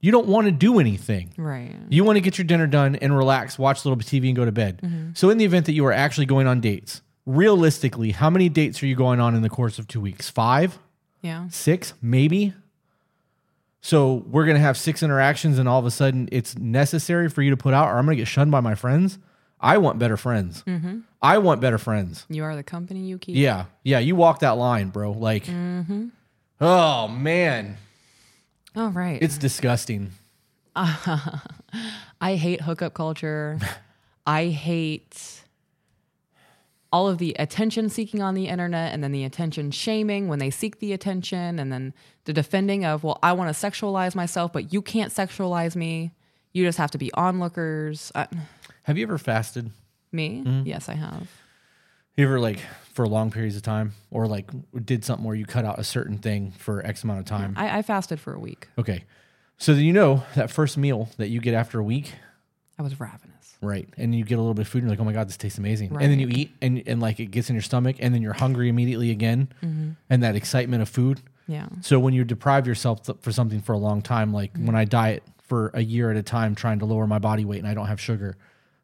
you 0.00 0.10
don't 0.10 0.26
want 0.26 0.46
to 0.46 0.50
do 0.50 0.80
anything. 0.80 1.32
Right. 1.36 1.74
You 1.88 2.02
want 2.02 2.16
to 2.16 2.20
get 2.20 2.36
your 2.38 2.44
dinner 2.46 2.66
done 2.66 2.96
and 2.96 3.16
relax, 3.16 3.58
watch 3.58 3.84
a 3.84 3.88
little 3.88 3.96
bit 3.96 4.06
of 4.06 4.10
TV 4.12 4.26
and 4.28 4.36
go 4.36 4.44
to 4.44 4.50
bed. 4.52 4.80
Mm-hmm. 4.82 5.10
So 5.14 5.30
in 5.30 5.38
the 5.38 5.44
event 5.44 5.66
that 5.66 5.72
you 5.74 5.84
are 5.86 5.92
actually 5.92 6.26
going 6.26 6.46
on 6.46 6.60
dates, 6.60 7.02
realistically, 7.26 8.10
how 8.10 8.28
many 8.30 8.48
dates 8.48 8.82
are 8.82 8.86
you 8.86 8.96
going 8.96 9.20
on 9.20 9.34
in 9.36 9.42
the 9.42 9.50
course 9.50 9.78
of 9.78 9.86
2 9.86 10.00
weeks? 10.00 10.28
5? 10.28 10.78
Yeah. 11.20 11.46
six, 11.50 11.94
maybe. 12.02 12.52
So 13.84 14.24
we're 14.30 14.46
gonna 14.46 14.60
have 14.60 14.78
six 14.78 15.02
interactions, 15.02 15.58
and 15.58 15.68
all 15.68 15.80
of 15.80 15.86
a 15.86 15.90
sudden 15.90 16.28
it's 16.32 16.56
necessary 16.56 17.28
for 17.28 17.42
you 17.42 17.50
to 17.50 17.56
put 17.56 17.74
out, 17.74 17.88
or 17.88 17.98
I'm 17.98 18.06
gonna 18.06 18.16
get 18.16 18.28
shunned 18.28 18.50
by 18.52 18.60
my 18.60 18.76
friends. 18.76 19.18
I 19.60 19.78
want 19.78 19.98
better 19.98 20.16
friends. 20.16 20.62
Mm-hmm. 20.66 21.00
I 21.20 21.38
want 21.38 21.60
better 21.60 21.78
friends. 21.78 22.24
You 22.28 22.44
are 22.44 22.56
the 22.56 22.62
company 22.62 23.00
you 23.00 23.18
keep. 23.18 23.36
Yeah, 23.36 23.66
yeah. 23.84 23.98
You 23.98 24.16
walk 24.16 24.40
that 24.40 24.52
line, 24.56 24.88
bro. 24.90 25.12
Like, 25.12 25.44
mm-hmm. 25.46 26.08
oh 26.60 27.08
man, 27.08 27.76
All 28.74 28.88
right. 28.90 29.20
it's 29.20 29.36
disgusting. 29.36 30.12
I 30.76 31.40
hate 32.20 32.60
hookup 32.62 32.94
culture. 32.94 33.58
I 34.26 34.46
hate 34.46 35.41
all 36.92 37.08
of 37.08 37.18
the 37.18 37.34
attention 37.38 37.88
seeking 37.88 38.20
on 38.22 38.34
the 38.34 38.48
internet 38.48 38.92
and 38.92 39.02
then 39.02 39.12
the 39.12 39.24
attention 39.24 39.70
shaming 39.70 40.28
when 40.28 40.38
they 40.38 40.50
seek 40.50 40.78
the 40.78 40.92
attention 40.92 41.58
and 41.58 41.72
then 41.72 41.94
the 42.24 42.32
defending 42.32 42.84
of, 42.84 43.02
well, 43.02 43.18
I 43.22 43.32
want 43.32 43.54
to 43.54 43.66
sexualize 43.66 44.14
myself, 44.14 44.52
but 44.52 44.72
you 44.72 44.82
can't 44.82 45.10
sexualize 45.12 45.74
me. 45.74 46.12
You 46.52 46.64
just 46.66 46.76
have 46.78 46.90
to 46.90 46.98
be 46.98 47.10
onlookers. 47.14 48.12
Uh, 48.14 48.26
Have 48.84 48.98
you 48.98 49.04
ever 49.04 49.16
fasted? 49.18 49.70
me? 50.12 50.62
Yes, 50.66 50.90
I 50.90 50.94
have. 50.94 51.30
You 52.16 52.26
ever 52.26 52.38
like 52.38 52.58
for 52.92 53.08
long 53.08 53.30
periods 53.30 53.56
of 53.56 53.62
time, 53.62 53.94
or 54.10 54.26
like 54.26 54.50
did 54.84 55.02
something 55.02 55.24
where 55.24 55.34
you 55.34 55.46
cut 55.46 55.64
out 55.64 55.78
a 55.78 55.84
certain 55.84 56.18
thing 56.18 56.50
for 56.58 56.84
X 56.84 57.02
amount 57.04 57.20
of 57.20 57.24
time? 57.24 57.54
I, 57.56 57.78
I 57.78 57.82
fasted 57.82 58.20
for 58.20 58.34
a 58.34 58.38
week. 58.38 58.68
Okay, 58.78 59.04
so 59.56 59.74
then 59.74 59.84
you 59.84 59.94
know 59.94 60.24
that 60.34 60.50
first 60.50 60.76
meal 60.76 61.08
that 61.16 61.28
you 61.28 61.40
get 61.40 61.54
after 61.54 61.80
a 61.80 61.82
week, 61.82 62.12
I 62.78 62.82
was 62.82 63.00
ravenous. 63.00 63.31
Right. 63.62 63.88
And 63.96 64.12
you 64.14 64.24
get 64.24 64.34
a 64.34 64.40
little 64.40 64.54
bit 64.54 64.62
of 64.62 64.68
food 64.68 64.82
and 64.82 64.90
you're 64.90 64.96
like, 64.96 65.00
oh 65.00 65.04
my 65.04 65.12
God, 65.12 65.28
this 65.28 65.36
tastes 65.36 65.56
amazing. 65.56 65.90
And 65.92 66.10
then 66.10 66.18
you 66.18 66.28
eat 66.28 66.52
and, 66.60 66.82
and 66.84 67.00
like 67.00 67.20
it 67.20 67.26
gets 67.26 67.48
in 67.48 67.54
your 67.54 67.62
stomach 67.62 67.96
and 68.00 68.12
then 68.12 68.20
you're 68.20 68.32
hungry 68.32 68.68
immediately 68.68 69.10
again. 69.10 69.52
Mm-hmm. 69.62 69.90
And 70.10 70.22
that 70.24 70.34
excitement 70.34 70.82
of 70.82 70.88
food. 70.88 71.20
Yeah. 71.46 71.68
So 71.80 72.00
when 72.00 72.12
you 72.12 72.24
deprive 72.24 72.66
yourself 72.66 73.04
th- 73.04 73.18
for 73.20 73.30
something 73.30 73.60
for 73.60 73.72
a 73.72 73.78
long 73.78 74.02
time, 74.02 74.32
like 74.32 74.56
when 74.56 74.74
I 74.74 74.82
mm-hmm. 74.82 74.90
diet 74.90 75.22
for 75.46 75.70
a 75.74 75.80
year 75.80 76.10
at 76.10 76.16
a 76.16 76.22
time 76.22 76.56
trying 76.56 76.80
to 76.80 76.86
lower 76.86 77.06
my 77.06 77.20
body 77.20 77.44
weight 77.44 77.60
and 77.60 77.68
I 77.68 77.74
don't 77.74 77.86
have 77.86 78.00
sugar, 78.00 78.36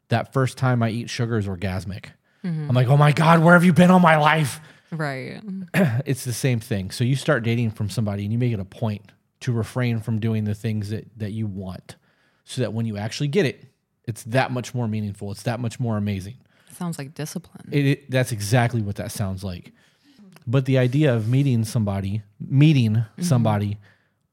that 0.07 0.31
first 0.31 0.57
time 0.57 0.81
I 0.81 0.89
eat 0.89 1.09
sugar 1.09 1.37
is 1.37 1.45
orgasmic. 1.45 2.05
Mm-hmm. 2.45 2.69
I'm 2.69 2.75
like, 2.75 2.87
oh 2.87 2.97
my 2.97 3.11
God, 3.11 3.43
where 3.43 3.53
have 3.53 3.65
you 3.65 3.73
been 3.73 3.91
all 3.91 3.99
my 3.99 4.17
life? 4.17 4.61
Right. 4.91 5.41
it's 6.05 6.23
the 6.23 6.33
same 6.33 6.61
thing. 6.61 6.91
So 6.91 7.03
you 7.03 7.17
start 7.17 7.43
dating 7.43 7.71
from 7.71 7.89
somebody 7.89 8.23
and 8.23 8.31
you 8.31 8.39
make 8.39 8.53
it 8.53 8.59
a 8.59 8.65
point 8.65 9.11
to 9.41 9.51
refrain 9.51 9.99
from 9.99 10.19
doing 10.19 10.45
the 10.45 10.55
things 10.55 10.89
that, 10.89 11.05
that 11.17 11.31
you 11.31 11.47
want 11.47 11.95
so 12.43 12.61
that 12.61 12.73
when 12.73 12.85
you 12.85 12.97
actually 12.97 13.27
get 13.27 13.45
it, 13.45 13.65
it's 14.09 14.23
that 14.23 14.51
much 14.51 14.73
more 14.73 14.87
meaningful. 14.87 15.31
It's 15.31 15.43
that 15.43 15.59
much 15.59 15.79
more 15.79 15.95
amazing. 15.95 16.37
Sounds 16.75 16.97
like 16.97 17.13
discipline. 17.13 17.69
It, 17.71 17.85
it, 17.85 18.11
that's 18.11 18.31
exactly 18.31 18.81
what 18.81 18.95
that 18.95 19.11
sounds 19.11 19.43
like. 19.43 19.71
But 20.47 20.65
the 20.65 20.79
idea 20.79 21.13
of 21.13 21.29
meeting 21.29 21.63
somebody, 21.63 22.23
meeting 22.39 22.93
mm-hmm. 22.93 23.21
somebody 23.21 23.77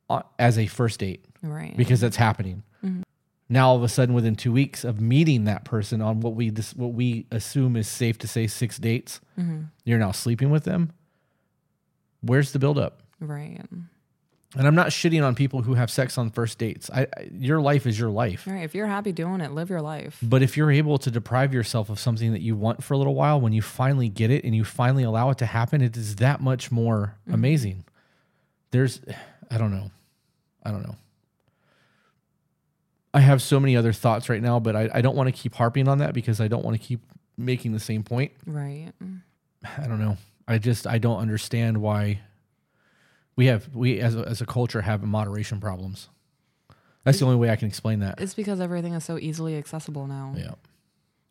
uh, 0.08 0.22
as 0.38 0.58
a 0.58 0.66
first 0.66 1.00
date, 1.00 1.26
right. 1.42 1.76
because 1.76 2.00
that's 2.00 2.16
happening. 2.16 2.62
Mm-hmm. 2.82 3.02
Now 3.50 3.68
all 3.68 3.76
of 3.76 3.82
a 3.82 3.88
sudden, 3.88 4.14
within 4.14 4.34
two 4.34 4.52
weeks 4.52 4.82
of 4.82 4.98
meeting 4.98 5.44
that 5.44 5.64
person 5.64 6.00
on 6.00 6.20
what 6.20 6.34
we 6.34 6.50
dis- 6.50 6.74
what 6.74 6.94
we 6.94 7.26
assume 7.30 7.76
is 7.76 7.86
safe 7.86 8.16
to 8.18 8.28
say 8.28 8.46
six 8.46 8.78
dates, 8.78 9.20
mm-hmm. 9.38 9.64
you're 9.84 9.98
now 9.98 10.12
sleeping 10.12 10.50
with 10.50 10.64
them. 10.64 10.92
Where's 12.22 12.52
the 12.52 12.58
buildup? 12.58 13.02
right. 13.20 13.60
And 14.54 14.66
I'm 14.66 14.74
not 14.74 14.88
shitting 14.88 15.24
on 15.24 15.34
people 15.34 15.62
who 15.62 15.74
have 15.74 15.90
sex 15.90 16.16
on 16.16 16.30
first 16.30 16.58
dates. 16.58 16.88
I, 16.90 17.02
I 17.02 17.28
your 17.32 17.60
life 17.60 17.86
is 17.86 17.98
your 17.98 18.10
life. 18.10 18.46
All 18.46 18.54
right, 18.54 18.62
if 18.62 18.74
you're 18.74 18.86
happy 18.86 19.12
doing 19.12 19.40
it, 19.40 19.52
live 19.52 19.70
your 19.70 19.82
life. 19.82 20.18
But 20.22 20.42
if 20.42 20.56
you're 20.56 20.70
able 20.70 20.98
to 20.98 21.10
deprive 21.10 21.52
yourself 21.52 21.90
of 21.90 21.98
something 21.98 22.32
that 22.32 22.42
you 22.42 22.54
want 22.54 22.84
for 22.84 22.94
a 22.94 22.98
little 22.98 23.14
while, 23.14 23.40
when 23.40 23.52
you 23.52 23.60
finally 23.60 24.08
get 24.08 24.30
it 24.30 24.44
and 24.44 24.54
you 24.54 24.64
finally 24.64 25.02
allow 25.02 25.30
it 25.30 25.38
to 25.38 25.46
happen, 25.46 25.82
it 25.82 25.96
is 25.96 26.16
that 26.16 26.40
much 26.40 26.70
more 26.70 27.16
mm-hmm. 27.22 27.34
amazing. 27.34 27.84
There's, 28.70 29.00
I 29.50 29.58
don't 29.58 29.72
know. 29.72 29.90
I 30.62 30.70
don't 30.70 30.82
know. 30.82 30.96
I 33.12 33.20
have 33.20 33.40
so 33.40 33.58
many 33.58 33.76
other 33.76 33.92
thoughts 33.92 34.28
right 34.28 34.42
now, 34.42 34.60
but 34.60 34.76
I, 34.76 34.90
I 34.92 35.00
don't 35.00 35.16
want 35.16 35.28
to 35.28 35.32
keep 35.32 35.54
harping 35.54 35.88
on 35.88 35.98
that 35.98 36.12
because 36.12 36.40
I 36.40 36.48
don't 36.48 36.64
want 36.64 36.80
to 36.80 36.86
keep 36.86 37.00
making 37.38 37.72
the 37.72 37.80
same 37.80 38.02
point. 38.02 38.32
Right. 38.46 38.92
I 39.78 39.86
don't 39.86 39.98
know. 39.98 40.18
I 40.46 40.58
just 40.58 40.86
I 40.86 40.98
don't 40.98 41.18
understand 41.18 41.78
why 41.78 42.20
we 43.36 43.46
have 43.46 43.74
we 43.74 44.00
as 44.00 44.16
a, 44.16 44.20
as 44.20 44.40
a 44.40 44.46
culture 44.46 44.82
have 44.82 45.02
moderation 45.02 45.60
problems. 45.60 46.08
That's 47.04 47.20
the 47.20 47.24
only 47.24 47.36
way 47.36 47.50
I 47.50 47.56
can 47.56 47.68
explain 47.68 48.00
that. 48.00 48.20
It's 48.20 48.34
because 48.34 48.60
everything 48.60 48.94
is 48.94 49.04
so 49.04 49.16
easily 49.16 49.56
accessible 49.56 50.08
now. 50.08 50.34
Yeah. 50.36 50.54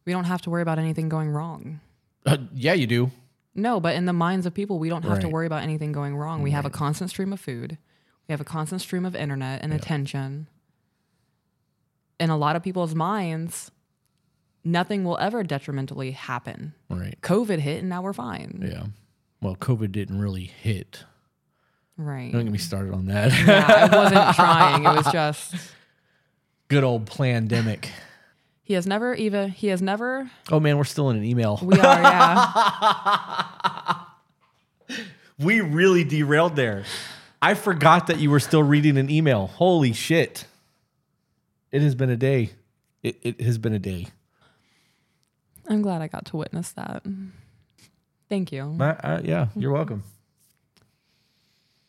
We 0.06 0.14
don't 0.14 0.24
have 0.24 0.42
to 0.44 0.50
worry 0.50 0.62
about 0.62 0.80
anything 0.80 1.10
going 1.10 1.30
wrong. 1.30 1.82
Uh, 2.26 2.38
yeah, 2.54 2.74
you 2.74 2.88
do. 2.88 3.12
No, 3.54 3.80
but 3.80 3.96
in 3.96 4.06
the 4.06 4.14
minds 4.14 4.46
of 4.46 4.54
people, 4.54 4.80
we 4.80 4.90
don't 4.90 5.04
have 5.04 5.20
to 5.22 5.30
worry 5.30 5.48
about 5.48 5.64
anything 5.64 5.92
going 5.92 6.16
wrong. 6.16 6.42
We 6.42 6.52
have 6.52 6.66
a 6.66 6.70
constant 6.70 7.10
stream 7.10 7.34
of 7.34 7.40
food. 7.40 7.78
We 8.28 8.34
have 8.34 8.42
a 8.42 8.46
constant 8.46 8.82
stream 8.82 9.06
of 9.06 9.16
internet 9.16 9.62
and 9.64 9.74
attention. 9.74 10.48
In 12.20 12.30
a 12.30 12.38
lot 12.38 12.56
of 12.56 12.64
people's 12.64 12.96
minds, 12.96 13.72
nothing 14.64 15.04
will 15.04 15.18
ever 15.18 15.44
detrimentally 15.44 16.12
happen. 16.12 16.74
Right. 16.90 17.18
COVID 17.22 17.60
hit 17.60 17.80
and 17.80 17.90
now 17.90 18.02
we're 18.02 18.14
fine. 18.14 18.64
Yeah. 18.66 18.86
Well, 19.42 19.56
COVID 19.56 19.92
didn't 19.92 20.20
really 20.20 20.46
hit. 20.46 21.04
Right. 21.98 22.32
Don't 22.32 22.44
get 22.44 22.52
me 22.52 22.58
started 22.58 22.94
on 22.94 23.06
that. 23.08 23.32
yeah, 23.48 23.90
I 23.92 23.96
wasn't 23.96 24.36
trying. 24.36 24.84
It 24.86 24.96
was 24.96 25.12
just 25.12 25.56
Good 26.68 26.84
old 26.84 27.06
pandemic. 27.10 27.90
he 28.64 28.74
has 28.74 28.86
never 28.88 29.14
even 29.16 29.50
he 29.52 29.68
has 29.68 29.82
never 29.82 30.30
Oh 30.52 30.60
man, 30.60 30.78
we're 30.78 30.84
still 30.84 31.10
in 31.12 31.18
an 31.18 31.24
email. 31.24 31.60
we 31.62 31.80
are 31.80 32.02
yeah. 32.02 33.96
We 35.38 35.60
really 35.62 36.04
derailed 36.06 36.56
there. 36.56 36.86
I 37.42 37.56
forgot 37.56 38.08
that 38.08 38.20
you 38.20 38.30
were 38.30 38.40
still 38.40 38.64
reading 38.64 38.98
an 38.98 39.10
email. 39.10 39.48
Holy 39.48 39.92
shit. 39.92 40.46
It 41.74 41.82
has 41.82 41.94
been 41.94 42.10
a 42.10 42.16
day. 42.16 42.52
It, 43.04 43.18
it 43.22 43.42
has 43.42 43.58
been 43.58 43.74
a 43.74 43.80
day. 43.80 44.08
I'm 45.68 45.82
glad 45.82 46.02
I 46.02 46.08
got 46.08 46.26
to 46.28 46.38
witness 46.38 46.72
that. 46.72 47.04
Thank 48.30 48.52
you. 48.54 48.78
I- 48.80 48.90
uh, 48.92 49.22
yeah, 49.26 49.48
you're 49.58 49.74
welcome. 49.74 50.04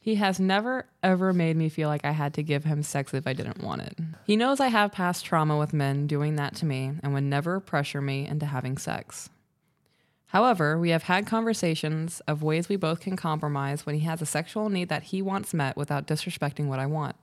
He 0.07 0.15
has 0.15 0.39
never 0.39 0.87
ever 1.03 1.33
made 1.33 1.57
me 1.57 1.69
feel 1.69 1.89
like 1.89 2.05
I 2.05 2.13
had 2.13 2.33
to 2.35 2.43
give 2.45 2.63
him 2.63 2.85
sex 2.85 3.13
if 3.13 3.27
I 3.27 3.33
didn't 3.33 3.61
want 3.61 3.83
it. 3.83 3.99
He 4.25 4.37
knows 4.37 4.61
I 4.61 4.69
have 4.69 4.93
past 4.93 5.25
trauma 5.25 5.59
with 5.59 5.73
men 5.73 6.07
doing 6.07 6.37
that 6.37 6.55
to 6.57 6.65
me 6.65 6.93
and 7.03 7.13
would 7.13 7.25
never 7.25 7.59
pressure 7.59 8.01
me 8.01 8.25
into 8.25 8.47
having 8.47 8.79
sex. 8.79 9.31
However, 10.27 10.79
we 10.79 10.91
have 10.91 11.03
had 11.03 11.27
conversations 11.27 12.21
of 12.29 12.45
ways 12.45 12.69
we 12.69 12.77
both 12.77 13.01
can 13.01 13.17
compromise 13.17 13.85
when 13.85 13.97
he 13.97 14.03
has 14.03 14.23
a 14.23 14.27
sexual 14.27 14.69
need 14.69 14.91
that 14.91 15.03
he 15.03 15.23
wants 15.23 15.53
met 15.53 15.77
without 15.77 16.07
disrespecting 16.07 16.67
what 16.67 16.79
I 16.79 16.87
want. 16.87 17.17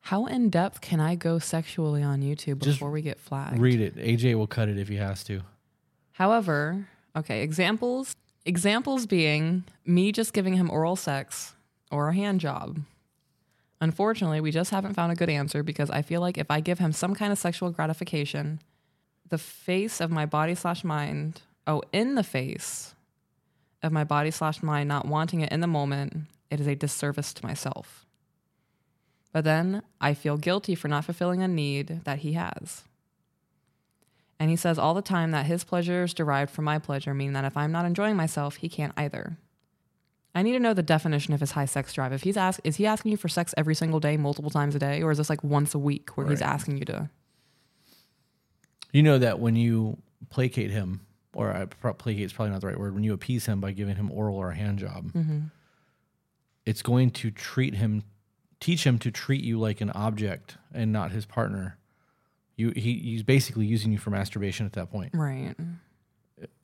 How 0.00 0.26
in 0.26 0.50
depth 0.50 0.80
can 0.80 0.98
I 0.98 1.14
go 1.14 1.38
sexually 1.38 2.02
on 2.02 2.20
YouTube 2.22 2.58
Just 2.58 2.80
before 2.80 2.90
we 2.90 3.00
get 3.00 3.20
flagged? 3.20 3.60
Read 3.60 3.80
it. 3.80 3.94
AJ 3.94 4.34
will 4.34 4.48
cut 4.48 4.68
it 4.68 4.76
if 4.76 4.88
he 4.88 4.96
has 4.96 5.22
to. 5.22 5.42
However, 6.10 6.88
okay, 7.14 7.42
examples 7.42 8.16
examples 8.46 9.06
being 9.06 9.64
me 9.84 10.12
just 10.12 10.32
giving 10.32 10.54
him 10.54 10.70
oral 10.70 10.96
sex 10.96 11.54
or 11.90 12.08
a 12.08 12.14
hand 12.14 12.40
job. 12.40 12.80
Unfortunately, 13.80 14.40
we 14.40 14.50
just 14.50 14.70
haven't 14.70 14.94
found 14.94 15.12
a 15.12 15.16
good 15.16 15.28
answer 15.28 15.62
because 15.62 15.90
I 15.90 16.00
feel 16.00 16.22
like 16.22 16.38
if 16.38 16.50
I 16.50 16.60
give 16.60 16.78
him 16.78 16.92
some 16.92 17.14
kind 17.14 17.32
of 17.32 17.38
sexual 17.38 17.70
gratification, 17.70 18.60
the 19.28 19.36
face 19.36 20.00
of 20.00 20.10
my 20.10 20.24
body 20.24 20.54
slash 20.54 20.82
mind, 20.82 21.42
oh, 21.66 21.82
in 21.92 22.14
the 22.14 22.22
face 22.22 22.94
of 23.82 23.92
my 23.92 24.04
body 24.04 24.30
slash 24.30 24.62
mind 24.62 24.88
not 24.88 25.06
wanting 25.06 25.40
it 25.40 25.52
in 25.52 25.60
the 25.60 25.66
moment, 25.66 26.14
it 26.50 26.60
is 26.60 26.66
a 26.66 26.74
disservice 26.74 27.34
to 27.34 27.44
myself. 27.44 28.06
But 29.32 29.44
then 29.44 29.82
I 30.00 30.14
feel 30.14 30.38
guilty 30.38 30.74
for 30.74 30.88
not 30.88 31.04
fulfilling 31.04 31.42
a 31.42 31.48
need 31.48 32.04
that 32.04 32.20
he 32.20 32.32
has. 32.32 32.84
And 34.38 34.50
he 34.50 34.56
says 34.56 34.78
all 34.78 34.94
the 34.94 35.02
time 35.02 35.30
that 35.30 35.46
his 35.46 35.64
pleasure 35.64 36.04
is 36.04 36.12
derived 36.12 36.50
from 36.50 36.66
my 36.66 36.78
pleasure, 36.78 37.14
meaning 37.14 37.32
that 37.32 37.44
if 37.44 37.56
I'm 37.56 37.72
not 37.72 37.86
enjoying 37.86 38.16
myself, 38.16 38.56
he 38.56 38.68
can't 38.68 38.92
either. 38.96 39.38
I 40.34 40.42
need 40.42 40.52
to 40.52 40.60
know 40.60 40.74
the 40.74 40.82
definition 40.82 41.32
of 41.32 41.40
his 41.40 41.52
high 41.52 41.64
sex 41.64 41.94
drive. 41.94 42.12
If 42.12 42.22
he's 42.22 42.36
ask, 42.36 42.60
is 42.62 42.76
he 42.76 42.84
asking 42.84 43.12
you 43.12 43.16
for 43.16 43.28
sex 43.28 43.54
every 43.56 43.74
single 43.74 44.00
day, 44.00 44.18
multiple 44.18 44.50
times 44.50 44.74
a 44.74 44.78
day, 44.78 45.02
or 45.02 45.10
is 45.10 45.16
this 45.16 45.30
like 45.30 45.42
once 45.42 45.74
a 45.74 45.78
week 45.78 46.14
where 46.16 46.26
he's 46.26 46.42
asking 46.42 46.76
you 46.76 46.84
to? 46.84 47.08
You 48.92 49.02
know 49.02 49.18
that 49.18 49.40
when 49.40 49.56
you 49.56 49.96
placate 50.28 50.70
him, 50.70 51.06
or 51.32 51.66
pro- 51.80 51.94
placate 51.94 52.24
is 52.24 52.34
probably 52.34 52.52
not 52.52 52.60
the 52.60 52.66
right 52.66 52.78
word, 52.78 52.94
when 52.94 53.02
you 53.02 53.14
appease 53.14 53.46
him 53.46 53.60
by 53.62 53.72
giving 53.72 53.96
him 53.96 54.12
oral 54.12 54.36
or 54.36 54.50
a 54.50 54.54
hand 54.54 54.78
job, 54.78 55.10
mm-hmm. 55.12 55.38
it's 56.66 56.82
going 56.82 57.12
to 57.12 57.30
treat 57.30 57.74
him, 57.74 58.02
teach 58.60 58.84
him 58.84 58.98
to 58.98 59.10
treat 59.10 59.42
you 59.42 59.58
like 59.58 59.80
an 59.80 59.90
object 59.92 60.58
and 60.74 60.92
not 60.92 61.12
his 61.12 61.24
partner. 61.24 61.78
You, 62.56 62.70
he, 62.74 62.94
he's 62.98 63.22
basically 63.22 63.66
using 63.66 63.92
you 63.92 63.98
for 63.98 64.10
masturbation 64.10 64.64
at 64.66 64.72
that 64.74 64.90
point, 64.90 65.10
Right. 65.14 65.54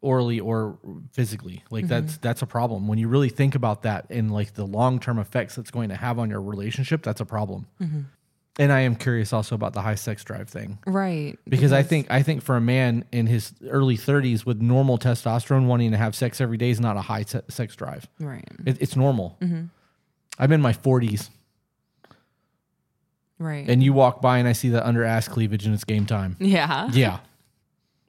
orally 0.01 0.41
or 0.41 0.79
physically. 1.13 1.63
Like 1.71 1.85
mm-hmm. 1.85 1.89
that's 1.91 2.17
that's 2.19 2.43
a 2.43 2.47
problem. 2.47 2.89
When 2.89 2.99
you 2.99 3.09
really 3.09 3.29
think 3.29 3.55
about 3.55 3.83
that 3.83 4.07
and 4.11 4.33
like 4.33 4.55
the 4.55 4.65
long 4.65 5.01
term 5.01 5.19
effects 5.19 5.55
that's 5.57 5.71
going 5.71 5.91
to 5.91 5.95
have 5.97 6.19
on 6.19 6.31
your 6.31 6.41
relationship, 6.41 7.03
that's 7.03 7.21
a 7.21 7.27
problem. 7.27 7.67
Mm-hmm. 7.81 8.01
And 8.59 8.71
I 8.71 8.81
am 8.81 8.97
curious 8.97 9.33
also 9.33 9.55
about 9.55 9.73
the 9.73 9.81
high 9.81 9.95
sex 9.95 10.23
drive 10.25 10.49
thing. 10.51 10.79
Right. 10.87 11.39
because 11.49 11.73
I 11.73 11.83
think 11.83 12.11
I 12.11 12.23
think 12.23 12.43
for 12.43 12.57
a 12.57 12.61
man 12.61 13.05
in 13.11 13.27
his 13.27 13.53
early 13.69 13.97
30s 13.97 14.45
with 14.45 14.61
normal 14.61 14.99
testosterone 14.99 15.67
wanting 15.67 15.93
to 15.93 15.97
have 15.97 16.15
sex 16.15 16.39
every 16.41 16.59
day 16.59 16.69
is 16.69 16.79
not 16.81 16.97
a 16.99 17.01
high 17.01 17.23
se- 17.23 17.43
sex 17.49 17.75
drive. 17.77 18.07
Right. 18.21 18.47
It, 18.67 18.77
it's 18.81 18.95
normal. 18.95 19.39
Mm-hmm. 19.41 19.65
I'm 20.39 20.53
in 20.53 20.61
my 20.61 20.73
40s, 20.73 21.31
Right. 23.43 23.69
and 23.69 23.83
you 23.83 23.93
walk 23.93 24.21
by 24.23 24.39
and 24.39 24.47
I 24.49 24.53
see 24.53 24.69
that 24.71 24.85
under 24.87 25.05
ass 25.05 25.29
cleavage, 25.29 25.67
and 25.67 25.75
it's 25.75 25.85
game 25.85 26.07
time. 26.07 26.37
yeah. 26.39 26.89
Yeah, 26.93 27.19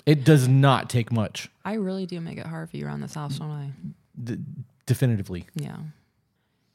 it 0.06 0.24
does 0.24 0.48
not 0.48 0.90
take 0.90 1.12
much, 1.12 1.50
I 1.66 1.74
really 1.76 2.06
do 2.06 2.20
make 2.22 2.38
it 2.38 2.46
hard 2.46 2.70
for 2.70 2.78
you 2.78 2.86
around 2.86 3.02
this 3.02 3.16
house, 3.16 3.40
don't 3.40 3.50
I? 3.52 3.72
d- 4.22 4.38
definitively. 4.86 5.46
Yeah. 5.56 5.78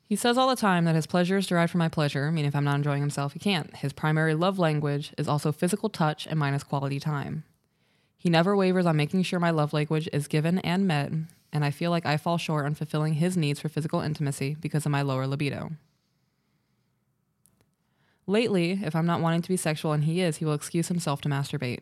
He 0.06 0.16
says 0.16 0.38
all 0.38 0.48
the 0.48 0.56
time 0.56 0.86
that 0.86 0.94
his 0.94 1.06
pleasure 1.06 1.36
is 1.36 1.46
derived 1.46 1.70
from 1.70 1.80
my 1.80 1.88
pleasure, 1.90 2.26
I 2.26 2.30
meaning 2.30 2.48
if 2.48 2.56
I'm 2.56 2.64
not 2.64 2.76
enjoying 2.76 3.02
himself, 3.02 3.34
he 3.34 3.38
can't. 3.38 3.76
His 3.76 3.92
primary 3.92 4.34
love 4.34 4.58
language 4.58 5.12
is 5.18 5.28
also 5.28 5.52
physical 5.52 5.90
touch 5.90 6.26
and 6.26 6.38
mine 6.38 6.54
is 6.54 6.64
quality 6.64 6.98
time. 6.98 7.44
He 8.16 8.30
never 8.30 8.56
wavers 8.56 8.86
on 8.86 8.96
making 8.96 9.22
sure 9.24 9.38
my 9.38 9.50
love 9.50 9.74
language 9.74 10.08
is 10.12 10.26
given 10.26 10.58
and 10.60 10.86
met, 10.88 11.12
and 11.52 11.62
I 11.64 11.70
feel 11.70 11.90
like 11.90 12.06
I 12.06 12.16
fall 12.16 12.38
short 12.38 12.64
on 12.64 12.74
fulfilling 12.74 13.14
his 13.14 13.36
needs 13.36 13.60
for 13.60 13.68
physical 13.68 14.00
intimacy 14.00 14.56
because 14.58 14.86
of 14.86 14.92
my 14.92 15.02
lower 15.02 15.26
libido. 15.26 15.72
Lately, 18.28 18.78
if 18.84 18.94
I'm 18.94 19.06
not 19.06 19.22
wanting 19.22 19.40
to 19.40 19.48
be 19.48 19.56
sexual 19.56 19.92
and 19.92 20.04
he 20.04 20.20
is, 20.20 20.36
he 20.36 20.44
will 20.44 20.52
excuse 20.52 20.88
himself 20.88 21.22
to 21.22 21.30
masturbate. 21.30 21.80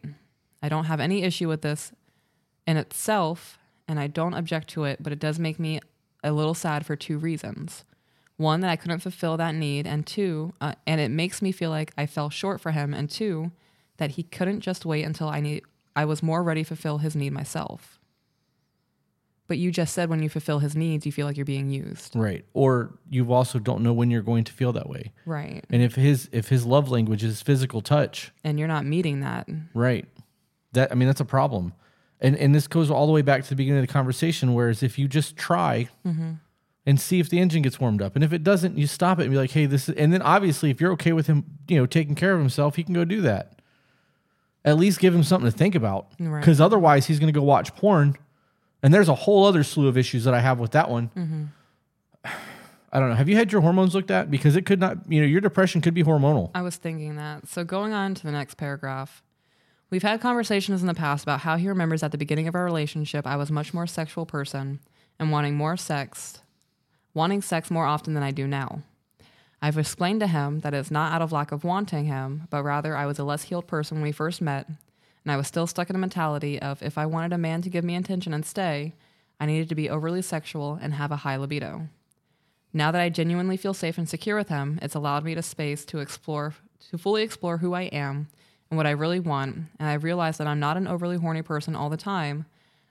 I 0.62 0.68
don't 0.68 0.84
have 0.84 1.01
any 1.01 1.24
issue 1.24 1.49
with 1.49 1.62
this 1.62 1.90
in 2.68 2.76
itself, 2.76 3.59
and 3.88 3.99
I 3.99 4.07
don't 4.07 4.32
object 4.32 4.68
to 4.68 4.84
it, 4.84 5.03
but 5.03 5.12
it 5.12 5.18
does 5.18 5.40
make 5.40 5.59
me 5.59 5.80
a 6.22 6.30
little 6.30 6.55
sad 6.55 6.86
for 6.86 6.94
two 6.94 7.18
reasons. 7.18 7.84
One, 8.36 8.61
that 8.61 8.70
I 8.70 8.76
couldn't 8.76 9.01
fulfill 9.01 9.36
that 9.38 9.57
need, 9.57 9.88
and 9.88 10.07
two, 10.07 10.53
uh, 10.61 10.74
and 10.86 11.01
it 11.01 11.11
makes 11.11 11.42
me 11.42 11.51
feel 11.51 11.70
like 11.70 11.92
I 11.99 12.07
fell 12.07 12.30
short 12.30 12.61
for 12.61 12.70
him, 12.70 12.94
and 12.94 13.11
two, 13.11 13.51
that 13.97 14.12
he 14.12 14.22
couldn't 14.22 14.61
just 14.61 14.86
wait 14.86 15.03
until 15.03 15.28
I 15.28 15.40
need 15.40 15.64
I 15.97 16.05
was 16.05 16.22
more 16.22 16.44
ready 16.44 16.62
to 16.62 16.68
fulfill 16.68 16.99
his 16.99 17.16
need 17.16 17.32
myself. 17.32 17.95
But 19.49 19.59
you 19.59 19.70
just 19.70 19.94
said 19.94 20.11
when 20.11 20.22
you 20.22 20.28
fulfill 20.28 20.59
his 20.59 20.74
needs, 20.74 21.07
you 21.07 21.12
feel 21.12 21.26
like 21.26 21.36
you're 21.36 21.47
being 21.47 21.70
used. 21.70 22.16
Right. 22.16 22.44
Or 22.53 22.99
you 23.09 23.32
also 23.32 23.59
don't 23.59 23.82
know 23.82 23.92
when 23.92 24.11
you're 24.11 24.22
going 24.22 24.44
to 24.44 24.53
feel 24.53 24.72
that 24.72 24.88
way. 24.88 25.12
Right. 25.24 25.64
And 25.70 25.82
if 25.82 25.94
his 25.94 26.28
if 26.32 26.49
his 26.49 26.66
love 26.66 26.90
language 26.90 27.22
is 27.22 27.42
physical 27.42 27.80
touch, 27.80 28.32
And 28.42 28.59
you're 28.59 28.68
not 28.68 28.84
meeting 28.84 29.20
that. 29.20 29.49
Right. 29.72 30.07
That 30.72 30.90
I 30.90 30.94
mean 30.94 31.07
that's 31.07 31.20
a 31.20 31.26
problem. 31.26 31.74
And 32.20 32.36
and 32.36 32.55
this 32.55 32.66
goes 32.66 32.90
all 32.90 33.07
the 33.07 33.12
way 33.12 33.22
back 33.22 33.44
to 33.44 33.49
the 33.49 33.57
beginning 33.57 33.80
of 33.80 33.86
the 33.86 33.92
conversation 33.92 34.55
whereas 34.55 34.82
if 34.82 34.99
you 34.99 35.07
just 35.07 35.36
try 35.36 35.88
mm-hmm. 36.05 36.32
and 36.84 37.01
see 37.01 37.20
if 37.20 37.28
the 37.28 37.38
engine 37.38 37.62
gets 37.62 37.78
warmed 37.78 38.03
up 38.03 38.16
and 38.16 38.24
if 38.24 38.32
it 38.32 38.42
doesn't 38.42 38.76
you 38.76 38.86
stop 38.86 39.18
it 39.20 39.22
and 39.24 39.30
be 39.30 39.36
like 39.36 39.51
hey 39.51 39.66
this 39.66 39.88
is 39.88 39.94
and 39.97 40.12
then 40.12 40.22
obviously 40.22 40.70
if 40.70 40.80
you're 40.80 40.92
okay 40.92 41.12
with 41.12 41.26
him, 41.26 41.44
you 41.68 41.76
know, 41.76 41.86
taking 41.86 42.14
care 42.14 42.32
of 42.32 42.40
himself, 42.40 42.76
he 42.76 42.82
can 42.82 42.94
go 42.94 43.05
do 43.05 43.20
that. 43.20 43.61
At 44.64 44.76
least 44.78 44.99
give 44.99 45.14
him 45.14 45.22
something 45.22 45.49
to 45.49 45.57
think 45.57 45.76
about 45.76 46.09
Right. 46.18 46.42
cuz 46.42 46.61
otherwise 46.61 47.07
he's 47.07 47.20
going 47.20 47.32
to 47.32 47.38
go 47.38 47.44
watch 47.44 47.76
porn 47.76 48.16
and 48.87 48.95
there's 48.95 49.09
a 49.09 49.16
whole 49.16 49.45
other 49.45 49.64
slew 49.64 49.89
of 49.89 49.99
issues 49.99 50.22
that 50.22 50.32
I 50.32 50.39
have 50.39 50.61
with 50.61 50.70
that 50.70 50.89
one. 50.89 51.11
Mm-hmm. 51.16 51.45
I 52.93 53.01
don't 53.01 53.09
know. 53.09 53.16
Have 53.16 53.28
you 53.28 53.34
had 53.34 53.51
your 53.51 53.61
hormones 53.61 53.97
looked 53.97 54.12
at? 54.12 54.30
Because 54.30 54.55
it 54.55 54.64
could 54.64 54.78
not, 54.78 55.11
you 55.11 55.20
know, 55.20 55.26
your 55.26 55.41
depression 55.41 55.80
could 55.80 55.93
be 55.93 56.05
hormonal. 56.05 56.53
I 56.55 56.62
was 56.62 56.76
thinking 56.76 57.16
that. 57.16 57.49
So 57.49 57.64
going 57.64 57.93
on 57.93 58.14
to 58.14 58.22
the 58.22 58.30
next 58.30 58.55
paragraph. 58.55 59.24
We've 59.91 60.05
had 60.05 60.20
conversations 60.20 60.82
in 60.82 60.87
the 60.87 60.95
past 60.95 61.24
about 61.24 61.41
how 61.41 61.57
he 61.57 61.68
remembers 61.68 62.05
at 62.05 62.12
the 62.12 62.16
beginning 62.16 62.47
of 62.47 62.55
our 62.55 62.64
relationship 62.64 63.26
I 63.26 63.34
was 63.34 63.51
much 63.51 63.74
more 63.74 63.89
sexual 63.89 64.24
person 64.24 64.78
and 65.18 65.32
wanting 65.32 65.57
more 65.57 65.76
sex, 65.76 66.39
wanting 67.12 67.43
sex 67.43 67.72
more 67.72 67.87
often 67.87 68.14
than 68.14 68.22
I 68.22 68.30
do 68.30 68.47
now. 68.47 68.82
I've 69.61 69.78
explained 69.78 70.20
to 70.20 70.28
him 70.28 70.61
that 70.61 70.74
it's 70.74 70.93
not 70.93 71.11
out 71.11 71.22
of 71.22 71.32
lack 71.32 71.51
of 71.51 71.64
wanting 71.64 72.05
him, 72.05 72.47
but 72.51 72.62
rather 72.62 72.97
I 72.97 73.07
was 73.07 73.18
a 73.18 73.24
less 73.24 73.43
healed 73.43 73.66
person 73.66 73.97
when 73.97 74.05
we 74.05 74.12
first 74.12 74.41
met, 74.41 74.68
and 75.27 75.33
I 75.33 75.37
was 75.37 75.49
still 75.49 75.66
stuck 75.66 75.91
in 75.91 75.97
a 75.97 75.99
mentality 75.99 76.62
of 76.62 76.81
if 76.85 76.97
I 76.97 77.05
wanted 77.05 77.33
a 77.33 77.39
man 77.39 77.61
to 77.62 77.68
give 77.68 77.83
me 77.83 77.97
attention 77.97 78.33
and 78.33 78.47
stay, 78.47 78.95
I 79.41 79.47
needed 79.47 79.68
to 79.70 79.74
be 79.74 79.91
overly 79.91 80.22
sexual 80.22 80.79
and 80.81 80.95
have 80.95 81.11
a 81.11 81.16
high 81.16 81.35
libido. 81.35 81.89
Now 82.72 82.93
that 82.93 83.01
I 83.01 83.09
genuinely 83.09 83.57
feel 83.57 83.74
safe 83.74 83.99
and 83.99 84.09
secure 84.09 84.37
with 84.37 84.51
him, 84.51 84.79
it's 84.81 84.95
allowed 84.95 85.24
me 85.24 85.35
to 85.35 85.43
space 85.43 85.85
to 85.87 85.99
explore 85.99 86.55
to 86.91 86.97
fully 86.97 87.24
explore 87.24 87.57
who 87.57 87.74
I 87.74 87.83
am 87.83 88.29
and 88.70 88.77
what 88.77 88.87
I 88.87 88.91
really 88.91 89.18
want, 89.18 89.57
and 89.81 89.89
I 89.89 89.95
realized 89.95 90.39
that 90.39 90.47
I'm 90.47 90.61
not 90.61 90.77
an 90.77 90.87
overly 90.87 91.16
horny 91.16 91.43
person 91.43 91.74
all 91.74 91.91
the 91.91 91.97
time, 91.97 92.47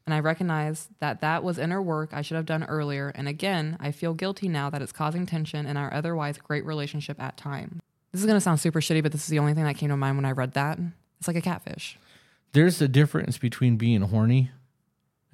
and 0.06 0.14
I 0.14 0.20
recognize 0.20 0.90
that 1.00 1.22
that 1.22 1.42
was 1.42 1.58
inner 1.58 1.82
work 1.82 2.10
I 2.12 2.22
should 2.22 2.36
have 2.36 2.46
done 2.46 2.66
earlier, 2.66 3.14
and 3.16 3.30
again, 3.30 3.78
I 3.80 3.94
feel 3.94 4.14
guilty 4.14 4.50
now 4.50 4.70
that 4.72 4.82
it's 4.82 4.92
causing 4.92 5.26
tension 5.26 5.66
in 5.66 5.78
our 5.78 5.94
otherwise 5.94 6.38
great 6.38 6.66
relationship 6.66 7.22
at 7.22 7.38
times. 7.38 7.80
This 8.12 8.20
is 8.20 8.26
going 8.26 8.36
to 8.36 8.42
sound 8.42 8.60
super 8.60 8.82
shitty, 8.82 9.04
but 9.04 9.14
this 9.14 9.22
is 9.22 9.28
the 9.28 9.40
only 9.40 9.54
thing 9.54 9.64
that 9.64 9.78
came 9.78 9.90
to 9.90 9.96
mind 9.96 10.18
when 10.18 10.26
I 10.26 10.32
read 10.32 10.54
that. 10.54 10.78
It's 11.20 11.28
like 11.28 11.38
a 11.38 11.42
catfish. 11.42 11.98
There's 12.56 12.82
a 12.82 12.88
difference 12.88 13.38
between 13.38 13.78
being 13.78 14.02
horny 14.02 14.50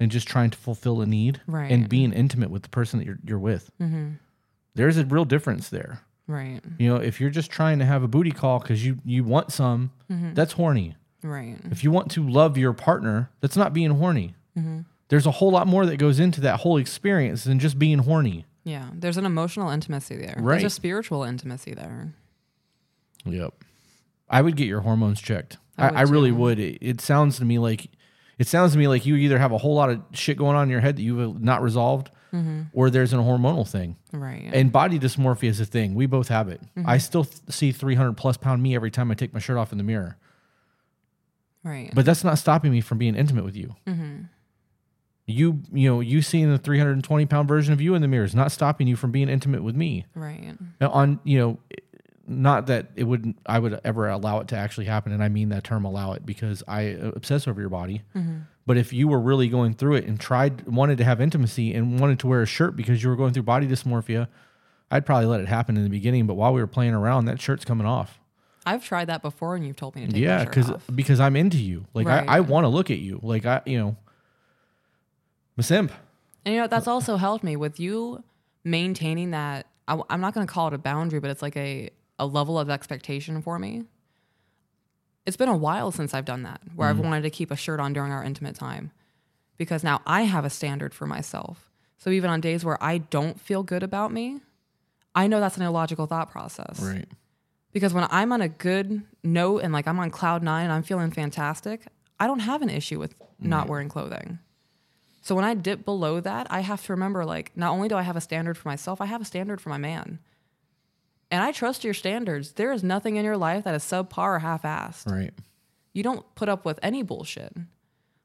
and 0.00 0.10
just 0.10 0.26
trying 0.28 0.50
to 0.50 0.58
fulfill 0.58 1.00
a 1.00 1.06
need 1.06 1.40
Right. 1.46 1.70
and 1.70 1.88
being 1.88 2.12
intimate 2.12 2.50
with 2.50 2.62
the 2.62 2.68
person 2.68 2.98
that 2.98 3.06
you're, 3.06 3.18
you're 3.24 3.38
with. 3.38 3.70
Mm-hmm. 3.80 4.10
There's 4.74 4.98
a 4.98 5.04
real 5.06 5.24
difference 5.24 5.68
there. 5.68 6.00
Right. 6.26 6.60
You 6.78 6.88
know, 6.88 6.96
if 6.96 7.20
you're 7.20 7.30
just 7.30 7.50
trying 7.50 7.78
to 7.78 7.84
have 7.84 8.02
a 8.02 8.08
booty 8.08 8.30
call 8.32 8.58
because 8.58 8.84
you, 8.84 8.98
you 9.04 9.22
want 9.24 9.52
some, 9.52 9.92
Mm-hmm. 10.10 10.34
that's 10.34 10.52
horny. 10.54 10.96
Right. 11.22 11.56
If 11.70 11.84
you 11.84 11.90
want 11.92 12.10
to 12.12 12.28
love 12.28 12.58
your 12.58 12.72
partner, 12.72 13.30
that's 13.40 13.56
not 13.56 13.72
being 13.72 13.90
horny. 13.92 14.34
Mm-hmm. 14.58 14.80
There's 15.08 15.26
a 15.26 15.30
whole 15.30 15.50
lot 15.52 15.66
more 15.68 15.86
that 15.86 15.98
goes 15.98 16.18
into 16.18 16.40
that 16.40 16.60
whole 16.60 16.76
experience 16.78 17.44
than 17.44 17.58
just 17.60 17.78
being 17.78 18.00
horny. 18.00 18.46
Yeah. 18.64 18.88
There's 18.92 19.16
an 19.18 19.26
emotional 19.26 19.70
intimacy 19.70 20.16
there. 20.16 20.34
Right. 20.38 20.54
There's 20.60 20.72
a 20.72 20.74
spiritual 20.74 21.22
intimacy 21.22 21.74
there. 21.74 22.12
Yep. 23.24 23.54
I 24.28 24.42
would 24.42 24.56
get 24.56 24.66
your 24.66 24.80
hormones 24.80 25.20
checked. 25.20 25.58
I 25.78 25.88
I, 25.88 25.92
I, 26.00 26.02
really 26.02 26.30
too. 26.30 26.36
would. 26.36 26.58
It, 26.58 26.78
it 26.80 27.00
sounds 27.00 27.38
to 27.38 27.44
me 27.44 27.58
like 27.58 27.90
it 28.38 28.46
sounds 28.48 28.72
to 28.72 28.78
me 28.78 28.88
like 28.88 29.06
you 29.06 29.16
either 29.16 29.38
have 29.38 29.52
a 29.52 29.58
whole 29.58 29.74
lot 29.74 29.90
of 29.90 30.00
shit 30.12 30.36
going 30.36 30.56
on 30.56 30.64
in 30.64 30.70
your 30.70 30.80
head 30.80 30.96
that 30.96 31.02
you've 31.02 31.40
not 31.42 31.62
resolved, 31.62 32.10
Mm-hmm. 32.32 32.62
or 32.72 32.88
there's 32.88 33.12
an 33.12 33.20
hormonal 33.20 33.68
thing. 33.68 33.96
Right. 34.10 34.48
And 34.54 34.72
body 34.72 34.98
dysmorphia 34.98 35.50
is 35.50 35.60
a 35.60 35.66
thing. 35.66 35.94
We 35.94 36.06
both 36.06 36.28
have 36.28 36.48
it. 36.48 36.62
Mm-hmm. 36.78 36.88
I 36.88 36.96
still 36.96 37.24
th- 37.24 37.42
see 37.50 37.72
300 37.72 38.14
plus 38.16 38.38
pound 38.38 38.62
me 38.62 38.74
every 38.74 38.90
time 38.90 39.10
I 39.10 39.14
take 39.14 39.34
my 39.34 39.38
shirt 39.38 39.58
off 39.58 39.70
in 39.70 39.76
the 39.76 39.84
mirror. 39.84 40.16
right. 41.62 41.90
But 41.94 42.04
that's 42.06 42.24
not 42.24 42.38
stopping 42.38 42.72
me 42.72 42.80
from 42.80 42.98
being 42.98 43.14
intimate 43.14 43.44
with 43.44 43.56
you. 43.56 43.74
mm-hmm. 43.86 44.22
You, 45.26 45.60
you 45.72 45.88
know, 45.88 46.00
you 46.00 46.20
seeing 46.20 46.50
the 46.50 46.58
320 46.58 47.26
pound 47.26 47.46
version 47.48 47.72
of 47.72 47.80
you 47.80 47.94
in 47.94 48.02
the 48.02 48.08
mirror 48.08 48.24
is 48.24 48.34
not 48.34 48.50
stopping 48.50 48.88
you 48.88 48.96
from 48.96 49.12
being 49.12 49.28
intimate 49.28 49.62
with 49.62 49.76
me. 49.76 50.04
Right. 50.16 50.56
Now, 50.80 50.90
on 50.90 51.20
you 51.22 51.38
know 51.38 51.58
not 52.26 52.66
that 52.68 52.88
it 52.94 53.04
wouldn't 53.04 53.36
i 53.46 53.58
would 53.58 53.80
ever 53.84 54.08
allow 54.08 54.38
it 54.40 54.48
to 54.48 54.56
actually 54.56 54.86
happen 54.86 55.12
and 55.12 55.22
i 55.22 55.28
mean 55.28 55.48
that 55.48 55.64
term 55.64 55.84
allow 55.84 56.12
it 56.12 56.24
because 56.24 56.62
i 56.68 56.92
uh, 56.92 57.10
obsess 57.16 57.48
over 57.48 57.60
your 57.60 57.70
body. 57.70 58.02
But 58.64 58.76
if 58.76 58.92
you 58.92 59.08
were 59.08 59.18
really 59.20 59.48
going 59.48 59.74
through 59.74 59.96
it 59.96 60.04
and 60.04 60.20
tried 60.20 60.66
wanted 60.68 60.98
to 60.98 61.04
have 61.04 61.20
intimacy 61.20 61.74
and 61.74 61.98
wanted 61.98 62.20
to 62.20 62.28
wear 62.28 62.42
a 62.42 62.46
shirt 62.46 62.76
because 62.76 63.02
you 63.02 63.08
were 63.08 63.16
going 63.16 63.32
through 63.32 63.42
body 63.42 63.66
dysmorphia 63.66 64.28
i'd 64.92 65.04
probably 65.04 65.26
let 65.26 65.40
it 65.40 65.48
happen 65.48 65.76
in 65.76 65.82
the 65.82 65.90
beginning. 65.90 66.26
But 66.26 66.34
while 66.34 66.52
we 66.52 66.60
were 66.60 66.66
playing 66.68 66.94
around 66.94 67.24
that 67.24 67.40
shirt's 67.40 67.64
coming 67.64 67.86
off. 67.86 68.20
I've 68.64 68.84
tried 68.84 69.06
that 69.06 69.22
before, 69.22 69.56
and 69.56 69.66
you've 69.66 69.74
told 69.74 69.96
me 69.96 70.06
to 70.06 70.12
take 70.12 70.22
yeah 70.22 70.44
because 70.44 70.70
because 70.94 71.18
i'm 71.18 71.34
into 71.34 71.58
you. 71.58 71.86
Like 71.94 72.06
Right. 72.06 72.28
i, 72.28 72.36
I 72.36 72.40
want 72.40 72.64
to 72.64 72.68
look 72.68 72.90
at 72.92 72.98
you. 72.98 73.18
Like 73.22 73.44
i 73.46 73.60
you 73.66 73.78
know 73.78 73.96
I'm 75.56 75.62
simp. 75.62 75.92
And 76.44 76.54
you 76.54 76.60
know 76.60 76.66
that's 76.66 76.86
also 76.86 77.16
helped 77.16 77.42
me 77.44 77.56
with 77.56 77.80
you 77.80 78.22
maintaining 78.64 79.32
that. 79.32 79.66
I, 79.88 80.00
am 80.10 80.20
not 80.20 80.34
going 80.34 80.46
to 80.46 80.52
call 80.52 80.68
it 80.68 80.74
a 80.74 80.78
boundary, 80.78 81.18
but 81.18 81.30
it's 81.30 81.42
like 81.42 81.56
a 81.56 81.90
a 82.22 82.26
level 82.26 82.56
of 82.56 82.70
expectation 82.70 83.42
for 83.42 83.58
me. 83.58 83.82
It's 85.26 85.36
been 85.36 85.48
a 85.48 85.56
while 85.56 85.90
since 85.90 86.14
I've 86.14 86.24
done 86.24 86.44
that, 86.44 86.60
where 86.76 86.88
I've 86.88 86.96
mm. 86.96 87.04
wanted 87.04 87.22
to 87.22 87.30
keep 87.30 87.50
a 87.50 87.56
shirt 87.56 87.80
on 87.80 87.92
during 87.92 88.12
our 88.12 88.22
intimate 88.22 88.54
time, 88.54 88.92
because 89.56 89.82
now 89.82 90.00
I 90.06 90.22
have 90.22 90.44
a 90.44 90.50
standard 90.50 90.94
for 90.94 91.06
myself. 91.06 91.68
So 91.98 92.10
even 92.10 92.30
on 92.30 92.40
days 92.40 92.64
where 92.64 92.82
I 92.82 92.98
don't 92.98 93.40
feel 93.40 93.64
good 93.64 93.82
about 93.82 94.12
me, 94.12 94.40
I 95.16 95.26
know 95.26 95.40
that's 95.40 95.56
an 95.56 95.64
illogical 95.64 96.06
thought 96.06 96.30
process. 96.30 96.80
right 96.80 97.08
Because 97.72 97.92
when 97.92 98.06
I'm 98.08 98.32
on 98.32 98.40
a 98.40 98.48
good 98.48 99.02
note 99.24 99.62
and 99.62 99.72
like 99.72 99.88
I'm 99.88 99.98
on 99.98 100.10
cloud 100.10 100.44
nine 100.44 100.64
and 100.64 100.72
I'm 100.72 100.82
feeling 100.84 101.10
fantastic, 101.10 101.82
I 102.20 102.28
don't 102.28 102.40
have 102.40 102.62
an 102.62 102.70
issue 102.70 103.00
with 103.00 103.14
not 103.40 103.66
wearing 103.66 103.88
clothing. 103.88 104.38
So 105.22 105.34
when 105.34 105.44
I 105.44 105.54
dip 105.54 105.84
below 105.84 106.20
that, 106.20 106.46
I 106.50 106.60
have 106.60 106.84
to 106.86 106.92
remember 106.92 107.24
like 107.24 107.50
not 107.56 107.72
only 107.72 107.88
do 107.88 107.96
I 107.96 108.02
have 108.02 108.16
a 108.16 108.20
standard 108.20 108.56
for 108.56 108.68
myself, 108.68 109.00
I 109.00 109.06
have 109.06 109.20
a 109.20 109.24
standard 109.24 109.60
for 109.60 109.70
my 109.70 109.78
man. 109.78 110.20
And 111.32 111.42
I 111.42 111.50
trust 111.50 111.82
your 111.82 111.94
standards. 111.94 112.52
There 112.52 112.70
is 112.72 112.84
nothing 112.84 113.16
in 113.16 113.24
your 113.24 113.36
life 113.38 113.64
that 113.64 113.74
is 113.74 113.82
subpar 113.82 114.36
or 114.36 114.38
half 114.38 114.62
assed. 114.62 115.10
right 115.10 115.32
You 115.94 116.02
don't 116.04 116.24
put 116.36 116.48
up 116.48 116.64
with 116.64 116.78
any 116.82 117.02
bullshit. 117.02 117.56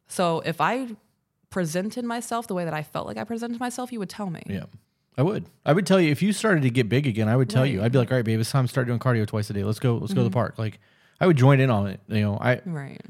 So 0.07 0.41
if 0.41 0.61
I 0.61 0.89
presented 1.49 2.03
myself 2.05 2.47
the 2.47 2.53
way 2.53 2.65
that 2.65 2.73
I 2.73 2.83
felt 2.83 3.07
like 3.07 3.17
I 3.17 3.23
presented 3.23 3.59
myself, 3.59 3.91
you 3.91 3.99
would 3.99 4.09
tell 4.09 4.29
me. 4.29 4.43
yeah 4.47 4.65
I 5.17 5.23
would. 5.23 5.45
I 5.65 5.73
would 5.73 5.87
tell 5.87 5.99
you 5.99 6.11
if 6.11 6.21
you 6.21 6.31
started 6.31 6.61
to 6.61 6.69
get 6.69 6.89
big 6.89 7.07
again. 7.07 7.27
I 7.27 7.35
would 7.35 7.49
tell 7.49 7.65
you. 7.65 7.71
Right. 7.71 7.77
Mm-hmm. 7.79 7.85
I'd 7.85 7.91
be 7.93 7.97
like, 7.97 8.11
all 8.11 8.17
right, 8.17 8.25
babe, 8.25 8.39
it's 8.39 8.51
time 8.51 8.65
to 8.65 8.69
start 8.69 8.85
doing 8.85 8.99
cardio 8.99 9.25
twice 9.25 9.49
a 9.49 9.53
day. 9.53 9.63
Let's 9.63 9.79
go. 9.79 9.95
Let's 9.97 10.13
go 10.13 10.19
to 10.21 10.29
the 10.29 10.33
park. 10.33 10.59
Like, 10.59 10.79
I 11.19 11.25
would 11.25 11.37
join 11.37 11.59
in 11.59 11.71
on 11.71 11.87
it. 11.87 11.99
You 12.07 12.21
know, 12.21 12.37
I 12.39 12.61
Right. 12.65 13.01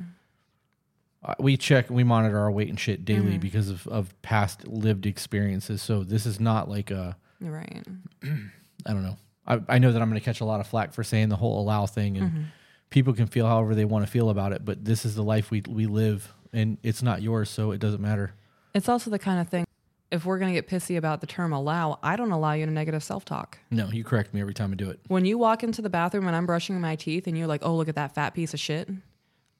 uh, 1.23 1.33
we 1.39 1.57
check, 1.57 1.89
we 1.89 2.03
monitor 2.05 2.39
our 2.39 2.49
weight 2.51 2.69
and 2.69 2.79
shit 2.79 3.03
daily 3.03 3.31
Mm-hmm. 3.31 3.39
because 3.39 3.67
of 3.69 3.85
of 3.87 4.13
past 4.21 4.65
lived 4.67 5.05
experiences. 5.05 5.81
So 5.81 6.03
this 6.03 6.25
is 6.25 6.39
not 6.39 6.69
like 6.69 6.91
a. 6.91 7.17
Right. 7.41 7.83
I 8.23 8.93
don't 8.93 9.03
know. 9.03 9.17
I 9.47 9.61
I 9.69 9.77
know 9.79 9.91
that 9.91 10.01
I'm 10.01 10.09
going 10.09 10.19
to 10.19 10.25
catch 10.25 10.41
a 10.41 10.45
lot 10.45 10.59
of 10.59 10.67
flack 10.67 10.93
for 10.93 11.03
saying 11.03 11.29
the 11.29 11.35
whole 11.37 11.59
allow 11.61 11.85
thing, 11.85 12.17
and 12.17 12.27
Mm-hmm. 12.31 12.41
people 12.89 13.13
can 13.13 13.27
feel 13.27 13.47
however 13.47 13.75
they 13.75 13.85
want 13.85 14.05
to 14.05 14.11
feel 14.11 14.29
about 14.29 14.51
it. 14.53 14.63
But 14.65 14.85
this 14.85 15.05
is 15.05 15.15
the 15.15 15.23
life 15.23 15.51
we 15.51 15.61
we 15.67 15.85
live, 15.87 16.33
and 16.53 16.77
it's 16.83 17.01
not 17.03 17.21
yours, 17.21 17.49
so 17.49 17.71
it 17.71 17.79
doesn't 17.79 18.01
matter. 18.01 18.33
It's 18.73 18.89
also 18.89 19.09
the 19.09 19.19
kind 19.19 19.39
of 19.41 19.47
thing, 19.49 19.65
if 20.11 20.23
we're 20.25 20.37
going 20.37 20.53
to 20.53 20.61
get 20.61 20.69
pissy 20.69 20.97
about 20.97 21.19
the 21.21 21.27
term 21.27 21.51
allow, 21.51 21.97
I 22.03 22.15
don't 22.15 22.31
allow 22.31 22.53
you 22.53 22.65
to 22.65 22.71
negative 22.71 23.03
self 23.03 23.25
talk. 23.25 23.57
No, 23.71 23.87
you 23.89 24.03
correct 24.03 24.33
me 24.33 24.41
every 24.41 24.53
time 24.53 24.71
I 24.71 24.75
do 24.75 24.89
it. 24.89 24.99
When 25.07 25.25
you 25.25 25.37
walk 25.37 25.63
into 25.63 25.81
the 25.81 25.89
bathroom 25.89 26.27
and 26.27 26.35
I'm 26.35 26.45
brushing 26.45 26.79
my 26.79 26.95
teeth 26.95 27.25
and 27.27 27.37
you're 27.37 27.47
like, 27.47 27.61
oh, 27.65 27.75
look 27.75 27.89
at 27.89 27.95
that 27.95 28.13
fat 28.13 28.33
piece 28.35 28.53
of 28.53 28.59
shit, 28.59 28.87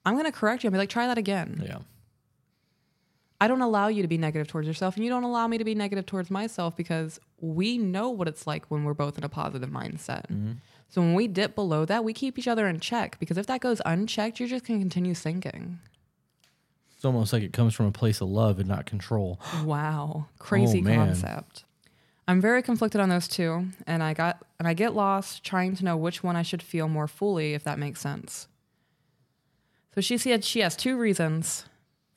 I'm 0.06 0.14
going 0.14 0.24
to 0.24 0.32
correct 0.32 0.62
you 0.62 0.68
and 0.68 0.72
be 0.72 0.78
like, 0.78 0.88
try 0.88 1.06
that 1.08 1.18
again. 1.18 1.62
Yeah. 1.66 1.78
I 3.40 3.46
don't 3.46 3.60
allow 3.62 3.88
you 3.88 4.02
to 4.02 4.08
be 4.08 4.18
negative 4.18 4.48
towards 4.48 4.66
yourself 4.66 4.96
and 4.96 5.04
you 5.04 5.10
don't 5.10 5.22
allow 5.22 5.46
me 5.46 5.58
to 5.58 5.64
be 5.64 5.74
negative 5.74 6.06
towards 6.06 6.30
myself 6.30 6.76
because 6.76 7.20
we 7.40 7.78
know 7.78 8.10
what 8.10 8.26
it's 8.26 8.46
like 8.46 8.66
when 8.66 8.82
we're 8.84 8.94
both 8.94 9.16
in 9.16 9.24
a 9.24 9.28
positive 9.28 9.70
mindset. 9.70 10.26
Mm-hmm. 10.26 10.52
So 10.88 11.00
when 11.02 11.14
we 11.14 11.28
dip 11.28 11.54
below 11.54 11.84
that, 11.84 12.02
we 12.02 12.12
keep 12.12 12.38
each 12.38 12.48
other 12.48 12.66
in 12.66 12.80
check 12.80 13.18
because 13.20 13.38
if 13.38 13.46
that 13.46 13.60
goes 13.60 13.80
unchecked, 13.86 14.40
you're 14.40 14.48
just 14.48 14.66
going 14.66 14.80
to 14.80 14.82
continue 14.82 15.14
sinking. 15.14 15.78
It's 16.96 17.04
almost 17.04 17.32
like 17.32 17.44
it 17.44 17.52
comes 17.52 17.74
from 17.74 17.86
a 17.86 17.92
place 17.92 18.20
of 18.20 18.28
love 18.28 18.58
and 18.58 18.68
not 18.68 18.86
control. 18.86 19.40
Wow, 19.64 20.26
crazy 20.38 20.82
Oh, 20.84 20.94
concept. 20.94 21.64
I'm 22.26 22.40
very 22.40 22.60
conflicted 22.60 23.00
on 23.00 23.08
those 23.08 23.28
two, 23.28 23.68
and 23.86 24.02
I 24.02 24.14
got 24.14 24.44
and 24.58 24.66
I 24.66 24.74
get 24.74 24.94
lost 24.94 25.44
trying 25.44 25.76
to 25.76 25.84
know 25.84 25.96
which 25.96 26.22
one 26.24 26.36
I 26.36 26.42
should 26.42 26.62
feel 26.62 26.88
more 26.88 27.06
fully, 27.06 27.54
if 27.54 27.64
that 27.64 27.78
makes 27.78 28.00
sense. 28.00 28.48
So 29.94 30.00
she 30.00 30.18
said 30.18 30.44
she 30.44 30.60
has 30.60 30.74
two 30.76 30.98
reasons 30.98 31.64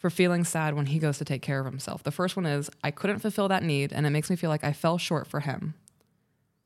for 0.01 0.09
feeling 0.09 0.43
sad 0.43 0.73
when 0.73 0.87
he 0.87 0.97
goes 0.97 1.19
to 1.19 1.25
take 1.25 1.43
care 1.43 1.59
of 1.59 1.65
himself. 1.67 2.01
The 2.01 2.11
first 2.11 2.35
one 2.35 2.47
is 2.47 2.71
I 2.83 2.89
couldn't 2.89 3.19
fulfill 3.19 3.47
that 3.49 3.61
need, 3.61 3.93
and 3.93 4.07
it 4.07 4.09
makes 4.09 4.31
me 4.31 4.35
feel 4.35 4.49
like 4.49 4.63
I 4.63 4.73
fell 4.73 4.97
short 4.97 5.27
for 5.27 5.41
him. 5.41 5.75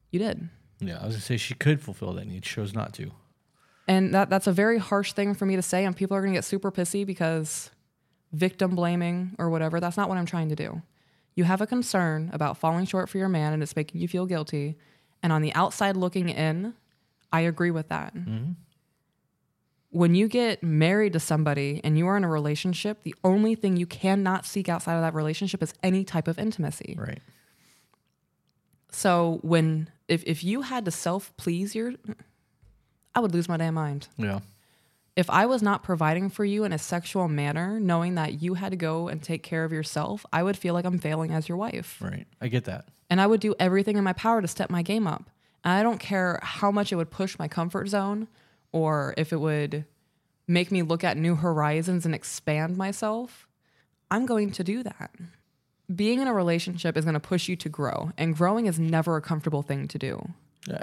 You 0.09 0.19
did. 0.19 0.47
Yeah, 0.79 0.99
I 1.01 1.05
was 1.05 1.15
gonna 1.15 1.21
say 1.21 1.35
she 1.35 1.53
could 1.53 1.81
fulfill 1.81 2.13
that 2.13 2.27
need, 2.27 2.43
chose 2.43 2.73
not 2.73 2.93
to. 2.93 3.11
And 3.89 4.13
that 4.13 4.29
that's 4.29 4.47
a 4.47 4.53
very 4.53 4.77
harsh 4.77 5.11
thing 5.11 5.33
for 5.33 5.45
me 5.45 5.57
to 5.57 5.61
say, 5.61 5.83
and 5.83 5.93
people 5.93 6.15
are 6.15 6.21
gonna 6.21 6.33
get 6.33 6.45
super 6.45 6.71
pissy 6.71 7.05
because 7.05 7.71
victim 8.31 8.73
blaming 8.73 9.35
or 9.37 9.49
whatever. 9.49 9.81
That's 9.81 9.97
not 9.97 10.07
what 10.07 10.17
I'm 10.17 10.25
trying 10.25 10.49
to 10.49 10.55
do. 10.55 10.81
You 11.35 11.43
have 11.43 11.59
a 11.59 11.67
concern 11.67 12.29
about 12.31 12.57
falling 12.57 12.85
short 12.85 13.09
for 13.09 13.17
your 13.17 13.27
man 13.29 13.51
and 13.51 13.61
it's 13.61 13.75
making 13.75 13.99
you 13.99 14.07
feel 14.07 14.25
guilty. 14.25 14.77
And 15.21 15.33
on 15.33 15.41
the 15.41 15.53
outside 15.53 15.97
looking 15.97 16.29
in, 16.29 16.73
I 17.33 17.41
agree 17.41 17.71
with 17.71 17.89
that. 17.89 18.15
Mm-hmm. 18.15 18.53
When 19.95 20.13
you 20.13 20.27
get 20.27 20.61
married 20.61 21.13
to 21.13 21.21
somebody 21.21 21.79
and 21.81 21.97
you 21.97 22.05
are 22.07 22.17
in 22.17 22.25
a 22.25 22.29
relationship, 22.29 23.03
the 23.03 23.15
only 23.23 23.55
thing 23.55 23.77
you 23.77 23.85
cannot 23.85 24.45
seek 24.45 24.67
outside 24.67 24.95
of 24.95 25.01
that 25.03 25.13
relationship 25.13 25.63
is 25.63 25.73
any 25.81 26.03
type 26.03 26.27
of 26.27 26.37
intimacy. 26.37 26.95
Right. 26.99 27.21
So 28.91 29.39
when 29.41 29.89
if 30.09 30.21
if 30.25 30.43
you 30.43 30.63
had 30.63 30.83
to 30.83 30.91
self 30.91 31.31
please 31.37 31.75
your 31.75 31.93
I 33.15 33.21
would 33.21 33.33
lose 33.33 33.47
my 33.47 33.55
damn 33.55 33.73
mind. 33.75 34.09
Yeah. 34.17 34.39
if 35.15 35.29
I 35.29 35.45
was 35.45 35.61
not 35.61 35.81
providing 35.81 36.29
for 36.29 36.43
you 36.43 36.65
in 36.65 36.73
a 36.73 36.77
sexual 36.77 37.29
manner, 37.29 37.79
knowing 37.79 38.15
that 38.15 38.41
you 38.41 38.55
had 38.55 38.71
to 38.71 38.75
go 38.75 39.07
and 39.07 39.23
take 39.23 39.43
care 39.43 39.63
of 39.63 39.71
yourself, 39.71 40.25
I 40.33 40.43
would 40.43 40.57
feel 40.57 40.73
like 40.73 40.83
I'm 40.83 40.99
failing 40.99 41.31
as 41.31 41.47
your 41.47 41.57
wife. 41.57 42.01
Right. 42.01 42.27
I 42.41 42.49
get 42.49 42.65
that. 42.65 42.89
And 43.09 43.21
I 43.21 43.27
would 43.27 43.39
do 43.39 43.55
everything 43.59 43.95
in 43.95 44.03
my 44.03 44.11
power 44.11 44.41
to 44.41 44.47
step 44.47 44.69
my 44.69 44.81
game 44.81 45.07
up. 45.07 45.29
And 45.63 45.71
I 45.73 45.83
don't 45.83 45.99
care 45.99 46.39
how 46.43 46.69
much 46.69 46.91
it 46.91 46.97
would 46.97 47.11
push 47.11 47.39
my 47.39 47.47
comfort 47.47 47.87
zone 47.87 48.27
or 48.75 49.13
if 49.15 49.31
it 49.31 49.39
would 49.39 49.85
make 50.47 50.69
me 50.69 50.81
look 50.83 51.01
at 51.03 51.15
new 51.15 51.35
horizons 51.35 52.05
and 52.05 52.13
expand 52.13 52.75
myself. 52.75 53.47
I'm 54.11 54.25
going 54.25 54.51
to 54.51 54.63
do 54.63 54.83
that. 54.83 55.11
being 55.93 56.19
in 56.19 56.27
a 56.27 56.33
relationship 56.33 56.97
is 56.97 57.05
going 57.05 57.13
to 57.13 57.19
push 57.19 57.47
you 57.47 57.55
to 57.55 57.69
grow, 57.69 58.11
and 58.17 58.35
growing 58.35 58.65
is 58.65 58.77
never 58.79 59.15
a 59.17 59.21
comfortable 59.21 59.61
thing 59.61 59.87
to 59.87 59.97
do. 59.97 60.33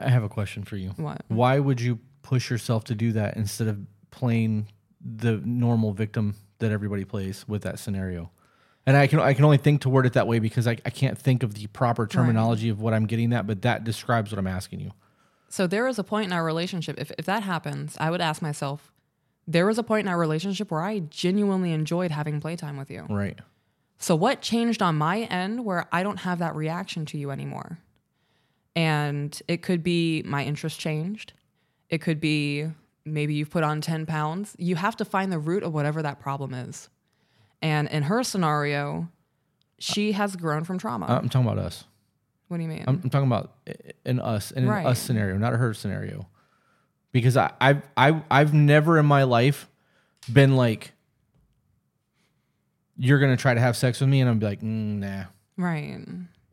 I 0.01 0.09
have 0.11 0.23
a 0.23 0.29
question 0.29 0.65
for 0.65 0.77
you. 0.77 0.91
What? 0.97 1.23
Why 1.29 1.59
would 1.59 1.81
you 1.81 1.99
push 2.23 2.51
yourself 2.51 2.85
to 2.85 2.95
do 2.95 3.13
that 3.13 3.37
instead 3.37 3.69
of 3.69 3.79
playing 4.11 4.69
the 5.05 5.43
normal 5.45 5.93
victim 5.93 6.37
that 6.61 6.71
everybody 6.71 7.05
plays 7.05 7.45
with 7.49 7.63
that 7.63 7.79
scenario? 7.79 8.31
And 8.87 8.97
I 8.97 9.07
can 9.07 9.21
I 9.21 9.35
can 9.35 9.45
only 9.45 9.59
think 9.59 9.83
to 9.83 9.89
word 9.89 10.07
it 10.07 10.15
that 10.15 10.27
way 10.27 10.39
because 10.39 10.67
I, 10.67 10.77
I 10.85 10.91
can't 10.91 11.19
think 11.19 11.43
of 11.43 11.55
the 11.55 11.67
proper 11.69 12.07
terminology 12.07 12.69
of 12.69 12.81
what 12.81 12.95
I'm 12.95 13.07
getting 13.07 13.33
at, 13.33 13.47
but 13.47 13.63
that 13.63 13.85
describes 13.85 14.33
what 14.33 14.39
I'm 14.39 14.47
asking 14.47 14.81
you. 14.81 14.93
So 15.53 15.67
there 15.67 15.87
is 15.87 15.99
a 15.99 16.03
point 16.03 16.29
in 16.29 16.33
our 16.33 16.43
relationship, 16.43 16.99
if, 16.99 17.13
if 17.19 17.27
that 17.27 17.43
happens, 17.43 17.95
I 18.01 18.09
would 18.11 18.23
ask 18.23 18.41
myself, 18.41 18.91
there 19.47 19.67
was 19.67 19.77
a 19.77 19.83
point 19.83 20.07
in 20.07 20.09
our 20.09 20.19
relationship 20.19 20.71
where 20.71 20.81
I 20.81 21.01
genuinely 21.01 21.73
enjoyed 21.73 22.11
having 22.11 22.41
playtime 22.41 22.79
with 22.79 22.91
you. 22.91 23.05
Right. 23.11 23.39
So 23.99 24.17
what 24.17 24.41
changed 24.41 24.81
on 24.81 24.97
my 24.97 25.25
end 25.25 25.67
where 25.67 25.87
I 25.93 26.05
don't 26.05 26.21
have 26.21 26.39
that 26.39 26.57
reaction 26.57 27.05
to 27.05 27.19
you 27.19 27.31
anymore? 27.31 27.79
And 28.75 29.39
it 29.47 29.61
could 29.61 29.83
be 29.83 30.23
my 30.23 30.43
interest 30.43 30.81
changed. 30.81 31.35
It 31.91 31.99
could 31.99 32.19
be 32.19 32.69
maybe 33.05 33.35
you've 33.35 33.51
put 33.51 33.63
on 33.63 33.83
10 33.83 34.07
pounds. 34.07 34.57
You 34.57 34.77
have 34.77 34.97
to 34.97 35.05
find 35.05 35.31
the 35.31 35.39
root 35.39 35.65
of 35.65 35.75
whatever 35.75 36.01
that 36.01 36.19
problem 36.19 36.55
is. 36.55 36.89
And 37.61 37.89
in 37.89 38.05
her 38.05 38.23
scenario, 38.23 39.11
she 39.79 40.13
has 40.13 40.35
grown 40.35 40.65
from 40.65 40.79
trauma. 40.79 41.09
I'm 41.11 41.29
talking 41.29 41.47
about 41.47 41.63
us. 41.63 41.85
What 42.53 42.59
do 42.59 42.65
you 42.65 42.69
mean? 42.69 42.85
I'm, 42.87 43.01
I'm 43.03 43.09
talking 43.09 43.27
about 43.27 43.55
in 44.05 44.21
us 44.21 44.51
in 44.51 44.69
Right. 44.69 44.81
an 44.83 44.87
us 44.89 44.99
scenario, 44.99 45.39
not 45.39 45.55
a 45.55 45.57
her 45.57 45.73
scenario. 45.73 46.29
Because 47.11 47.35
I, 47.35 47.51
I've 47.59 47.83
I, 47.97 48.23
I've 48.31 48.53
never 48.53 48.99
in 48.99 49.07
my 49.07 49.23
life 49.23 49.69
been 50.31 50.55
like, 50.55 50.93
you're 52.99 53.19
gonna 53.19 53.39
try 53.39 53.55
to 53.55 53.61
have 53.61 53.75
sex 53.75 54.01
with 54.01 54.11
me, 54.11 54.21
and 54.21 54.29
I'm 54.29 54.39
be 54.39 54.45
like, 54.47 54.61
mm, 54.61 54.99
nah. 54.99 55.25
right. 55.57 55.99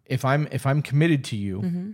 If 0.05 0.23
I'm 0.23 0.47
if 0.51 0.65
I'm 0.65 0.81
committed 0.81 1.25
to 1.25 1.35
you, 1.35 1.61
mm-hmm. 1.61 1.91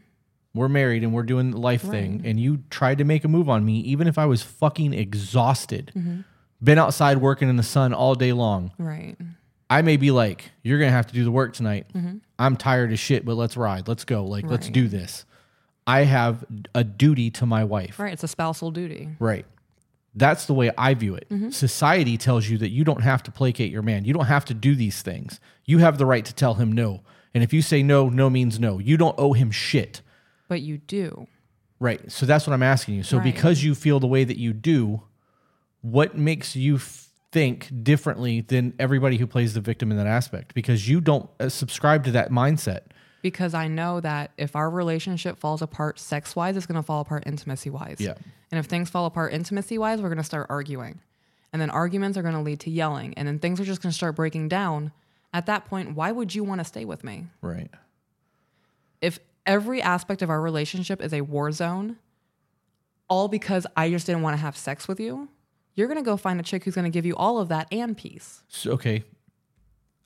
we're 0.53 0.69
married 0.69 1.03
and 1.03 1.11
we're 1.11 1.23
doing 1.23 1.49
the 1.49 1.57
life 1.57 1.82
thing, 1.82 2.22
and 2.26 2.40
you 2.40 2.64
tried 2.69 2.99
to 2.99 3.03
make 3.03 3.23
a 3.26 3.27
move 3.27 3.49
on 3.49 3.65
me, 3.65 3.80
even 3.80 4.07
if 4.07 4.19
I 4.19 4.26
was 4.26 4.44
fucking 4.44 4.94
exhausted, 4.94 5.91
mm-hmm. 5.98 6.22
been 6.64 6.77
outside 6.77 7.18
working 7.18 7.49
in 7.49 7.56
the 7.56 7.64
sun 7.64 7.91
all 7.91 8.14
day 8.14 8.34
long, 8.34 8.72
Right. 8.77 9.18
I 9.68 9.82
may 9.82 9.98
be 9.98 10.11
like, 10.11 10.52
you're 10.61 10.77
gonna 10.77 10.91
have 10.91 11.07
to 11.07 11.14
do 11.14 11.23
the 11.23 11.32
work 11.32 11.53
tonight. 11.53 11.88
Mm-hmm. 11.95 12.18
I'm 12.38 12.57
tired 12.57 12.91
as 12.91 12.99
shit, 12.99 13.26
but 13.26 13.36
let's 13.36 13.56
ride. 13.57 13.88
Let's 13.88 14.03
go. 14.03 14.26
Like, 14.26 14.45
let's 14.45 14.70
do 14.70 14.88
this. 14.88 15.26
I 15.88 16.02
have 16.03 16.44
a 16.74 16.84
duty 16.84 17.30
to 17.32 17.45
my 17.45 17.64
wife. 17.64 17.99
Right. 17.99 18.12
It's 18.14 18.24
a 18.24 18.28
spousal 18.28 18.72
duty. 18.72 19.10
Right. 19.20 19.45
That's 20.16 20.45
the 20.45 20.53
way 20.53 20.72
I 20.78 20.94
view 20.94 21.16
it. 21.16 21.28
Mm-hmm. 21.30 21.49
Society 21.52 22.18
tells 22.18 22.48
you 22.49 22.57
that 22.60 22.70
you 22.70 22.84
don't 22.84 23.02
have 23.02 23.22
to 23.24 23.32
placate 23.32 23.72
your 23.72 23.82
man. 23.82 24.06
You 24.06 24.14
don't 24.14 24.26
have 24.26 24.45
to 24.45 24.53
do 24.53 24.74
these 24.76 25.02
things. 25.02 25.40
You 25.66 25.78
have 25.80 25.98
the 25.98 26.06
right 26.06 26.26
to 26.26 26.34
tell 26.34 26.56
him 26.56 26.72
no. 26.72 27.02
And 27.34 27.44
if 27.44 27.52
you 27.53 27.62
say 27.62 27.84
no, 27.84 28.10
no 28.10 28.30
means 28.30 28.60
no. 28.60 28.80
You 28.80 28.98
don't 28.98 29.16
owe 29.20 29.34
him 29.34 29.52
shit. 29.52 30.02
But 30.48 30.62
you 30.62 30.78
do. 30.78 31.28
Right. 31.80 32.10
So 32.12 32.26
that's 32.26 32.48
what 32.48 32.53
I'm 32.53 32.64
asking 32.64 32.95
you. 32.95 33.03
So 33.03 33.18
Right. 33.18 33.24
because 33.26 33.64
you 33.64 33.76
feel 33.76 33.99
the 33.99 34.07
way 34.07 34.24
that 34.24 34.38
you 34.38 34.53
do, 34.53 35.03
what 35.82 36.18
makes 36.18 36.56
you 36.56 36.76
f- 36.76 37.05
think 37.36 37.70
differently 37.84 38.40
than 38.40 38.74
everybody 38.80 39.18
who 39.18 39.28
plays 39.28 39.53
the 39.53 39.60
victim 39.60 39.91
in 39.91 39.98
that 39.98 40.07
aspect? 40.07 40.53
Because 40.53 40.88
you 40.88 41.02
don't 41.02 41.30
uh, 41.41 41.49
subscribe 41.49 42.06
to 42.06 42.12
that 42.12 42.32
mindset. 42.32 42.84
Because 43.22 43.53
I 43.53 43.68
know 43.68 43.99
that 43.99 44.32
if 44.38 44.56
our 44.56 44.70
relationship 44.70 45.38
falls 45.38 45.62
apart 45.62 45.99
sex 45.99 46.34
wise, 46.34 46.56
it's 46.56 46.66
going 46.66 46.78
to 46.78 46.82
fall 46.82 47.02
apart 47.02 47.24
intimacy 47.26 47.70
wise. 47.70 47.98
Yeah. 47.99 48.14
And 48.52 48.57
if 48.57 48.68
things 48.68 48.90
fall 48.90 49.06
apart 49.06 49.34
intimacy 49.34 49.78
wise, 49.78 50.02
we're 50.02 50.07
going 50.07 50.18
to 50.18 50.24
start 50.24 50.48
arguing. 50.49 51.02
And 51.52 51.62
then 51.62 51.70
arguments 51.70 52.18
are 52.18 52.22
going 52.22 52.36
to 52.36 52.40
lead 52.40 52.62
to 52.62 52.70
yelling. 52.70 53.14
And 53.16 53.28
then 53.28 53.40
things 53.40 53.60
are 53.60 53.66
just 53.66 53.82
going 53.82 53.91
to 53.91 53.95
start 53.95 54.16
breaking 54.16 54.48
down. 54.48 54.94
At 55.34 55.45
that 55.48 55.66
point, 55.66 55.94
why 55.94 56.14
would 56.14 56.34
you 56.34 56.45
want 56.45 56.62
to 56.62 56.66
stay 56.66 56.86
with 56.86 57.03
me? 57.03 57.26
Right. 57.41 57.70
If 59.02 59.20
every 59.45 59.82
aspect 59.82 60.22
of 60.22 60.30
our 60.30 60.40
relationship 60.40 61.02
is 61.02 61.14
a 61.14 61.20
war 61.20 61.52
zone, 61.52 61.98
all 63.10 63.28
because 63.28 63.68
I 63.76 63.90
just 63.90 64.06
didn't 64.06 64.22
want 64.22 64.36
to 64.36 64.41
have 64.41 64.56
sex 64.56 64.88
with 64.88 65.02
you, 65.02 65.28
you're 65.76 65.88
going 65.88 65.97
to 65.99 66.03
go 66.03 66.18
find 66.18 66.39
a 66.39 66.43
chick 66.43 66.64
who's 66.64 66.76
going 66.76 66.85
to 66.85 66.89
give 66.91 67.06
you 67.06 67.15
all 67.15 67.39
of 67.39 67.49
that 67.49 67.68
and 67.72 67.95
peace. 67.97 68.43
So, 68.47 68.72
okay. 68.72 69.03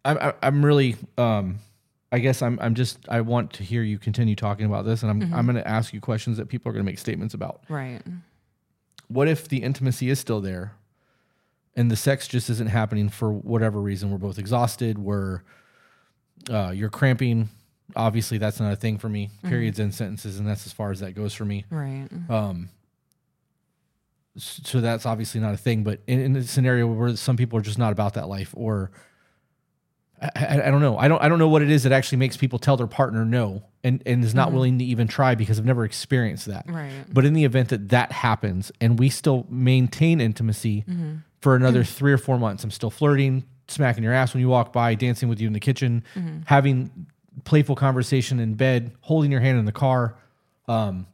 I'm, 0.04 0.18
I- 0.18 0.34
I'm 0.42 0.66
really, 0.66 0.96
um, 1.18 1.60
I 2.12 2.20
guess 2.20 2.42
I'm, 2.42 2.58
I'm 2.62 2.74
just, 2.76 2.98
I 3.08 3.22
want 3.22 3.54
to 3.54 3.64
hear 3.64 3.84
you 3.84 4.00
continue 4.00 4.36
talking 4.36 4.66
about 4.66 4.84
this 4.86 5.04
and 5.04 5.12
I'm, 5.12 5.34
I'm 5.34 5.46
going 5.46 5.56
to 5.58 5.68
ask 5.68 5.94
you 5.94 6.02
questions 6.02 6.38
that 6.38 6.48
people 6.48 6.70
are 6.70 6.74
going 6.74 6.84
to 6.84 6.90
make 6.92 6.98
statements 7.00 7.34
about. 7.36 7.64
Right. 7.70 8.02
What 9.08 9.28
if 9.28 9.48
the 9.48 9.58
intimacy 9.58 10.10
is 10.10 10.20
still 10.20 10.42
there 10.42 10.74
and 11.76 11.92
the 11.92 11.96
sex 11.96 12.28
just 12.28 12.50
isn't 12.50 12.68
happening 12.70 13.10
for 13.10 13.32
whatever 13.32 13.80
reason? 13.80 14.10
We're 14.12 14.18
both 14.18 14.40
exhausted. 14.40 14.98
We're, 14.98 15.42
uh, 16.50 16.72
you're 16.74 16.90
cramping. 16.90 17.50
Obviously, 17.96 18.38
that's 18.38 18.60
not 18.60 18.72
a 18.72 18.76
thing 18.76 18.98
for 18.98 19.10
me. 19.10 19.30
Periods 19.44 19.80
and 19.80 19.94
sentences, 19.94 20.40
and 20.40 20.48
that's 20.48 20.66
as 20.68 20.74
far 20.74 20.92
as 20.92 21.00
that 21.00 21.14
goes 21.16 21.34
for 21.34 21.44
me. 21.46 21.66
Right. 21.72 22.08
Um, 22.30 22.70
so 24.40 24.82
that's 24.82 25.06
obviously 25.06 25.42
not 25.42 25.54
a 25.54 25.58
thing. 25.58 25.84
But 25.84 26.02
in, 26.08 26.20
in 26.20 26.36
a 26.36 26.44
scenario 26.44 26.88
where 26.88 27.16
some 27.16 27.38
people 27.38 27.60
are 27.60 27.62
just 27.62 27.78
not 27.78 27.92
about 27.92 28.14
that 28.16 28.28
life, 28.28 28.54
or 28.56 28.92
I, 30.22 30.30
I, 30.36 30.68
I 30.68 30.72
don't 30.72 30.82
know, 30.82 30.98
I 30.98 31.08
don't, 31.08 31.22
I 31.22 31.30
don't 31.30 31.40
know 31.40 31.48
what 31.48 31.62
it 31.62 31.70
is 31.70 31.84
that 31.84 31.92
actually 31.92 32.18
makes 32.18 32.38
people 32.38 32.60
tell 32.60 32.78
their 32.78 32.88
partner 32.88 33.26
no, 33.26 33.64
and 33.84 34.02
and 34.06 34.24
is 34.24 34.34
not 34.36 34.48
mm-hmm. 34.48 34.56
willing 34.56 34.80
to 34.80 34.86
even 34.86 35.08
try 35.08 35.36
because 35.36 35.60
I've 35.60 35.66
never 35.66 35.86
experienced 35.86 36.46
that. 36.48 36.66
Right. 36.68 36.92
But 37.12 37.26
in 37.26 37.34
the 37.34 37.46
event 37.46 37.70
that 37.70 37.90
that 37.90 38.12
happens, 38.12 38.72
and 38.82 39.00
we 39.00 39.10
still 39.10 39.46
maintain 39.50 40.22
intimacy 40.22 40.84
mm-hmm. 40.88 41.16
for 41.42 41.56
another 41.56 41.84
mm. 41.84 41.88
three 41.88 42.12
or 42.12 42.18
four 42.18 42.38
months, 42.38 42.64
I'm 42.64 42.72
still 42.72 42.90
flirting, 42.90 43.46
smacking 43.68 44.04
your 44.04 44.14
ass 44.14 44.34
when 44.34 44.42
you 44.42 44.50
walk 44.50 44.74
by, 44.74 44.96
dancing 44.96 45.30
with 45.30 45.40
you 45.40 45.48
in 45.48 45.54
the 45.54 45.60
kitchen, 45.60 46.04
mm-hmm. 46.16 46.40
having 46.46 47.08
playful 47.46 47.76
conversation 47.76 48.40
in 48.40 48.56
bed, 48.56 48.92
holding 49.02 49.32
your 49.32 49.42
hand 49.42 49.58
in 49.60 49.66
the 49.66 49.72
car, 49.72 50.18
um, 50.68 51.08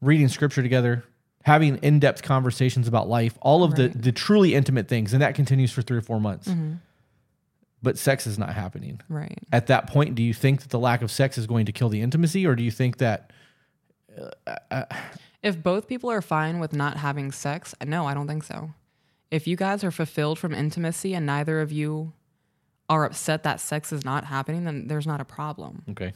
reading 0.00 0.28
scripture 0.28 0.62
together, 0.62 1.04
having 1.48 1.76
in-depth 1.78 2.22
conversations 2.22 2.86
about 2.86 3.08
life, 3.08 3.36
all 3.40 3.64
of 3.64 3.74
the 3.74 3.88
the 3.88 4.12
truly 4.12 4.54
intimate 4.54 4.86
things, 4.86 5.12
and 5.12 5.22
that 5.22 5.34
continues 5.34 5.72
for 5.72 5.82
three 5.82 5.98
or 5.98 6.02
four 6.02 6.20
months. 6.20 6.48
Mm-hmm. 6.48 6.74
But 7.82 7.96
sex 7.96 8.26
is 8.26 8.38
not 8.38 8.54
happening. 8.54 9.00
Right. 9.08 9.38
At 9.52 9.68
that 9.68 9.86
point, 9.86 10.14
do 10.14 10.22
you 10.22 10.34
think 10.34 10.62
that 10.62 10.70
the 10.70 10.78
lack 10.78 11.00
of 11.02 11.10
sex 11.10 11.38
is 11.38 11.46
going 11.46 11.66
to 11.66 11.72
kill 11.72 11.88
the 11.88 12.00
intimacy, 12.00 12.46
or 12.46 12.54
do 12.54 12.62
you 12.62 12.70
think 12.72 12.98
that 12.98 13.32
uh, 14.20 14.30
uh, 14.46 14.56
uh, 14.70 14.84
If 15.42 15.62
both 15.62 15.86
people 15.86 16.10
are 16.10 16.22
fine 16.22 16.58
with 16.58 16.72
not 16.72 16.96
having 16.96 17.32
sex, 17.32 17.74
no, 17.84 18.06
I 18.06 18.14
don't 18.14 18.26
think 18.26 18.42
so. 18.44 18.70
If 19.30 19.46
you 19.46 19.56
guys 19.56 19.84
are 19.84 19.90
fulfilled 19.92 20.38
from 20.38 20.52
intimacy 20.54 21.14
and 21.14 21.24
neither 21.26 21.60
of 21.60 21.70
you 21.70 22.12
are 22.88 23.04
upset 23.04 23.42
that 23.44 23.60
sex 23.60 23.92
is 23.92 24.04
not 24.04 24.24
happening, 24.24 24.64
then 24.64 24.88
there's 24.88 25.06
not 25.06 25.20
a 25.20 25.24
problem. 25.24 25.82
okay? 25.90 26.12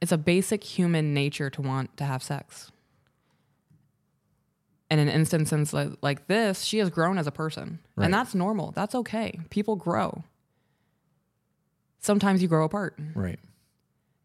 It's 0.00 0.12
a 0.12 0.18
basic 0.18 0.62
human 0.62 1.12
nature 1.12 1.50
to 1.50 1.62
want 1.62 1.96
to 1.96 2.04
have 2.04 2.22
sex. 2.22 2.70
And 4.90 5.00
in 5.00 5.08
instances 5.08 5.72
like, 5.74 5.90
like 6.00 6.26
this, 6.28 6.62
she 6.62 6.78
has 6.78 6.88
grown 6.88 7.18
as 7.18 7.26
a 7.26 7.30
person. 7.30 7.78
Right. 7.96 8.06
And 8.06 8.14
that's 8.14 8.34
normal. 8.34 8.70
That's 8.72 8.94
okay. 8.94 9.38
People 9.50 9.76
grow. 9.76 10.24
Sometimes 12.00 12.40
you 12.42 12.48
grow 12.48 12.64
apart. 12.64 12.98
Right. 13.14 13.38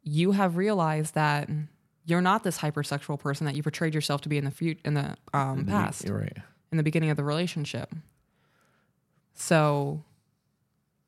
you 0.03 0.31
have 0.31 0.55
realized 0.57 1.15
that 1.15 1.49
you're 2.05 2.21
not 2.21 2.43
this 2.43 2.57
hypersexual 2.59 3.19
person 3.19 3.45
that 3.45 3.55
you 3.55 3.63
portrayed 3.63 3.93
yourself 3.95 4.21
to 4.21 4.29
be 4.29 4.37
in 4.37 4.45
the 4.45 4.51
fut- 4.51 4.77
in 4.85 4.93
the 4.93 5.15
um, 5.33 5.65
past, 5.65 6.05
You're 6.05 6.19
right. 6.19 6.37
in 6.71 6.77
the 6.77 6.83
beginning 6.83 7.09
of 7.09 7.17
the 7.17 7.23
relationship. 7.23 7.93
So, 9.33 10.03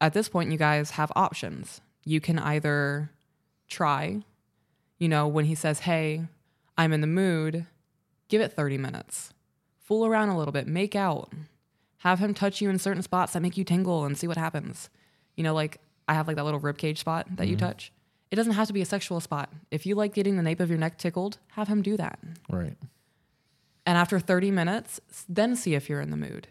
at 0.02 0.14
this 0.14 0.30
point, 0.30 0.52
you 0.52 0.58
guys 0.58 0.92
have 0.92 1.12
options. 1.16 1.82
You 2.04 2.20
can 2.22 2.40
either 2.40 3.12
try, 3.68 4.22
you 4.98 5.08
know, 5.10 5.28
when 5.28 5.46
he 5.46 5.56
says, 5.56 5.80
"Hey, 5.82 6.24
I'm 6.78 6.94
in 6.94 7.02
the 7.02 7.08
mood," 7.08 7.66
give 8.30 8.42
it 8.42 8.54
30 8.54 8.78
minutes, 8.78 9.34
fool 9.86 10.06
around 10.06 10.30
a 10.30 10.38
little 10.38 10.52
bit, 10.52 10.68
make 10.68 10.96
out, 10.96 11.32
have 12.00 12.20
him 12.20 12.34
touch 12.34 12.60
you 12.62 12.70
in 12.70 12.78
certain 12.78 13.02
spots 13.02 13.34
that 13.34 13.42
make 13.42 13.58
you 13.58 13.64
tingle, 13.64 14.04
and 14.04 14.18
see 14.18 14.28
what 14.28 14.38
happens. 14.38 14.90
You 15.36 15.44
know, 15.44 15.54
like 15.54 15.80
I 16.08 16.14
have 16.14 16.28
like 16.28 16.36
that 16.36 16.44
little 16.44 16.60
rib 16.60 16.78
cage 16.78 17.00
spot 17.00 17.28
that 17.38 17.48
you 17.48 17.56
mm-hmm. 17.56 17.66
touch. 17.66 17.92
It 18.32 18.36
doesn't 18.36 18.54
have 18.54 18.68
to 18.68 18.74
be 18.74 18.82
a 18.82 18.86
sexual 18.86 19.20
spot. 19.20 19.50
If 19.72 19.86
you 19.86 19.96
like 19.96 20.14
getting 20.14 20.36
the 20.36 20.44
nape 20.44 20.60
of 20.60 20.70
your 20.70 20.80
neck 20.80 20.98
tickled, 20.98 21.38
have 21.52 21.68
him 21.68 21.82
do 21.82 21.96
that. 21.98 22.20
Right. 22.50 22.76
And 23.86 23.98
after 23.98 24.20
30 24.20 24.52
minutes, 24.52 25.00
then 25.30 25.56
see 25.56 25.76
if 25.76 25.88
you're 25.88 26.02
in 26.02 26.10
the 26.10 26.18
mood. 26.18 26.48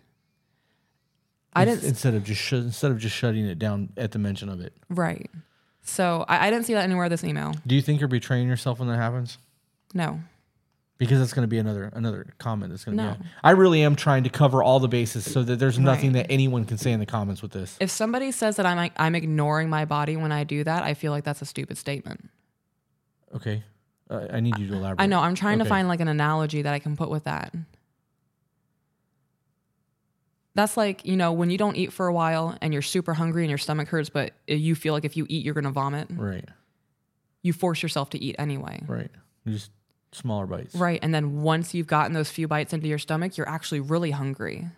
I 1.56 1.64
didn't 1.64 1.84
instead 1.84 2.14
of 2.14 2.24
just 2.24 2.40
sh- 2.40 2.54
instead 2.54 2.90
of 2.90 2.98
just 2.98 3.14
shutting 3.14 3.46
it 3.46 3.58
down 3.58 3.92
at 3.96 4.12
the 4.12 4.18
mention 4.18 4.48
of 4.48 4.60
it. 4.60 4.72
right. 4.88 5.30
So 5.86 6.24
I, 6.28 6.46
I 6.46 6.50
didn't 6.50 6.64
see 6.64 6.72
that 6.72 6.84
anywhere 6.84 7.04
in 7.04 7.10
this 7.10 7.22
email. 7.22 7.52
Do 7.66 7.74
you 7.74 7.82
think 7.82 8.00
you're 8.00 8.08
betraying 8.08 8.48
yourself 8.48 8.78
when 8.78 8.88
that 8.88 8.96
happens? 8.96 9.36
No. 9.92 10.20
Because 10.96 11.18
that's 11.18 11.32
going 11.32 11.42
to 11.42 11.48
be 11.48 11.58
another 11.58 11.90
another 11.92 12.26
comment 12.38 12.70
that's 12.70 12.84
going 12.84 12.96
to 12.96 13.02
No. 13.02 13.14
be. 13.14 13.24
I 13.42 13.50
really 13.50 13.82
am 13.82 13.96
trying 13.96 14.22
to 14.24 14.30
cover 14.30 14.62
all 14.62 14.78
the 14.78 14.86
bases 14.88 15.30
so 15.30 15.42
that 15.42 15.58
there's 15.58 15.78
nothing 15.78 16.12
Right. 16.12 16.26
that 16.28 16.32
anyone 16.32 16.64
can 16.64 16.78
say 16.78 16.92
in 16.92 17.00
the 17.00 17.06
comments 17.06 17.42
with 17.42 17.50
this. 17.50 17.76
If 17.80 17.90
somebody 17.90 18.30
says 18.30 18.56
that 18.56 18.66
I'm 18.66 18.76
like, 18.76 18.92
I'm 18.96 19.16
ignoring 19.16 19.68
my 19.68 19.84
body 19.86 20.16
when 20.16 20.30
I 20.30 20.44
do 20.44 20.62
that, 20.62 20.84
I 20.84 20.94
feel 20.94 21.10
like 21.10 21.24
that's 21.24 21.42
a 21.42 21.46
stupid 21.46 21.78
statement. 21.78 22.30
Okay, 23.34 23.64
uh, 24.08 24.28
I 24.32 24.38
need 24.38 24.56
you 24.56 24.68
to 24.68 24.74
elaborate. 24.74 25.02
I 25.02 25.06
know. 25.06 25.18
I'm 25.20 25.34
trying 25.34 25.60
Okay. 25.60 25.64
to 25.64 25.68
find 25.68 25.88
like 25.88 25.98
an 26.00 26.06
analogy 26.06 26.62
that 26.62 26.72
I 26.72 26.78
can 26.78 26.96
put 26.96 27.10
with 27.10 27.24
that. 27.24 27.52
That's 30.54 30.76
like, 30.76 31.04
you 31.04 31.16
know, 31.16 31.32
when 31.32 31.50
you 31.50 31.58
don't 31.58 31.74
eat 31.74 31.92
for 31.92 32.06
a 32.06 32.12
while 32.12 32.56
and 32.60 32.72
you're 32.72 32.82
super 32.82 33.14
hungry 33.14 33.42
and 33.42 33.50
your 33.50 33.58
stomach 33.58 33.88
hurts, 33.88 34.08
but 34.08 34.32
you 34.46 34.76
feel 34.76 34.94
like 34.94 35.04
if 35.04 35.16
you 35.16 35.26
eat, 35.28 35.44
you're 35.44 35.54
going 35.54 35.64
to 35.64 35.70
vomit. 35.70 36.06
Right. 36.12 36.48
You 37.42 37.52
force 37.52 37.82
yourself 37.82 38.10
to 38.10 38.22
eat 38.22 38.36
anyway. 38.38 38.80
Right. 38.86 39.10
You 39.44 39.54
just 39.54 39.72
smaller 40.16 40.46
bites. 40.46 40.74
Right. 40.74 40.98
And 41.02 41.14
then 41.14 41.42
once 41.42 41.74
you've 41.74 41.86
gotten 41.86 42.12
those 42.12 42.30
few 42.30 42.48
bites 42.48 42.72
into 42.72 42.88
your 42.88 42.98
stomach, 42.98 43.36
you're 43.36 43.48
actually 43.48 43.80
really 43.80 44.10
hungry. 44.10 44.68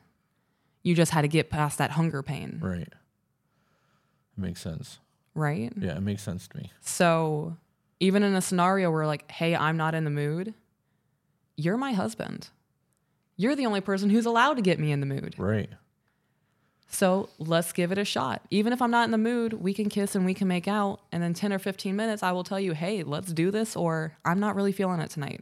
You 0.82 0.94
just 0.94 1.12
had 1.12 1.22
to 1.22 1.28
get 1.28 1.50
past 1.50 1.78
that 1.78 1.92
hunger 1.92 2.22
pain. 2.22 2.60
Right. 2.62 2.82
It 2.82 2.92
makes 4.36 4.60
sense. 4.60 4.98
Right. 5.34 5.72
Yeah, 5.78 5.96
it 5.96 6.02
makes 6.02 6.22
sense 6.22 6.48
to 6.48 6.56
me. 6.56 6.72
So 6.80 7.56
even 8.00 8.22
in 8.22 8.34
a 8.34 8.40
scenario 8.40 8.90
where, 8.90 9.06
like, 9.06 9.30
hey, 9.30 9.56
I'm 9.56 9.76
not 9.76 9.94
in 9.94 10.04
the 10.04 10.10
mood, 10.10 10.54
you're 11.56 11.76
my 11.76 11.92
husband. 11.92 12.48
You're 13.36 13.56
the 13.56 13.66
only 13.66 13.80
person 13.80 14.10
who's 14.10 14.26
allowed 14.26 14.54
to 14.54 14.62
get 14.62 14.78
me 14.78 14.92
in 14.92 15.00
the 15.00 15.06
mood. 15.06 15.34
Right. 15.38 15.70
So 16.88 17.28
let's 17.38 17.72
give 17.72 17.92
it 17.92 17.98
a 17.98 18.04
shot. 18.04 18.42
Even 18.50 18.72
if 18.72 18.80
I'm 18.80 18.90
not 18.90 19.04
in 19.04 19.10
the 19.10 19.18
mood, 19.18 19.54
we 19.54 19.74
can 19.74 19.88
kiss 19.88 20.14
and 20.14 20.24
we 20.24 20.34
can 20.34 20.48
make 20.48 20.68
out. 20.68 21.00
And 21.12 21.22
then 21.22 21.34
10 21.34 21.52
or 21.52 21.58
15 21.58 21.96
minutes, 21.96 22.22
I 22.22 22.32
will 22.32 22.44
tell 22.44 22.60
you, 22.60 22.72
hey, 22.72 23.02
let's 23.02 23.32
do 23.32 23.50
this, 23.50 23.76
or 23.76 24.16
I'm 24.24 24.40
not 24.40 24.54
really 24.54 24.72
feeling 24.72 25.00
it 25.00 25.10
tonight. 25.10 25.40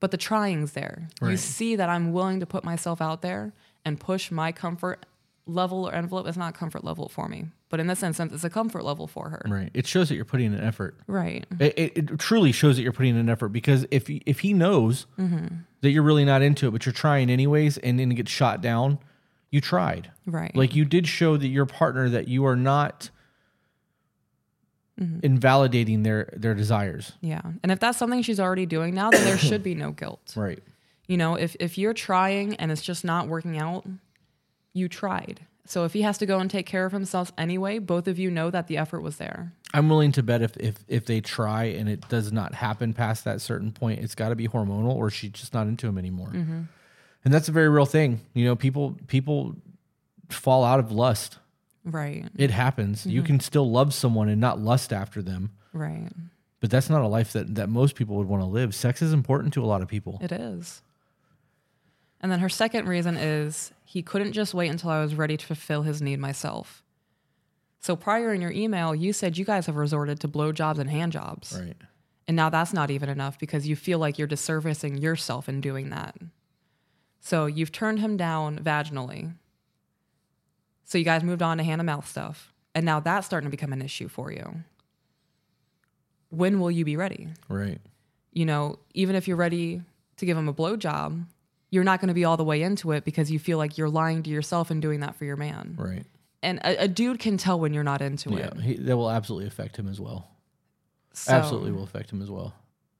But 0.00 0.10
the 0.10 0.16
trying's 0.16 0.72
there. 0.72 1.08
You 1.22 1.36
see 1.36 1.76
that 1.76 1.88
I'm 1.88 2.12
willing 2.12 2.40
to 2.40 2.46
put 2.46 2.64
myself 2.64 3.00
out 3.00 3.22
there 3.22 3.52
and 3.84 4.00
push 4.00 4.32
my 4.32 4.50
comfort 4.50 5.06
level 5.46 5.88
or 5.88 5.94
envelope. 5.94 6.26
It's 6.26 6.36
not 6.36 6.54
comfort 6.54 6.82
level 6.82 7.08
for 7.08 7.28
me, 7.28 7.46
but 7.68 7.78
in 7.78 7.86
this 7.86 8.02
instance, 8.02 8.32
it's 8.32 8.44
a 8.44 8.50
comfort 8.50 8.84
level 8.84 9.06
for 9.06 9.28
her. 9.28 9.42
Right. 9.46 9.70
It 9.74 9.86
shows 9.86 10.08
that 10.08 10.16
you're 10.16 10.24
putting 10.24 10.52
in 10.52 10.60
effort. 10.60 10.96
Right. 11.06 11.46
It, 11.58 11.74
it, 11.78 11.98
it 11.98 12.18
truly 12.18 12.50
shows 12.50 12.76
that 12.76 12.82
you're 12.82 12.92
putting 12.92 13.14
in 13.14 13.20
an 13.20 13.28
effort 13.28 13.48
because 13.50 13.86
if 13.90 14.08
if 14.08 14.40
he 14.40 14.52
knows 14.52 15.06
mm-hmm. 15.18 15.56
that 15.80 15.90
you're 15.90 16.02
really 16.02 16.24
not 16.24 16.42
into 16.42 16.66
it, 16.66 16.72
but 16.72 16.84
you're 16.84 16.92
trying 16.92 17.30
anyways, 17.30 17.78
and 17.78 17.98
then 17.98 18.10
it 18.10 18.16
gets 18.16 18.30
shot 18.30 18.60
down, 18.60 18.98
you 19.52 19.60
tried. 19.60 20.10
Right. 20.26 20.50
Like 20.56 20.74
you 20.74 20.84
did 20.84 21.06
show 21.06 21.36
that 21.36 21.46
your 21.46 21.66
partner 21.66 22.08
that 22.08 22.26
you 22.26 22.46
are 22.46 22.56
not 22.56 23.10
mm-hmm. 24.98 25.20
invalidating 25.22 26.02
their 26.02 26.32
their 26.36 26.54
desires. 26.54 27.12
yeah. 27.20 27.42
And 27.62 27.70
if 27.70 27.78
that's 27.78 27.98
something 27.98 28.22
she's 28.22 28.40
already 28.40 28.66
doing 28.66 28.94
now, 28.94 29.10
then 29.10 29.24
there 29.24 29.38
should 29.50 29.62
be 29.62 29.76
no 29.76 29.92
guilt. 29.92 30.32
Right. 30.34 30.60
You 31.06 31.18
know, 31.18 31.36
if 31.36 31.54
if 31.60 31.78
you're 31.78 31.94
trying 31.94 32.56
and 32.56 32.72
it's 32.72 32.82
just 32.82 33.04
not 33.04 33.28
working 33.28 33.58
out, 33.58 33.86
you 34.72 34.88
tried. 34.88 35.46
So 35.64 35.84
if 35.84 35.92
he 35.92 36.02
has 36.02 36.18
to 36.18 36.26
go 36.26 36.40
and 36.40 36.50
take 36.50 36.66
care 36.66 36.86
of 36.86 36.92
himself 36.92 37.30
anyway, 37.38 37.78
both 37.78 38.08
of 38.08 38.18
you 38.18 38.30
know 38.30 38.50
that 38.50 38.66
the 38.66 38.78
effort 38.78 39.00
was 39.00 39.18
there. 39.18 39.52
I'm 39.74 39.88
willing 39.88 40.12
to 40.12 40.22
bet 40.22 40.40
if 40.40 40.56
if 40.56 40.76
if 40.88 41.04
they 41.04 41.20
try 41.20 41.64
and 41.64 41.90
it 41.90 42.08
does 42.08 42.32
not 42.32 42.54
happen 42.54 42.94
past 42.94 43.24
that 43.26 43.42
certain 43.42 43.70
point, 43.70 44.00
it's 44.00 44.14
got 44.14 44.30
to 44.30 44.34
be 44.34 44.48
hormonal 44.48 44.94
or 44.94 45.10
she's 45.10 45.32
just 45.32 45.52
not 45.52 45.66
into 45.66 45.86
him 45.86 45.98
anymore. 45.98 46.28
Mm-hmm. 46.28 46.62
And 47.24 47.32
that's 47.32 47.48
a 47.48 47.52
very 47.52 47.68
real 47.68 47.86
thing. 47.86 48.20
You 48.34 48.44
know, 48.44 48.56
people 48.56 48.96
people 49.06 49.56
fall 50.28 50.64
out 50.64 50.80
of 50.80 50.90
lust. 50.90 51.38
Right. 51.84 52.26
It 52.36 52.50
happens. 52.50 53.06
You 53.06 53.20
mm-hmm. 53.20 53.26
can 53.26 53.40
still 53.40 53.70
love 53.70 53.92
someone 53.92 54.28
and 54.28 54.40
not 54.40 54.60
lust 54.60 54.92
after 54.92 55.20
them, 55.20 55.50
Right. 55.72 56.10
but 56.60 56.70
that's 56.70 56.88
not 56.88 57.02
a 57.02 57.08
life 57.08 57.32
that 57.32 57.54
that 57.56 57.68
most 57.68 57.94
people 57.96 58.16
would 58.16 58.28
want 58.28 58.42
to 58.42 58.46
live. 58.46 58.74
Sex 58.74 59.02
is 59.02 59.12
important 59.12 59.52
to 59.54 59.64
a 59.64 59.66
lot 59.66 59.82
of 59.82 59.88
people. 59.88 60.18
It 60.22 60.32
is. 60.32 60.82
And 62.20 62.30
then 62.30 62.38
her 62.38 62.48
second 62.48 62.88
reason 62.88 63.16
is 63.16 63.72
he 63.84 64.00
couldn't 64.00 64.32
just 64.32 64.54
wait 64.54 64.68
until 64.68 64.90
I 64.90 65.02
was 65.02 65.14
ready 65.14 65.36
to 65.36 65.44
fulfill 65.44 65.82
his 65.82 66.00
need 66.00 66.20
myself. 66.20 66.82
So 67.80 67.96
prior 67.96 68.32
in 68.32 68.40
your 68.40 68.52
email, 68.52 68.94
you 68.94 69.12
said 69.12 69.36
you 69.36 69.44
guys 69.44 69.66
have 69.66 69.74
resorted 69.74 70.20
to 70.20 70.28
blowjobs 70.28 70.78
and 70.78 70.88
hand 70.88 71.10
jobs. 71.10 71.58
Right. 71.60 71.76
And 72.28 72.36
now 72.36 72.48
that's 72.48 72.72
not 72.72 72.92
even 72.92 73.08
enough 73.08 73.40
because 73.40 73.66
you 73.66 73.74
feel 73.74 73.98
like 73.98 74.18
you're 74.18 74.28
disservicing 74.28 75.02
yourself 75.02 75.48
in 75.48 75.60
doing 75.60 75.90
that. 75.90 76.16
So 77.24 77.46
you've 77.46 77.70
turned 77.70 78.00
him 78.00 78.16
down 78.16 78.58
vaginally. 78.58 79.32
So 80.84 80.98
you 80.98 81.04
guys 81.04 81.22
moved 81.22 81.40
on 81.40 81.56
to 81.58 81.62
hand 81.64 81.78
to 81.78 81.84
mouth 81.84 82.06
stuff. 82.06 82.52
And 82.74 82.84
now 82.84 82.98
that's 83.00 83.26
starting 83.26 83.46
to 83.46 83.50
become 83.50 83.72
an 83.72 83.80
issue 83.80 84.08
for 84.08 84.32
you. 84.32 84.56
When 86.30 86.58
will 86.60 86.70
you 86.70 86.84
be 86.84 86.96
ready? 86.96 87.28
Right. 87.48 87.80
You 88.32 88.44
know, 88.44 88.78
even 88.94 89.14
if 89.14 89.28
you're 89.28 89.36
ready 89.36 89.82
to 90.16 90.26
give 90.26 90.36
him 90.36 90.48
a 90.48 90.52
blowjob, 90.52 91.24
you're 91.70 91.84
not 91.84 92.00
going 92.00 92.08
to 92.08 92.14
be 92.14 92.24
all 92.24 92.36
the 92.36 92.44
way 92.44 92.60
into 92.62 92.90
it 92.90 93.04
because 93.04 93.30
you 93.30 93.38
feel 93.38 93.56
like 93.56 93.78
you're 93.78 93.88
lying 93.88 94.24
to 94.24 94.30
yourself 94.30 94.70
and 94.70 94.82
doing 94.82 95.00
that 95.00 95.14
for 95.14 95.24
your 95.24 95.36
man. 95.36 95.76
Right. 95.78 96.04
And 96.42 96.58
a, 96.64 96.84
a 96.84 96.88
dude 96.88 97.20
can 97.20 97.36
tell 97.36 97.60
when 97.60 97.72
you're 97.72 97.84
not 97.84 98.02
into 98.02 98.30
Yeah. 98.30 98.46
it. 98.48 98.60
He, 98.60 98.74
that 98.74 98.96
will 98.96 99.10
absolutely 99.10 99.46
affect 99.46 99.76
him 99.76 99.88
as 99.88 100.00
well. 100.00 100.28
So- 101.12 101.32
absolutely 101.34 101.70
will 101.72 101.84
affect 101.84 102.10
him 102.10 102.20
as 102.20 102.30
well. 102.30 102.52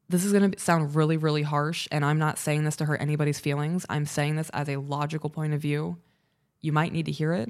This 0.08 0.24
is 0.24 0.32
going 0.32 0.50
to 0.50 0.58
sound 0.58 0.94
really, 0.94 1.16
really 1.16 1.42
harsh, 1.42 1.88
and 1.90 2.04
I'm 2.04 2.18
not 2.18 2.38
saying 2.38 2.64
this 2.64 2.76
to 2.76 2.84
hurt 2.84 3.00
anybody's 3.00 3.40
feelings. 3.40 3.86
I'm 3.88 4.04
saying 4.06 4.36
this 4.36 4.50
as 4.50 4.68
a 4.68 4.76
logical 4.76 5.30
point 5.30 5.54
of 5.54 5.60
view. 5.60 5.96
You 6.60 6.72
might 6.72 6.92
need 6.92 7.06
to 7.06 7.12
hear 7.12 7.32
it. 7.32 7.48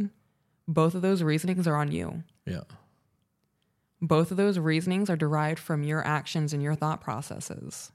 Both 0.68 0.94
of 0.94 1.02
those 1.02 1.22
reasonings 1.22 1.66
are 1.66 1.76
on 1.76 1.90
you. 1.90 2.22
Yeah. 2.46 2.60
Both 4.00 4.30
of 4.30 4.36
those 4.36 4.58
reasonings 4.58 5.10
are 5.10 5.16
derived 5.16 5.58
from 5.58 5.82
your 5.82 6.06
actions 6.06 6.52
and 6.52 6.62
your 6.62 6.74
thought 6.74 7.00
processes. 7.00 7.90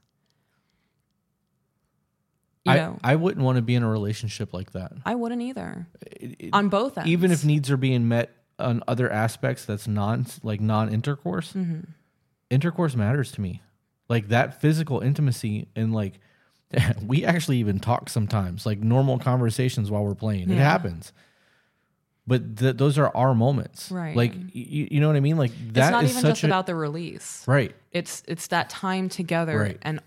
You 2.64 2.72
I, 2.72 2.76
know, 2.76 2.98
I 3.02 3.16
wouldn't 3.16 3.44
want 3.44 3.56
to 3.56 3.62
be 3.62 3.74
in 3.74 3.82
a 3.82 3.88
relationship 3.90 4.52
like 4.52 4.72
that. 4.72 4.92
I 5.06 5.14
wouldn't 5.14 5.40
either. 5.42 5.86
It- 6.02 6.36
it- 6.38 6.50
On 6.52 6.68
both 6.68 6.98
ends. 6.98 7.08
even 7.10 7.30
if 7.30 7.44
needs 7.44 7.70
are 7.70 7.76
being 7.76 8.08
met 8.08 8.34
on 8.58 8.82
other 8.88 9.10
aspects 9.10 9.64
that's 9.64 9.86
non 9.86 10.26
like 10.42 10.60
non 10.60 10.92
intercourse 10.92 11.52
Mm-hmm. 11.52 11.90
intercourse 12.50 12.96
matters 12.96 13.30
to 13.32 13.40
me 13.40 13.62
like 14.08 14.28
that 14.28 14.60
physical 14.60 15.00
intimacy 15.00 15.68
and 15.76 15.92
like 15.94 16.14
we 17.06 17.24
actually 17.24 17.58
even 17.58 17.78
talk 17.78 18.08
sometimes 18.08 18.66
like 18.66 18.78
normal 18.80 19.18
conversations 19.18 19.90
while 19.90 20.04
we're 20.04 20.14
playing 20.14 20.50
it 20.50 20.58
happens 20.58 21.12
but 22.26 22.58
th- 22.58 22.76
those 22.76 22.98
are 22.98 23.10
our 23.16 23.34
moments 23.34 23.90
Right. 23.90 24.14
like 24.14 24.34
y- 24.34 24.50
you 24.54 25.00
know 25.00 25.06
what 25.06 25.16
i 25.16 25.20
mean 25.20 25.36
like 25.38 25.50
it's 25.50 25.72
that 25.74 25.90
not 25.90 26.04
even 26.04 26.22
just 26.22 26.42
a 26.42 26.46
about 26.46 26.66
the 26.66 26.74
release. 26.74 27.42
right 27.46 27.74
It's 27.92 28.22
it's 28.28 28.48
that 28.48 28.68
time 28.68 29.08
together, 29.08 29.58
Right. 29.58 29.78
and 29.82 30.00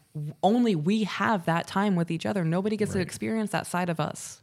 only 0.43 0.75
we 0.75 1.05
have 1.05 1.45
that 1.45 1.67
time 1.67 1.95
with 1.95 2.11
each 2.11 2.25
other. 2.25 2.43
Nobody 2.43 2.75
gets 2.77 2.91
to 2.93 2.99
experience 2.99 3.51
that 3.51 3.65
side 3.65 3.89
of 3.89 3.99
us, 4.01 4.41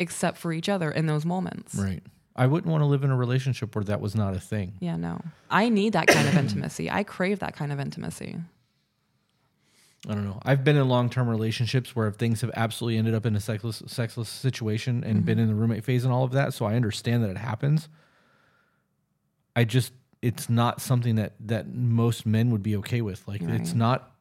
except 0.00 0.36
for 0.36 0.52
each 0.52 0.68
other 0.68 0.90
in 0.90 1.06
those 1.06 1.24
moments. 1.24 1.74
right 1.74 2.02
i 2.36 2.46
wouldn't 2.46 2.70
want 2.70 2.82
to 2.82 2.86
live 2.86 3.02
in 3.04 3.10
a 3.10 3.16
relationship 3.16 3.74
where 3.74 3.84
that 3.84 4.00
was 4.00 4.14
not 4.14 4.34
a 4.36 4.40
thing 4.40 4.74
Yeah, 4.80 4.96
no. 4.96 5.20
I 5.50 5.68
need 5.68 5.94
that 5.94 6.06
kind 6.06 6.28
of 6.28 6.36
intimacy. 6.36 6.90
I 6.90 7.02
crave 7.02 7.38
that 7.38 7.54
kind 7.56 7.72
of 7.72 7.80
intimacy. 7.80 8.36
I 10.08 10.14
don't 10.14 10.24
know. 10.24 10.40
I've 10.42 10.64
been 10.64 10.76
in 10.76 10.88
long 10.88 11.10
term 11.10 11.28
relationships 11.28 11.94
where 11.94 12.10
things 12.10 12.40
have 12.40 12.50
absolutely 12.54 12.96
ended 12.98 13.14
up 13.14 13.26
in 13.26 13.36
a 13.36 13.40
sexless, 13.40 13.82
sexless 13.86 14.28
situation 14.28 15.04
and 15.04 15.24
been 15.24 15.36
mm-hmm. 15.36 15.42
in 15.42 15.48
the 15.48 15.54
roommate 15.54 15.84
phase 15.84 16.04
and 16.04 16.12
all 16.12 16.24
of 16.24 16.32
that. 16.32 16.54
So 16.54 16.64
I 16.64 16.74
understand 16.74 17.22
that 17.22 17.30
it 17.30 17.36
happens. 17.36 17.88
I 19.54 19.64
just, 19.64 19.92
it's 20.22 20.48
not 20.48 20.80
something 20.80 21.16
that 21.16 21.34
that 21.40 21.74
most 21.74 22.24
men 22.24 22.50
would 22.50 22.62
be 22.62 22.76
okay 22.76 23.02
with. 23.02 23.26
Like, 23.28 23.42
it's 23.42 23.74
not. 23.74 24.12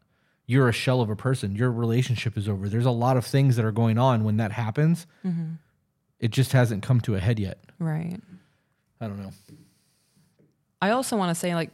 You're 0.48 0.68
a 0.68 0.74
shell 0.74 1.00
of 1.02 1.10
a 1.10 1.16
person. 1.16 1.56
Your 1.56 1.72
relationship 1.72 2.36
is 2.36 2.50
over. 2.50 2.68
There's 2.68 2.86
a 2.86 2.92
lot 2.92 3.18
of 3.18 3.26
things 3.26 3.56
that 3.56 3.64
are 3.64 3.72
going 3.72 3.98
on 4.00 4.24
when 4.24 4.38
that 4.38 4.52
happens. 4.52 5.06
Mm-hmm. 5.24 5.54
It 6.20 6.32
just 6.32 6.54
hasn't 6.54 6.84
come 6.84 7.00
to 7.02 7.16
a 7.16 7.20
head 7.20 7.38
yet. 7.38 7.60
Right. 7.78 8.20
I 9.00 9.08
don't 9.08 9.20
know. 9.20 9.32
I 10.82 10.90
also 10.90 11.16
want 11.18 11.30
to 11.30 11.36
say, 11.36 11.54
like, 11.54 11.70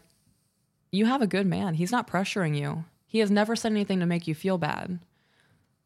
you 0.92 1.06
have 1.06 1.22
a 1.22 1.28
good 1.28 1.48
man. 1.48 1.74
He's 1.74 1.92
not 1.92 2.08
pressuring 2.08 2.58
you. 2.58 2.84
He 3.08 3.20
has 3.20 3.32
never 3.32 3.56
said 3.56 3.72
anything 3.72 4.00
to 4.00 4.06
make 4.06 4.28
you 4.28 4.36
feel 4.36 4.58
bad. 4.58 5.00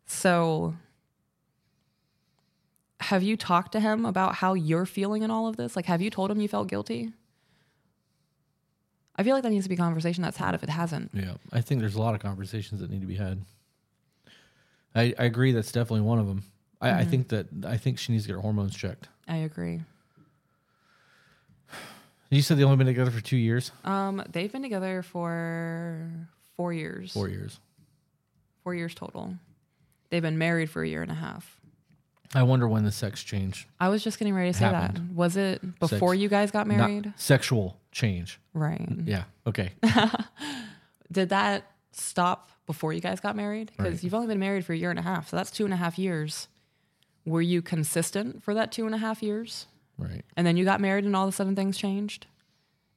So, 0.06 0.76
have 3.02 3.22
you 3.24 3.38
talked 3.38 3.72
to 3.74 3.80
him 3.80 4.06
about 4.06 4.36
how 4.36 4.54
you're 4.54 4.86
feeling 4.86 5.22
in 5.24 5.32
all 5.32 5.48
of 5.48 5.56
this? 5.58 5.76
Like, 5.76 5.86
have 5.86 6.02
you 6.02 6.10
told 6.10 6.32
him 6.32 6.42
you 6.42 6.48
felt 6.48 6.68
guilty? 6.68 7.14
I 9.16 9.24
feel 9.24 9.34
like 9.36 9.44
that 9.44 9.50
needs 9.52 9.66
to 9.66 9.70
be 9.70 9.76
a 9.76 9.78
conversation 9.78 10.24
that's 10.24 10.38
had 10.38 10.56
if 10.56 10.64
it 10.64 10.70
hasn't. 10.70 11.12
Yeah, 11.14 11.34
I 11.52 11.62
think 11.62 11.82
there's 11.82 11.96
a 11.96 12.02
lot 12.02 12.16
of 12.16 12.22
conversations 12.22 12.80
that 12.82 12.90
need 12.90 13.02
to 13.02 13.08
be 13.08 13.16
had. 13.16 13.42
I, 14.96 15.14
I 15.20 15.26
agree. 15.26 15.52
That's 15.52 15.72
definitely 15.72 16.02
one 16.02 16.20
of 16.20 16.28
them. 16.28 16.44
I, 16.82 17.02
I 17.02 17.06
think 17.06 17.28
that 17.30 17.48
I 17.66 17.76
think 17.78 18.00
she 18.00 18.14
needs 18.14 18.24
to 18.24 18.28
get 18.30 18.36
her 18.36 18.42
hormones 18.42 18.74
checked. 18.76 19.10
I 19.28 19.38
agree. 19.38 19.82
You 22.32 22.42
said 22.42 22.58
they've 22.58 22.66
only 22.66 22.78
been 22.78 22.88
together 22.88 23.12
for 23.12 23.22
two 23.22 23.38
years, 23.38 23.72
Um, 23.84 24.24
they've 24.32 24.52
been 24.52 24.62
together 24.62 25.02
for 25.02 26.28
four 26.60 26.74
years. 26.74 27.14
four 27.14 27.30
years. 27.30 27.58
Four 28.66 28.76
years 28.76 28.94
total. 28.94 29.36
They've 30.10 30.22
been 30.22 30.38
married 30.38 30.70
for 30.70 30.84
a 30.84 30.88
year 30.90 31.02
and 31.02 31.10
a 31.10 31.16
half. 31.16 31.58
I 32.36 32.44
wonder 32.44 32.68
when 32.68 32.84
the 32.84 32.92
sex 32.92 33.24
change, 33.24 33.66
I 33.80 33.88
was 33.88 34.04
just 34.04 34.20
getting 34.20 34.36
ready 34.36 34.52
to 34.52 34.58
say 34.58 34.70
that. 34.70 35.00
Was 35.16 35.38
it 35.38 35.62
before 35.80 36.12
Sex. 36.14 36.22
you 36.22 36.28
guys 36.28 36.52
got 36.52 36.68
married? 36.68 37.06
not 37.06 37.20
sexual 37.20 37.78
change. 37.94 38.40
right. 38.54 38.86
Yeah. 39.06 39.24
Okay. 39.48 39.72
Did 41.12 41.30
that 41.30 41.64
stop 41.94 42.50
before 42.68 42.92
you 42.92 43.00
guys 43.00 43.20
got 43.22 43.36
married? 43.38 43.72
Because 43.78 43.94
Right. 43.94 44.04
you've 44.04 44.14
only 44.14 44.28
been 44.28 44.38
married 44.40 44.66
for 44.66 44.74
a 44.74 44.78
year 44.78 44.90
and 44.90 45.00
a 45.00 45.02
half. 45.02 45.30
So 45.30 45.38
that's 45.38 45.50
two 45.50 45.64
and 45.66 45.74
a 45.74 45.78
half 45.78 45.98
years. 45.98 46.50
Were 47.26 47.42
you 47.42 47.62
consistent 47.62 48.44
for 48.44 48.54
that 48.54 48.72
two 48.74 48.86
and 48.86 48.94
a 48.94 49.00
half 49.00 49.24
years? 49.24 49.66
right. 49.98 50.24
And 50.38 50.46
then 50.46 50.56
you 50.58 50.66
got 50.66 50.80
married 50.82 51.06
and 51.06 51.16
all 51.16 51.28
of 51.28 51.34
a 51.34 51.36
sudden 51.36 51.56
things 51.56 51.78
changed? 51.78 52.28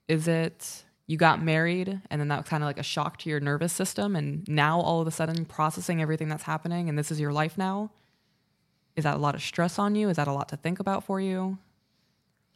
Is 0.08 0.26
it 0.28 0.84
you 1.06 1.16
got 1.16 1.42
married 1.42 2.00
and 2.10 2.20
then 2.20 2.28
that 2.28 2.38
was 2.38 2.48
kind 2.48 2.62
of 2.62 2.66
like 2.66 2.78
a 2.78 2.82
shock 2.82 3.18
to 3.18 3.30
your 3.30 3.40
nervous 3.40 3.72
system 3.72 4.16
and 4.16 4.46
now 4.48 4.80
all 4.80 5.00
of 5.00 5.06
a 5.06 5.10
sudden 5.10 5.44
processing 5.44 6.00
everything 6.00 6.28
that's 6.28 6.44
happening 6.44 6.88
and 6.88 6.98
this 6.98 7.10
is 7.10 7.20
your 7.20 7.32
life 7.32 7.58
now? 7.58 7.90
Is 8.96 9.04
that 9.04 9.14
a 9.16 9.18
lot 9.18 9.34
of 9.34 9.42
stress 9.42 9.78
on 9.78 9.94
you? 9.94 10.08
Is 10.08 10.16
that 10.16 10.28
a 10.28 10.32
lot 10.32 10.48
to 10.50 10.56
think 10.56 10.78
about 10.78 11.04
for 11.04 11.20
you? 11.20 11.58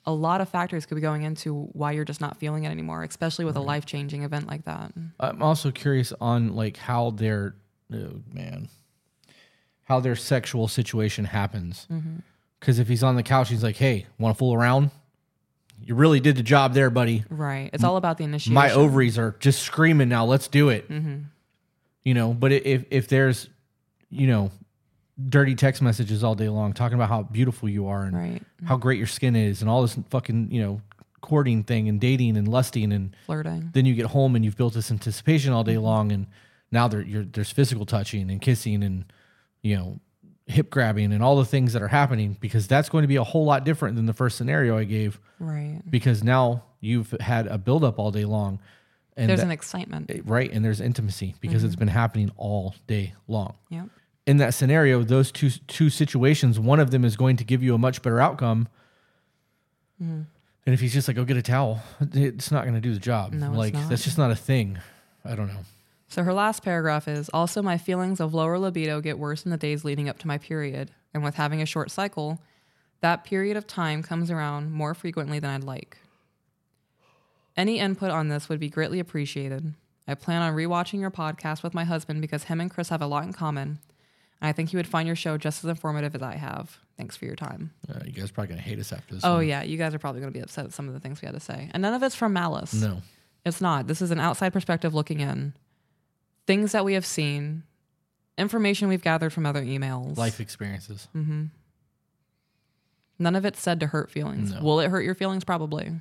A 0.04 0.12
lot 0.12 0.40
of 0.40 0.48
factors 0.48 0.86
could 0.86 0.94
be 0.94 1.00
going 1.00 1.22
into 1.22 1.64
why 1.72 1.92
you're 1.92 2.04
just 2.04 2.20
not 2.20 2.36
feeling 2.36 2.64
it 2.64 2.68
anymore, 2.68 3.02
especially 3.02 3.44
with 3.44 3.56
a 3.56 3.60
life 3.60 3.86
changing 3.86 4.22
event 4.22 4.46
like 4.46 4.64
that. 4.64 4.92
I'm 5.18 5.42
also 5.42 5.72
curious 5.72 6.12
on 6.20 6.54
like 6.54 6.76
how 6.76 7.10
their 7.10 7.56
oh 7.92 8.20
man, 8.32 8.68
how 9.84 9.98
their 9.98 10.14
sexual 10.14 10.68
situation 10.68 11.24
happens. 11.24 11.88
Mm-hmm. 11.90 12.18
Because 12.60 12.78
if 12.78 12.86
he's 12.86 13.02
on 13.02 13.16
the 13.16 13.24
couch, 13.24 13.48
he's 13.48 13.64
like, 13.64 13.76
"Hey, 13.76 14.06
want 14.18 14.36
to 14.36 14.38
fool 14.38 14.54
around? 14.54 14.90
You 15.80 15.94
really 15.94 16.20
did 16.20 16.36
the 16.36 16.42
job 16.42 16.74
there, 16.74 16.90
buddy. 16.90 17.24
Right. 17.30 17.70
It's 17.72 17.84
all 17.84 17.96
about 17.96 18.18
the 18.18 18.24
initiation. 18.24 18.54
My 18.54 18.72
ovaries 18.72 19.18
are 19.18 19.36
just 19.38 19.62
screaming 19.62 20.08
now. 20.08 20.24
Let's 20.24 20.48
do 20.48 20.68
it." 20.68 20.88
Mm-hmm. 20.90 21.22
You 22.04 22.14
know, 22.14 22.32
but 22.34 22.52
if 22.52 22.84
if 22.90 23.08
there's, 23.08 23.48
you 24.10 24.26
know, 24.26 24.50
dirty 25.28 25.54
text 25.54 25.80
messages 25.82 26.22
all 26.22 26.34
day 26.34 26.48
long 26.48 26.72
talking 26.72 26.94
about 26.94 27.08
how 27.08 27.22
beautiful 27.22 27.68
you 27.68 27.86
are 27.86 28.04
and 28.04 28.16
Right. 28.16 28.42
how 28.64 28.76
great 28.76 28.98
your 28.98 29.06
skin 29.06 29.34
is 29.34 29.60
and 29.62 29.70
all 29.70 29.82
this 29.82 29.98
fucking 30.10 30.50
you 30.50 30.60
know 30.60 30.80
courting 31.22 31.64
thing 31.64 31.88
and 31.88 32.00
dating 32.00 32.36
and 32.36 32.46
lusting 32.46 32.92
and 32.92 33.16
Flirting. 33.24 33.70
then 33.72 33.86
you 33.86 33.94
get 33.94 34.06
home 34.06 34.36
and 34.36 34.44
you've 34.44 34.56
built 34.56 34.74
this 34.74 34.90
anticipation 34.90 35.52
all 35.52 35.64
day 35.64 35.74
mm-hmm. 35.74 35.84
long 35.84 36.12
and 36.12 36.26
now 36.70 36.86
there 36.86 37.00
you're, 37.00 37.24
there's 37.24 37.50
physical 37.50 37.86
touching 37.86 38.30
and 38.30 38.40
kissing 38.42 38.82
and 38.84 39.06
you 39.62 39.74
know 39.74 39.98
hip 40.46 40.70
grabbing 40.70 41.12
and 41.12 41.22
all 41.24 41.36
the 41.36 41.44
things 41.44 41.72
that 41.72 41.82
are 41.82 41.88
happening 41.88 42.36
because 42.40 42.68
that's 42.68 42.88
going 42.88 43.02
to 43.02 43.08
be 43.08 43.16
a 43.16 43.24
whole 43.24 43.44
lot 43.44 43.64
different 43.64 43.96
than 43.96 44.06
the 44.06 44.12
first 44.14 44.36
scenario 44.38 44.78
I 44.78 44.84
gave 44.84 45.18
Right. 45.40 45.80
because 45.90 46.22
now 46.22 46.62
you've 46.80 47.10
had 47.20 47.46
a 47.48 47.58
buildup 47.58 47.98
all 47.98 48.12
day 48.12 48.24
long 48.24 48.60
and 49.16 49.28
There's 49.28 49.40
that- 49.40 49.46
an 49.46 49.50
excitement. 49.52 50.10
right 50.24 50.50
and 50.52 50.64
there's 50.64 50.80
intimacy 50.80 51.34
because 51.40 51.64
it's 51.64 51.74
been 51.76 51.88
happening 51.88 52.30
all 52.36 52.74
day 52.86 53.14
long 53.26 53.54
Yep. 53.70 53.88
in 54.26 54.36
that 54.36 54.54
scenario, 54.54 55.02
those 55.02 55.32
two 55.32 55.50
two 55.50 55.90
situations, 55.90 56.60
one 56.60 56.78
of 56.78 56.90
them 56.92 57.04
is 57.04 57.16
going 57.16 57.36
to 57.38 57.44
give 57.44 57.62
you 57.62 57.74
a 57.74 57.78
much 57.78 58.00
better 58.02 58.20
outcome. 58.20 58.68
Mm-hmm. 60.02 60.22
And 60.66 60.74
if 60.74 60.80
he's 60.80 60.92
just 60.92 61.06
like, 61.08 61.16
"Go 61.16 61.24
get 61.24 61.36
a 61.36 61.42
towel," 61.42 61.80
it's 62.12 62.50
not 62.50 62.62
going 62.64 62.74
to 62.74 62.80
do 62.80 62.92
the 62.92 62.98
job. 63.00 63.32
No, 63.32 63.48
it's 63.48 63.56
like 63.56 63.74
not. 63.74 63.88
that's 63.88 64.02
just 64.04 64.18
not 64.18 64.30
a 64.30 64.36
thing. 64.36 64.78
I 65.24 65.34
don't 65.36 65.46
know. 65.48 65.60
So 66.08 66.22
her 66.22 66.32
last 66.32 66.62
paragraph 66.62 67.08
is 67.08 67.28
also 67.30 67.62
my 67.62 67.78
feelings 67.78 68.20
of 68.20 68.32
lower 68.32 68.58
libido 68.58 69.00
get 69.00 69.18
worse 69.18 69.44
in 69.44 69.50
the 69.50 69.56
days 69.56 69.84
leading 69.84 70.08
up 70.08 70.18
to 70.20 70.26
my 70.26 70.38
period. 70.38 70.92
And 71.12 71.24
with 71.24 71.34
having 71.34 71.60
a 71.60 71.66
short 71.66 71.90
cycle, 71.90 72.40
that 73.00 73.24
period 73.24 73.56
of 73.56 73.66
time 73.66 74.02
comes 74.02 74.30
around 74.30 74.72
more 74.72 74.94
frequently 74.94 75.38
than 75.38 75.50
I'd 75.50 75.64
like. 75.64 75.98
Any 77.56 77.78
input 77.78 78.10
on 78.10 78.28
this 78.28 78.48
would 78.48 78.60
be 78.60 78.68
greatly 78.68 79.00
appreciated. 79.00 79.74
I 80.06 80.14
plan 80.14 80.42
on 80.42 80.54
rewatching 80.54 81.00
your 81.00 81.10
podcast 81.10 81.62
with 81.62 81.74
my 81.74 81.84
husband 81.84 82.20
because 82.20 82.44
him 82.44 82.60
and 82.60 82.70
Chris 82.70 82.90
have 82.90 83.02
a 83.02 83.06
lot 83.06 83.24
in 83.24 83.32
common. 83.32 83.78
And 84.40 84.48
I 84.48 84.52
think 84.52 84.70
he 84.70 84.76
would 84.76 84.86
find 84.86 85.06
your 85.06 85.16
show 85.16 85.38
just 85.38 85.64
as 85.64 85.70
informative 85.70 86.14
as 86.14 86.22
I 86.22 86.36
have. 86.36 86.78
Thanks 86.96 87.16
for 87.16 87.24
your 87.24 87.34
time. 87.34 87.72
Uh, 87.88 88.00
you 88.04 88.12
guys 88.12 88.30
are 88.30 88.34
probably 88.34 88.48
going 88.48 88.62
to 88.62 88.68
hate 88.68 88.78
us 88.78 88.92
after 88.92 89.14
this. 89.14 89.24
Oh, 89.24 89.36
one. 89.36 89.48
yeah. 89.48 89.62
You 89.62 89.78
guys 89.78 89.94
are 89.94 89.98
probably 89.98 90.20
going 90.20 90.32
to 90.32 90.38
be 90.38 90.42
upset 90.42 90.66
at 90.66 90.72
some 90.72 90.86
of 90.86 90.94
the 90.94 91.00
things 91.00 91.20
we 91.22 91.26
had 91.26 91.34
to 91.34 91.40
say. 91.40 91.70
And 91.72 91.82
none 91.82 91.94
of 91.94 92.02
it's 92.02 92.14
from 92.14 92.32
malice. 92.34 92.74
No. 92.74 93.02
It's 93.44 93.60
not. 93.60 93.86
This 93.86 94.02
is 94.02 94.10
an 94.10 94.20
outside 94.20 94.52
perspective 94.52 94.94
looking 94.94 95.20
in. 95.20 95.54
Things 96.46 96.72
that 96.72 96.84
we 96.84 96.94
have 96.94 97.06
seen, 97.06 97.64
information 98.38 98.88
we've 98.88 99.02
gathered 99.02 99.32
from 99.32 99.46
other 99.46 99.62
emails. 99.62 100.16
Life 100.16 100.40
experiences. 100.40 101.08
Mm-hmm. 101.14 101.46
None 103.18 103.36
of 103.36 103.44
it's 103.44 103.60
said 103.60 103.80
to 103.80 103.86
hurt 103.86 104.10
feelings. 104.10 104.52
No. 104.52 104.60
Will 104.60 104.80
it 104.80 104.90
hurt 104.90 105.04
your 105.04 105.14
feelings? 105.14 105.44
Probably. 105.44 105.92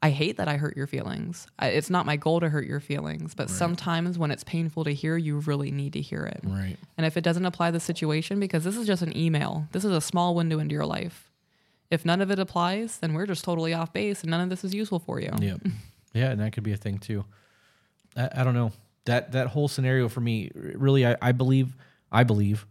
I 0.00 0.10
hate 0.10 0.36
that 0.36 0.46
I 0.46 0.58
hurt 0.58 0.76
your 0.76 0.86
feelings. 0.86 1.48
I, 1.58 1.68
it's 1.68 1.90
not 1.90 2.06
my 2.06 2.14
goal 2.14 2.38
to 2.40 2.48
hurt 2.48 2.66
your 2.66 2.78
feelings, 2.78 3.34
but 3.34 3.50
sometimes 3.50 4.16
when 4.16 4.30
it's 4.30 4.44
painful 4.44 4.84
to 4.84 4.94
hear, 4.94 5.16
you 5.16 5.40
really 5.40 5.72
need 5.72 5.94
to 5.94 6.00
hear 6.00 6.24
it. 6.24 6.40
Right. 6.44 6.76
And 6.96 7.04
if 7.04 7.16
it 7.16 7.24
doesn't 7.24 7.44
apply 7.44 7.68
to 7.68 7.72
the 7.72 7.80
situation, 7.80 8.38
because 8.38 8.62
this 8.62 8.76
is 8.76 8.86
just 8.86 9.02
an 9.02 9.16
email, 9.16 9.66
this 9.72 9.84
is 9.84 9.90
a 9.90 10.00
small 10.00 10.36
window 10.36 10.60
into 10.60 10.72
your 10.72 10.86
life. 10.86 11.32
If 11.90 12.04
none 12.04 12.20
of 12.20 12.30
it 12.30 12.38
applies, 12.38 12.98
then 12.98 13.12
we're 13.12 13.26
just 13.26 13.42
totally 13.44 13.74
off 13.74 13.92
base 13.92 14.22
and 14.22 14.30
none 14.30 14.40
of 14.40 14.50
this 14.50 14.62
is 14.62 14.72
useful 14.72 15.00
for 15.00 15.20
you. 15.20 15.32
Yeah. 15.40 15.56
yeah, 16.14 16.30
and 16.30 16.40
that 16.40 16.52
could 16.52 16.62
be 16.62 16.72
a 16.72 16.76
thing 16.76 16.98
too. 16.98 17.24
I, 18.16 18.28
I 18.36 18.44
don't 18.44 18.54
know. 18.54 18.70
That 19.08 19.32
that 19.32 19.46
whole 19.48 19.68
scenario 19.68 20.06
for 20.10 20.20
me, 20.20 20.50
really, 20.54 21.06
I, 21.06 21.16
I 21.22 21.32
believe 21.32 21.74
I 22.12 22.24
believe 22.24 22.66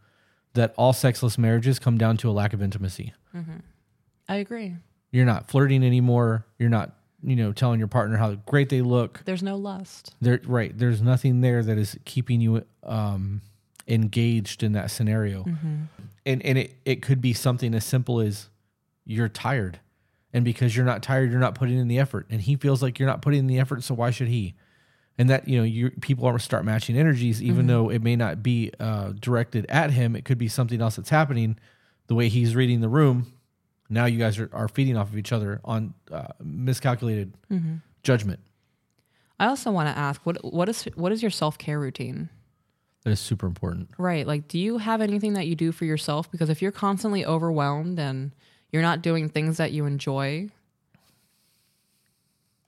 that 0.54 0.72
all 0.78 0.94
sexless 0.94 1.36
marriages 1.36 1.80
come 1.80 1.98
down 1.98 2.16
to 2.18 2.30
a 2.30 2.32
lack 2.32 2.54
of 2.54 2.62
intimacy. 2.62 3.14
I 4.30 4.36
agree. 4.36 4.76
You're 5.12 5.26
not 5.26 5.50
flirting 5.50 5.84
anymore. 5.84 6.46
You're 6.60 6.70
not, 6.70 6.92
you 7.24 7.36
know, 7.36 7.54
telling 7.54 7.80
your 7.80 7.88
partner 7.88 8.18
how 8.18 8.36
great 8.46 8.70
they 8.70 8.82
look. 8.84 9.22
There's 9.26 9.42
no 9.42 9.56
lust. 9.56 10.14
There, 10.22 10.40
right? 10.46 10.78
There's 10.78 11.02
nothing 11.02 11.42
there 11.42 11.64
that 11.64 11.78
is 11.78 11.98
keeping 12.06 12.40
you 12.40 12.64
um, 12.84 13.42
engaged 13.88 14.62
in 14.62 14.74
that 14.74 14.92
scenario, 14.92 15.44
and 16.24 16.46
and 16.46 16.58
it 16.60 16.76
it 16.86 17.02
could 17.02 17.20
be 17.20 17.34
something 17.34 17.74
as 17.74 17.84
simple 17.84 18.20
as 18.20 18.50
you're 19.06 19.30
tired, 19.30 19.80
and 20.34 20.46
because 20.46 20.76
you're 20.76 20.86
not 20.86 21.02
tired, 21.02 21.32
you're 21.32 21.40
not 21.40 21.56
putting 21.56 21.80
in 21.80 21.88
the 21.88 21.98
effort, 21.98 22.28
and 22.30 22.42
he 22.42 22.56
feels 22.56 22.84
like 22.84 23.00
you're 23.00 23.10
not 23.10 23.24
putting 23.24 23.40
in 23.40 23.48
the 23.48 23.58
effort, 23.60 23.84
so 23.84 23.96
why 23.96 24.12
should 24.12 24.28
he? 24.28 24.54
And 25.20 25.30
that 25.32 25.48
you 25.48 25.58
know, 25.58 25.64
you 25.64 25.90
people 26.02 26.26
are 26.28 26.38
start 26.38 26.64
matching 26.64 26.96
energies, 26.96 27.42
even 27.42 27.66
though 27.66 27.90
it 27.90 28.04
may 28.04 28.16
not 28.16 28.44
be 28.44 28.72
uh, 28.80 29.14
directed 29.20 29.66
at 29.68 29.90
him. 29.90 30.16
It 30.16 30.26
could 30.26 30.38
be 30.38 30.48
something 30.48 30.80
else 30.80 30.96
that's 30.96 31.10
happening. 31.10 31.58
The 32.06 32.14
way 32.14 32.30
he's 32.30 32.56
reading 32.56 32.82
the 32.82 32.90
room, 32.90 33.34
now 33.90 34.06
you 34.06 34.20
guys 34.20 34.38
are, 34.38 34.50
are 34.54 34.68
feeding 34.68 34.96
off 34.96 35.10
of 35.10 35.18
each 35.18 35.32
other 35.32 35.60
on 35.66 35.96
uh, 36.12 36.28
miscalculated 36.42 37.34
judgment. 38.04 38.40
I 39.40 39.48
also 39.48 39.72
want 39.72 39.90
to 39.90 39.98
ask 39.98 40.22
what 40.24 40.38
what 40.44 40.70
is 40.70 40.84
what 40.96 41.12
is 41.12 41.22
your 41.22 41.32
self 41.32 41.58
care 41.58 41.80
routine? 41.80 42.30
That 43.04 43.12
is 43.12 43.20
super 43.20 43.48
important. 43.48 43.90
Right. 43.98 44.28
Like, 44.28 44.48
do 44.48 44.60
you 44.60 44.80
have 44.80 45.02
anything 45.02 45.34
that 45.34 45.48
you 45.48 45.56
do 45.56 45.72
for 45.72 45.86
yourself? 45.86 46.30
Because 46.30 46.50
if 46.50 46.62
you're 46.62 46.72
constantly 46.72 47.26
overwhelmed 47.26 48.00
and 48.00 48.34
you're 48.72 48.82
not 48.82 49.02
doing 49.02 49.30
things 49.30 49.58
that 49.58 49.72
you 49.72 49.86
enjoy, 49.86 50.50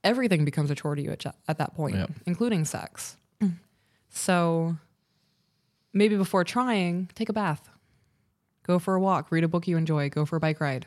everything 0.04 0.44
becomes 0.44 0.70
a 0.70 0.74
chore 0.74 0.94
to 0.94 1.02
you 1.02 1.10
at, 1.10 1.24
at 1.48 1.58
that 1.58 1.74
point, 1.74 1.96
Yep. 1.96 2.10
including 2.26 2.64
sex. 2.64 3.16
Mm. 3.40 3.54
So 4.08 4.76
maybe 5.92 6.16
before 6.16 6.44
trying, 6.44 7.08
take 7.14 7.28
a 7.28 7.32
bath, 7.32 7.68
go 8.64 8.78
for 8.78 8.94
a 8.94 9.00
walk, 9.00 9.30
read 9.30 9.44
a 9.44 9.48
book 9.48 9.66
you 9.68 9.76
enjoy, 9.76 10.08
go 10.10 10.24
for 10.24 10.36
a 10.36 10.40
bike 10.40 10.60
ride. 10.60 10.86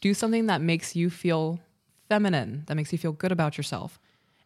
Do 0.00 0.14
something 0.14 0.46
that 0.46 0.60
makes 0.60 0.94
you 0.94 1.10
feel 1.10 1.60
feminine, 2.08 2.64
that 2.66 2.74
makes 2.76 2.92
you 2.92 2.98
feel 2.98 3.12
good 3.12 3.32
about 3.32 3.56
yourself, 3.56 3.98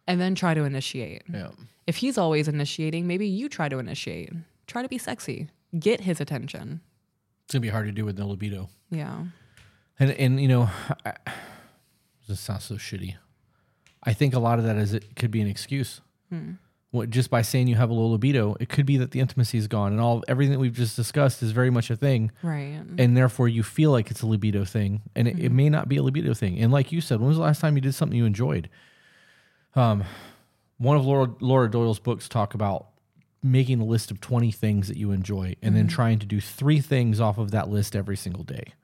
and 0.06 0.20
then 0.20 0.34
try 0.34 0.54
to 0.54 0.64
initiate. 0.64 1.22
Yeah. 1.32 1.50
If 1.86 1.96
he's 1.96 2.16
always 2.18 2.48
initiating, 2.48 3.06
maybe 3.06 3.26
you 3.26 3.48
try 3.48 3.68
to 3.68 3.78
initiate. 3.78 4.32
Try 4.66 4.82
to 4.82 4.88
be 4.88 4.98
sexy. 4.98 5.48
Get 5.78 6.00
his 6.00 6.20
attention. 6.20 6.80
It's 7.44 7.52
gonna 7.52 7.60
be 7.60 7.68
hard 7.68 7.86
to 7.86 7.92
do 7.92 8.04
with 8.04 8.18
no 8.18 8.28
libido. 8.28 8.68
Yeah. 8.90 9.24
And 9.98 10.10
and 10.12 10.40
you 10.40 10.48
know, 10.48 10.70
I, 11.04 11.14
this 12.28 12.40
sounds 12.40 12.64
so 12.64 12.76
shitty. 12.76 13.16
I 14.02 14.12
think 14.12 14.34
a 14.34 14.38
lot 14.38 14.58
of 14.58 14.64
that 14.64 14.76
is 14.76 14.94
it 14.94 15.16
could 15.16 15.30
be 15.30 15.40
an 15.40 15.48
excuse. 15.48 16.00
Hmm. 16.28 16.52
What 16.90 17.08
just 17.08 17.30
by 17.30 17.40
saying 17.40 17.68
you 17.68 17.76
have 17.76 17.88
a 17.88 17.94
low 17.94 18.08
libido, 18.08 18.54
it 18.60 18.68
could 18.68 18.84
be 18.84 18.98
that 18.98 19.12
the 19.12 19.20
intimacy 19.20 19.56
is 19.56 19.66
gone, 19.66 19.92
and 19.92 20.00
all 20.00 20.22
everything 20.28 20.52
that 20.52 20.58
we've 20.58 20.74
just 20.74 20.94
discussed 20.94 21.42
is 21.42 21.52
very 21.52 21.70
much 21.70 21.90
a 21.90 21.96
thing, 21.96 22.30
Right. 22.42 22.82
and 22.98 23.16
therefore 23.16 23.48
you 23.48 23.62
feel 23.62 23.90
like 23.90 24.10
it's 24.10 24.20
a 24.20 24.26
libido 24.26 24.66
thing, 24.66 25.00
and 25.16 25.26
it, 25.26 25.38
it 25.38 25.48
hmm. 25.48 25.56
may 25.56 25.68
not 25.70 25.88
be 25.88 25.96
a 25.96 26.02
libido 26.02 26.34
thing. 26.34 26.58
And 26.58 26.70
like 26.70 26.92
you 26.92 27.00
said, 27.00 27.20
when 27.20 27.28
was 27.28 27.38
the 27.38 27.42
last 27.42 27.60
time 27.60 27.76
you 27.76 27.80
did 27.80 27.94
something 27.94 28.16
you 28.16 28.26
enjoyed? 28.26 28.68
Um, 29.74 30.04
one 30.76 30.98
of 30.98 31.06
Laura 31.06 31.30
Laura 31.40 31.70
Doyle's 31.70 31.98
books 31.98 32.28
talk 32.28 32.52
about 32.52 32.88
making 33.42 33.80
a 33.80 33.84
list 33.84 34.10
of 34.10 34.20
twenty 34.20 34.52
things 34.52 34.88
that 34.88 34.98
you 34.98 35.12
enjoy, 35.12 35.56
and 35.62 35.74
then 35.74 35.84
hmm. 35.84 35.94
trying 35.94 36.18
to 36.18 36.26
do 36.26 36.42
three 36.42 36.80
things 36.80 37.20
off 37.20 37.38
of 37.38 37.52
that 37.52 37.70
list 37.70 37.96
every 37.96 38.16
single 38.16 38.44
day 38.44 38.74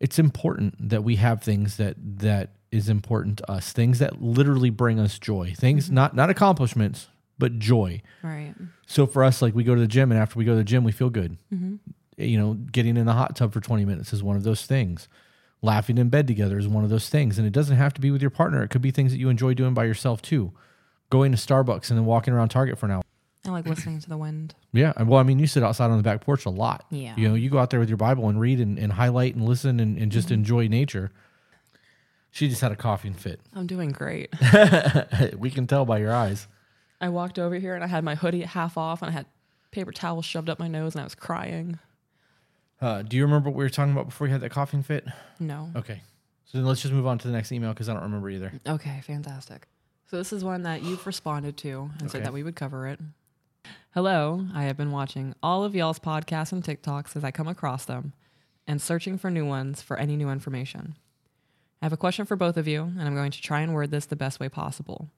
it's 0.00 0.18
important 0.18 0.90
that 0.90 1.02
we 1.02 1.16
have 1.16 1.42
things 1.42 1.76
that 1.76 1.96
that 1.98 2.50
is 2.70 2.88
important 2.88 3.38
to 3.38 3.50
us 3.50 3.72
things 3.72 3.98
that 3.98 4.22
literally 4.22 4.70
bring 4.70 4.98
us 4.98 5.18
joy 5.18 5.52
things 5.56 5.86
mm-hmm. 5.86 5.94
not 5.94 6.14
not 6.14 6.30
accomplishments 6.30 7.08
but 7.38 7.58
joy 7.58 8.00
Right. 8.22 8.54
so 8.86 9.06
for 9.06 9.24
us 9.24 9.40
like 9.40 9.54
we 9.54 9.64
go 9.64 9.74
to 9.74 9.80
the 9.80 9.86
gym 9.86 10.10
and 10.10 10.20
after 10.20 10.38
we 10.38 10.44
go 10.44 10.52
to 10.52 10.58
the 10.58 10.64
gym 10.64 10.84
we 10.84 10.92
feel 10.92 11.10
good 11.10 11.38
mm-hmm. 11.52 11.76
you 12.16 12.38
know 12.38 12.54
getting 12.54 12.96
in 12.96 13.06
the 13.06 13.12
hot 13.12 13.36
tub 13.36 13.52
for 13.52 13.60
20 13.60 13.84
minutes 13.84 14.12
is 14.12 14.22
one 14.22 14.36
of 14.36 14.42
those 14.42 14.66
things 14.66 15.08
laughing 15.62 15.98
in 15.98 16.08
bed 16.08 16.26
together 16.26 16.58
is 16.58 16.68
one 16.68 16.84
of 16.84 16.90
those 16.90 17.08
things 17.08 17.38
and 17.38 17.46
it 17.46 17.52
doesn't 17.52 17.76
have 17.76 17.94
to 17.94 18.00
be 18.00 18.10
with 18.10 18.20
your 18.20 18.30
partner 18.30 18.62
it 18.62 18.68
could 18.68 18.82
be 18.82 18.90
things 18.90 19.12
that 19.12 19.18
you 19.18 19.28
enjoy 19.28 19.54
doing 19.54 19.74
by 19.74 19.84
yourself 19.84 20.22
too 20.22 20.52
going 21.10 21.32
to 21.32 21.38
starbucks 21.38 21.90
and 21.90 21.98
then 21.98 22.04
walking 22.04 22.34
around 22.34 22.48
target 22.48 22.78
for 22.78 22.86
an 22.86 22.92
hour 22.92 23.02
I 23.46 23.50
like 23.50 23.66
listening 23.66 24.00
to 24.00 24.08
the 24.08 24.16
wind. 24.16 24.54
yeah. 24.72 24.92
Well, 25.02 25.18
I 25.18 25.22
mean, 25.22 25.38
you 25.38 25.46
sit 25.46 25.62
outside 25.62 25.90
on 25.90 25.96
the 25.96 26.02
back 26.02 26.20
porch 26.20 26.44
a 26.44 26.50
lot. 26.50 26.84
Yeah. 26.90 27.14
You 27.16 27.28
know, 27.28 27.34
you 27.34 27.48
go 27.48 27.58
out 27.58 27.70
there 27.70 27.80
with 27.80 27.88
your 27.88 27.96
Bible 27.96 28.28
and 28.28 28.38
read 28.38 28.60
and, 28.60 28.78
and 28.78 28.92
highlight 28.92 29.34
and 29.34 29.44
listen 29.44 29.80
and, 29.80 29.96
and 29.96 30.12
just 30.12 30.26
mm-hmm. 30.26 30.34
enjoy 30.34 30.68
nature. 30.68 31.10
She 32.38 32.48
just 32.48 32.60
had 32.60 32.70
a 32.70 32.76
coughing 32.76 33.14
fit. 33.14 33.40
I'm 33.52 33.66
doing 33.66 33.90
great. 33.90 34.32
we 35.36 35.50
can 35.50 35.66
tell 35.66 35.84
by 35.84 35.98
your 35.98 36.14
eyes. 36.14 36.46
I 37.00 37.08
walked 37.08 37.36
over 37.36 37.56
here 37.56 37.74
and 37.74 37.82
I 37.82 37.88
had 37.88 38.04
my 38.04 38.14
hoodie 38.14 38.42
half 38.42 38.78
off 38.78 39.02
and 39.02 39.08
I 39.10 39.12
had 39.12 39.26
paper 39.72 39.90
towels 39.90 40.24
shoved 40.24 40.48
up 40.48 40.60
my 40.60 40.68
nose 40.68 40.94
and 40.94 41.00
I 41.00 41.04
was 41.04 41.16
crying. 41.16 41.80
Uh, 42.80 43.02
do 43.02 43.16
you 43.16 43.24
remember 43.24 43.50
what 43.50 43.56
we 43.56 43.64
were 43.64 43.68
talking 43.68 43.90
about 43.92 44.06
before 44.06 44.28
you 44.28 44.32
had 44.32 44.40
that 44.42 44.50
coughing 44.50 44.84
fit? 44.84 45.04
No. 45.40 45.70
Okay. 45.74 46.00
So 46.44 46.58
then 46.58 46.64
let's 46.64 46.80
just 46.80 46.94
move 46.94 47.08
on 47.08 47.18
to 47.18 47.26
the 47.26 47.32
next 47.32 47.50
email 47.50 47.70
because 47.72 47.88
I 47.88 47.92
don't 47.94 48.04
remember 48.04 48.30
either. 48.30 48.52
Okay, 48.68 49.00
fantastic. 49.04 49.66
So 50.08 50.16
this 50.16 50.32
is 50.32 50.44
one 50.44 50.62
that 50.62 50.84
you've 50.84 51.04
responded 51.08 51.56
to 51.56 51.90
and 51.98 52.02
Okay. 52.02 52.08
said 52.12 52.24
that 52.24 52.32
we 52.32 52.44
would 52.44 52.54
cover 52.54 52.86
it. 52.86 53.00
Hello, 53.94 54.46
I 54.54 54.62
have 54.62 54.76
been 54.76 54.92
watching 54.92 55.34
all 55.42 55.64
of 55.64 55.74
y'all's 55.74 55.98
podcasts 55.98 56.52
and 56.52 56.62
TikToks 56.62 57.16
as 57.16 57.24
I 57.24 57.32
come 57.32 57.48
across 57.48 57.84
them 57.84 58.12
and 58.64 58.80
searching 58.80 59.18
for 59.18 59.28
new 59.28 59.44
ones 59.44 59.82
for 59.82 59.96
any 59.96 60.14
new 60.14 60.30
information. 60.30 60.94
I 61.80 61.84
have 61.84 61.92
a 61.92 61.96
question 61.96 62.26
for 62.26 62.36
both 62.36 62.56
of 62.56 62.66
you, 62.66 62.82
and 62.82 63.02
I'm 63.02 63.14
going 63.14 63.30
to 63.30 63.40
try 63.40 63.60
and 63.60 63.72
word 63.72 63.90
this 63.90 64.06
the 64.06 64.16
best 64.16 64.40
way 64.40 64.48
possible. 64.48 65.08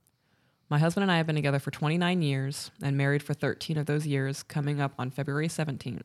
My 0.68 0.78
husband 0.78 1.02
and 1.02 1.10
I 1.10 1.16
have 1.16 1.26
been 1.26 1.36
together 1.36 1.58
for 1.58 1.70
29 1.70 2.22
years 2.22 2.70
and 2.82 2.96
married 2.96 3.22
for 3.22 3.34
13 3.34 3.78
of 3.78 3.86
those 3.86 4.06
years, 4.06 4.42
coming 4.42 4.80
up 4.80 4.92
on 4.98 5.10
February 5.10 5.48
17th. 5.48 6.02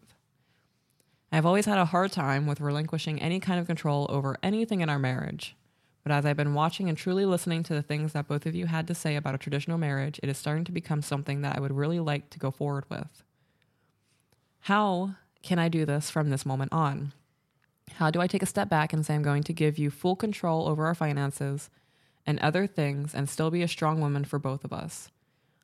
I 1.32 1.36
have 1.36 1.46
always 1.46 1.66
had 1.66 1.78
a 1.78 1.86
hard 1.86 2.12
time 2.14 2.48
with 2.48 2.62
relinquishing 2.62 3.22
any 3.22 3.40
kind 3.40 3.60
of 3.60 3.68
control 3.68 4.08
over 4.10 4.38
anything 4.42 4.82
in 4.82 4.90
our 4.90 4.98
marriage. 4.98 5.56
But 6.04 6.14
as 6.14 6.26
I've 6.26 6.38
been 6.38 6.54
watching 6.54 6.88
and 6.88 6.98
truly 6.98 7.26
listening 7.26 7.64
to 7.64 7.74
the 7.74 7.82
things 7.82 8.14
that 8.14 8.28
both 8.28 8.46
of 8.46 8.56
you 8.56 8.68
had 8.68 8.88
to 8.88 8.96
say 8.96 9.16
about 9.16 9.36
a 9.36 9.40
traditional 9.40 9.78
marriage, 9.78 10.20
it 10.24 10.30
is 10.30 10.38
starting 10.38 10.64
to 10.64 10.72
become 10.72 11.02
something 11.02 11.42
that 11.42 11.58
I 11.58 11.60
would 11.60 11.74
really 11.74 12.00
like 12.00 12.30
to 12.30 12.40
go 12.40 12.52
forward 12.52 12.86
with. 12.90 13.24
How 14.62 15.16
can 15.44 15.60
I 15.60 15.68
do 15.68 15.86
this 15.86 16.10
from 16.10 16.30
this 16.30 16.46
moment 16.46 16.72
on? 16.72 17.12
How 17.94 18.12
do 18.12 18.20
I 18.20 18.28
take 18.28 18.44
a 18.44 18.48
step 18.48 18.68
back 18.70 18.92
and 18.94 19.06
say 19.06 19.16
I'm 19.16 19.22
going 19.24 19.44
to 19.44 19.54
give 19.54 19.78
you 19.78 19.90
full 19.90 20.16
control 20.16 20.68
over 20.68 20.86
our 20.86 20.96
finances 20.96 21.70
and 22.26 22.40
other 22.40 22.68
things 22.68 23.14
and 23.16 23.30
still 23.30 23.52
be 23.52 23.62
a 23.62 23.68
strong 23.68 24.02
woman 24.02 24.26
for 24.26 24.40
both 24.40 24.64
of 24.64 24.74
us? 24.74 25.10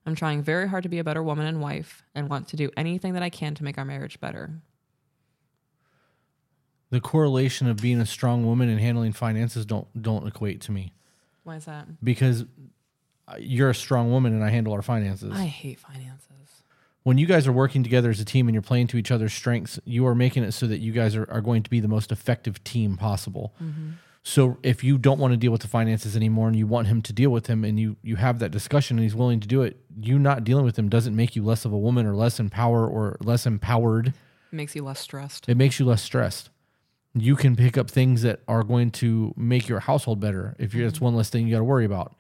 I'm 0.06 0.16
trying 0.16 0.42
very 0.42 0.68
hard 0.70 0.84
to 0.84 0.90
be 0.90 1.00
a 1.00 1.04
better 1.04 1.22
woman 1.22 1.46
and 1.46 1.62
wife 1.62 2.04
and 2.16 2.30
want 2.30 2.48
to 2.50 2.56
do 2.56 2.72
anything 2.78 3.14
that 3.14 3.24
I 3.24 3.30
can 3.30 3.54
to 3.56 3.64
make 3.64 3.78
our 3.78 3.86
marriage 3.86 4.20
better. 4.20 4.52
The 6.90 7.02
correlation 7.02 7.68
of 7.68 7.78
being 7.78 8.00
a 8.02 8.06
strong 8.06 8.46
woman 8.46 8.68
and 8.70 8.80
handling 8.80 9.14
finances 9.14 9.66
don't 9.66 9.88
don't 10.02 10.28
equate 10.28 10.60
to 10.62 10.72
me 10.72 10.92
Why 11.44 11.56
is 11.56 11.66
that? 11.66 11.88
because 12.04 12.44
uh, 13.28 13.36
you're 13.40 13.70
a 13.70 13.76
strong 13.76 14.12
woman 14.12 14.34
and 14.34 14.44
I 14.44 14.50
handle 14.50 14.74
our 14.74 14.82
finances. 14.82 15.32
I 15.34 15.46
hate 15.46 15.80
finances. 15.80 16.41
When 17.04 17.18
you 17.18 17.26
guys 17.26 17.48
are 17.48 17.52
working 17.52 17.84
together 17.84 18.10
as 18.10 18.20
a 18.20 18.26
team 18.26 18.48
and 18.48 18.54
you're 18.54 18.62
playing 18.62 18.88
to 18.88 18.98
each 18.98 19.12
other's 19.12 19.34
strengths, 19.34 19.80
you 19.86 20.06
are 20.06 20.16
making 20.16 20.44
it 20.44 20.52
so 20.52 20.68
that 20.68 20.80
you 20.80 20.92
guys 20.92 21.16
are, 21.16 21.30
are 21.32 21.42
going 21.42 21.64
to 21.64 21.70
be 21.70 21.80
the 21.80 21.88
most 21.88 22.12
effective 22.12 22.64
team 22.64 22.98
possible. 22.98 23.54
Mm-hmm. 23.62 23.92
So 24.24 24.58
if 24.62 24.84
you 24.84 25.00
don't 25.00 25.20
want 25.20 25.34
to 25.34 25.38
deal 25.38 25.52
with 25.52 25.62
the 25.62 25.68
finances 25.68 26.16
anymore 26.16 26.48
and 26.48 26.56
you 26.56 26.68
want 26.68 26.88
him 26.88 27.02
to 27.02 27.14
deal 27.14 27.32
with 27.32 27.46
them 27.46 27.64
and 27.64 27.80
you 27.80 27.98
you 28.04 28.18
have 28.18 28.38
that 28.40 28.52
discussion 28.52 28.98
and 28.98 29.04
he's 29.04 29.16
willing 29.16 29.40
to 29.40 29.48
do 29.48 29.64
it, 29.64 29.78
you 30.00 30.20
not 30.20 30.44
dealing 30.44 30.64
with 30.64 30.78
him 30.78 30.90
doesn't 30.90 31.16
make 31.16 31.36
you 31.36 31.44
less 31.44 31.66
of 31.66 31.74
a 31.74 31.78
woman 31.78 32.06
or 32.06 32.16
less 32.16 32.40
empower 32.40 32.88
or 32.88 33.18
less 33.22 33.48
empowered. 33.48 34.10
It 34.10 34.56
makes 34.56 34.76
you 34.76 34.84
less 34.84 35.00
stressed. 35.00 35.50
It 35.50 35.58
makes 35.58 35.80
you 35.80 35.86
less 35.86 36.04
stressed. 36.04 36.50
You 37.16 37.36
can 37.36 37.56
pick 37.56 37.78
up 37.78 37.90
things 37.90 38.22
that 38.22 38.42
are 38.48 38.64
going 38.64 38.92
to 38.92 39.34
make 39.36 39.68
your 39.68 39.80
household 39.80 40.20
better 40.20 40.56
if 40.60 40.74
you're, 40.74 40.86
that's 40.86 40.98
mm-hmm. 40.98 41.06
one 41.06 41.16
less 41.16 41.30
thing 41.30 41.48
you 41.48 41.54
got 41.56 41.60
to 41.60 41.64
worry 41.64 41.86
about. 41.86 42.14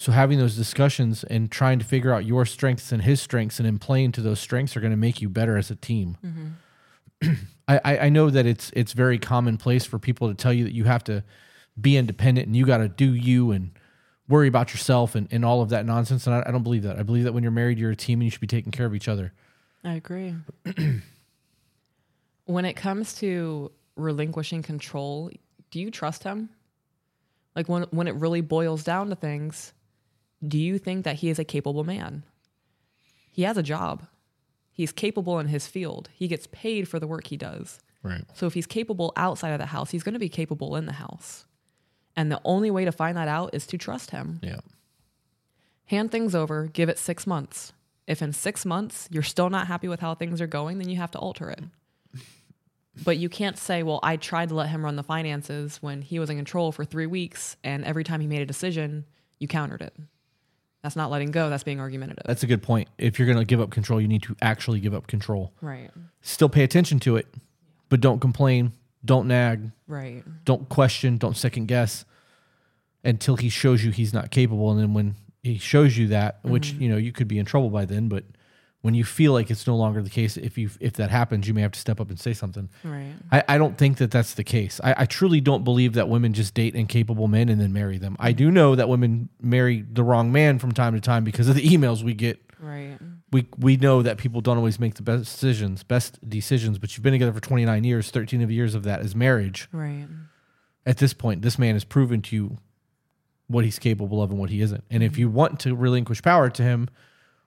So 0.00 0.12
having 0.12 0.38
those 0.38 0.56
discussions 0.56 1.24
and 1.24 1.50
trying 1.50 1.78
to 1.78 1.84
figure 1.84 2.10
out 2.10 2.24
your 2.24 2.46
strengths 2.46 2.90
and 2.90 3.02
his 3.02 3.20
strengths 3.20 3.58
and 3.58 3.66
then 3.66 3.78
playing 3.78 4.12
to 4.12 4.22
those 4.22 4.40
strengths 4.40 4.74
are 4.74 4.80
going 4.80 4.92
to 4.92 4.96
make 4.96 5.20
you 5.20 5.28
better 5.28 5.58
as 5.58 5.70
a 5.70 5.76
team. 5.76 6.16
Mm-hmm. 6.24 7.32
I, 7.68 7.80
I 7.84 7.98
I 7.98 8.08
know 8.08 8.30
that 8.30 8.46
it's 8.46 8.70
it's 8.74 8.94
very 8.94 9.18
commonplace 9.18 9.84
for 9.84 9.98
people 9.98 10.28
to 10.28 10.34
tell 10.34 10.54
you 10.54 10.64
that 10.64 10.72
you 10.72 10.84
have 10.84 11.04
to 11.04 11.22
be 11.78 11.98
independent 11.98 12.46
and 12.46 12.56
you 12.56 12.64
got 12.64 12.78
to 12.78 12.88
do 12.88 13.12
you 13.12 13.50
and 13.50 13.72
worry 14.26 14.48
about 14.48 14.72
yourself 14.72 15.16
and, 15.16 15.28
and 15.30 15.44
all 15.44 15.60
of 15.60 15.68
that 15.68 15.84
nonsense. 15.84 16.26
And 16.26 16.34
I, 16.34 16.44
I 16.46 16.50
don't 16.50 16.62
believe 16.62 16.84
that. 16.84 16.98
I 16.98 17.02
believe 17.02 17.24
that 17.24 17.34
when 17.34 17.42
you're 17.42 17.52
married, 17.52 17.78
you're 17.78 17.90
a 17.90 17.96
team 17.96 18.20
and 18.20 18.24
you 18.24 18.30
should 18.30 18.40
be 18.40 18.46
taking 18.46 18.72
care 18.72 18.86
of 18.86 18.94
each 18.94 19.06
other. 19.06 19.34
I 19.84 19.96
agree. 19.96 20.34
when 22.46 22.64
it 22.64 22.72
comes 22.72 23.12
to 23.16 23.70
relinquishing 23.96 24.62
control, 24.62 25.30
do 25.70 25.78
you 25.78 25.90
trust 25.90 26.24
him? 26.24 26.48
Like 27.54 27.68
when 27.68 27.82
when 27.90 28.08
it 28.08 28.14
really 28.14 28.40
boils 28.40 28.82
down 28.82 29.10
to 29.10 29.14
things, 29.14 29.74
do 30.46 30.58
you 30.58 30.78
think 30.78 31.04
that 31.04 31.16
he 31.16 31.28
is 31.28 31.38
a 31.38 31.44
capable 31.44 31.84
man? 31.84 32.24
He 33.30 33.42
has 33.42 33.56
a 33.56 33.62
job. 33.62 34.06
He's 34.72 34.92
capable 34.92 35.38
in 35.38 35.48
his 35.48 35.66
field. 35.66 36.08
He 36.12 36.28
gets 36.28 36.48
paid 36.50 36.88
for 36.88 36.98
the 36.98 37.06
work 37.06 37.26
he 37.26 37.36
does. 37.36 37.80
Right. 38.02 38.24
So 38.34 38.46
if 38.46 38.54
he's 38.54 38.66
capable 38.66 39.12
outside 39.16 39.50
of 39.50 39.58
the 39.58 39.66
house, 39.66 39.90
he's 39.90 40.02
going 40.02 40.14
to 40.14 40.18
be 40.18 40.28
capable 40.28 40.76
in 40.76 40.86
the 40.86 40.92
house. 40.92 41.44
And 42.16 42.32
the 42.32 42.40
only 42.44 42.70
way 42.70 42.84
to 42.84 42.92
find 42.92 43.16
that 43.16 43.28
out 43.28 43.54
is 43.54 43.66
to 43.68 43.78
trust 43.78 44.10
him. 44.10 44.40
Yeah. 44.42 44.60
Hand 45.86 46.10
things 46.10 46.34
over, 46.34 46.66
give 46.66 46.88
it 46.88 46.98
six 46.98 47.26
months. 47.26 47.72
If 48.06 48.22
in 48.22 48.32
six 48.32 48.64
months 48.64 49.08
you're 49.10 49.22
still 49.22 49.50
not 49.50 49.66
happy 49.66 49.88
with 49.88 50.00
how 50.00 50.14
things 50.14 50.40
are 50.40 50.46
going, 50.46 50.78
then 50.78 50.88
you 50.88 50.96
have 50.96 51.10
to 51.12 51.18
alter 51.18 51.50
it. 51.50 51.64
But 53.04 53.18
you 53.18 53.28
can't 53.28 53.56
say, 53.56 53.82
well, 53.82 54.00
I 54.02 54.16
tried 54.16 54.48
to 54.48 54.54
let 54.54 54.68
him 54.68 54.84
run 54.84 54.96
the 54.96 55.04
finances 55.04 55.78
when 55.80 56.02
he 56.02 56.18
was 56.18 56.28
in 56.28 56.36
control 56.36 56.72
for 56.72 56.84
three 56.84 57.06
weeks, 57.06 57.56
and 57.62 57.84
every 57.84 58.04
time 58.04 58.20
he 58.20 58.26
made 58.26 58.42
a 58.42 58.46
decision, 58.46 59.06
you 59.38 59.48
countered 59.48 59.80
it. 59.80 59.94
That's 60.82 60.96
not 60.96 61.10
letting 61.10 61.30
go, 61.30 61.50
that's 61.50 61.62
being 61.62 61.80
argumentative. 61.80 62.24
That's 62.26 62.42
a 62.42 62.46
good 62.46 62.62
point. 62.62 62.88
If 62.96 63.18
you're 63.18 63.26
going 63.26 63.38
to 63.38 63.44
give 63.44 63.60
up 63.60 63.70
control, 63.70 64.00
you 64.00 64.08
need 64.08 64.22
to 64.22 64.36
actually 64.40 64.80
give 64.80 64.94
up 64.94 65.06
control. 65.06 65.52
right, 65.60 65.90
Still 66.22 66.48
pay 66.48 66.64
attention 66.64 66.98
to 67.00 67.16
it, 67.16 67.26
but 67.90 68.00
don't 68.00 68.18
complain, 68.18 68.72
don't 69.04 69.28
nag, 69.28 69.72
right. 69.86 70.22
don't 70.44 70.68
question, 70.68 71.18
don't 71.18 71.36
second 71.36 71.66
guess 71.66 72.04
until 73.04 73.36
he 73.36 73.48
shows 73.48 73.84
you 73.84 73.90
he's 73.90 74.12
not 74.12 74.30
capable. 74.30 74.70
And 74.70 74.80
then 74.80 74.94
when 74.94 75.16
he 75.42 75.58
shows 75.58 75.96
you 75.96 76.08
that, 76.08 76.38
which 76.42 76.72
mm-hmm. 76.72 76.82
you 76.82 76.88
know 76.90 76.96
you 76.96 77.12
could 77.12 77.28
be 77.28 77.38
in 77.38 77.46
trouble 77.46 77.70
by 77.70 77.84
then, 77.84 78.08
but 78.08 78.24
when 78.82 78.94
you 78.94 79.04
feel 79.04 79.32
like 79.32 79.50
it's 79.50 79.66
no 79.66 79.76
longer 79.76 80.02
the 80.02 80.10
case, 80.10 80.36
if 80.36 80.56
you 80.56 80.70
if 80.80 80.94
that 80.94 81.10
happens, 81.10 81.46
you 81.46 81.52
may 81.52 81.60
have 81.60 81.72
to 81.72 81.80
step 81.80 82.00
up 82.00 82.08
and 82.08 82.18
say 82.18 82.32
something. 82.32 82.70
Right. 82.82 83.12
I, 83.30 83.44
I 83.48 83.58
don't 83.58 83.76
think 83.76 83.98
that 83.98 84.10
that's 84.10 84.34
the 84.34 84.44
case. 84.44 84.80
I, 84.82 84.94
I 84.98 85.06
truly 85.06 85.40
don't 85.40 85.64
believe 85.64 85.92
that 85.94 86.08
women 86.08 86.32
just 86.32 86.54
date 86.54 86.74
incapable 86.74 87.28
men 87.28 87.48
and 87.48 87.60
then 87.60 87.72
marry 87.72 87.98
them. 87.98 88.16
I 88.18 88.32
do 88.32 88.46
mm-hmm. 88.46 88.54
know 88.54 88.74
that 88.76 88.88
women 88.88 89.28
marry 89.40 89.82
the 89.82 90.02
wrong 90.02 90.32
man 90.32 90.58
from 90.58 90.72
time 90.72 90.94
to 90.94 91.00
time 91.00 91.24
because 91.24 91.48
of 91.48 91.56
the 91.56 91.68
emails 91.68 92.02
we 92.02 92.14
get. 92.14 92.40
Right. 92.58 92.96
We 93.32 93.46
we 93.58 93.76
know 93.76 94.02
that 94.02 94.16
people 94.16 94.40
don't 94.40 94.56
always 94.56 94.80
make 94.80 94.94
the 94.94 95.02
best 95.02 95.24
decisions, 95.24 95.82
best 95.82 96.18
decisions. 96.26 96.78
But 96.78 96.96
you've 96.96 97.02
been 97.02 97.12
together 97.12 97.32
for 97.32 97.40
29 97.40 97.84
years. 97.84 98.10
13 98.10 98.40
of 98.40 98.50
years 98.50 98.74
of 98.74 98.84
that 98.84 99.02
is 99.02 99.14
marriage. 99.14 99.68
Right. 99.72 100.06
At 100.86 100.96
this 100.96 101.12
point, 101.12 101.42
this 101.42 101.58
man 101.58 101.74
has 101.74 101.84
proven 101.84 102.22
to 102.22 102.36
you 102.36 102.58
what 103.46 103.64
he's 103.64 103.78
capable 103.78 104.22
of 104.22 104.30
and 104.30 104.38
what 104.38 104.48
he 104.48 104.62
isn't. 104.62 104.84
And 104.90 105.02
if 105.02 105.12
mm-hmm. 105.12 105.20
you 105.20 105.28
want 105.28 105.60
to 105.60 105.74
relinquish 105.74 106.22
power 106.22 106.48
to 106.48 106.62
him, 106.62 106.88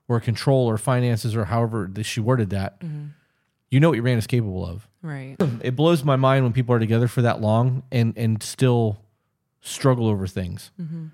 or 0.08 0.20
control, 0.20 0.66
or 0.66 0.76
finances, 0.78 1.34
or 1.34 1.46
however 1.46 1.90
she 2.02 2.20
worded 2.20 2.50
that, 2.50 2.82
you 3.70 3.80
know 3.80 3.88
what 3.88 3.94
your 3.94 4.04
man 4.04 4.18
is 4.18 4.26
capable 4.26 4.64
of. 4.66 4.88
Right. 5.02 5.36
It 5.62 5.76
blows 5.76 6.04
my 6.04 6.16
mind 6.16 6.44
when 6.44 6.52
people 6.52 6.74
are 6.74 6.78
together 6.78 7.08
for 7.08 7.22
that 7.22 7.40
long 7.40 7.82
and 7.90 8.16
and 8.16 8.42
still 8.42 8.98
struggle 9.60 10.08
over 10.08 10.26
things. 10.26 10.70
Mm-hmm. 10.80 11.06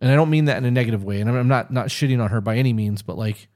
And 0.00 0.10
I 0.10 0.14
don't 0.14 0.30
mean 0.30 0.46
that 0.46 0.58
in 0.58 0.64
a 0.64 0.70
negative 0.70 1.04
way. 1.04 1.20
And 1.20 1.30
I'm, 1.30 1.36
I'm 1.36 1.48
not 1.48 1.72
not 1.72 1.86
shitting 1.86 2.22
on 2.22 2.30
her 2.30 2.40
by 2.40 2.56
any 2.56 2.72
means, 2.72 3.02
but 3.02 3.16
like 3.16 3.48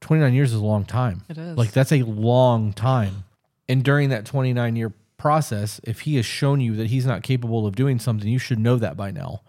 29 0.00 0.34
years 0.34 0.52
is 0.52 0.60
a 0.60 0.64
long 0.64 0.84
time. 0.84 1.22
It 1.28 1.38
is. 1.38 1.56
Like 1.56 1.72
that's 1.72 1.92
a 1.92 2.02
long 2.02 2.72
time. 2.72 3.24
And 3.68 3.84
during 3.84 4.08
that 4.10 4.24
29 4.24 4.76
year 4.76 4.92
process, 5.16 5.80
if 5.84 6.00
he 6.00 6.16
has 6.16 6.24
shown 6.26 6.60
you 6.60 6.76
that 6.76 6.88
he's 6.88 7.06
not 7.06 7.22
capable 7.22 7.66
of 7.66 7.76
doing 7.76 7.98
something, 7.98 8.28
you 8.28 8.38
should 8.38 8.58
know 8.58 8.76
that 8.76 8.96
by 8.96 9.10
now. 9.10 9.42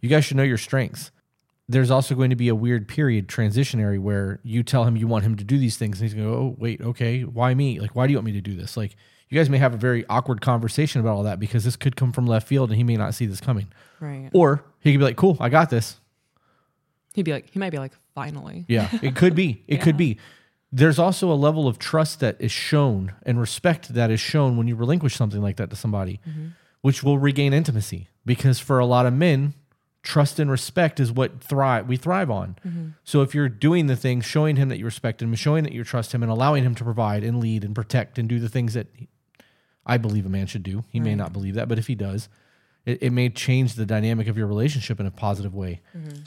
You 0.00 0.08
guys 0.08 0.24
should 0.24 0.36
know 0.38 0.44
your 0.44 0.56
strengths. 0.56 1.10
There's 1.68 1.90
also 1.90 2.14
going 2.14 2.30
to 2.30 2.36
be 2.36 2.48
a 2.48 2.54
weird 2.54 2.88
period 2.88 3.28
transitionary 3.28 4.00
where 4.00 4.40
you 4.42 4.62
tell 4.62 4.84
him 4.84 4.96
you 4.96 5.06
want 5.06 5.24
him 5.24 5.36
to 5.36 5.44
do 5.44 5.58
these 5.58 5.76
things, 5.76 6.00
and 6.00 6.08
he's 6.08 6.14
going 6.14 6.26
to 6.26 6.32
go, 6.32 6.38
"Oh, 6.38 6.56
wait, 6.58 6.80
okay, 6.80 7.22
why 7.22 7.54
me? 7.54 7.78
Like, 7.78 7.94
why 7.94 8.06
do 8.06 8.12
you 8.12 8.16
want 8.16 8.26
me 8.26 8.32
to 8.32 8.40
do 8.40 8.54
this?" 8.56 8.76
Like, 8.76 8.96
you 9.28 9.38
guys 9.38 9.50
may 9.50 9.58
have 9.58 9.74
a 9.74 9.76
very 9.76 10.06
awkward 10.08 10.40
conversation 10.40 11.00
about 11.00 11.16
all 11.16 11.22
that 11.24 11.38
because 11.38 11.64
this 11.64 11.76
could 11.76 11.96
come 11.96 12.12
from 12.12 12.26
left 12.26 12.48
field, 12.48 12.70
and 12.70 12.78
he 12.78 12.84
may 12.84 12.96
not 12.96 13.14
see 13.14 13.26
this 13.26 13.40
coming. 13.40 13.68
Right. 14.00 14.30
Or 14.32 14.64
he 14.80 14.92
could 14.92 14.98
be 14.98 15.04
like, 15.04 15.16
"Cool, 15.16 15.36
I 15.40 15.50
got 15.50 15.68
this." 15.68 16.00
He'd 17.18 17.24
be 17.24 17.32
like, 17.32 17.50
he 17.50 17.58
might 17.58 17.70
be 17.70 17.78
like, 17.78 17.92
finally. 18.14 18.64
Yeah, 18.68 18.88
it 19.02 19.16
could 19.16 19.34
be. 19.34 19.64
It 19.68 19.80
could 19.80 19.96
be. 19.96 20.18
There's 20.70 20.98
also 20.98 21.32
a 21.32 21.34
level 21.34 21.66
of 21.66 21.78
trust 21.78 22.20
that 22.20 22.36
is 22.38 22.52
shown 22.52 23.12
and 23.24 23.40
respect 23.40 23.94
that 23.94 24.10
is 24.10 24.20
shown 24.20 24.56
when 24.56 24.68
you 24.68 24.76
relinquish 24.76 25.16
something 25.16 25.42
like 25.42 25.56
that 25.56 25.70
to 25.70 25.76
somebody, 25.76 26.20
mm-hmm. 26.28 26.48
which 26.82 27.02
will 27.02 27.18
regain 27.18 27.52
intimacy. 27.52 28.08
Because 28.24 28.60
for 28.60 28.78
a 28.78 28.86
lot 28.86 29.04
of 29.04 29.14
men, 29.14 29.54
trust 30.02 30.38
and 30.38 30.50
respect 30.50 31.00
is 31.00 31.12
what 31.12 31.42
thrive 31.42 31.88
we 31.88 31.96
thrive 31.96 32.30
on. 32.30 32.56
Mm-hmm. 32.66 32.88
So 33.04 33.22
if 33.22 33.34
you're 33.34 33.48
doing 33.48 33.86
the 33.86 33.96
things, 33.96 34.24
showing 34.24 34.56
him 34.56 34.68
that 34.68 34.78
you 34.78 34.84
respect 34.84 35.20
him, 35.20 35.34
showing 35.34 35.64
that 35.64 35.72
you 35.72 35.84
trust 35.84 36.12
him, 36.12 36.22
and 36.22 36.30
allowing 36.30 36.64
him 36.64 36.74
to 36.76 36.84
provide 36.84 37.24
and 37.24 37.40
lead 37.40 37.64
and 37.64 37.74
protect 37.74 38.18
and 38.18 38.28
do 38.28 38.38
the 38.38 38.48
things 38.48 38.74
that 38.74 38.86
I 39.84 39.98
believe 39.98 40.26
a 40.26 40.28
man 40.28 40.46
should 40.46 40.62
do. 40.62 40.84
He 40.90 41.00
may 41.00 41.14
not 41.14 41.32
believe 41.32 41.54
that, 41.54 41.68
but 41.68 41.78
if 41.78 41.86
he 41.86 41.94
does, 41.94 42.28
it, 42.84 43.02
it 43.02 43.10
may 43.10 43.28
change 43.30 43.74
the 43.74 43.86
dynamic 43.86 44.28
of 44.28 44.36
your 44.36 44.46
relationship 44.46 45.00
in 45.00 45.06
a 45.06 45.10
positive 45.10 45.54
way. 45.54 45.80
Mm-hmm. 45.96 46.20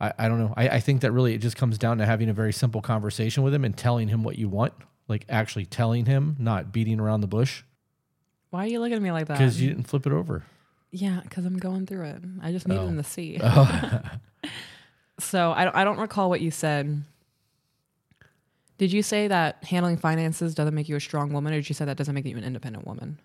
I, 0.00 0.12
I 0.18 0.28
don't 0.28 0.38
know. 0.38 0.54
I, 0.56 0.68
I 0.68 0.80
think 0.80 1.00
that 1.00 1.12
really 1.12 1.34
it 1.34 1.38
just 1.38 1.56
comes 1.56 1.78
down 1.78 1.98
to 1.98 2.06
having 2.06 2.28
a 2.28 2.32
very 2.32 2.52
simple 2.52 2.80
conversation 2.80 3.42
with 3.42 3.52
him 3.52 3.64
and 3.64 3.76
telling 3.76 4.08
him 4.08 4.22
what 4.22 4.38
you 4.38 4.48
want, 4.48 4.72
like 5.08 5.24
actually 5.28 5.66
telling 5.66 6.06
him, 6.06 6.36
not 6.38 6.72
beating 6.72 7.00
around 7.00 7.20
the 7.20 7.26
bush 7.26 7.62
Why 8.50 8.64
are 8.64 8.68
you 8.68 8.80
looking 8.80 8.96
at 8.96 9.02
me 9.02 9.12
like 9.12 9.26
that? 9.26 9.38
because 9.38 9.60
you 9.60 9.68
didn't 9.68 9.88
flip 9.88 10.06
it 10.06 10.12
over. 10.12 10.44
Yeah, 10.90 11.20
because 11.22 11.44
I'm 11.44 11.58
going 11.58 11.86
through 11.86 12.04
it. 12.04 12.22
I 12.42 12.50
just 12.52 12.66
need 12.66 12.78
Oh. 12.78 12.86
them 12.86 12.96
to 12.96 13.04
see. 13.04 13.38
Oh. 13.42 14.00
so 15.18 15.52
I 15.52 15.64
don't, 15.64 15.76
I 15.76 15.84
don't 15.84 15.98
recall 15.98 16.28
what 16.30 16.40
you 16.40 16.50
said. 16.50 17.02
Did 18.78 18.92
you 18.92 19.02
say 19.02 19.26
that 19.28 19.64
handling 19.64 19.96
finances 19.96 20.54
doesn't 20.54 20.74
make 20.74 20.88
you 20.88 20.94
a 20.96 21.00
strong 21.00 21.32
woman, 21.32 21.52
or 21.52 21.56
did 21.56 21.68
you 21.68 21.74
say 21.74 21.84
that 21.84 21.96
doesn't 21.96 22.14
make 22.14 22.24
you 22.24 22.36
an 22.36 22.44
independent 22.44 22.86
woman? 22.86 23.18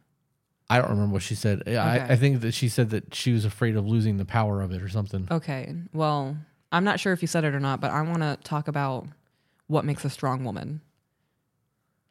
I 0.70 0.80
don't 0.80 0.90
remember 0.90 1.14
what 1.14 1.22
she 1.22 1.36
said. 1.36 1.62
Okay. 1.62 1.78
I, 1.78 2.14
I 2.14 2.16
think 2.16 2.42
that 2.42 2.54
she 2.54 2.70
said 2.70 2.90
that 2.90 3.14
she 3.14 3.32
was 3.34 3.46
afraid 3.46 3.76
of 3.76 3.86
losing 3.86 4.18
the 4.18 4.26
power 4.26 4.62
of 4.62 4.72
it 4.72 4.82
or 4.82 4.90
something. 4.90 5.28
Okay. 5.30 5.76
Well, 5.94 6.36
I'm 6.72 6.84
not 6.84 7.00
sure 7.00 7.14
if 7.14 7.22
you 7.22 7.28
said 7.28 7.44
it 7.44 7.54
or 7.54 7.60
not, 7.60 7.80
but 7.82 7.92
I 7.92 8.02
want 8.02 8.22
to 8.24 8.38
talk 8.44 8.68
about 8.68 9.06
what 9.68 9.86
makes 9.86 10.04
a 10.06 10.10
strong 10.10 10.44
woman. 10.44 10.82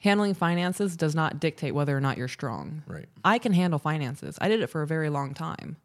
Handling 0.02 0.34
finances 0.34 0.96
does 0.96 1.14
not 1.14 1.38
dictate 1.38 1.76
whether 1.76 1.96
or 1.96 2.00
not 2.00 2.18
you're 2.18 2.26
strong. 2.26 2.82
Right. 2.88 3.08
I 3.24 3.38
can 3.38 3.52
handle 3.52 3.78
finances. 3.78 4.36
I 4.40 4.48
did 4.48 4.60
it 4.60 4.66
for 4.66 4.82
a 4.82 4.86
very 4.86 5.08
long 5.08 5.32
time. 5.32 5.76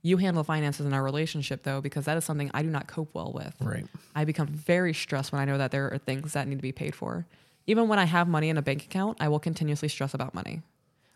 You 0.00 0.16
handle 0.16 0.44
finances 0.44 0.86
in 0.86 0.94
our 0.94 1.02
relationship 1.02 1.62
though, 1.62 1.82
because 1.82 2.06
that 2.06 2.16
is 2.16 2.24
something 2.24 2.50
I 2.54 2.62
do 2.62 2.70
not 2.70 2.86
cope 2.86 3.14
well 3.14 3.32
with. 3.34 3.54
Right. 3.60 3.84
I 4.16 4.24
become 4.24 4.46
very 4.46 4.94
stressed 4.94 5.30
when 5.30 5.42
I 5.42 5.44
know 5.44 5.58
that 5.58 5.72
there 5.72 5.92
are 5.92 5.98
things 5.98 6.32
that 6.32 6.48
need 6.48 6.56
to 6.56 6.62
be 6.62 6.72
paid 6.72 6.94
for. 6.94 7.26
Even 7.66 7.86
when 7.86 7.98
I 7.98 8.06
have 8.06 8.28
money 8.28 8.48
in 8.48 8.56
a 8.56 8.62
bank 8.62 8.84
account, 8.84 9.18
I 9.20 9.28
will 9.28 9.40
continuously 9.40 9.88
stress 9.88 10.14
about 10.14 10.32
money. 10.32 10.62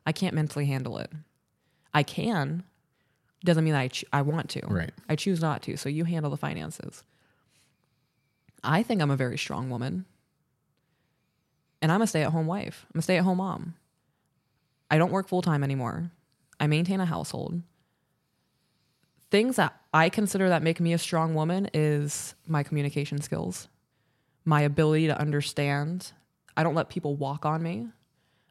I 0.05 0.13
can't 0.13 0.35
mentally 0.35 0.67
handle 0.67 0.99
it. 0.99 1.11
I 1.95 2.03
can, 2.03 2.63
doesn't 3.43 3.65
mean 3.65 3.73
that 3.73 3.81
I, 3.81 3.89
ch- 3.89 4.05
I 4.13 4.21
want 4.21 4.51
to. 4.51 4.67
Right. 4.67 4.93
I 5.09 5.17
choose 5.17 5.41
not 5.41 5.63
to. 5.63 5.79
So 5.79 5.89
you 5.89 6.05
handle 6.05 6.31
the 6.31 6.37
finances. 6.37 7.05
I 8.63 8.83
think 8.83 9.01
I'm 9.01 9.11
a 9.11 9.17
very 9.17 9.39
strong 9.39 9.71
woman. 9.71 10.05
And 11.83 11.93
I'm 11.93 12.01
a 12.01 12.07
stay 12.07 12.23
at 12.23 12.33
home 12.33 12.47
wife. 12.47 12.87
I'm 12.95 13.01
a 13.01 13.03
stay 13.03 13.19
at 13.19 13.25
home 13.25 13.39
mom. 13.39 13.75
I 14.91 14.99
don't 14.99 15.13
work 15.13 15.29
full 15.29 15.43
time 15.43 15.65
anymore. 15.65 16.11
I 16.61 16.69
maintain 16.69 17.01
a 17.01 17.07
household. 17.07 17.61
Things 19.31 19.57
that 19.57 19.75
I 19.93 20.09
consider 20.09 20.49
that 20.51 20.63
make 20.63 20.81
me 20.81 20.93
a 20.93 20.99
strong 20.99 21.35
woman 21.35 21.69
is 21.75 22.35
my 22.47 22.63
communication 22.63 23.21
skills, 23.21 23.69
my 24.45 24.61
ability 24.61 25.09
to 25.09 25.19
understand. 25.19 26.13
I 26.57 26.63
don't 26.63 26.75
let 26.75 26.89
people 26.89 27.17
walk 27.17 27.45
on 27.45 27.63
me. 27.63 27.89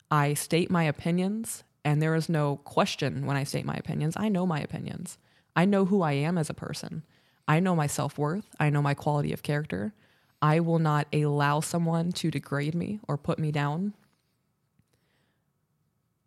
I 0.09 0.33
state 0.33 0.69
my 0.69 0.83
opinions, 0.83 1.63
and 1.85 2.01
there 2.01 2.15
is 2.15 2.27
no 2.27 2.57
question 2.57 3.25
when 3.25 3.37
I 3.37 3.43
state 3.45 3.65
my 3.65 3.75
opinions. 3.75 4.15
I 4.17 4.27
know 4.27 4.45
my 4.45 4.59
opinions. 4.59 5.17
I 5.55 5.65
know 5.65 5.85
who 5.85 6.01
I 6.01 6.13
am 6.13 6.37
as 6.37 6.49
a 6.49 6.55
person. 6.55 7.03
I 7.47 7.59
know 7.59 7.75
my 7.75 7.87
self 7.87 8.17
worth. 8.17 8.45
I 8.59 8.69
know 8.69 8.81
my 8.81 8.93
quality 8.93 9.31
of 9.31 9.43
character. 9.43 9.93
I 10.41 10.59
will 10.59 10.79
not 10.79 11.07
allow 11.13 11.59
someone 11.59 12.11
to 12.13 12.31
degrade 12.31 12.73
me 12.73 12.99
or 13.07 13.17
put 13.17 13.37
me 13.37 13.51
down. 13.51 13.93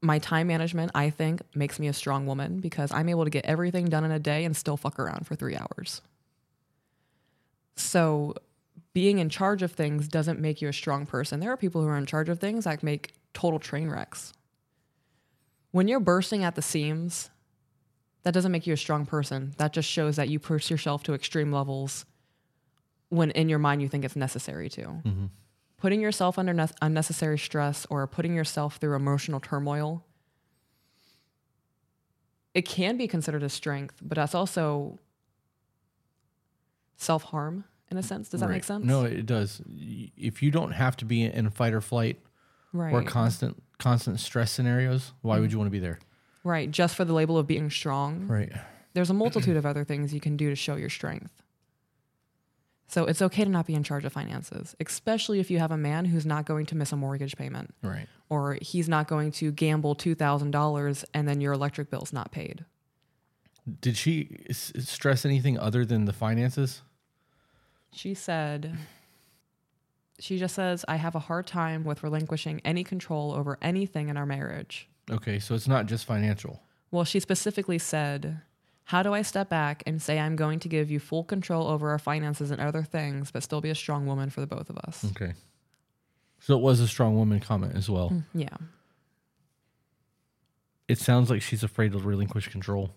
My 0.00 0.18
time 0.18 0.46
management, 0.46 0.92
I 0.94 1.10
think, 1.10 1.40
makes 1.54 1.80
me 1.80 1.88
a 1.88 1.92
strong 1.92 2.26
woman 2.26 2.60
because 2.60 2.92
I'm 2.92 3.08
able 3.08 3.24
to 3.24 3.30
get 3.30 3.44
everything 3.46 3.86
done 3.86 4.04
in 4.04 4.12
a 4.12 4.18
day 4.18 4.44
and 4.44 4.56
still 4.56 4.76
fuck 4.76 4.98
around 4.98 5.26
for 5.26 5.34
three 5.34 5.56
hours. 5.56 6.02
So, 7.76 8.34
being 8.92 9.18
in 9.18 9.28
charge 9.28 9.62
of 9.62 9.72
things 9.72 10.06
doesn't 10.06 10.38
make 10.38 10.62
you 10.62 10.68
a 10.68 10.72
strong 10.72 11.06
person. 11.06 11.40
There 11.40 11.50
are 11.50 11.56
people 11.56 11.82
who 11.82 11.88
are 11.88 11.96
in 11.96 12.06
charge 12.06 12.28
of 12.28 12.38
things 12.38 12.64
that 12.64 12.82
make 12.82 13.14
total 13.32 13.58
train 13.58 13.90
wrecks. 13.90 14.32
When 15.72 15.88
you're 15.88 15.98
bursting 15.98 16.44
at 16.44 16.54
the 16.54 16.62
seams, 16.62 17.30
that 18.22 18.32
doesn't 18.32 18.52
make 18.52 18.66
you 18.66 18.74
a 18.74 18.76
strong 18.76 19.06
person. 19.06 19.54
That 19.56 19.72
just 19.72 19.88
shows 19.88 20.14
that 20.16 20.28
you 20.28 20.38
push 20.38 20.70
yourself 20.70 21.02
to 21.04 21.14
extreme 21.14 21.50
levels 21.50 22.04
when 23.14 23.30
in 23.30 23.48
your 23.48 23.58
mind 23.58 23.82
you 23.82 23.88
think 23.88 24.04
it's 24.04 24.16
necessary 24.16 24.68
to. 24.70 24.82
Mm-hmm. 24.82 25.26
Putting 25.78 26.00
yourself 26.00 26.38
under 26.38 26.52
ne- 26.52 26.68
unnecessary 26.82 27.38
stress 27.38 27.86
or 27.90 28.06
putting 28.06 28.34
yourself 28.34 28.76
through 28.76 28.94
emotional 28.94 29.40
turmoil, 29.40 30.04
it 32.54 32.62
can 32.62 32.96
be 32.96 33.06
considered 33.06 33.42
a 33.42 33.48
strength, 33.48 33.96
but 34.02 34.16
that's 34.16 34.34
also 34.34 34.98
self 36.96 37.24
harm 37.24 37.64
in 37.90 37.98
a 37.98 38.02
sense. 38.02 38.28
Does 38.28 38.40
that 38.40 38.50
make 38.50 38.64
sense? 38.64 38.84
No, 38.84 39.04
it 39.04 39.26
does. 39.26 39.62
If 39.68 40.42
you 40.42 40.50
don't 40.50 40.72
have 40.72 40.96
to 40.98 41.04
be 41.04 41.22
in 41.24 41.50
fight 41.50 41.74
or 41.74 41.80
flight 41.80 42.20
right. 42.72 42.92
Mm-hmm. 42.92 43.06
or 43.06 43.10
constant 43.10 43.62
constant 43.78 44.20
stress 44.20 44.50
scenarios, 44.50 45.12
why 45.20 45.38
would 45.38 45.52
you 45.52 45.58
want 45.58 45.66
to 45.66 45.72
be 45.72 45.80
there? 45.80 45.98
right. 46.44 46.70
Just 46.70 46.94
for 46.94 47.04
the 47.04 47.14
label 47.14 47.38
of 47.38 47.46
being 47.46 47.70
strong. 47.70 48.26
Right. 48.26 48.52
There's 48.92 49.10
a 49.10 49.14
multitude 49.14 49.56
of 49.56 49.66
other 49.66 49.82
things 49.82 50.14
you 50.14 50.20
can 50.20 50.36
do 50.36 50.50
to 50.50 50.54
show 50.54 50.76
your 50.76 50.90
strength. 50.90 51.42
So 52.86 53.06
it's 53.06 53.22
okay 53.22 53.44
to 53.44 53.50
not 53.50 53.66
be 53.66 53.74
in 53.74 53.82
charge 53.82 54.04
of 54.04 54.12
finances, 54.12 54.76
especially 54.78 55.40
if 55.40 55.50
you 55.50 55.58
have 55.58 55.70
a 55.72 55.76
man 55.76 56.04
who's 56.04 56.26
not 56.26 56.44
going 56.44 56.66
to 56.66 56.76
miss 56.76 56.92
a 56.92 56.96
mortgage 56.96 57.36
payment 57.36 57.74
Right. 57.82 58.06
or 58.28 58.58
he's 58.60 58.88
not 58.88 59.08
going 59.08 59.32
to 59.32 59.50
gamble 59.50 59.96
$2,000 59.96 61.04
and 61.14 61.26
then 61.28 61.40
your 61.40 61.52
electric 61.54 61.90
bill's 61.90 62.12
not 62.12 62.30
paid. 62.30 62.64
Did 63.80 63.96
she 63.96 64.44
s- 64.50 64.72
stress 64.80 65.24
anything 65.24 65.58
other 65.58 65.84
than 65.86 66.04
the 66.04 66.12
finances? 66.12 66.82
She 67.92 68.12
said, 68.12 68.76
she 70.20 70.38
just 70.38 70.54
says, 70.54 70.84
I 70.86 70.96
have 70.96 71.14
a 71.14 71.20
hard 71.20 71.46
time 71.46 71.84
with 71.84 72.02
relinquishing 72.02 72.60
any 72.64 72.84
control 72.84 73.32
over 73.32 73.58
anything 73.62 74.08
in 74.08 74.16
our 74.16 74.26
marriage. 74.26 74.88
Okay, 75.10 75.38
so 75.38 75.54
it's 75.54 75.66
not 75.68 75.86
just 75.86 76.04
financial. 76.04 76.60
Well, 76.90 77.04
she 77.04 77.18
specifically 77.20 77.78
said, 77.78 78.40
How 78.84 79.02
do 79.02 79.14
I 79.14 79.22
step 79.22 79.48
back 79.48 79.82
and 79.86 80.00
say 80.00 80.18
I'm 80.18 80.36
going 80.36 80.60
to 80.60 80.68
give 80.68 80.90
you 80.90 81.00
full 81.00 81.24
control 81.24 81.66
over 81.66 81.90
our 81.90 81.98
finances 81.98 82.50
and 82.50 82.60
other 82.60 82.82
things, 82.82 83.30
but 83.30 83.42
still 83.42 83.62
be 83.62 83.70
a 83.70 83.74
strong 83.74 84.06
woman 84.06 84.28
for 84.28 84.40
the 84.40 84.46
both 84.46 84.68
of 84.68 84.76
us? 84.78 85.06
Okay. 85.12 85.32
So 86.40 86.54
it 86.54 86.60
was 86.60 86.80
a 86.80 86.88
strong 86.88 87.16
woman 87.16 87.40
comment 87.40 87.74
as 87.74 87.88
well. 87.88 88.10
Mm, 88.10 88.24
yeah. 88.34 88.56
It 90.86 90.98
sounds 90.98 91.30
like 91.30 91.40
she's 91.40 91.64
afraid 91.64 91.92
to 91.92 91.98
relinquish 91.98 92.48
control. 92.48 92.94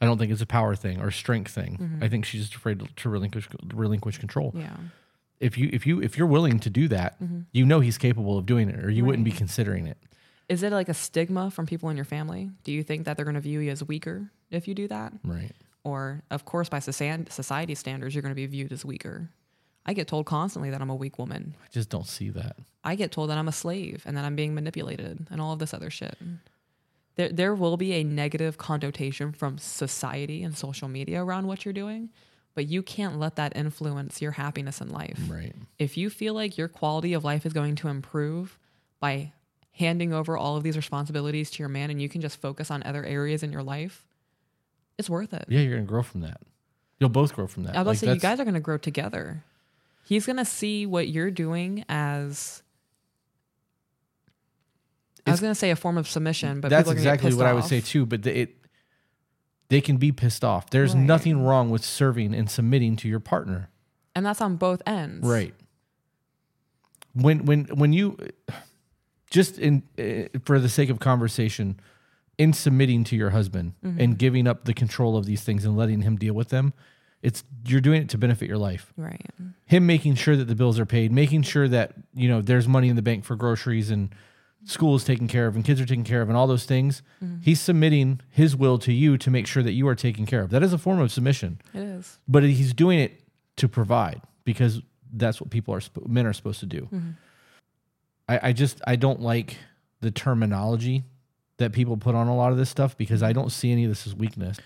I 0.00 0.06
don't 0.06 0.16
think 0.16 0.32
it's 0.32 0.40
a 0.40 0.46
power 0.46 0.74
thing 0.74 1.00
or 1.00 1.10
strength 1.10 1.52
thing. 1.52 1.76
Mm-hmm. 1.78 2.04
I 2.04 2.08
think 2.08 2.24
she's 2.24 2.42
just 2.42 2.54
afraid 2.54 2.78
to- 2.78 2.88
to 2.96 3.08
relinquish 3.10 3.48
relinquish 3.74 4.16
control. 4.16 4.54
Yeah. 4.56 4.76
If 5.38 5.58
you 5.58 5.68
if 5.72 5.86
you 5.86 6.00
if 6.00 6.16
you're 6.16 6.26
willing 6.26 6.58
to 6.60 6.70
do 6.70 6.88
that, 6.88 7.20
mm-hmm. 7.20 7.40
you 7.52 7.66
know 7.66 7.80
he's 7.80 7.98
capable 7.98 8.38
of 8.38 8.46
doing 8.46 8.70
it, 8.70 8.82
or 8.82 8.88
you 8.88 9.04
wouldn't 9.04 9.24
be 9.24 9.32
considering 9.32 9.86
it. 9.86 9.98
Is 10.48 10.62
it 10.62 10.72
like 10.72 10.88
a 10.88 10.94
stigma 10.94 11.50
from 11.50 11.66
people 11.66 11.88
in 11.90 11.96
your 11.96 12.04
family? 12.04 12.50
Do 12.64 12.72
you 12.72 12.82
think 12.82 13.04
that 13.04 13.16
they're 13.16 13.24
going 13.24 13.34
to 13.34 13.40
view 13.40 13.60
you 13.60 13.70
as 13.70 13.82
weaker 13.82 14.30
if 14.54 14.68
you 14.68 14.74
do 14.74 14.88
that? 14.88 15.12
Right. 15.24 15.52
Or, 15.84 16.22
of 16.30 16.44
course, 16.44 16.68
by 16.68 16.78
society 16.78 17.74
standards, 17.74 18.14
you're 18.14 18.22
going 18.22 18.30
to 18.30 18.36
be 18.36 18.46
viewed 18.46 18.72
as 18.72 18.84
weaker. 18.84 19.28
I 19.86 19.92
get 19.92 20.08
told 20.08 20.24
constantly 20.24 20.70
that 20.70 20.80
I'm 20.80 20.88
a 20.90 20.94
weak 20.94 21.18
woman. 21.18 21.54
I 21.62 21.66
just 21.70 21.90
don't 21.90 22.06
see 22.06 22.30
that. 22.30 22.56
I 22.82 22.94
get 22.94 23.12
told 23.12 23.30
that 23.30 23.36
I'm 23.36 23.48
a 23.48 23.52
slave 23.52 24.02
and 24.06 24.16
that 24.16 24.24
I'm 24.24 24.36
being 24.36 24.54
manipulated 24.54 25.26
and 25.30 25.40
all 25.40 25.52
of 25.52 25.58
this 25.58 25.74
other 25.74 25.90
shit. 25.90 26.16
There, 27.16 27.28
there 27.28 27.54
will 27.54 27.76
be 27.76 27.92
a 27.92 28.04
negative 28.04 28.56
connotation 28.56 29.32
from 29.32 29.58
society 29.58 30.42
and 30.42 30.56
social 30.56 30.88
media 30.88 31.22
around 31.22 31.46
what 31.46 31.64
you're 31.64 31.74
doing, 31.74 32.10
but 32.54 32.66
you 32.66 32.82
can't 32.82 33.18
let 33.18 33.36
that 33.36 33.56
influence 33.56 34.22
your 34.22 34.32
happiness 34.32 34.80
in 34.80 34.88
life. 34.88 35.20
Right. 35.28 35.54
If 35.78 35.96
you 35.96 36.08
feel 36.08 36.34
like 36.34 36.56
your 36.56 36.68
quality 36.68 37.12
of 37.12 37.24
life 37.24 37.44
is 37.44 37.52
going 37.52 37.76
to 37.76 37.88
improve 37.88 38.58
by 39.00 39.32
handing 39.72 40.14
over 40.14 40.36
all 40.36 40.56
of 40.56 40.62
these 40.62 40.76
responsibilities 40.76 41.50
to 41.50 41.62
your 41.62 41.68
man 41.68 41.90
and 41.90 42.00
you 42.00 42.08
can 42.08 42.20
just 42.20 42.40
focus 42.40 42.70
on 42.70 42.82
other 42.84 43.04
areas 43.04 43.42
in 43.42 43.52
your 43.52 43.62
life, 43.62 44.06
it's 44.98 45.10
worth 45.10 45.32
it. 45.34 45.44
Yeah, 45.48 45.60
you're 45.60 45.74
gonna 45.76 45.86
grow 45.86 46.02
from 46.02 46.20
that. 46.22 46.40
You'll 47.00 47.10
both 47.10 47.34
grow 47.34 47.46
from 47.46 47.64
that. 47.64 47.76
I 47.76 47.82
was 47.82 48.00
Like, 48.02 48.08
say 48.08 48.14
you 48.14 48.20
guys 48.20 48.38
are 48.40 48.44
going 48.44 48.54
to 48.54 48.60
grow 48.60 48.78
together. 48.78 49.42
He's 50.04 50.26
going 50.26 50.36
to 50.36 50.44
see 50.44 50.86
what 50.86 51.08
you're 51.08 51.30
doing 51.32 51.84
as. 51.88 52.62
I 55.26 55.30
was 55.30 55.40
going 55.40 55.50
to 55.50 55.54
say 55.58 55.70
a 55.70 55.76
form 55.76 55.96
of 55.98 56.06
submission, 56.08 56.60
but 56.60 56.68
that's 56.68 56.90
exactly 56.90 57.32
what 57.34 57.46
I 57.46 57.52
would 57.52 57.64
say 57.64 57.80
too. 57.80 58.04
But 58.06 58.22
the, 58.22 58.38
it 58.42 58.56
they 59.70 59.80
can 59.80 59.96
be 59.96 60.12
pissed 60.12 60.44
off. 60.44 60.70
There's 60.70 60.94
Right. 60.94 61.02
nothing 61.02 61.42
wrong 61.42 61.70
with 61.70 61.82
serving 61.84 62.34
and 62.34 62.48
submitting 62.50 62.96
to 62.96 63.08
your 63.08 63.20
partner. 63.20 63.70
and 64.14 64.24
that's 64.24 64.40
on 64.40 64.56
both 64.56 64.80
ends. 64.86 65.26
Right. 65.26 65.54
When 67.14 67.44
when 67.46 67.64
when 67.66 67.92
you 67.92 68.16
just 69.30 69.58
in 69.58 69.82
uh, 69.98 70.28
for 70.44 70.58
the 70.60 70.68
sake 70.68 70.90
of 70.90 71.00
conversation, 71.00 71.80
in 72.38 72.52
submitting 72.52 73.04
to 73.04 73.16
your 73.16 73.30
husband 73.30 73.74
Mm-hmm. 73.84 74.00
and 74.00 74.18
giving 74.18 74.46
up 74.46 74.64
the 74.64 74.74
control 74.74 75.16
of 75.16 75.26
these 75.26 75.42
things 75.42 75.64
and 75.64 75.76
letting 75.76 76.02
him 76.02 76.16
deal 76.16 76.34
with 76.34 76.48
them, 76.48 76.72
it's 77.22 77.44
you're 77.66 77.80
doing 77.80 78.02
it 78.02 78.08
to 78.10 78.18
benefit 78.18 78.48
your 78.48 78.58
life. 78.58 78.92
Right. 78.96 79.24
Him 79.66 79.86
making 79.86 80.16
sure 80.16 80.36
that 80.36 80.44
the 80.46 80.54
bills 80.54 80.78
are 80.78 80.86
paid, 80.86 81.10
making 81.12 81.42
sure 81.42 81.68
that 81.68 81.94
you 82.14 82.28
know 82.28 82.40
there's 82.42 82.68
money 82.68 82.88
in 82.88 82.96
the 82.96 83.02
bank 83.02 83.24
for 83.24 83.36
groceries 83.36 83.90
and 83.90 84.14
school 84.66 84.94
is 84.96 85.04
taken 85.04 85.28
care 85.28 85.46
of 85.46 85.54
and 85.56 85.64
kids 85.64 85.78
are 85.80 85.86
taken 85.86 86.04
care 86.04 86.22
of 86.22 86.28
and 86.28 86.36
all 86.36 86.46
those 86.46 86.64
things. 86.64 87.02
Mm-hmm. 87.22 87.42
He's 87.42 87.60
submitting 87.60 88.20
his 88.30 88.56
will 88.56 88.78
to 88.78 88.92
you 88.92 89.16
to 89.18 89.30
make 89.30 89.46
sure 89.46 89.62
that 89.62 89.72
you 89.72 89.86
are 89.88 89.94
taken 89.94 90.24
care 90.26 90.40
of. 90.42 90.50
That 90.50 90.62
is 90.62 90.72
a 90.72 90.78
form 90.78 91.00
of 91.00 91.12
submission 91.12 91.60
It 91.74 91.80
is. 91.82 92.18
but 92.26 92.42
he's 92.44 92.72
doing 92.74 92.98
it 92.98 93.20
to 93.56 93.68
provide 93.68 94.20
because 94.44 94.80
that's 95.12 95.40
what 95.40 95.50
people 95.50 95.74
are 95.74 95.80
men 96.06 96.26
are 96.26 96.32
supposed 96.32 96.60
to 96.60 96.66
do. 96.66 96.88
I, 98.28 98.48
I 98.48 98.52
just 98.52 98.80
I 98.86 98.96
don't 98.96 99.20
like 99.20 99.58
the 100.00 100.10
terminology 100.10 101.04
that 101.58 101.72
people 101.72 101.96
put 101.96 102.14
on 102.14 102.26
a 102.26 102.36
lot 102.36 102.52
of 102.52 102.58
this 102.58 102.70
stuff 102.70 102.96
because 102.96 103.22
I 103.22 103.32
don't 103.32 103.50
see 103.50 103.70
any 103.70 103.84
of 103.84 103.90
this 103.90 104.06
as 104.06 104.14
weakness. 104.14 104.58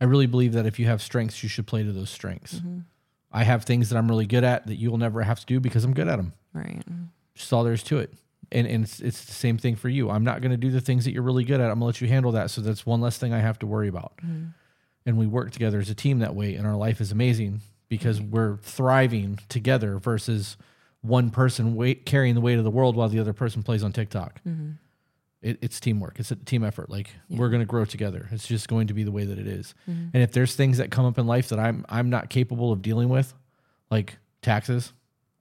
I 0.00 0.04
really 0.06 0.26
believe 0.26 0.54
that 0.54 0.66
if 0.66 0.78
you 0.78 0.86
have 0.86 1.02
strengths, 1.02 1.42
you 1.42 1.48
should 1.48 1.66
play 1.66 1.82
to 1.82 1.92
those 1.92 2.10
strengths. 2.10 2.54
Mm-hmm. 2.54 2.80
I 3.32 3.44
have 3.44 3.64
things 3.64 3.90
that 3.90 3.98
I'm 3.98 4.08
really 4.08 4.26
good 4.26 4.44
at 4.44 4.66
that 4.66 4.76
you'll 4.76 4.98
never 4.98 5.22
have 5.22 5.38
to 5.40 5.46
do 5.46 5.60
because 5.60 5.84
I'm 5.84 5.94
good 5.94 6.08
at 6.08 6.16
them. 6.16 6.32
Right. 6.52 6.82
Just 7.34 7.52
all 7.52 7.62
there 7.62 7.72
is 7.72 7.82
to 7.84 7.98
it. 7.98 8.12
And, 8.50 8.66
and 8.66 8.84
it's, 8.84 9.00
it's 9.00 9.24
the 9.24 9.32
same 9.32 9.58
thing 9.58 9.76
for 9.76 9.88
you. 9.88 10.10
I'm 10.10 10.24
not 10.24 10.40
going 10.40 10.50
to 10.50 10.56
do 10.56 10.70
the 10.70 10.80
things 10.80 11.04
that 11.04 11.12
you're 11.12 11.22
really 11.22 11.44
good 11.44 11.60
at. 11.60 11.70
I'm 11.70 11.78
going 11.78 11.80
to 11.80 11.86
let 11.86 12.00
you 12.00 12.08
handle 12.08 12.32
that. 12.32 12.50
So 12.50 12.60
that's 12.60 12.84
one 12.84 13.00
less 13.00 13.18
thing 13.18 13.32
I 13.32 13.38
have 13.38 13.58
to 13.60 13.66
worry 13.66 13.86
about 13.86 14.14
mm-hmm. 14.16 14.46
and 15.06 15.18
we 15.18 15.26
work 15.26 15.52
together 15.52 15.78
as 15.78 15.90
a 15.90 15.94
team 15.94 16.18
that 16.20 16.34
way 16.34 16.54
and 16.54 16.66
our 16.66 16.76
life 16.76 17.00
is 17.00 17.12
amazing 17.12 17.60
because 17.88 18.20
we're 18.20 18.56
thriving 18.58 19.38
together 19.48 19.98
versus 19.98 20.56
one 21.02 21.30
person 21.30 21.76
weight, 21.76 22.04
carrying 22.04 22.34
the 22.34 22.40
weight 22.40 22.58
of 22.58 22.64
the 22.64 22.70
world 22.70 22.96
while 22.96 23.08
the 23.08 23.20
other 23.20 23.32
person 23.32 23.62
plays 23.62 23.82
on 23.82 23.92
tiktok 23.92 24.40
mm-hmm. 24.46 24.72
It, 25.42 25.58
it's 25.62 25.80
teamwork 25.80 26.18
it's 26.18 26.30
a 26.30 26.36
team 26.36 26.62
effort 26.62 26.90
like 26.90 27.10
we're 27.28 27.48
going 27.48 27.60
to 27.60 27.66
grow 27.66 27.84
together 27.84 28.28
it's 28.30 28.46
just 28.46 28.68
going 28.68 28.86
to 28.86 28.94
be 28.94 29.02
the 29.02 29.10
way 29.10 29.24
that 29.24 29.38
it 29.38 29.46
is. 29.46 29.74
Mm-hmm. 29.88 30.08
and 30.14 30.22
if 30.22 30.32
there's 30.32 30.54
things 30.54 30.78
that 30.78 30.90
come 30.90 31.04
up 31.04 31.18
in 31.18 31.26
life 31.26 31.48
that 31.48 31.58
i'm 31.58 31.84
i'm 31.88 32.10
not 32.10 32.30
capable 32.30 32.72
of 32.72 32.82
dealing 32.82 33.08
with 33.08 33.34
like 33.90 34.18
taxes 34.42 34.92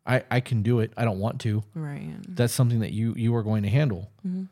I, 0.09 0.23
I 0.31 0.39
can 0.39 0.63
do 0.63 0.79
it. 0.79 0.91
I 0.97 1.05
don't 1.05 1.19
want 1.19 1.39
to. 1.41 1.63
Right. 1.75 2.15
That's 2.27 2.51
something 2.51 2.79
that 2.79 2.91
you 2.91 3.13
you 3.15 3.35
are 3.35 3.43
going 3.43 3.61
to 3.61 3.69
handle. 3.69 4.09
Mm-hmm. 4.27 4.45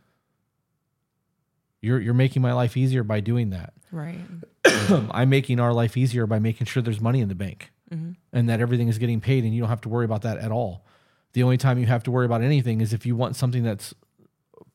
You're 1.81 1.99
you're 1.99 2.13
making 2.13 2.43
my 2.43 2.53
life 2.53 2.77
easier 2.77 3.03
by 3.03 3.21
doing 3.21 3.49
that. 3.49 3.73
Right. 3.91 4.19
I'm 4.65 5.29
making 5.29 5.59
our 5.59 5.73
life 5.73 5.97
easier 5.97 6.27
by 6.27 6.37
making 6.37 6.67
sure 6.67 6.83
there's 6.83 7.01
money 7.01 7.21
in 7.21 7.29
the 7.29 7.35
bank 7.35 7.71
mm-hmm. 7.91 8.11
and 8.31 8.49
that 8.49 8.59
everything 8.59 8.87
is 8.87 8.99
getting 8.99 9.19
paid 9.19 9.43
and 9.43 9.55
you 9.55 9.61
don't 9.61 9.69
have 9.69 9.81
to 9.81 9.89
worry 9.89 10.05
about 10.05 10.21
that 10.21 10.37
at 10.37 10.51
all. 10.51 10.85
The 11.33 11.41
only 11.41 11.57
time 11.57 11.79
you 11.79 11.87
have 11.87 12.03
to 12.03 12.11
worry 12.11 12.25
about 12.25 12.43
anything 12.43 12.79
is 12.79 12.93
if 12.93 13.05
you 13.05 13.15
want 13.15 13.35
something 13.35 13.63
that's 13.63 13.95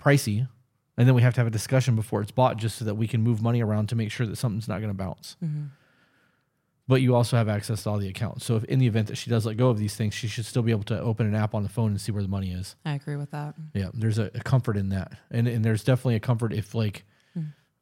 pricey 0.01 0.49
and 0.97 1.09
then 1.09 1.15
we 1.15 1.23
have 1.23 1.35
to 1.35 1.41
have 1.41 1.47
a 1.47 1.51
discussion 1.51 1.97
before 1.97 2.21
it's 2.23 2.31
bought 2.33 2.57
just 2.57 2.77
so 2.79 2.85
that 2.85 2.95
we 2.97 3.07
can 3.09 3.23
move 3.23 3.41
money 3.43 3.63
around 3.63 3.89
to 3.89 3.97
make 3.97 4.11
sure 4.11 4.27
that 4.27 4.37
something's 4.37 4.69
not 4.69 4.79
going 4.81 4.91
to 4.91 4.95
bounce. 4.97 5.37
But 6.89 7.01
you 7.01 7.15
also 7.15 7.37
have 7.37 7.49
access 7.49 7.85
to 7.85 7.91
all 7.91 7.99
the 7.99 8.09
accounts. 8.09 8.45
So 8.45 8.57
if 8.57 8.65
in 8.65 8.79
the 8.81 8.87
event 8.89 9.07
that 9.09 9.17
she 9.17 9.31
does 9.31 9.47
let 9.47 9.57
go 9.57 9.71
of 9.71 9.79
these 9.79 9.95
things, 9.95 10.15
she 10.15 10.27
should 10.27 10.45
still 10.45 10.63
be 10.63 10.73
able 10.73 10.83
to 10.85 11.01
open 11.01 11.27
an 11.27 11.35
app 11.35 11.55
on 11.55 11.63
the 11.63 11.69
phone 11.69 11.91
and 11.93 12.01
see 12.01 12.11
where 12.13 12.23
the 12.23 12.29
money 12.29 12.51
is. 12.53 12.75
I 12.85 12.95
agree 12.95 13.17
with 13.17 13.31
that. 13.31 13.55
Yeah, 13.73 13.91
there's 13.95 14.19
a, 14.19 14.31
a 14.35 14.41
comfort 14.41 14.77
in 14.77 14.89
that, 14.91 15.13
and 15.31 15.47
and 15.47 15.65
there's 15.65 15.85
definitely 15.85 16.17
a 16.17 16.21
comfort 16.21 16.53
if 16.53 16.75
like, 16.75 17.05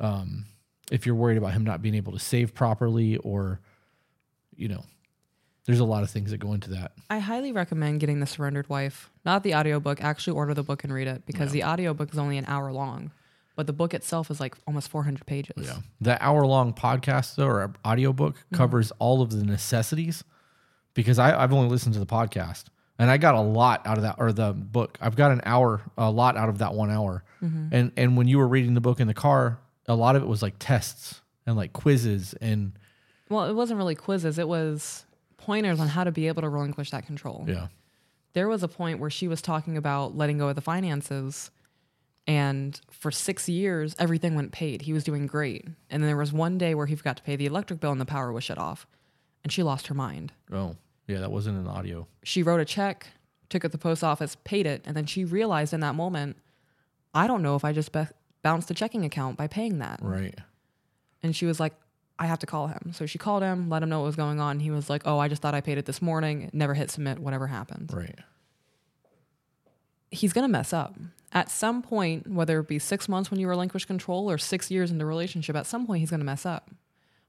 um, 0.00 0.44
if 0.92 1.06
you're 1.06 1.14
worried 1.14 1.38
about 1.38 1.52
him 1.52 1.64
not 1.64 1.80
being 1.82 1.94
able 1.94 2.12
to 2.12 2.18
save 2.18 2.54
properly, 2.54 3.16
or, 3.18 3.60
you 4.54 4.68
know, 4.68 4.84
there's 5.70 5.80
a 5.80 5.84
lot 5.84 6.02
of 6.02 6.10
things 6.10 6.32
that 6.32 6.38
go 6.38 6.52
into 6.52 6.70
that. 6.70 6.92
I 7.08 7.20
highly 7.20 7.52
recommend 7.52 8.00
getting 8.00 8.18
The 8.18 8.26
Surrendered 8.26 8.68
Wife, 8.68 9.10
not 9.24 9.44
the 9.44 9.54
audiobook. 9.54 10.02
Actually, 10.02 10.32
order 10.32 10.52
the 10.52 10.64
book 10.64 10.82
and 10.82 10.92
read 10.92 11.06
it 11.06 11.24
because 11.26 11.52
the 11.52 11.62
audiobook 11.62 12.12
is 12.12 12.18
only 12.18 12.38
an 12.38 12.44
hour 12.48 12.72
long, 12.72 13.12
but 13.54 13.68
the 13.68 13.72
book 13.72 13.94
itself 13.94 14.32
is 14.32 14.40
like 14.40 14.56
almost 14.66 14.88
400 14.88 15.24
pages. 15.26 15.54
Yeah, 15.56 15.78
the 16.00 16.20
hour 16.20 16.44
long 16.44 16.72
podcast 16.72 17.36
though 17.36 17.46
or 17.46 17.72
audiobook 17.86 18.34
mm-hmm. 18.34 18.56
covers 18.56 18.90
all 18.98 19.22
of 19.22 19.30
the 19.30 19.44
necessities, 19.44 20.24
because 20.94 21.20
I 21.20 21.40
I've 21.40 21.52
only 21.52 21.68
listened 21.68 21.94
to 21.94 22.00
the 22.00 22.06
podcast 22.06 22.64
and 22.98 23.08
I 23.08 23.16
got 23.16 23.36
a 23.36 23.40
lot 23.40 23.86
out 23.86 23.96
of 23.96 24.02
that 24.02 24.16
or 24.18 24.32
the 24.32 24.52
book. 24.52 24.98
I've 25.00 25.14
got 25.14 25.30
an 25.30 25.40
hour, 25.44 25.82
a 25.96 26.10
lot 26.10 26.36
out 26.36 26.48
of 26.48 26.58
that 26.58 26.74
one 26.74 26.90
hour, 26.90 27.22
mm-hmm. 27.40 27.68
and 27.72 27.92
and 27.96 28.16
when 28.16 28.26
you 28.26 28.38
were 28.38 28.48
reading 28.48 28.74
the 28.74 28.80
book 28.80 28.98
in 28.98 29.06
the 29.06 29.14
car, 29.14 29.60
a 29.86 29.94
lot 29.94 30.16
of 30.16 30.22
it 30.24 30.26
was 30.26 30.42
like 30.42 30.56
tests 30.58 31.20
and 31.46 31.56
like 31.56 31.72
quizzes 31.72 32.34
and 32.40 32.72
Well, 33.28 33.44
it 33.44 33.54
wasn't 33.54 33.78
really 33.78 33.94
quizzes, 33.94 34.36
it 34.36 34.48
was 34.48 35.06
pointers 35.40 35.80
on 35.80 35.88
how 35.88 36.04
to 36.04 36.12
be 36.12 36.28
able 36.28 36.42
to 36.42 36.48
relinquish 36.48 36.90
that 36.90 37.06
control. 37.06 37.44
yeah. 37.48 37.68
There 38.32 38.48
was 38.48 38.62
a 38.62 38.68
point 38.68 39.00
where 39.00 39.10
she 39.10 39.26
was 39.26 39.42
talking 39.42 39.76
about 39.76 40.16
letting 40.16 40.38
go 40.38 40.48
of 40.48 40.54
the 40.54 40.60
finances. 40.60 41.50
And 42.28 42.80
for 42.90 43.10
six 43.10 43.48
years, 43.48 43.96
everything 43.98 44.36
went 44.36 44.52
paid. 44.52 44.82
He 44.82 44.92
was 44.92 45.02
doing 45.02 45.26
great. 45.26 45.66
And 45.90 46.00
then 46.00 46.08
there 46.08 46.16
was 46.16 46.32
one 46.32 46.56
day 46.56 46.76
where 46.76 46.86
he 46.86 46.94
forgot 46.94 47.16
to 47.16 47.22
pay 47.24 47.34
the 47.34 47.46
electric 47.46 47.80
bill 47.80 47.90
and 47.90 48.00
the 48.00 48.04
power 48.04 48.30
was 48.32 48.44
shut 48.44 48.56
off. 48.58 48.86
And 49.42 49.52
she 49.52 49.64
lost 49.64 49.88
her 49.88 49.94
mind. 49.94 50.32
Oh, 50.52 50.76
yeah, 51.08 51.18
that 51.18 51.32
wasn't 51.32 51.58
an 51.58 51.66
audio. 51.66 52.06
she 52.22 52.44
wrote 52.44 52.60
a 52.60 52.64
check, 52.64 53.08
took 53.48 53.64
it 53.64 53.68
to 53.70 53.72
the 53.72 53.78
post 53.78 54.04
office, 54.04 54.36
paid 54.44 54.64
it, 54.66 54.82
and 54.84 54.96
then 54.96 55.06
she 55.06 55.24
realized 55.24 55.72
in 55.72 55.80
that 55.80 55.96
moment, 55.96 56.36
I 57.12 57.26
don't 57.26 57.42
know 57.42 57.56
if 57.56 57.64
I 57.64 57.72
just 57.72 57.90
be- 57.90 58.06
bounced 58.42 58.70
a 58.70 58.74
checking 58.74 59.04
account 59.04 59.36
by 59.36 59.48
paying 59.48 59.78
that. 59.80 59.98
Right. 60.00 60.38
And 61.22 61.34
she 61.34 61.46
was 61.46 61.58
like, 61.58 61.74
I 62.20 62.26
have 62.26 62.38
to 62.40 62.46
call 62.46 62.66
him. 62.66 62.92
So 62.92 63.06
she 63.06 63.16
called 63.16 63.42
him, 63.42 63.70
let 63.70 63.82
him 63.82 63.88
know 63.88 64.00
what 64.00 64.06
was 64.06 64.16
going 64.16 64.40
on. 64.40 64.60
He 64.60 64.70
was 64.70 64.90
like, 64.90 65.02
Oh, 65.06 65.18
I 65.18 65.28
just 65.28 65.40
thought 65.40 65.54
I 65.54 65.62
paid 65.62 65.78
it 65.78 65.86
this 65.86 66.02
morning. 66.02 66.50
Never 66.52 66.74
hit 66.74 66.90
submit, 66.90 67.18
whatever 67.18 67.46
happened. 67.46 67.90
Right. 67.92 68.18
He's 70.10 70.34
going 70.34 70.44
to 70.44 70.52
mess 70.52 70.72
up. 70.72 70.96
At 71.32 71.50
some 71.50 71.82
point, 71.82 72.28
whether 72.28 72.60
it 72.60 72.68
be 72.68 72.78
six 72.78 73.08
months 73.08 73.30
when 73.30 73.40
you 73.40 73.48
relinquish 73.48 73.86
control 73.86 74.30
or 74.30 74.36
six 74.36 74.70
years 74.70 74.90
in 74.90 74.98
the 74.98 75.06
relationship, 75.06 75.56
at 75.56 75.66
some 75.66 75.86
point 75.86 76.00
he's 76.00 76.10
going 76.10 76.20
to 76.20 76.26
mess 76.26 76.44
up. 76.44 76.70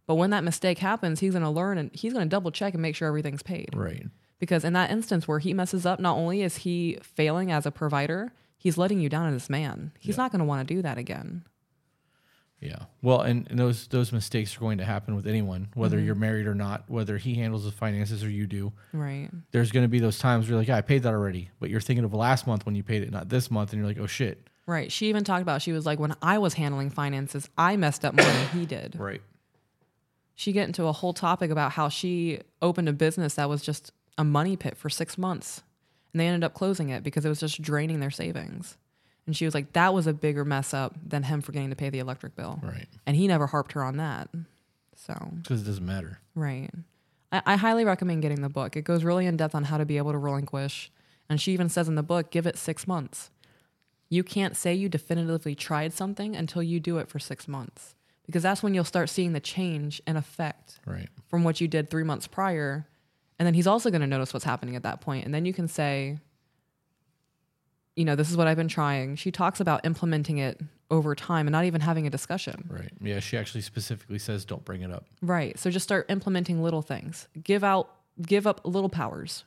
But 0.08 0.16
when 0.16 0.32
that 0.32 0.44
mistake 0.44 0.80
happens, 0.80 1.20
he's 1.22 1.34
going 1.34 1.44
to 1.44 1.50
learn 1.50 1.78
and 1.78 1.90
he's 1.94 2.12
going 2.12 2.26
to 2.26 2.30
double 2.30 2.52
check 2.52 2.74
and 2.74 2.82
make 2.82 2.96
sure 2.96 3.08
everything's 3.08 3.44
paid. 3.44 3.70
Right. 3.74 4.08
Because 4.40 4.66
in 4.66 4.74
that 4.74 4.92
instance 4.92 5.28
where 5.28 5.40
he 5.40 5.54
messes 5.54 5.86
up, 5.86 6.00
not 6.00 6.18
only 6.18 6.42
is 6.42 6.58
he 6.58 6.98
failing 7.02 7.52
as 7.52 7.66
a 7.66 7.72
provider, 7.72 8.34
he's 8.58 8.78
letting 8.78 9.00
you 9.00 9.08
down 9.08 9.34
as 9.34 9.48
a 9.48 9.52
man. 9.52 9.92
He's 10.00 10.18
not 10.18 10.32
going 10.32 10.40
to 10.40 10.46
want 10.46 10.68
to 10.68 10.74
do 10.74 10.82
that 10.82 10.98
again. 10.98 11.46
Yeah. 12.62 12.78
Well, 13.02 13.22
and, 13.22 13.48
and 13.50 13.58
those 13.58 13.88
those 13.88 14.12
mistakes 14.12 14.56
are 14.56 14.60
going 14.60 14.78
to 14.78 14.86
happen 14.86 15.16
with 15.16 15.26
anyone, 15.26 15.70
whether 15.74 16.00
you're 16.00 16.14
mm-hmm. 16.14 16.22
married 16.22 16.48
or 16.48 16.54
not, 16.54 16.84
whether 16.88 17.18
he 17.18 17.34
handles 17.34 17.66
the 17.66 17.72
finances 17.72 18.24
or 18.24 18.30
you 18.30 18.46
do. 18.46 18.72
Right. 18.94 19.30
There's 19.52 19.72
going 19.72 19.84
to 19.84 19.90
be 19.90 20.00
those 20.00 20.20
times 20.20 20.46
where 20.46 20.52
you're 20.52 20.60
like, 20.60 20.68
yeah, 20.68 20.78
I 20.78 20.82
paid 20.82 21.04
that 21.04 21.14
already, 21.14 21.50
but 21.60 21.72
you're 21.72 21.82
thinking 21.82 22.06
of 22.06 22.14
last 22.14 22.46
month 22.46 22.66
when 22.66 22.76
you 22.76 22.84
paid 22.84 23.02
it, 23.02 23.12
not 23.12 23.30
this 23.30 23.50
month, 23.50 23.74
and 23.74 23.80
you're 23.80 23.88
like, 23.88 24.00
oh 24.00 24.08
shit. 24.08 24.48
Right. 24.68 24.92
She 24.92 25.10
even 25.10 25.24
talked 25.24 25.42
about 25.42 25.64
she 25.64 25.72
was 25.72 25.88
like, 25.88 26.00
when 26.00 26.14
I 26.22 26.38
was 26.38 26.54
handling 26.54 26.92
finances, 26.92 27.50
I 27.58 27.78
messed 27.78 28.06
up 28.06 28.14
more 28.14 28.26
than 28.26 28.48
he 28.50 28.66
did. 28.68 28.96
Right. 28.98 29.22
She 30.36 30.52
get 30.52 30.68
into 30.68 30.86
a 30.86 30.92
whole 30.92 31.14
topic 31.14 31.50
about 31.50 31.72
how 31.72 31.90
she 31.90 32.42
opened 32.62 32.90
a 32.90 32.94
business 32.94 33.36
that 33.36 33.50
was 33.50 33.64
just 33.64 33.92
a 34.18 34.24
money 34.24 34.56
pit 34.56 34.78
for 34.78 34.90
six 34.90 35.18
months. 35.18 35.64
And 36.14 36.20
they 36.20 36.28
ended 36.28 36.44
up 36.44 36.54
closing 36.54 36.90
it 36.90 37.04
because 37.04 37.26
it 37.26 37.30
was 37.30 37.40
just 37.40 37.62
draining 37.62 38.00
their 38.00 38.12
savings. 38.12 38.78
And 39.28 39.36
she 39.38 39.46
was 39.46 39.54
like, 39.54 39.74
that 39.74 39.94
was 39.94 40.08
a 40.08 40.14
bigger 40.14 40.44
mess 40.44 40.74
up 40.74 40.96
than 41.08 41.24
him 41.24 41.42
forgetting 41.42 41.70
to 41.70 41.76
pay 41.76 41.90
the 41.90 42.00
electric 42.00 42.36
bill. 42.36 42.60
Right. 42.64 42.88
And 43.06 43.16
he 43.16 43.28
never 43.28 43.48
harped 43.48 43.74
her 43.74 43.84
on 43.84 43.98
that. 43.98 44.30
So 44.96 45.14
Because 45.42 45.62
it 45.62 45.66
doesn't 45.66 45.86
matter. 45.86 46.20
Right. 46.36 46.70
I, 47.32 47.42
I 47.46 47.56
highly 47.56 47.86
recommend 47.86 48.22
getting 48.22 48.42
the 48.42 48.50
book. 48.50 48.76
It 48.76 48.84
goes 48.84 49.04
really 49.04 49.26
in 49.26 49.38
depth 49.38 49.56
on 49.56 49.66
how 49.66 49.78
to 49.78 49.86
be 49.86 49.98
able 49.98 50.12
to 50.12 50.18
relinquish. 50.18 50.92
And 51.30 51.40
she 51.40 51.54
even 51.54 51.70
says 51.70 51.88
in 51.88 51.96
the 51.96 52.04
book, 52.04 52.30
give 52.32 52.46
it 52.46 52.58
six 52.58 52.88
months. 52.88 53.30
You 54.10 54.24
can't 54.24 54.58
say 54.58 54.74
you 54.74 54.90
definitively 54.90 55.56
tried 55.56 55.94
something 55.94 56.36
until 56.36 56.62
you 56.62 56.80
do 56.82 56.98
it 56.98 57.08
for 57.08 57.18
six 57.20 57.48
months, 57.48 57.96
because 58.26 58.44
that's 58.44 58.62
when 58.62 58.74
you'll 58.74 58.84
start 58.84 59.10
seeing 59.10 59.32
the 59.32 59.40
change 59.40 60.02
and 60.06 60.18
effect 60.18 60.80
Right. 60.86 61.08
from 61.30 61.46
what 61.46 61.62
you 61.62 61.70
did 61.70 61.90
three 61.90 62.04
months 62.04 62.28
prior. 62.28 62.86
And 63.40 63.46
then 63.46 63.54
he's 63.54 63.68
also 63.68 63.90
going 63.90 64.02
to 64.02 64.08
notice 64.08 64.34
what's 64.34 64.44
happening 64.44 64.76
at 64.76 64.84
that 64.84 65.00
point. 65.00 65.24
And 65.24 65.34
then 65.34 65.46
you 65.46 65.54
can 65.54 65.70
say, 65.70 66.20
you 67.96 68.06
know, 68.06 68.16
this 68.16 68.30
is 68.30 68.38
what 68.38 68.48
I've 68.48 68.58
been 68.58 68.68
trying. 68.68 69.16
She 69.16 69.32
talks 69.32 69.60
about 69.60 69.86
implementing 69.86 70.38
it 70.38 70.62
over 70.90 71.16
time 71.16 71.48
and 71.48 71.52
not 71.52 71.66
even 71.66 71.82
having 71.82 72.08
a 72.08 72.10
discussion. 72.10 72.68
Right. 72.70 72.92
Yeah. 73.02 73.20
She 73.20 73.38
actually 73.38 73.62
specifically 73.62 74.20
says, 74.20 74.46
don't 74.46 74.64
bring 74.64 74.82
it 74.82 74.92
up. 74.92 75.06
Right. 75.22 75.58
So 75.60 75.70
just 75.70 75.84
start 75.84 76.06
implementing 76.10 76.62
little 76.62 76.82
things. 76.82 77.28
Give 77.44 77.64
out 77.64 77.90
give 78.22 78.48
up 78.48 78.62
little 78.64 78.90
powers. 78.90 79.46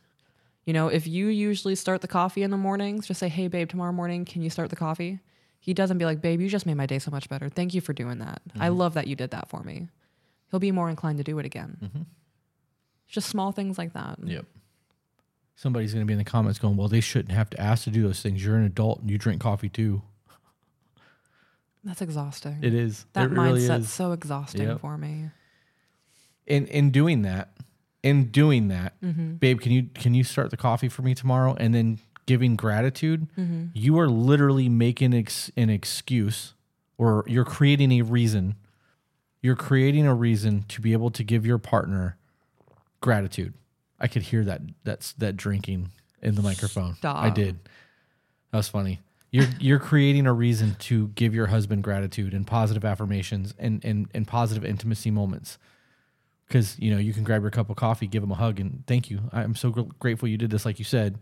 You 0.64 0.72
know, 0.72 0.88
if 0.88 1.06
you 1.06 1.26
usually 1.26 1.74
start 1.74 2.00
the 2.00 2.08
coffee 2.08 2.42
in 2.42 2.50
the 2.50 2.56
mornings, 2.56 3.06
just 3.06 3.20
say, 3.20 3.28
"Hey 3.28 3.48
babe, 3.48 3.68
tomorrow 3.68 3.92
morning, 3.92 4.24
can 4.24 4.42
you 4.42 4.50
start 4.50 4.70
the 4.70 4.76
coffee?" 4.76 5.20
He 5.60 5.74
doesn't 5.74 5.98
be 5.98 6.04
like, 6.04 6.20
"Babe, 6.20 6.40
you 6.40 6.48
just 6.48 6.66
made 6.66 6.76
my 6.76 6.86
day 6.86 6.98
so 6.98 7.10
much 7.10 7.28
better. 7.28 7.48
Thank 7.48 7.74
you 7.74 7.80
for 7.80 7.92
doing 7.92 8.18
that. 8.18 8.40
I 8.58 8.68
mm-hmm. 8.68 8.78
love 8.78 8.94
that 8.94 9.06
you 9.06 9.16
did 9.16 9.30
that 9.32 9.48
for 9.48 9.62
me." 9.62 9.88
He'll 10.50 10.60
be 10.60 10.72
more 10.72 10.88
inclined 10.88 11.18
to 11.18 11.24
do 11.24 11.38
it 11.38 11.46
again. 11.46 11.76
Mm-hmm. 11.82 12.02
Just 13.08 13.28
small 13.28 13.52
things 13.52 13.76
like 13.76 13.92
that. 13.92 14.18
Yep. 14.22 14.46
Somebody's 15.56 15.92
going 15.94 16.04
to 16.04 16.06
be 16.06 16.12
in 16.12 16.18
the 16.18 16.24
comments 16.24 16.58
going, 16.58 16.76
well, 16.76 16.88
they 16.88 17.00
shouldn't 17.00 17.32
have 17.32 17.48
to 17.50 17.60
ask 17.60 17.84
to 17.84 17.90
do 17.90 18.02
those 18.02 18.20
things. 18.20 18.44
You're 18.44 18.56
an 18.56 18.64
adult 18.64 19.00
and 19.00 19.10
you 19.10 19.18
drink 19.18 19.40
coffee 19.40 19.68
too. 19.68 20.02
That's 21.84 22.00
exhausting. 22.02 22.58
It 22.62 22.74
is. 22.74 23.04
that 23.12 23.24
it 23.26 23.30
really 23.30 23.60
mindset's 23.60 23.84
is. 23.86 23.92
so 23.92 24.12
exhausting 24.12 24.62
Yep. 24.68 24.80
for 24.80 24.96
me. 24.96 25.30
in 26.46 26.66
in 26.66 26.90
doing 26.90 27.22
that, 27.22 27.52
in 28.02 28.26
doing 28.30 28.68
that, 28.68 29.00
Mm-hmm. 29.02 29.34
babe, 29.34 29.60
can 29.60 29.72
you 29.72 29.84
can 29.94 30.14
you 30.14 30.24
start 30.24 30.50
the 30.50 30.56
coffee 30.56 30.88
for 30.88 31.02
me 31.02 31.14
tomorrow? 31.14 31.54
And 31.58 31.74
then 31.74 31.98
giving 32.26 32.56
gratitude, 32.56 33.28
Mm-hmm. 33.38 33.66
you 33.74 33.98
are 33.98 34.08
literally 34.08 34.68
making 34.68 35.12
ex, 35.14 35.50
an 35.56 35.68
excuse, 35.70 36.54
or 36.98 37.24
you're 37.26 37.44
creating 37.44 37.92
a 37.92 38.02
reason. 38.02 38.56
You're 39.42 39.56
creating 39.56 40.06
a 40.06 40.14
reason 40.14 40.62
to 40.68 40.80
be 40.80 40.94
able 40.94 41.10
to 41.10 41.22
give 41.22 41.44
your 41.44 41.58
partner 41.58 42.16
gratitude. 43.02 43.52
I 44.04 44.08
could 44.08 44.22
hear 44.22 44.44
that 44.44 44.60
that's 44.84 45.12
that 45.14 45.34
drinking 45.36 45.90
in 46.20 46.34
the 46.34 46.42
microphone. 46.42 46.96
I 47.16 47.30
did. 47.30 47.58
That 48.50 48.58
was 48.58 48.68
funny. 48.68 49.00
You're 49.30 49.46
you're 49.58 49.78
creating 49.80 50.26
a 50.26 50.32
reason 50.32 50.76
to 50.80 51.08
give 51.08 51.34
your 51.34 51.46
husband 51.46 51.82
gratitude 51.82 52.34
and 52.34 52.46
positive 52.46 52.84
affirmations 52.84 53.54
and 53.58 53.82
and, 53.82 54.08
and 54.14 54.28
positive 54.28 54.62
intimacy 54.64 55.10
moments. 55.10 55.56
Because 56.46 56.78
you 56.78 56.90
know 56.90 56.98
you 56.98 57.14
can 57.14 57.24
grab 57.24 57.40
your 57.40 57.50
cup 57.50 57.70
of 57.70 57.76
coffee, 57.76 58.06
give 58.06 58.22
him 58.22 58.30
a 58.30 58.34
hug, 58.34 58.60
and 58.60 58.84
thank 58.86 59.10
you. 59.10 59.20
I'm 59.32 59.54
so 59.54 59.70
gr- 59.70 59.90
grateful 59.98 60.28
you 60.28 60.36
did 60.36 60.50
this, 60.50 60.66
like 60.66 60.78
you 60.78 60.84
said. 60.84 61.18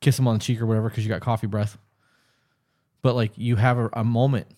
Kiss 0.00 0.18
him 0.18 0.26
on 0.26 0.34
the 0.38 0.40
cheek 0.44 0.60
or 0.60 0.66
whatever, 0.66 0.88
because 0.90 1.04
you 1.04 1.08
got 1.08 1.20
coffee 1.20 1.46
breath. 1.46 1.78
But 3.00 3.14
like 3.14 3.30
you 3.36 3.54
have 3.56 3.78
a, 3.78 3.88
a 3.92 4.02
moment, 4.04 4.48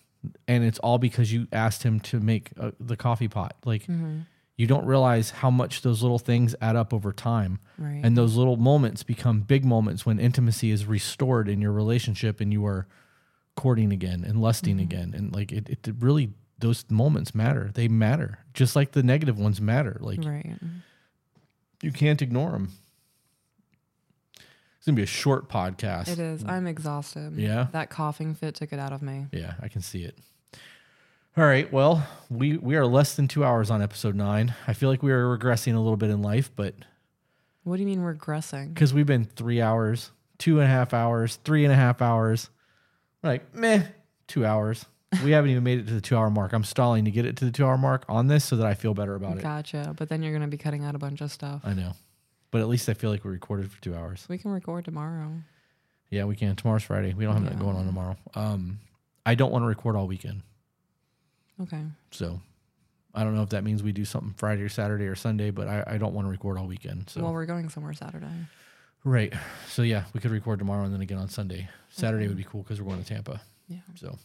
and 0.47 0.63
it's 0.63 0.79
all 0.79 0.97
because 0.97 1.31
you 1.31 1.47
asked 1.53 1.83
him 1.83 1.99
to 2.09 2.19
make 2.19 2.49
uh 2.59 2.71
the 2.79 2.97
coffee 2.97 3.27
pot. 3.27 3.55
Like 3.63 3.85
you 4.57 4.65
don't 4.65 4.85
realize 4.85 5.29
how 5.29 5.51
much 5.51 5.83
those 5.83 6.01
little 6.01 6.17
things 6.17 6.55
add 6.59 6.75
up 6.75 6.91
over 6.91 7.13
time. 7.13 7.59
Right. 7.77 8.01
And 8.03 8.17
those 8.17 8.35
little 8.35 8.57
moments 8.57 9.03
become 9.03 9.41
big 9.41 9.63
moments 9.63 10.03
when 10.03 10.19
intimacy 10.19 10.71
is 10.71 10.85
restored 10.85 11.47
in 11.47 11.61
your 11.61 11.71
relationship 11.71 12.41
and 12.41 12.51
you 12.51 12.65
are 12.65 12.87
courting 13.55 13.93
again 13.93 14.23
and 14.27 14.41
lusting 14.41 14.77
mm-hmm. 14.77 14.83
again. 14.83 15.13
And 15.15 15.33
like 15.33 15.51
it, 15.51 15.69
it 15.69 15.93
really, 15.99 16.33
those 16.57 16.85
moments 16.89 17.35
matter. 17.35 17.69
They 17.71 17.87
matter 17.87 18.39
just 18.55 18.75
like 18.75 18.93
the 18.93 19.03
negative 19.03 19.37
ones 19.37 19.61
matter. 19.61 19.97
Like 19.99 20.23
right. 20.25 20.55
you 21.83 21.91
can't 21.91 22.21
ignore 22.21 22.51
them. 22.51 22.71
It's 24.33 24.87
going 24.87 24.95
to 24.95 24.99
be 24.99 25.03
a 25.03 25.05
short 25.05 25.49
podcast. 25.49 26.07
It 26.07 26.17
is. 26.17 26.43
I'm 26.45 26.65
exhausted. 26.65 27.33
Yeah? 27.35 27.67
That 27.73 27.91
coughing 27.91 28.33
fit 28.33 28.55
took 28.55 28.73
it 28.73 28.79
out 28.79 28.91
of 28.91 29.03
me. 29.03 29.27
Yeah, 29.31 29.53
I 29.61 29.67
can 29.67 29.81
see 29.81 30.03
it. 30.03 30.17
All 31.37 31.43
right. 31.45 31.71
Well, 31.71 32.05
we, 32.29 32.57
we 32.57 32.75
are 32.75 32.85
less 32.85 33.15
than 33.15 33.27
two 33.27 33.43
hours 33.45 33.69
on 33.69 33.81
episode 33.81 34.15
nine. 34.15 34.55
I 34.67 34.73
feel 34.73 34.89
like 34.89 35.03
we 35.03 35.11
are 35.11 35.37
regressing 35.37 35.75
a 35.75 35.79
little 35.79 35.97
bit 35.97 36.09
in 36.09 36.21
life, 36.21 36.49
but 36.55 36.73
What 37.63 37.75
do 37.75 37.81
you 37.83 37.87
mean 37.87 37.99
regressing? 37.99 38.73
because 38.73 38.93
we've 38.93 39.05
been 39.05 39.25
three 39.25 39.61
hours, 39.61 40.11
two 40.39 40.55
and 40.59 40.65
a 40.65 40.71
half 40.71 40.93
hours, 40.93 41.35
three 41.43 41.63
and 41.63 41.71
a 41.71 41.75
half 41.75 42.01
hours. 42.01 42.49
We're 43.21 43.29
like, 43.31 43.53
meh, 43.55 43.83
two 44.27 44.45
hours. 44.45 44.85
We 45.23 45.31
haven't 45.31 45.51
even 45.51 45.63
made 45.63 45.79
it 45.79 45.87
to 45.87 45.93
the 45.93 46.01
two 46.01 46.17
hour 46.17 46.29
mark. 46.29 46.53
I'm 46.53 46.63
stalling 46.63 47.05
to 47.05 47.11
get 47.11 47.25
it 47.25 47.37
to 47.37 47.45
the 47.45 47.51
two 47.51 47.65
hour 47.65 47.77
mark 47.77 48.03
on 48.09 48.27
this 48.27 48.43
so 48.43 48.55
that 48.57 48.65
I 48.65 48.73
feel 48.73 48.93
better 48.93 49.15
about 49.15 49.37
it. 49.37 49.43
Gotcha. 49.43 49.93
But 49.95 50.09
then 50.09 50.21
you're 50.23 50.33
gonna 50.33 50.47
be 50.47 50.57
cutting 50.57 50.83
out 50.83 50.95
a 50.95 50.99
bunch 50.99 51.21
of 51.21 51.31
stuff. 51.31 51.61
I 51.63 51.73
know. 51.73 51.93
But 52.51 52.61
at 52.61 52.67
least 52.67 52.89
I 52.89 52.93
feel 52.93 53.09
like 53.11 53.23
we 53.23 53.31
recorded 53.31 53.71
for 53.71 53.81
two 53.81 53.95
hours. 53.95 54.25
We 54.27 54.37
can 54.37 54.51
record 54.51 54.85
tomorrow. 54.85 55.31
Yeah, 56.09 56.25
we 56.25 56.35
can. 56.35 56.55
Tomorrow's 56.55 56.83
Friday. 56.83 57.13
We 57.13 57.25
don't 57.25 57.35
have 57.41 57.53
Yeah. 57.53 57.59
going 57.59 57.75
on 57.77 57.85
tomorrow. 57.85 58.17
Um, 58.35 58.79
I 59.25 59.35
don't 59.35 59.51
want 59.51 59.63
to 59.63 59.67
record 59.67 59.95
all 59.95 60.07
weekend. 60.07 60.41
Okay. 61.61 61.81
So 62.11 62.39
I 63.13 63.23
don't 63.23 63.35
know 63.35 63.43
if 63.43 63.49
that 63.49 63.63
means 63.63 63.81
we 63.83 63.91
do 63.91 64.05
something 64.05 64.33
Friday 64.37 64.61
or 64.61 64.69
Saturday 64.69 65.05
or 65.05 65.15
Sunday, 65.15 65.49
but 65.51 65.67
I, 65.67 65.83
I 65.87 65.97
don't 65.97 66.13
want 66.13 66.27
to 66.27 66.31
record 66.31 66.57
all 66.57 66.67
weekend. 66.67 67.09
So 67.09 67.21
Well, 67.23 67.33
we're 67.33 67.45
going 67.45 67.69
somewhere 67.69 67.93
Saturday. 67.93 68.27
right. 69.03 69.33
So 69.69 69.81
yeah, 69.81 70.03
we 70.13 70.19
could 70.19 70.31
record 70.31 70.59
tomorrow 70.59 70.83
and 70.83 70.93
then 70.93 71.01
again 71.01 71.17
on 71.17 71.29
Sunday. 71.29 71.69
Saturday 71.89 72.27
would 72.27 72.37
be 72.37 72.43
cool 72.43 72.61
because 72.63 72.81
we're 72.81 72.89
going 72.91 73.03
to 73.03 73.07
Tampa. 73.07 73.41
Yeah. 73.67 73.79
So 73.95 74.17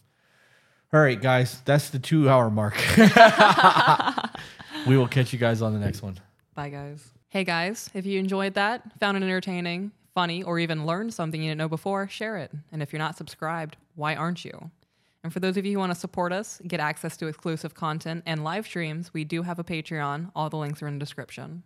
all 0.92 1.00
right, 1.00 1.20
guys, 1.20 1.62
that's 1.64 1.88
the 1.88 1.98
two 1.98 2.28
hour 2.28 2.50
mark. 2.50 2.74
we 4.86 4.98
will 4.98 5.08
catch 5.08 5.32
you 5.32 5.38
guys 5.38 5.62
on 5.62 5.72
the 5.72 5.78
next 5.78 6.02
one. 6.02 6.18
Bye, 6.54 6.68
guys. 6.68 7.02
Hey, 7.30 7.44
guys, 7.44 7.88
if 7.94 8.04
you 8.04 8.18
enjoyed 8.18 8.52
that, 8.54 8.82
found 9.00 9.16
it 9.16 9.22
entertaining, 9.22 9.92
funny, 10.14 10.42
or 10.42 10.58
even 10.58 10.84
learned 10.84 11.14
something 11.14 11.40
you 11.42 11.48
didn't 11.48 11.58
know 11.58 11.68
before, 11.68 12.08
share 12.08 12.36
it. 12.36 12.50
And 12.72 12.82
if 12.82 12.92
you're 12.92 12.98
not 12.98 13.16
subscribed, 13.16 13.78
why 13.94 14.14
aren't 14.16 14.44
you? 14.44 14.70
And 15.24 15.32
for 15.32 15.40
those 15.40 15.56
of 15.56 15.64
you 15.64 15.74
who 15.74 15.78
want 15.78 15.92
to 15.92 15.98
support 15.98 16.32
us, 16.32 16.60
get 16.66 16.80
access 16.80 17.16
to 17.18 17.28
exclusive 17.28 17.74
content 17.74 18.24
and 18.26 18.42
live 18.42 18.66
streams, 18.66 19.14
we 19.14 19.24
do 19.24 19.42
have 19.42 19.58
a 19.58 19.64
Patreon. 19.64 20.32
All 20.34 20.50
the 20.50 20.56
links 20.56 20.82
are 20.82 20.88
in 20.88 20.94
the 20.94 21.00
description. 21.00 21.62